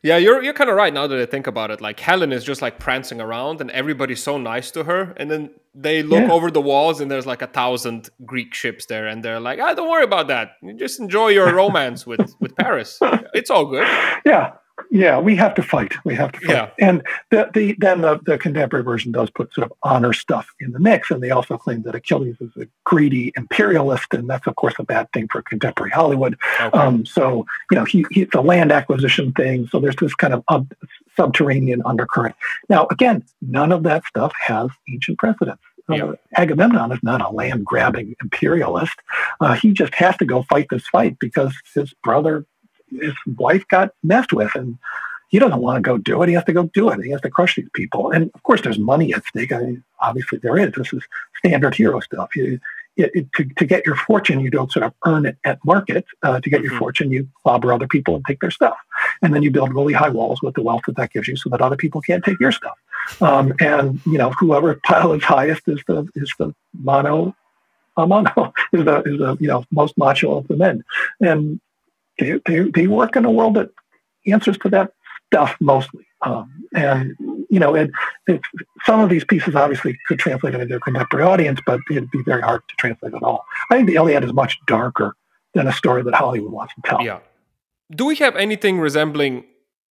Yeah, 0.02 0.16
you're 0.16 0.42
you're 0.42 0.54
kind 0.54 0.70
of 0.70 0.76
right 0.76 0.92
now 0.92 1.06
that 1.06 1.18
I 1.18 1.26
think 1.26 1.46
about 1.46 1.70
it. 1.70 1.80
Like 1.80 1.98
Helen 2.00 2.32
is 2.32 2.44
just 2.44 2.62
like 2.62 2.78
prancing 2.78 3.20
around, 3.20 3.60
and 3.60 3.70
everybody's 3.70 4.22
so 4.22 4.38
nice 4.38 4.70
to 4.72 4.84
her. 4.84 5.12
And 5.16 5.30
then 5.30 5.50
they 5.74 6.02
look 6.02 6.22
yeah. 6.22 6.32
over 6.32 6.50
the 6.50 6.60
walls, 6.60 7.00
and 7.00 7.10
there's 7.10 7.26
like 7.26 7.42
a 7.42 7.46
thousand 7.46 8.10
Greek 8.24 8.54
ships 8.54 8.86
there, 8.86 9.06
and 9.06 9.24
they're 9.24 9.40
like, 9.40 9.58
"Ah, 9.60 9.74
don't 9.74 9.90
worry 9.90 10.04
about 10.04 10.28
that. 10.28 10.52
You 10.62 10.74
just 10.74 11.00
enjoy 11.00 11.28
your 11.28 11.52
romance 11.62 12.06
with 12.06 12.34
with 12.40 12.54
Paris. 12.56 12.98
It's 13.34 13.50
all 13.50 13.66
good." 13.66 13.86
Yeah, 14.24 14.52
yeah, 14.90 15.18
we 15.18 15.36
have 15.36 15.54
to 15.54 15.62
fight. 15.62 15.94
We 16.04 16.14
have 16.14 16.32
to 16.32 16.40
fight. 16.40 16.52
Yeah. 16.52 16.70
And 16.78 17.02
the, 17.30 17.50
the 17.52 17.76
then 17.78 18.02
the, 18.02 18.20
the 18.24 18.38
contemporary 18.38 18.84
version 18.84 19.12
does 19.12 19.30
put 19.30 19.52
sort 19.52 19.70
of 19.70 19.76
honor 19.82 20.12
stuff 20.12 20.52
in 20.60 20.72
the 20.72 20.78
mix, 20.78 21.10
and 21.10 21.22
they 21.22 21.30
also 21.30 21.56
claim 21.56 21.82
that 21.82 21.94
Achilles 21.94 22.36
is 22.40 22.50
a 22.56 22.66
greedy 22.84 23.32
imperialist, 23.36 24.12
and 24.12 24.28
that's 24.28 24.46
of 24.46 24.56
course 24.56 24.74
a 24.78 24.84
bad 24.84 25.10
thing 25.12 25.28
for 25.28 25.42
contemporary 25.42 25.90
Hollywood. 25.90 26.36
Okay. 26.60 26.78
Um, 26.78 27.06
so 27.06 27.46
you 27.70 27.76
know, 27.76 27.84
he, 27.84 28.04
he, 28.10 28.22
it's 28.22 28.34
a 28.34 28.40
land 28.40 28.72
acquisition 28.72 29.32
thing. 29.32 29.66
So 29.68 29.80
there's 29.80 29.96
this 29.96 30.14
kind 30.14 30.34
of 30.34 30.66
subterranean 31.16 31.82
undercurrent. 31.84 32.36
Now, 32.68 32.86
again, 32.90 33.24
none 33.40 33.72
of 33.72 33.82
that 33.84 34.04
stuff 34.04 34.32
has 34.38 34.68
ancient 34.90 35.18
precedents. 35.18 35.62
Uh, 35.88 36.14
Agamemnon 36.36 36.90
is 36.90 36.98
not 37.02 37.20
a 37.20 37.30
land 37.30 37.64
grabbing 37.64 38.16
imperialist. 38.20 38.94
Uh, 39.40 39.54
he 39.54 39.72
just 39.72 39.94
has 39.94 40.16
to 40.16 40.24
go 40.24 40.42
fight 40.42 40.66
this 40.68 40.86
fight 40.88 41.16
because 41.20 41.54
his 41.74 41.94
brother 42.02 42.44
his 42.90 43.14
wife 43.36 43.66
got 43.68 43.90
messed 44.02 44.32
with 44.32 44.54
and 44.54 44.78
he 45.28 45.38
doesn't 45.38 45.60
want 45.60 45.76
to 45.76 45.82
go 45.82 45.98
do 45.98 46.22
it. 46.22 46.28
He 46.28 46.34
has 46.34 46.44
to 46.44 46.52
go 46.52 46.70
do 46.72 46.88
it. 46.90 47.02
He 47.02 47.10
has 47.10 47.20
to 47.22 47.30
crush 47.30 47.56
these 47.56 47.68
people. 47.72 48.10
And 48.10 48.30
of 48.34 48.42
course, 48.42 48.62
there's 48.62 48.78
money 48.78 49.12
at 49.12 49.24
stake. 49.26 49.52
I 49.52 49.58
mean, 49.58 49.84
obviously, 50.00 50.38
there 50.38 50.56
is. 50.56 50.72
This 50.72 50.92
is 50.92 51.02
standard 51.38 51.74
hero 51.74 52.00
stuff. 52.00 52.34
You, 52.36 52.60
it, 52.96 53.10
it, 53.12 53.32
to, 53.34 53.44
to 53.44 53.64
get 53.66 53.84
your 53.84 53.96
fortune, 53.96 54.40
you 54.40 54.50
don't 54.50 54.72
sort 54.72 54.84
of 54.84 54.94
earn 55.04 55.26
it 55.26 55.36
at 55.44 55.58
market. 55.64 56.06
Uh, 56.22 56.40
to 56.40 56.48
get 56.48 56.62
your 56.62 56.70
mm-hmm. 56.70 56.78
fortune, 56.78 57.10
you 57.10 57.28
clobber 57.42 57.72
other 57.72 57.88
people 57.88 58.14
and 58.14 58.24
take 58.24 58.40
their 58.40 58.50
stuff. 58.50 58.76
And 59.20 59.34
then 59.34 59.42
you 59.42 59.50
build 59.50 59.74
really 59.74 59.92
high 59.92 60.08
walls 60.08 60.40
with 60.42 60.54
the 60.54 60.62
wealth 60.62 60.82
that 60.86 60.96
that 60.96 61.12
gives 61.12 61.28
you 61.28 61.36
so 61.36 61.50
that 61.50 61.60
other 61.60 61.76
people 61.76 62.00
can't 62.00 62.24
take 62.24 62.38
your 62.40 62.52
stuff. 62.52 62.78
Um, 63.20 63.52
and, 63.60 64.00
you 64.06 64.18
know, 64.18 64.30
whoever 64.30 64.74
pile 64.84 65.12
is 65.12 65.24
highest 65.24 65.62
is 65.66 65.82
the, 65.88 66.08
is 66.14 66.32
the 66.38 66.54
mono 66.72 67.34
uh, 67.96 68.06
mono 68.06 68.52
is 68.72 68.84
the 68.84 69.02
is 69.02 69.18
the 69.18 69.36
you 69.40 69.48
know 69.48 69.64
most 69.70 69.96
macho 69.96 70.36
of 70.36 70.48
the 70.48 70.56
men, 70.56 70.84
and 71.20 71.60
they, 72.18 72.40
they, 72.46 72.60
they 72.70 72.86
work 72.86 73.16
in 73.16 73.24
a 73.24 73.30
world 73.30 73.54
that 73.54 73.70
answers 74.26 74.58
to 74.58 74.68
that 74.70 74.92
stuff 75.32 75.56
mostly. 75.60 76.06
Um, 76.22 76.64
and, 76.74 77.14
you 77.50 77.60
know, 77.60 77.74
it, 77.74 77.90
it, 78.26 78.40
some 78.84 79.00
of 79.00 79.10
these 79.10 79.24
pieces 79.24 79.54
obviously 79.54 79.98
could 80.08 80.18
translate 80.18 80.54
into 80.54 80.76
a 80.76 80.80
contemporary 80.80 81.26
audience, 81.26 81.60
but 81.66 81.80
it'd 81.90 82.10
be 82.10 82.22
very 82.24 82.42
hard 82.42 82.62
to 82.68 82.74
translate 82.76 83.14
at 83.14 83.22
all. 83.22 83.44
I 83.70 83.76
think 83.76 83.88
the 83.88 83.96
Iliad 83.96 84.24
is 84.24 84.32
much 84.32 84.58
darker 84.66 85.14
than 85.54 85.66
a 85.66 85.72
story 85.72 86.02
that 86.02 86.14
Hollywood 86.14 86.52
wants 86.52 86.74
to 86.74 86.82
tell. 86.84 87.02
Yeah. 87.02 87.20
Do 87.94 88.06
we 88.06 88.16
have 88.16 88.34
anything 88.36 88.80
resembling 88.80 89.44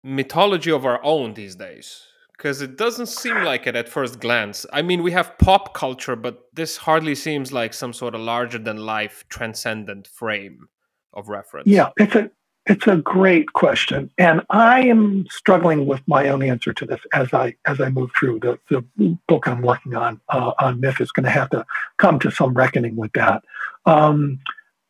mythology 0.04 0.72
of 0.72 0.86
our 0.86 1.00
own 1.04 1.34
these 1.34 1.56
days? 1.56 2.04
Because 2.36 2.62
it 2.62 2.78
doesn't 2.78 3.08
seem 3.08 3.44
like 3.44 3.68
it 3.68 3.76
at 3.76 3.88
first 3.88 4.20
glance. 4.20 4.66
I 4.74 4.82
mean, 4.82 5.04
we 5.04 5.12
have 5.12 5.38
pop 5.38 5.74
culture, 5.74 6.16
but 6.16 6.48
this 6.54 6.78
hardly 6.78 7.16
seems 7.16 7.54
like 7.54 7.74
some 7.74 7.94
sort 7.94 8.16
of 8.16 8.22
larger 8.22 8.58
than 8.58 8.78
life 8.78 9.24
transcendent 9.30 10.08
frame 10.08 10.68
of 11.14 11.30
reference? 11.30 11.68
Yeah, 11.68 11.90
it's 11.98 12.16
a 12.16 12.30
it's 12.66 12.88
a 12.88 12.96
great 12.96 13.52
question, 13.54 14.10
and 14.18 14.42
I 14.50 14.82
am 14.88 15.26
struggling 15.30 15.86
with 15.86 16.02
my 16.08 16.30
own 16.30 16.42
answer 16.42 16.72
to 16.74 16.86
this 16.86 17.02
as 17.14 17.34
I 17.34 17.56
as 17.66 17.82
I 17.82 17.90
move 17.90 18.12
through 18.18 18.40
the, 18.40 18.60
the 18.70 19.18
book 19.28 19.48
I'm 19.48 19.62
working 19.62 19.96
on 19.96 20.22
uh, 20.30 20.54
on 20.60 20.80
myth 20.80 21.02
is 21.02 21.12
going 21.12 21.26
to 21.26 21.30
have 21.30 21.50
to 21.52 21.66
come 21.98 22.20
to 22.20 22.32
some 22.32 22.54
reckoning 22.54 22.96
with 22.96 23.12
that. 23.14 23.44
Um, 23.86 24.40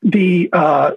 the 0.03 0.49
uh, 0.53 0.91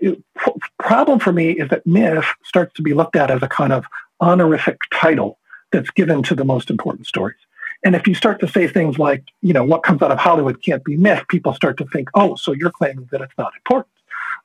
problem 0.79 1.21
for 1.21 1.33
me 1.33 1.53
is 1.53 1.69
that 1.71 1.87
myth 1.87 2.27
starts 2.45 2.75
to 2.75 2.83
be 2.83 2.93
looked 2.93 3.17
at 3.17 3.31
as 3.31 3.43
a 3.43 3.49
kind 3.49 3.73
of 3.73 3.87
honorific 4.21 4.79
title 4.93 5.39
that's 5.73 5.91
given 5.91 6.23
to 6.25 6.35
the 6.35 6.45
most 6.45 6.71
important 6.71 7.07
stories. 7.07 7.39
And 7.85 7.95
if 7.95 8.07
you 8.07 8.15
start 8.15 8.41
to 8.41 8.49
say 8.49 8.67
things 8.67 8.99
like, 8.99 9.25
you 9.43 9.53
know, 9.53 9.63
what 9.63 9.83
comes 9.83 10.03
out 10.03 10.11
of 10.11 10.19
Hollywood 10.19 10.63
can't 10.63 10.85
be 10.85 10.97
myth, 10.97 11.23
people 11.29 11.55
start 11.55 11.77
to 11.79 11.85
think, 11.87 12.09
oh, 12.15 12.35
so 12.35 12.53
you're 12.53 12.71
claiming 12.71 13.09
that 13.13 13.21
it's 13.21 13.37
not 13.39 13.53
important. 13.55 13.93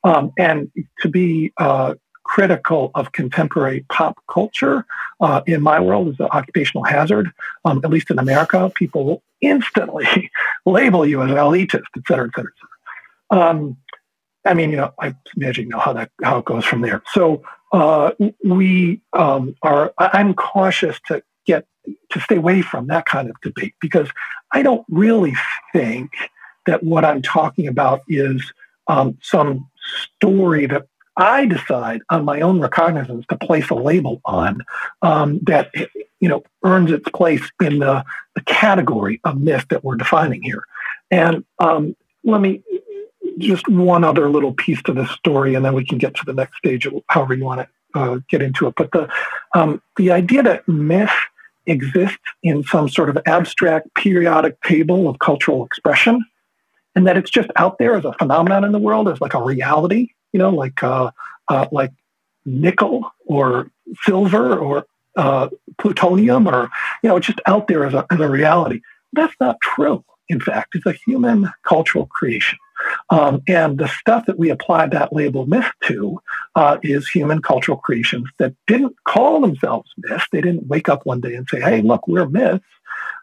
Um, 0.03 0.31
and 0.37 0.71
to 1.01 1.09
be 1.09 1.53
uh, 1.57 1.95
critical 2.23 2.91
of 2.95 3.11
contemporary 3.11 3.85
pop 3.89 4.17
culture 4.29 4.85
uh, 5.19 5.41
in 5.45 5.61
my 5.61 5.79
world 5.79 6.09
is 6.09 6.19
an 6.19 6.27
occupational 6.31 6.83
hazard. 6.83 7.31
Um, 7.65 7.81
at 7.83 7.89
least 7.89 8.09
in 8.09 8.19
America, 8.19 8.71
people 8.73 9.05
will 9.05 9.23
instantly 9.41 10.31
label 10.65 11.05
you 11.05 11.21
as 11.21 11.29
an 11.29 11.37
elitist, 11.37 11.83
et 11.97 12.03
cetera, 12.07 12.27
et 12.27 12.31
cetera, 12.35 12.51
et 12.51 12.59
cetera. 12.59 13.49
Um, 13.49 13.77
I 14.45 14.53
mean, 14.53 14.71
you 14.71 14.77
know, 14.77 14.93
I 14.99 15.13
imagine 15.35 15.65
you 15.65 15.69
know 15.71 15.79
how 15.79 15.93
that 15.93 16.11
how 16.23 16.39
it 16.39 16.45
goes 16.45 16.65
from 16.65 16.81
there. 16.81 17.03
So 17.13 17.43
uh, 17.71 18.11
we 18.43 19.01
um, 19.13 19.55
are. 19.61 19.93
I'm 19.97 20.33
cautious 20.33 20.99
to 21.07 21.21
get 21.45 21.67
to 22.09 22.19
stay 22.19 22.37
away 22.37 22.61
from 22.61 22.87
that 22.87 23.05
kind 23.05 23.29
of 23.29 23.35
debate 23.41 23.75
because 23.79 24.09
I 24.51 24.63
don't 24.63 24.85
really 24.89 25.33
think 25.73 26.11
that 26.65 26.83
what 26.83 27.05
I'm 27.05 27.21
talking 27.21 27.67
about 27.67 28.01
is 28.07 28.53
um, 28.87 29.17
some 29.21 29.67
story 30.15 30.65
that 30.67 30.87
I 31.17 31.45
decide 31.45 32.01
on 32.09 32.25
my 32.25 32.41
own 32.41 32.59
recognizance 32.59 33.25
to 33.29 33.37
place 33.37 33.69
a 33.69 33.75
label 33.75 34.21
on 34.25 34.61
um, 35.01 35.39
that 35.43 35.71
you 36.19 36.29
know 36.29 36.43
earns 36.63 36.91
its 36.91 37.09
place 37.09 37.43
in 37.61 37.79
the, 37.79 38.03
the 38.35 38.41
category 38.41 39.19
of 39.23 39.39
myth 39.39 39.65
that 39.69 39.83
we're 39.83 39.95
defining 39.95 40.41
here. 40.41 40.63
And 41.09 41.43
um, 41.59 41.95
let 42.23 42.41
me 42.41 42.63
just 43.37 43.67
one 43.67 44.03
other 44.03 44.29
little 44.29 44.53
piece 44.53 44.81
to 44.83 44.93
this 44.93 45.09
story, 45.11 45.55
and 45.55 45.65
then 45.65 45.73
we 45.73 45.85
can 45.85 45.97
get 45.97 46.15
to 46.15 46.25
the 46.25 46.33
next 46.33 46.57
stage, 46.57 46.87
however 47.07 47.33
you 47.33 47.43
want 47.43 47.61
to 47.61 47.99
uh, 47.99 48.19
get 48.29 48.41
into 48.41 48.67
it. 48.67 48.75
But 48.77 48.91
the 48.91 49.09
um, 49.53 49.81
the 49.97 50.11
idea 50.11 50.43
that 50.43 50.67
myth 50.67 51.11
exists 51.65 52.17
in 52.41 52.63
some 52.63 52.89
sort 52.89 53.09
of 53.09 53.17
abstract 53.25 53.93
periodic 53.95 54.61
table 54.61 55.07
of 55.07 55.19
cultural 55.19 55.65
expression, 55.65 56.23
and 56.95 57.07
that 57.07 57.17
it's 57.17 57.31
just 57.31 57.49
out 57.55 57.77
there 57.77 57.95
as 57.95 58.05
a 58.05 58.13
phenomenon 58.13 58.63
in 58.63 58.71
the 58.71 58.79
world, 58.79 59.07
as 59.07 59.21
like 59.21 59.33
a 59.33 59.43
reality, 59.43 60.09
you 60.33 60.39
know, 60.39 60.49
like 60.49 60.83
uh, 60.83 61.11
uh, 61.47 61.67
like 61.71 61.91
nickel 62.45 63.11
or 63.25 63.71
silver 64.03 64.57
or 64.57 64.85
uh, 65.15 65.49
plutonium, 65.77 66.47
or 66.47 66.69
you 67.03 67.09
know, 67.09 67.17
it's 67.17 67.27
just 67.27 67.41
out 67.45 67.67
there 67.67 67.85
as 67.85 67.93
a, 67.93 68.05
as 68.11 68.19
a 68.19 68.29
reality. 68.29 68.81
That's 69.13 69.35
not 69.39 69.57
true. 69.61 70.03
In 70.29 70.39
fact, 70.39 70.75
it's 70.75 70.85
a 70.85 70.93
human 70.93 71.51
cultural 71.63 72.05
creation. 72.05 72.57
Um, 73.09 73.41
and 73.47 73.77
the 73.77 73.87
stuff 73.87 74.25
that 74.25 74.39
we 74.39 74.49
apply 74.49 74.87
that 74.87 75.13
label 75.13 75.45
myth 75.45 75.69
to 75.83 76.19
uh, 76.55 76.77
is 76.81 77.07
human 77.09 77.41
cultural 77.41 77.77
creations 77.77 78.27
that 78.39 78.55
didn't 78.65 78.95
call 79.03 79.41
themselves 79.41 79.91
myths. 79.97 80.25
They 80.31 80.41
didn't 80.41 80.67
wake 80.67 80.89
up 80.89 81.05
one 81.05 81.21
day 81.21 81.35
and 81.35 81.47
say, 81.47 81.59
hey, 81.59 81.81
look, 81.81 82.07
we're 82.07 82.27
myths. 82.27 82.65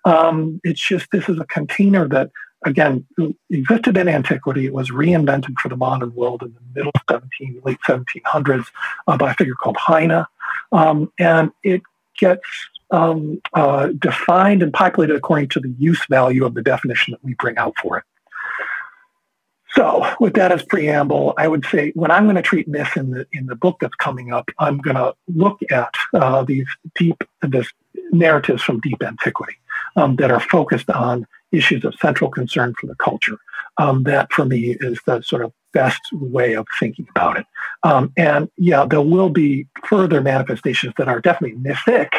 Um, 0.04 0.60
it's 0.64 0.86
just 0.86 1.10
this 1.10 1.28
is 1.28 1.38
a 1.38 1.44
container 1.44 2.06
that, 2.08 2.30
again, 2.64 3.06
existed 3.50 3.96
in 3.96 4.08
antiquity. 4.08 4.66
It 4.66 4.74
was 4.74 4.90
reinvented 4.90 5.58
for 5.60 5.68
the 5.68 5.76
modern 5.76 6.14
world 6.14 6.42
in 6.42 6.54
the 6.54 6.60
middle 6.74 6.92
17, 7.08 7.62
late 7.64 7.78
1700s 7.86 8.66
uh, 9.06 9.16
by 9.16 9.32
a 9.32 9.34
figure 9.34 9.54
called 9.54 9.76
Heyne. 9.86 10.24
Um, 10.72 11.12
and 11.18 11.52
it 11.62 11.82
gets 12.18 12.42
um, 12.90 13.40
uh, 13.54 13.88
defined 13.98 14.62
and 14.62 14.72
populated 14.72 15.14
according 15.14 15.48
to 15.50 15.60
the 15.60 15.74
use 15.78 16.04
value 16.08 16.44
of 16.44 16.54
the 16.54 16.62
definition 16.62 17.12
that 17.12 17.22
we 17.22 17.34
bring 17.34 17.56
out 17.58 17.74
for 17.80 17.98
it. 17.98 18.04
So, 19.72 20.10
with 20.18 20.32
that 20.34 20.50
as 20.50 20.62
preamble, 20.62 21.34
I 21.36 21.46
would 21.46 21.64
say 21.66 21.92
when 21.94 22.10
I'm 22.10 22.24
going 22.24 22.36
to 22.36 22.42
treat 22.42 22.66
myth 22.68 22.96
in 22.96 23.10
the 23.10 23.26
in 23.32 23.46
the 23.46 23.54
book 23.54 23.76
that's 23.80 23.94
coming 23.96 24.32
up, 24.32 24.50
I'm 24.58 24.78
going 24.78 24.96
to 24.96 25.14
look 25.28 25.60
at 25.70 25.94
uh, 26.14 26.42
these 26.42 26.66
deep 26.94 27.22
this 27.42 27.70
narratives 28.10 28.62
from 28.62 28.80
deep 28.80 29.02
antiquity 29.02 29.58
um, 29.96 30.16
that 30.16 30.30
are 30.30 30.40
focused 30.40 30.90
on 30.90 31.26
issues 31.52 31.84
of 31.84 31.94
central 32.00 32.30
concern 32.30 32.74
for 32.80 32.86
the 32.86 32.94
culture. 32.96 33.36
Um, 33.78 34.02
that, 34.04 34.32
for 34.32 34.44
me, 34.44 34.76
is 34.80 34.98
the 35.06 35.22
sort 35.22 35.44
of 35.44 35.52
best 35.72 36.00
way 36.12 36.54
of 36.54 36.66
thinking 36.80 37.06
about 37.10 37.38
it. 37.38 37.46
Um, 37.84 38.12
and 38.16 38.50
yeah, 38.56 38.84
there 38.84 39.02
will 39.02 39.30
be 39.30 39.68
further 39.84 40.20
manifestations 40.20 40.94
that 40.98 41.08
are 41.08 41.20
definitely 41.20 41.58
mythic. 41.58 42.12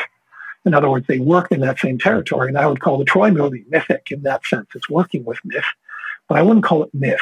In 0.66 0.74
other 0.74 0.90
words, 0.90 1.08
they 1.08 1.20
work 1.20 1.52
in 1.52 1.60
that 1.62 1.80
same 1.80 1.98
territory, 1.98 2.48
and 2.48 2.58
I 2.58 2.66
would 2.66 2.80
call 2.80 2.98
the 2.98 3.06
Troy 3.06 3.32
movie 3.32 3.66
mythic 3.70 4.08
in 4.12 4.24
that 4.24 4.46
sense. 4.46 4.68
It's 4.74 4.90
working 4.90 5.26
with 5.26 5.40
myth 5.44 5.66
but 6.30 6.38
I 6.38 6.44
wouldn't 6.44 6.64
call 6.64 6.84
it 6.84 6.94
myth. 6.94 7.20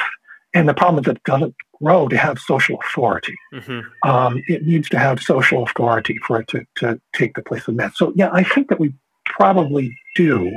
And 0.54 0.68
the 0.68 0.74
problem 0.74 1.02
is 1.02 1.10
it 1.10 1.22
doesn't 1.24 1.54
grow 1.82 2.08
to 2.08 2.16
have 2.16 2.38
social 2.38 2.78
authority. 2.86 3.34
Mm-hmm. 3.52 4.08
Um, 4.08 4.42
it 4.46 4.64
needs 4.64 4.88
to 4.90 4.98
have 4.98 5.20
social 5.20 5.64
authority 5.64 6.18
for 6.26 6.40
it 6.40 6.48
to, 6.48 6.64
to 6.76 7.00
take 7.12 7.34
the 7.34 7.42
place 7.42 7.66
of 7.66 7.74
myth. 7.74 7.92
So, 7.96 8.12
yeah, 8.14 8.30
I 8.32 8.44
think 8.44 8.68
that 8.68 8.78
we 8.78 8.94
probably 9.28 9.96
do 10.14 10.50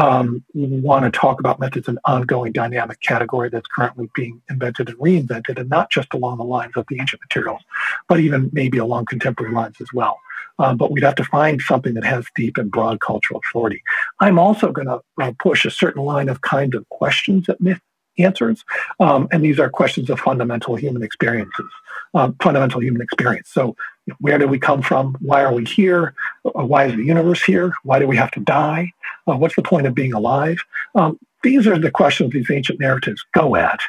um, 0.00 0.44
want 0.54 1.04
to 1.04 1.18
talk 1.18 1.38
about 1.38 1.60
myth 1.60 1.76
as 1.76 1.88
an 1.88 1.98
ongoing 2.04 2.52
dynamic 2.52 3.00
category 3.00 3.48
that's 3.48 3.68
currently 3.68 4.10
being 4.14 4.42
invented 4.50 4.88
and 4.88 4.98
reinvented, 4.98 5.58
and 5.58 5.70
not 5.70 5.90
just 5.90 6.12
along 6.12 6.38
the 6.38 6.44
lines 6.44 6.72
of 6.76 6.84
the 6.88 6.98
ancient 6.98 7.22
materials, 7.22 7.62
but 8.08 8.20
even 8.20 8.50
maybe 8.52 8.78
along 8.78 9.06
contemporary 9.06 9.52
lines 9.52 9.76
as 9.80 9.88
well. 9.92 10.18
Um, 10.58 10.76
but 10.76 10.90
we'd 10.92 11.04
have 11.04 11.16
to 11.16 11.24
find 11.24 11.60
something 11.60 11.94
that 11.94 12.04
has 12.04 12.26
deep 12.36 12.58
and 12.58 12.70
broad 12.70 13.00
cultural 13.00 13.40
authority. 13.44 13.82
I'm 14.20 14.38
also 14.38 14.72
going 14.72 14.86
to 14.86 15.00
uh, 15.20 15.32
push 15.38 15.64
a 15.64 15.70
certain 15.70 16.02
line 16.02 16.28
of 16.28 16.42
kind 16.42 16.74
of 16.74 16.88
questions 16.90 17.46
that 17.46 17.60
myth 17.60 17.80
answers. 18.18 18.64
Um, 19.00 19.28
and 19.32 19.44
these 19.44 19.58
are 19.58 19.68
questions 19.68 20.10
of 20.10 20.20
fundamental 20.20 20.76
human 20.76 21.02
experiences, 21.02 21.66
um, 22.14 22.36
fundamental 22.40 22.80
human 22.80 23.02
experience. 23.02 23.50
So, 23.52 23.76
where 24.18 24.38
did 24.38 24.50
we 24.50 24.58
come 24.58 24.82
from? 24.82 25.16
Why 25.20 25.42
are 25.42 25.52
we 25.52 25.64
here? 25.64 26.14
Uh, 26.44 26.64
why 26.64 26.86
is 26.86 26.96
the 26.96 27.04
universe 27.04 27.42
here? 27.42 27.72
Why 27.84 27.98
do 27.98 28.06
we 28.06 28.16
have 28.16 28.30
to 28.32 28.40
die? 28.40 28.92
Uh, 29.26 29.36
what's 29.36 29.56
the 29.56 29.62
point 29.62 29.86
of 29.86 29.94
being 29.94 30.12
alive? 30.12 30.58
Um, 30.94 31.18
these 31.42 31.66
are 31.66 31.78
the 31.78 31.90
questions 31.90 32.32
these 32.32 32.50
ancient 32.50 32.80
narratives 32.80 33.24
go 33.32 33.56
at. 33.56 33.80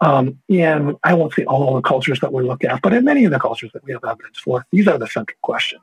Um, 0.00 0.38
and 0.50 0.96
I 1.04 1.14
won't 1.14 1.32
say 1.32 1.44
all 1.44 1.74
the 1.74 1.82
cultures 1.82 2.20
that 2.20 2.32
we 2.32 2.42
look 2.42 2.64
at, 2.64 2.82
but 2.82 2.92
in 2.92 3.04
many 3.04 3.24
of 3.24 3.32
the 3.32 3.38
cultures 3.38 3.70
that 3.72 3.84
we 3.84 3.92
have 3.92 4.04
evidence 4.04 4.38
for, 4.38 4.66
these 4.70 4.86
are 4.86 4.98
the 4.98 5.06
central 5.06 5.38
questions. 5.42 5.82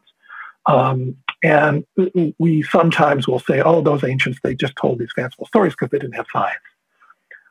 Um, 0.65 1.17
and 1.43 1.85
we 2.37 2.61
sometimes 2.63 3.27
will 3.27 3.39
say, 3.39 3.61
oh, 3.61 3.81
those 3.81 4.03
ancients, 4.03 4.39
they 4.43 4.55
just 4.55 4.75
told 4.75 4.99
these 4.99 5.11
fanciful 5.15 5.47
stories 5.47 5.73
because 5.73 5.89
they 5.89 5.99
didn't 5.99 6.15
have 6.15 6.27
science. 6.31 6.55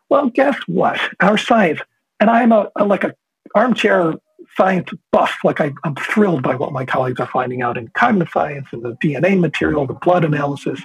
Well, 0.08 0.28
guess 0.30 0.56
what? 0.66 1.00
Our 1.20 1.36
science, 1.36 1.80
and 2.20 2.30
I'm 2.30 2.52
a, 2.52 2.70
a 2.76 2.84
like 2.84 3.04
an 3.04 3.12
armchair 3.54 4.14
science 4.56 4.90
buff. 5.10 5.34
Like 5.44 5.60
I, 5.60 5.72
am 5.84 5.94
thrilled 5.96 6.42
by 6.42 6.54
what 6.54 6.72
my 6.72 6.84
colleagues 6.84 7.20
are 7.20 7.26
finding 7.26 7.62
out 7.62 7.76
in 7.76 7.88
cognitive 7.88 8.32
science 8.32 8.68
and 8.72 8.82
the 8.82 8.92
DNA 8.96 9.38
material, 9.38 9.86
the 9.86 9.94
blood 9.94 10.24
analysis, 10.24 10.80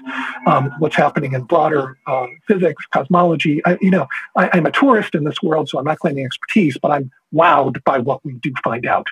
um, 0.46 0.72
what's 0.80 0.96
happening 0.96 1.34
in 1.34 1.44
broader 1.44 1.98
uh, 2.08 2.28
physics, 2.48 2.86
cosmology. 2.94 3.62
I, 3.66 3.78
you 3.82 3.92
know, 3.92 4.08
I, 4.36 4.50
I'm 4.54 4.66
a 4.66 4.72
tourist 4.72 5.16
in 5.16 5.24
this 5.24 5.42
world, 5.42 5.70
so 5.70 5.80
I'm 5.80 5.86
not 5.86 6.00
claiming 6.00 6.26
expertise, 6.26 6.78
but 6.82 6.92
I'm 6.92 7.12
wowed 7.34 7.84
by 7.84 8.00
what 8.00 8.24
we 8.26 8.34
do 8.34 8.54
find 8.64 8.86
out. 8.86 9.08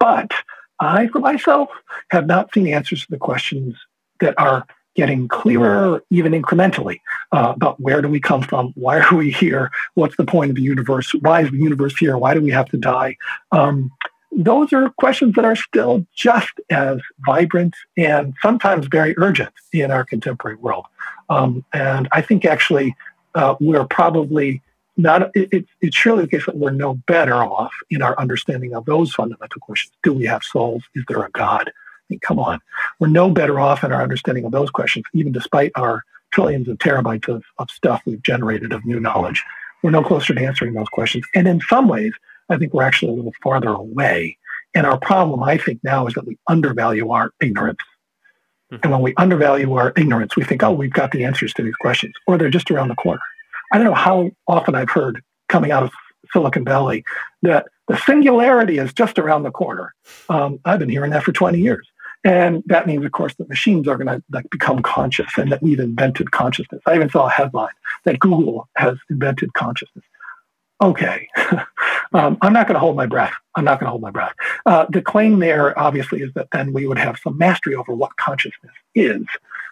But 0.00 0.32
I, 0.80 1.08
for 1.08 1.18
myself, 1.18 1.68
have 2.10 2.26
not 2.26 2.52
seen 2.54 2.68
answers 2.68 3.02
to 3.02 3.10
the 3.10 3.18
questions 3.18 3.76
that 4.20 4.34
are 4.38 4.66
getting 4.94 5.28
clearer 5.28 6.02
even 6.10 6.32
incrementally 6.32 7.00
uh, 7.32 7.52
about 7.54 7.80
where 7.80 8.02
do 8.02 8.08
we 8.08 8.20
come 8.20 8.42
from? 8.42 8.72
Why 8.74 8.98
are 9.00 9.14
we 9.14 9.30
here? 9.30 9.70
What's 9.94 10.16
the 10.16 10.24
point 10.24 10.50
of 10.50 10.56
the 10.56 10.62
universe? 10.62 11.12
Why 11.20 11.42
is 11.42 11.50
the 11.50 11.58
universe 11.58 11.96
here? 11.96 12.18
Why 12.18 12.34
do 12.34 12.40
we 12.40 12.50
have 12.50 12.68
to 12.70 12.76
die? 12.76 13.16
Um, 13.52 13.90
those 14.30 14.72
are 14.72 14.90
questions 14.90 15.34
that 15.36 15.44
are 15.44 15.56
still 15.56 16.06
just 16.14 16.52
as 16.70 17.00
vibrant 17.24 17.74
and 17.96 18.34
sometimes 18.42 18.86
very 18.86 19.14
urgent 19.16 19.52
in 19.72 19.90
our 19.90 20.04
contemporary 20.04 20.56
world. 20.56 20.86
Um, 21.30 21.64
and 21.72 22.08
i 22.12 22.22
think 22.22 22.44
actually 22.46 22.96
uh, 23.34 23.54
we're 23.60 23.84
probably 23.84 24.62
not 24.96 25.30
it, 25.34 25.48
it, 25.52 25.66
it's 25.80 25.96
surely 25.96 26.22
the 26.22 26.28
case 26.28 26.44
that 26.46 26.56
we're 26.56 26.70
no 26.70 26.94
better 27.06 27.36
off 27.36 27.72
in 27.88 28.02
our 28.02 28.18
understanding 28.18 28.74
of 28.74 28.84
those 28.84 29.12
fundamental 29.14 29.60
questions. 29.60 29.94
Do 30.02 30.12
we 30.12 30.24
have 30.24 30.42
souls? 30.42 30.82
Is 30.94 31.04
there 31.08 31.24
a 31.24 31.30
god 31.30 31.70
mean, 32.10 32.20
come 32.20 32.38
on. 32.38 32.60
We're 32.98 33.08
no 33.08 33.30
better 33.30 33.60
off 33.60 33.84
in 33.84 33.92
our 33.92 34.02
understanding 34.02 34.44
of 34.44 34.52
those 34.52 34.70
questions, 34.70 35.04
even 35.14 35.32
despite 35.32 35.72
our 35.76 36.04
trillions 36.32 36.68
of 36.68 36.78
terabytes 36.78 37.28
of, 37.28 37.44
of 37.58 37.70
stuff 37.70 38.02
we've 38.04 38.22
generated 38.22 38.72
of 38.72 38.84
new 38.84 39.00
knowledge. 39.00 39.44
We're 39.82 39.90
no 39.90 40.02
closer 40.02 40.34
to 40.34 40.44
answering 40.44 40.74
those 40.74 40.88
questions. 40.88 41.24
And 41.34 41.46
in 41.46 41.60
some 41.60 41.88
ways, 41.88 42.12
I 42.48 42.56
think 42.56 42.74
we're 42.74 42.82
actually 42.82 43.12
a 43.12 43.14
little 43.14 43.34
farther 43.42 43.70
away. 43.70 44.36
And 44.74 44.86
our 44.86 44.98
problem, 44.98 45.42
I 45.42 45.56
think, 45.56 45.80
now 45.82 46.06
is 46.06 46.14
that 46.14 46.26
we 46.26 46.38
undervalue 46.48 47.10
our 47.10 47.32
ignorance. 47.40 47.78
Mm-hmm. 48.72 48.80
And 48.82 48.92
when 48.92 49.02
we 49.02 49.14
undervalue 49.16 49.72
our 49.74 49.92
ignorance, 49.96 50.36
we 50.36 50.44
think, 50.44 50.62
oh, 50.62 50.72
we've 50.72 50.92
got 50.92 51.12
the 51.12 51.24
answers 51.24 51.54
to 51.54 51.62
these 51.62 51.76
questions, 51.76 52.14
or 52.26 52.36
they're 52.36 52.50
just 52.50 52.70
around 52.70 52.88
the 52.88 52.94
corner. 52.96 53.20
I 53.72 53.78
don't 53.78 53.86
know 53.86 53.94
how 53.94 54.30
often 54.46 54.74
I've 54.74 54.90
heard 54.90 55.22
coming 55.48 55.70
out 55.70 55.82
of 55.82 55.90
Silicon 56.32 56.64
Valley 56.64 57.04
that 57.42 57.66
the 57.86 57.96
singularity 57.96 58.78
is 58.78 58.92
just 58.92 59.18
around 59.18 59.42
the 59.42 59.50
corner. 59.50 59.94
Um, 60.28 60.60
I've 60.64 60.78
been 60.78 60.88
hearing 60.88 61.10
that 61.12 61.22
for 61.22 61.32
20 61.32 61.58
years. 61.58 61.86
And 62.24 62.62
that 62.66 62.86
means, 62.86 63.04
of 63.04 63.12
course, 63.12 63.34
that 63.36 63.48
machines 63.48 63.86
are 63.86 63.96
going 63.96 64.08
to 64.08 64.22
like 64.30 64.50
become 64.50 64.82
conscious 64.82 65.30
and 65.36 65.52
that 65.52 65.62
we've 65.62 65.78
invented 65.78 66.30
consciousness. 66.32 66.82
I 66.86 66.94
even 66.94 67.10
saw 67.10 67.26
a 67.26 67.30
headline 67.30 67.72
that 68.04 68.18
Google 68.18 68.68
has 68.76 68.96
invented 69.08 69.54
consciousness. 69.54 70.04
Okay, 70.80 71.28
um, 72.12 72.38
I'm 72.40 72.52
not 72.52 72.68
going 72.68 72.74
to 72.74 72.80
hold 72.80 72.96
my 72.96 73.06
breath. 73.06 73.32
I'm 73.56 73.64
not 73.64 73.80
going 73.80 73.86
to 73.86 73.90
hold 73.90 74.02
my 74.02 74.12
breath. 74.12 74.32
Uh, 74.64 74.86
the 74.88 75.02
claim 75.02 75.40
there, 75.40 75.76
obviously, 75.78 76.22
is 76.22 76.32
that 76.34 76.48
then 76.52 76.72
we 76.72 76.86
would 76.86 76.98
have 76.98 77.18
some 77.22 77.36
mastery 77.36 77.74
over 77.74 77.92
what 77.92 78.16
consciousness 78.16 78.72
is 78.94 79.22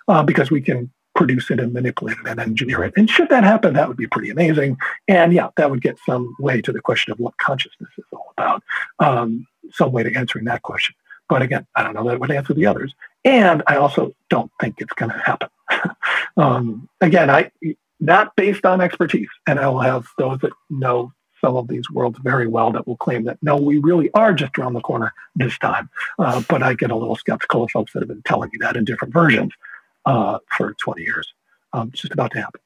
uh, 0.08 0.24
because 0.24 0.50
we 0.50 0.60
can 0.60 0.90
produce 1.14 1.50
it 1.50 1.58
and 1.58 1.72
manipulate 1.72 2.18
it 2.18 2.26
and 2.28 2.38
engineer 2.38 2.84
it. 2.84 2.92
And 2.96 3.08
should 3.08 3.28
that 3.30 3.44
happen, 3.44 3.74
that 3.74 3.88
would 3.88 3.96
be 3.96 4.06
pretty 4.06 4.30
amazing. 4.30 4.76
And 5.08 5.32
yeah, 5.32 5.48
that 5.56 5.70
would 5.70 5.80
get 5.80 5.96
some 6.04 6.36
way 6.38 6.60
to 6.60 6.72
the 6.72 6.80
question 6.80 7.12
of 7.12 7.18
what 7.18 7.36
consciousness 7.38 7.90
is 7.96 8.04
all 8.12 8.32
about, 8.36 8.62
um, 8.98 9.46
some 9.72 9.92
way 9.92 10.02
to 10.02 10.14
answering 10.14 10.44
that 10.44 10.62
question. 10.62 10.94
But 11.28 11.42
again, 11.42 11.66
I 11.74 11.82
don't 11.82 11.94
know 11.94 12.04
that 12.04 12.14
it 12.14 12.20
would 12.20 12.30
answer 12.30 12.54
the 12.54 12.66
others. 12.66 12.94
And 13.24 13.62
I 13.66 13.76
also 13.76 14.14
don't 14.30 14.50
think 14.60 14.76
it's 14.78 14.92
going 14.92 15.10
to 15.10 15.18
happen. 15.18 15.48
um, 16.36 16.88
again, 17.00 17.30
I 17.30 17.50
not 17.98 18.36
based 18.36 18.64
on 18.66 18.80
expertise, 18.80 19.28
and 19.46 19.58
I 19.58 19.68
will 19.68 19.80
have 19.80 20.06
those 20.18 20.38
that 20.40 20.52
know 20.70 21.12
some 21.40 21.56
of 21.56 21.68
these 21.68 21.90
worlds 21.90 22.18
very 22.22 22.46
well 22.46 22.70
that 22.72 22.86
will 22.86 22.96
claim 22.96 23.24
that 23.24 23.38
no, 23.42 23.56
we 23.56 23.78
really 23.78 24.10
are 24.12 24.32
just 24.32 24.58
around 24.58 24.74
the 24.74 24.80
corner 24.80 25.12
this 25.34 25.58
time. 25.58 25.88
Uh, 26.18 26.42
but 26.48 26.62
I 26.62 26.74
get 26.74 26.90
a 26.90 26.96
little 26.96 27.16
skeptical 27.16 27.64
of 27.64 27.70
folks 27.70 27.92
that 27.92 28.00
have 28.00 28.08
been 28.08 28.22
telling 28.22 28.50
me 28.52 28.58
that 28.60 28.76
in 28.76 28.84
different 28.84 29.12
versions 29.12 29.52
uh, 30.04 30.38
for 30.56 30.74
20 30.74 31.02
years. 31.02 31.32
Um, 31.72 31.90
it's 31.92 32.02
just 32.02 32.12
about 32.12 32.30
to 32.32 32.40
happen. 32.40 32.60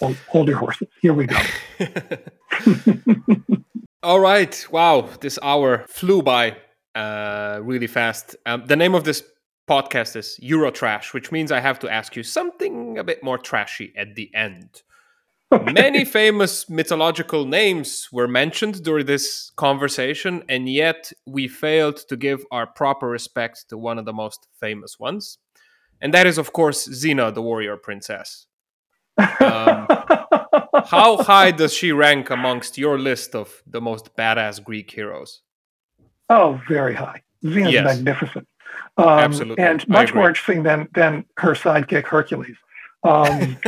Hold, 0.00 0.16
hold 0.28 0.48
your 0.48 0.58
horses. 0.58 0.88
Here 1.00 1.14
we 1.14 1.26
go. 1.26 1.36
All 4.02 4.20
right. 4.20 4.66
Wow. 4.70 5.08
This 5.20 5.38
hour 5.42 5.84
flew 5.88 6.22
by 6.22 6.56
uh, 6.94 7.60
really 7.62 7.86
fast. 7.86 8.36
Um, 8.46 8.66
the 8.66 8.76
name 8.76 8.94
of 8.94 9.04
this 9.04 9.22
podcast 9.68 10.16
is 10.16 10.38
Eurotrash, 10.42 11.12
which 11.12 11.32
means 11.32 11.50
I 11.50 11.60
have 11.60 11.78
to 11.80 11.90
ask 11.90 12.16
you 12.16 12.22
something 12.22 12.98
a 12.98 13.04
bit 13.04 13.22
more 13.22 13.38
trashy 13.38 13.92
at 13.96 14.14
the 14.14 14.30
end. 14.34 14.82
Okay. 15.52 15.72
Many 15.72 16.04
famous 16.04 16.68
mythological 16.68 17.44
names 17.44 18.08
were 18.10 18.26
mentioned 18.26 18.82
during 18.82 19.06
this 19.06 19.52
conversation, 19.56 20.42
and 20.48 20.68
yet 20.68 21.12
we 21.26 21.46
failed 21.46 21.96
to 22.08 22.16
give 22.16 22.44
our 22.50 22.66
proper 22.66 23.06
respect 23.06 23.68
to 23.68 23.78
one 23.78 23.98
of 23.98 24.04
the 24.04 24.12
most 24.12 24.48
famous 24.58 24.98
ones. 24.98 25.38
And 26.00 26.12
that 26.12 26.26
is, 26.26 26.38
of 26.38 26.52
course, 26.52 26.88
Xena, 26.88 27.32
the 27.32 27.42
warrior 27.42 27.76
princess. 27.76 28.46
Um, 29.16 29.86
how 30.86 31.22
high 31.22 31.52
does 31.52 31.72
she 31.72 31.92
rank 31.92 32.30
amongst 32.30 32.76
your 32.76 32.98
list 32.98 33.34
of 33.34 33.62
the 33.66 33.80
most 33.80 34.16
badass 34.16 34.62
Greek 34.62 34.90
heroes? 34.90 35.42
Oh, 36.28 36.60
very 36.68 36.94
high. 36.94 37.22
Xena 37.44 37.72
yes. 37.72 37.84
magnificent. 37.84 38.48
Um, 38.96 39.08
Absolutely. 39.08 39.62
And 39.62 39.86
much 39.88 40.14
more 40.14 40.28
interesting 40.28 40.62
than, 40.62 40.88
than 40.94 41.24
her 41.36 41.52
sidekick 41.52 42.04
Hercules. 42.06 42.56
Um, 43.04 43.58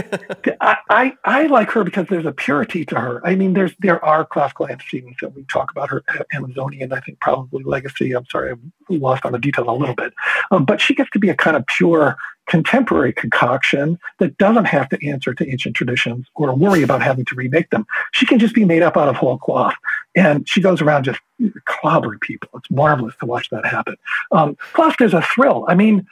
I, 0.63 0.77
I, 0.89 1.13
I 1.25 1.47
like 1.47 1.71
her 1.73 1.85
because 1.85 2.07
there's 2.09 2.25
a 2.25 2.33
purity 2.33 2.87
to 2.87 2.99
her. 2.99 3.21
I 3.25 3.35
mean, 3.35 3.53
there's 3.53 3.73
there 3.79 4.03
are 4.03 4.25
classical 4.25 4.67
antecedents 4.67 5.21
that 5.21 5.35
we 5.35 5.45
talk 5.45 5.71
about 5.71 5.91
her 5.91 6.03
Amazonian. 6.33 6.93
I 6.93 7.01
think 7.01 7.21
probably 7.21 7.63
legacy. 7.63 8.13
I'm 8.13 8.25
sorry, 8.27 8.53
I'm 8.53 8.73
lost 8.89 9.27
on 9.27 9.33
the 9.33 9.39
detail 9.39 9.69
a 9.69 9.77
little 9.77 9.95
bit, 9.95 10.15
um, 10.51 10.65
but 10.65 10.81
she 10.81 10.95
gets 10.95 11.11
to 11.11 11.19
be 11.19 11.29
a 11.29 11.35
kind 11.35 11.57
of 11.57 11.67
pure 11.67 12.17
contemporary 12.47 13.13
concoction 13.13 13.99
that 14.21 14.39
doesn't 14.39 14.67
have 14.67 14.89
to 14.89 15.07
answer 15.07 15.35
to 15.35 15.49
ancient 15.51 15.75
traditions 15.75 16.27
or 16.37 16.55
worry 16.55 16.83
about 16.83 17.03
having 17.03 17.25
to 17.25 17.35
remake 17.35 17.69
them. 17.71 17.85
She 18.13 18.25
can 18.25 18.39
just 18.39 18.55
be 18.55 18.65
made 18.65 18.83
up 18.83 18.97
out 18.97 19.09
of 19.09 19.17
whole 19.17 19.37
cloth, 19.37 19.75
and 20.15 20.49
she 20.49 20.63
goes 20.63 20.81
around 20.81 21.05
just 21.05 21.21
clobbering 21.69 22.21
people. 22.21 22.49
It's 22.55 22.71
marvelous 22.71 23.15
to 23.21 23.27
watch 23.27 23.51
that 23.51 23.67
happen. 23.67 23.97
Um, 24.33 24.57
plus, 24.73 24.95
there's 24.99 25.13
a 25.13 25.23
thrill. 25.23 25.67
I 25.69 25.75
mean 25.75 26.07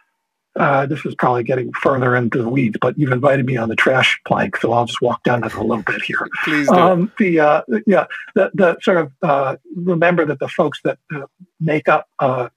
uh, 0.56 0.86
this 0.86 1.05
is 1.05 1.14
probably 1.16 1.43
getting 1.43 1.72
further 1.72 2.14
into 2.14 2.43
the 2.43 2.48
weeds, 2.48 2.76
but 2.81 2.97
you've 2.98 3.12
invited 3.12 3.44
me 3.47 3.56
on 3.56 3.68
the 3.68 3.76
trash 3.76 4.20
plank, 4.26 4.56
so 4.56 4.72
I'll 4.72 4.86
just 4.86 5.02
walk 5.02 5.22
down 5.24 5.43
it 5.44 5.52
a 5.55 5.62
little 5.62 5.82
bit 5.82 6.02
here. 6.02 6.28
Please 6.44 6.68
do. 6.68 6.74
Um, 6.74 7.12
the 7.18 7.40
uh, 7.40 7.62
yeah, 7.86 8.06
the 8.35 8.51
the 8.55 8.76
sort 8.81 8.98
of 8.98 9.12
uh, 9.22 9.56
remember 9.74 10.24
that 10.26 10.39
the 10.39 10.48
folks 10.48 10.81
that 10.85 10.98
uh, 11.14 11.26
make 11.60 11.89
up 11.89 12.09
uh, 12.18 12.48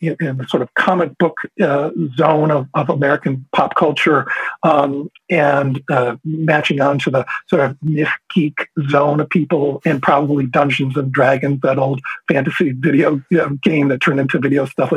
in, 0.00 0.36
the 0.36 0.46
sort 0.48 0.62
of 0.62 0.72
comic 0.74 1.16
book 1.18 1.38
uh, 1.60 1.90
zone 2.16 2.50
of, 2.50 2.68
of 2.74 2.88
American 2.88 3.46
pop 3.52 3.74
culture 3.74 4.26
um, 4.62 5.10
and 5.30 5.82
uh, 5.90 6.16
matching 6.24 6.80
on 6.80 6.98
to 7.00 7.10
the 7.10 7.26
sort 7.48 7.62
of 7.62 7.76
myth 7.82 8.08
geek 8.34 8.68
zone 8.88 9.20
of 9.20 9.28
people 9.28 9.80
and 9.84 10.02
probably 10.02 10.46
Dungeons 10.46 10.96
and 10.96 11.12
Dragons, 11.12 11.60
that 11.62 11.78
old 11.78 12.00
fantasy 12.28 12.72
video 12.72 13.22
you 13.30 13.38
know, 13.38 13.50
game 13.62 13.88
that 13.88 14.00
turned 14.00 14.20
into 14.20 14.38
video 14.38 14.66
stuff. 14.66 14.92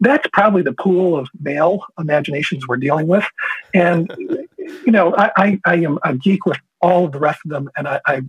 That's 0.00 0.26
probably 0.32 0.62
the 0.62 0.72
pool 0.72 1.16
of 1.16 1.28
male 1.40 1.84
imaginations 1.98 2.66
we're 2.66 2.76
dealing 2.76 3.06
with. 3.06 3.24
And, 3.72 4.12
you 4.58 4.92
know, 4.92 5.14
I, 5.16 5.30
I, 5.36 5.60
I 5.64 5.74
am 5.76 5.98
a 6.04 6.14
geek 6.14 6.46
with 6.46 6.58
all 6.84 7.06
of 7.06 7.12
the 7.12 7.18
rest 7.18 7.40
of 7.46 7.50
them, 7.50 7.70
and 7.76 7.88
I, 7.88 8.00
I 8.06 8.22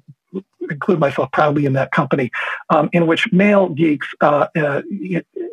include 0.69 0.99
myself 0.99 1.31
proudly 1.31 1.65
in 1.65 1.73
that 1.73 1.91
company, 1.91 2.31
um, 2.69 2.89
in 2.93 3.07
which 3.07 3.31
male 3.31 3.69
geeks, 3.69 4.07
uh, 4.21 4.47
uh, 4.57 4.81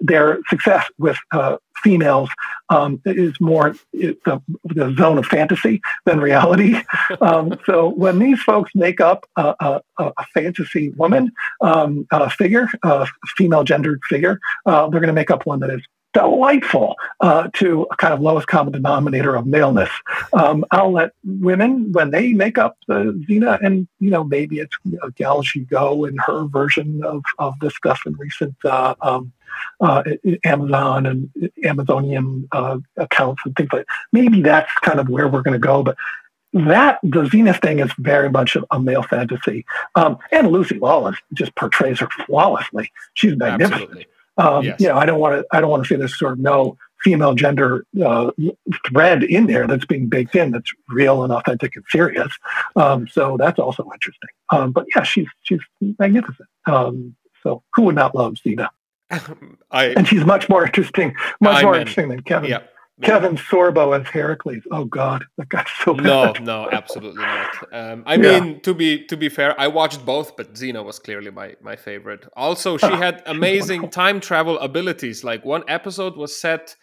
their 0.01 0.41
success 0.49 0.87
with 0.99 1.17
uh, 1.33 1.57
females 1.83 2.31
um, 2.71 3.01
is 3.05 3.35
more 3.41 3.75
the, 3.93 4.43
the, 4.65 4.95
zone 4.97 5.19
of 5.19 5.27
fantasy 5.27 5.81
than 6.05 6.21
reality. 6.21 6.77
Um, 7.21 7.59
so 7.67 7.89
when 7.89 8.19
these 8.19 8.41
folks 8.43 8.71
make 8.75 9.01
up 9.01 9.27
a, 9.37 9.55
a, 9.61 9.81
a 9.99 10.25
fantasy 10.35 10.91
woman 10.91 11.31
um, 11.61 12.07
a 12.11 12.31
figure, 12.31 12.69
a 12.83 13.07
female 13.37 13.65
gendered 13.65 14.01
figure, 14.09 14.41
uh, 14.67 14.89
they're 14.89 15.01
going 15.01 15.09
to 15.09 15.13
make 15.13 15.31
up 15.31 15.47
one 15.47 15.61
that 15.61 15.71
is 15.71 15.83
delightful 16.13 16.97
uh, 17.21 17.49
to 17.55 17.87
a 17.91 17.97
kind 17.97 18.15
of 18.15 18.21
lowest 18.21 18.47
common 18.47 18.73
denominator 18.73 19.35
of 19.35 19.47
maleness. 19.47 19.91
Um, 20.33 20.65
I'll 20.71 20.93
let 20.93 21.13
women, 21.25 21.93
when 21.93 22.11
they 22.11 22.33
make 22.33 22.59
up 22.59 22.77
the 22.87 23.13
Xena, 23.29 23.59
and 23.65 23.89
you 24.01 24.11
know 24.11 24.25
maybe 24.25 24.59
it's 24.59 24.77
you 24.85 24.99
know, 25.03 25.11
Gal 25.11 25.43
Go 25.69 26.05
in 26.05 26.17
her 26.19 26.45
version 26.45 27.03
of, 27.05 27.23
of 27.39 27.55
this 27.61 27.75
stuff 27.75 28.03
in 28.07 28.15
recent 28.15 28.55
uh, 28.65 28.95
um, 29.01 29.33
uh, 29.81 30.03
Amazon 30.45 31.07
and 31.07 31.51
Amazonian 31.65 32.49
uh, 32.53 32.79
accounts 32.97 33.43
and 33.45 33.57
things 33.57 33.71
like. 33.73 33.87
That. 33.87 33.95
Maybe 34.13 34.43
that's 34.43 34.73
kind 34.83 35.01
of 35.01 35.09
where 35.09 35.29
we're 35.29 35.43
going 35.43 35.61
to 35.61 35.67
go, 35.67 35.83
but. 35.83 35.97
That 36.55 36.99
the 37.03 37.23
Xena 37.23 37.59
thing 37.63 37.79
is 37.79 37.91
very 37.97 38.29
much 38.29 38.57
a, 38.57 38.67
a 38.71 38.79
male 38.79 39.03
fantasy, 39.03 39.65
um, 39.95 40.19
and 40.31 40.53
Lucy 40.53 40.79
Lawless 40.79 41.17
just 41.33 41.55
portrays 41.55 42.01
her 42.01 42.09
flawlessly. 42.27 42.93
She's 43.15 43.35
magnificent. 43.39 43.81
Absolutely. 43.85 44.07
Um, 44.37 44.65
yes. 44.65 44.81
You 44.81 44.89
know, 44.89 44.97
I 44.97 45.07
don't 45.07 45.21
want 45.21 45.41
to. 45.41 45.57
I 45.57 45.61
don't 45.61 45.71
want 45.71 45.85
to 45.85 45.89
say 45.89 45.97
there's 45.97 46.19
sort 46.19 46.33
of 46.33 46.39
no 46.39 46.77
female 47.03 47.35
gender 47.35 47.85
uh, 48.05 48.31
thread 48.87 49.25
in 49.25 49.47
there 49.47 49.67
that's 49.67 49.85
being 49.85 50.09
baked 50.09 50.35
in 50.35 50.53
that's 50.53 50.71
real 50.89 51.25
and 51.25 51.33
authentic 51.33 51.75
and 51.77 51.85
serious. 51.89 52.33
Um, 52.77 53.09
so 53.09 53.37
that's 53.39 53.59
also 53.59 53.89
interesting. 53.93 54.31
Um, 54.51 54.73
but 54.73 54.87
yeah, 54.95 55.03
she's 55.03 55.29
she's 55.43 55.61
magnificent. 55.99 56.49
Um, 56.67 57.17
so 57.43 57.63
who 57.75 57.83
would 57.83 57.95
not 57.95 58.15
love 58.15 58.35
Xena? 58.35 58.69
I, 59.71 59.87
and 59.87 60.09
she's 60.09 60.25
much 60.25 60.49
more 60.49 60.65
interesting, 60.65 61.15
much 61.41 61.57
I 61.57 61.63
more 61.63 61.75
interesting 61.75 62.09
than 62.09 62.23
Kevin. 62.23 62.51
Yeah. 62.51 62.63
Kevin 63.01 63.37
Sorbo 63.37 63.99
as 63.99 64.07
Heracles. 64.07 64.63
Oh 64.71 64.85
God, 64.85 65.25
that 65.39 65.49
guy's 65.49 65.67
so 65.83 65.95
bad. 65.95 66.05
No, 66.05 66.33
no, 66.41 66.69
absolutely 66.71 67.23
not. 67.23 67.57
Um, 67.73 68.03
I 68.07 68.15
yeah. 68.15 68.41
mean, 68.41 68.61
to 68.61 68.75
be 68.75 69.05
to 69.07 69.17
be 69.17 69.29
fair, 69.29 69.59
I 69.59 69.69
watched 69.69 70.05
both, 70.05 70.37
but 70.37 70.55
Xena 70.55 70.85
was 70.85 70.99
clearly 70.99 71.31
my 71.31 71.57
my 71.63 71.77
favorite. 71.77 72.27
Also, 72.37 72.77
she 72.77 72.87
had 72.87 73.23
amazing 73.27 73.89
time 73.91 74.21
travel 74.21 74.59
abilities. 74.59 75.25
Like 75.25 75.45
one 75.45 75.65
episode 75.69 76.17
was 76.17 76.39
set 76.39 76.77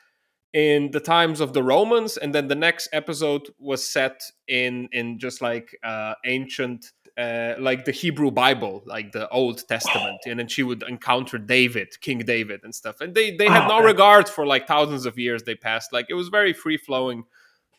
in 0.52 0.90
the 0.92 1.00
times 1.00 1.42
of 1.42 1.54
the 1.54 1.62
Romans, 1.62 2.18
and 2.18 2.34
then 2.34 2.48
the 2.48 2.56
next 2.56 2.90
episode 2.92 3.48
was 3.60 3.88
set 3.88 4.20
in 4.48 4.90
in 4.92 5.20
just 5.20 5.42
like 5.42 5.78
uh, 5.84 6.16
ancient 6.26 6.92
uh, 7.20 7.56
like 7.60 7.86
the 7.86 7.92
Hebrew 7.92 8.32
Bible, 8.32 8.82
like 8.86 9.12
the 9.12 9.28
Old 9.30 9.68
Testament, 9.68 10.20
and 10.26 10.40
then 10.40 10.48
she 10.48 10.64
would 10.64 10.84
encounter 10.88 11.38
David, 11.38 12.00
King 12.00 12.20
David, 12.20 12.62
and 12.64 12.74
stuff. 12.74 13.02
And 13.02 13.14
they 13.14 13.36
they 13.36 13.48
had 13.48 13.66
oh, 13.66 13.80
no 13.80 13.84
regard 13.84 14.30
for 14.30 14.46
like 14.46 14.68
thousands 14.68 15.06
of 15.06 15.18
years 15.18 15.44
they 15.44 15.56
passed. 15.56 15.92
Like 15.92 16.06
it 16.10 16.14
was 16.14 16.30
very 16.30 16.54
free 16.54 16.78
flowing. 16.78 17.26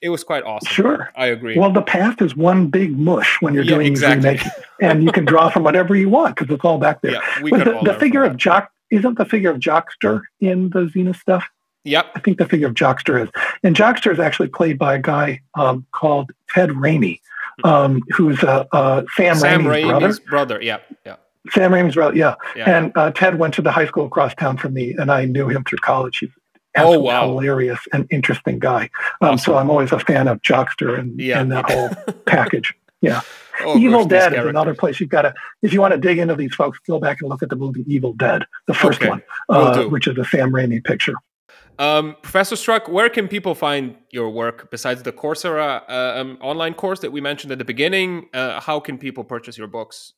It 0.03 0.11
was 0.11 0.25
quite 0.25 0.45
awesome. 0.45 0.73
Sure, 0.73 1.11
I 1.17 1.27
agree. 1.27 1.59
Well, 1.59 1.73
the 1.73 1.83
path 1.83 2.21
is 2.23 2.37
one 2.37 2.69
big 2.69 2.99
mush 2.99 3.39
when 3.41 3.55
you're 3.55 3.65
yeah, 3.65 3.75
doing 3.75 3.87
exactly. 3.87 4.41
and 4.81 5.05
you 5.05 5.13
can 5.13 5.25
draw 5.25 5.51
from 5.51 5.63
whatever 5.63 5.95
you 5.95 6.09
want 6.09 6.37
because 6.37 6.55
it's 6.55 6.65
all 6.65 6.79
back 6.79 7.01
there. 7.03 7.13
Yeah, 7.13 7.43
we 7.43 7.51
the, 7.51 7.81
the 7.83 7.95
figure 7.95 8.25
of 8.25 8.37
Jock 8.37 8.71
isn't 8.91 9.17
the 9.17 9.25
figure 9.25 9.51
of 9.51 9.59
Joxer 9.59 10.23
in 10.41 10.71
the 10.71 10.81
Xena 10.87 11.15
stuff. 11.17 11.45
Yep. 11.85 12.07
I 12.15 12.21
think 12.21 12.39
the 12.39 12.47
figure 12.47 12.67
of 12.67 12.75
Joxer 12.75 13.23
is. 13.23 13.31
And 13.63 13.75
Joxer 13.75 14.13
is 14.13 14.19
actually 14.19 14.49
played 14.49 14.79
by 14.79 14.97
a 14.97 14.99
guy 14.99 15.41
um, 15.55 15.87
called 15.93 16.31
Ted 16.51 16.71
Raimi, 16.71 17.21
um, 17.65 18.03
who's 18.11 18.43
uh, 18.43 18.65
uh, 18.73 19.03
Sam, 19.17 19.37
Sam 19.37 19.63
Raimi's, 19.63 19.85
Raimi's 19.85 20.21
brother. 20.21 20.57
brother. 20.57 20.63
Yeah, 20.63 20.79
yeah. 21.05 21.17
Sam 21.51 21.73
Raimi's 21.73 21.95
brother. 21.95 22.17
Yeah. 22.17 22.35
yeah. 22.55 22.77
And 22.77 22.93
uh, 22.97 23.11
Ted 23.13 23.39
went 23.39 23.55
to 23.55 23.63
the 23.63 23.73
high 23.73 23.87
school 23.87 24.07
across 24.07 24.35
town 24.35 24.57
from 24.57 24.75
me, 24.75 24.95
and 24.99 25.11
I 25.11 25.25
knew 25.25 25.49
him 25.49 25.65
through 25.65 25.79
college. 25.79 26.19
He's 26.19 26.31
oh 26.77 26.99
wow, 27.01 27.29
hilarious 27.29 27.81
and 27.93 28.07
interesting 28.11 28.59
guy. 28.59 28.91
Um, 29.21 29.35
awesome. 29.35 29.39
So 29.39 29.57
I'm 29.57 29.71
always 29.71 29.93
a 29.93 29.99
fan 29.99 30.29
of 30.29 30.41
Joxer 30.43 30.99
and, 30.99 31.19
yeah. 31.19 31.41
and 31.41 31.51
that 31.53 31.71
whole 31.71 31.91
package. 32.27 32.75
Yeah. 33.01 33.23
Oh, 33.63 33.79
Evil 33.79 34.05
Dead 34.05 34.33
is 34.33 34.47
another 34.47 34.75
place 34.75 35.01
you've 35.01 35.11
got 35.11 35.23
to, 35.23 35.35
if 35.63 35.73
you 35.73 35.81
want 35.81 35.93
to 35.93 35.99
dig 35.99 36.19
into 36.19 36.35
these 36.35 36.55
folks, 36.55 36.79
go 36.87 36.99
back 36.99 37.21
and 37.21 37.29
look 37.29 37.43
at 37.43 37.51
the 37.51 37.57
movie 37.57 37.85
Evil 37.87 38.15
Dead, 38.15 38.47
the 38.67 38.75
first 38.75 39.01
okay. 39.01 39.11
one, 39.11 39.23
uh, 39.49 39.85
which 39.85 40.07
is 40.07 40.17
a 40.17 40.25
Sam 40.25 40.51
Raimi 40.51 40.83
picture. 40.83 41.15
Um, 41.81 42.17
Professor 42.21 42.57
Struck, 42.57 42.89
where 42.89 43.09
can 43.09 43.27
people 43.27 43.55
find 43.55 43.97
your 44.11 44.29
work 44.29 44.71
besides 44.71 45.03
the 45.03 45.13
Coursera 45.13 45.83
uh, 45.89 46.21
um, 46.21 46.37
online 46.43 46.75
course 46.75 47.01
that 47.01 47.11
we 47.11 47.23
mentioned 47.23 47.53
at 47.53 47.59
the 47.59 47.65
beginning? 47.65 48.29
Uh, 48.35 48.61
how 48.61 48.81
can 48.81 48.99
people 48.99 49.25
purchase 49.25 49.57
your 49.57 49.67
books 49.67 50.13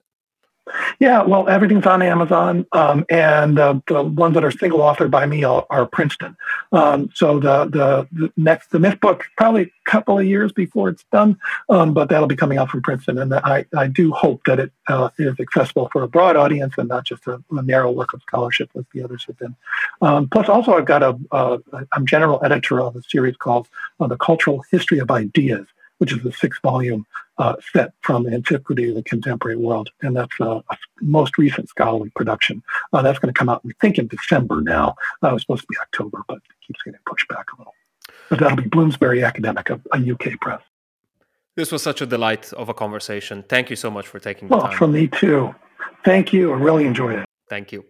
yeah, 1.01 1.23
well, 1.23 1.49
everything's 1.49 1.87
on 1.87 2.03
Amazon, 2.03 2.67
um, 2.73 3.05
and 3.09 3.59
uh, 3.59 3.81
the 3.89 4.03
ones 4.03 4.35
that 4.35 4.45
are 4.45 4.51
single 4.51 4.81
authored 4.81 5.11
by 5.11 5.27
me 5.27 5.45
are, 5.45 5.67
are 5.71 5.87
Princeton. 5.87 6.37
Um, 6.71 7.11
so 7.15 7.41
the, 7.41 7.65
the, 7.67 8.09
the 8.13 8.33
next 8.37 8.71
the 8.71 8.79
myth 8.79 9.01
book 9.01 9.25
probably 9.37 9.63
a 9.63 9.91
couple 9.91 10.19
of 10.19 10.25
years 10.25 10.53
before 10.53 10.89
it's 10.89 11.05
done, 11.13 11.39
um, 11.69 11.93
but 11.93 12.09
that'll 12.09 12.29
be 12.29 12.37
coming 12.37 12.59
out 12.59 12.71
from 12.71 12.83
Princeton, 12.83 13.19
and 13.19 13.35
I, 13.35 13.65
I 13.77 13.89
do 13.89 14.13
hope 14.13 14.45
that 14.45 14.61
it 14.61 14.73
uh, 14.89 15.11
is 15.19 15.39
accessible 15.41 15.89
for 15.93 16.03
a 16.03 16.09
broad 16.09 16.37
audience 16.37 16.75
and 16.79 16.89
not 16.89 17.05
just 17.05 17.27
a, 17.27 17.43
a 17.51 17.63
narrow 17.63 17.91
work 17.91 18.13
of 18.15 18.23
scholarship 18.23 18.71
as 18.77 18.85
the 18.95 19.03
others 19.03 19.25
have 19.27 19.39
been. 19.39 19.57
Um, 20.01 20.29
plus, 20.29 20.49
also 20.49 20.75
I've 20.75 20.87
got 20.87 21.03
a 21.03 21.61
I'm 21.93 22.07
general 22.07 22.41
editor 22.45 22.81
of 22.81 22.97
a 22.97 23.03
series 23.03 23.37
called 23.37 23.69
uh, 24.01 24.07
the 24.07 24.17
Cultural 24.17 24.65
History 24.71 24.99
of 24.99 25.11
Ideas 25.11 25.67
which 26.03 26.13
is 26.13 26.27
a 26.27 26.33
six 26.33 26.59
volume 26.59 27.07
uh, 27.43 27.57
set 27.73 27.93
from 28.03 28.27
antiquity 28.29 28.87
to 28.87 28.95
the 28.95 29.03
contemporary 29.03 29.57
world. 29.57 29.91
And 30.03 30.15
that's 30.17 30.41
uh, 30.41 30.61
a 30.71 30.77
most 31.01 31.37
recent 31.39 31.69
scholarly 31.69 32.11
production. 32.15 32.63
Uh, 32.93 33.03
that's 33.03 33.19
going 33.19 33.35
to 33.35 33.39
come 33.39 33.49
out, 33.49 33.65
we 33.65 33.73
think, 33.81 33.99
in 33.99 34.07
December 34.07 34.61
now. 34.61 34.95
Uh, 35.23 35.31
was 35.33 35.43
supposed 35.43 35.63
to 35.63 35.67
be 35.69 35.77
October, 35.83 36.23
but 36.29 36.37
it 36.37 36.67
keeps 36.67 36.83
getting 36.83 37.01
pushed 37.05 37.29
back 37.29 37.47
a 37.53 37.59
little. 37.59 37.75
But 38.29 38.39
that'll 38.39 38.57
be 38.57 38.69
Bloomsbury 38.69 39.25
Academic, 39.25 39.71
a, 39.71 39.81
a 39.93 39.99
UK 40.13 40.41
press. 40.41 40.63
This 41.57 41.73
was 41.73 41.83
such 41.83 42.01
a 42.01 42.07
delight 42.07 42.53
of 42.53 42.69
a 42.69 42.75
conversation. 42.75 43.45
Thank 43.49 43.71
you 43.71 43.77
so 43.77 43.91
much 43.91 44.07
for 44.07 44.19
taking 44.21 44.49
the 44.49 44.57
well, 44.57 44.69
time. 44.69 44.79
from 44.79 44.93
me 44.93 45.09
too. 45.09 45.55
Thank 46.05 46.33
you. 46.33 46.53
I 46.53 46.57
really 46.57 46.87
enjoyed 46.87 47.19
it. 47.19 47.27
Thank 47.49 47.73
you. 47.73 47.85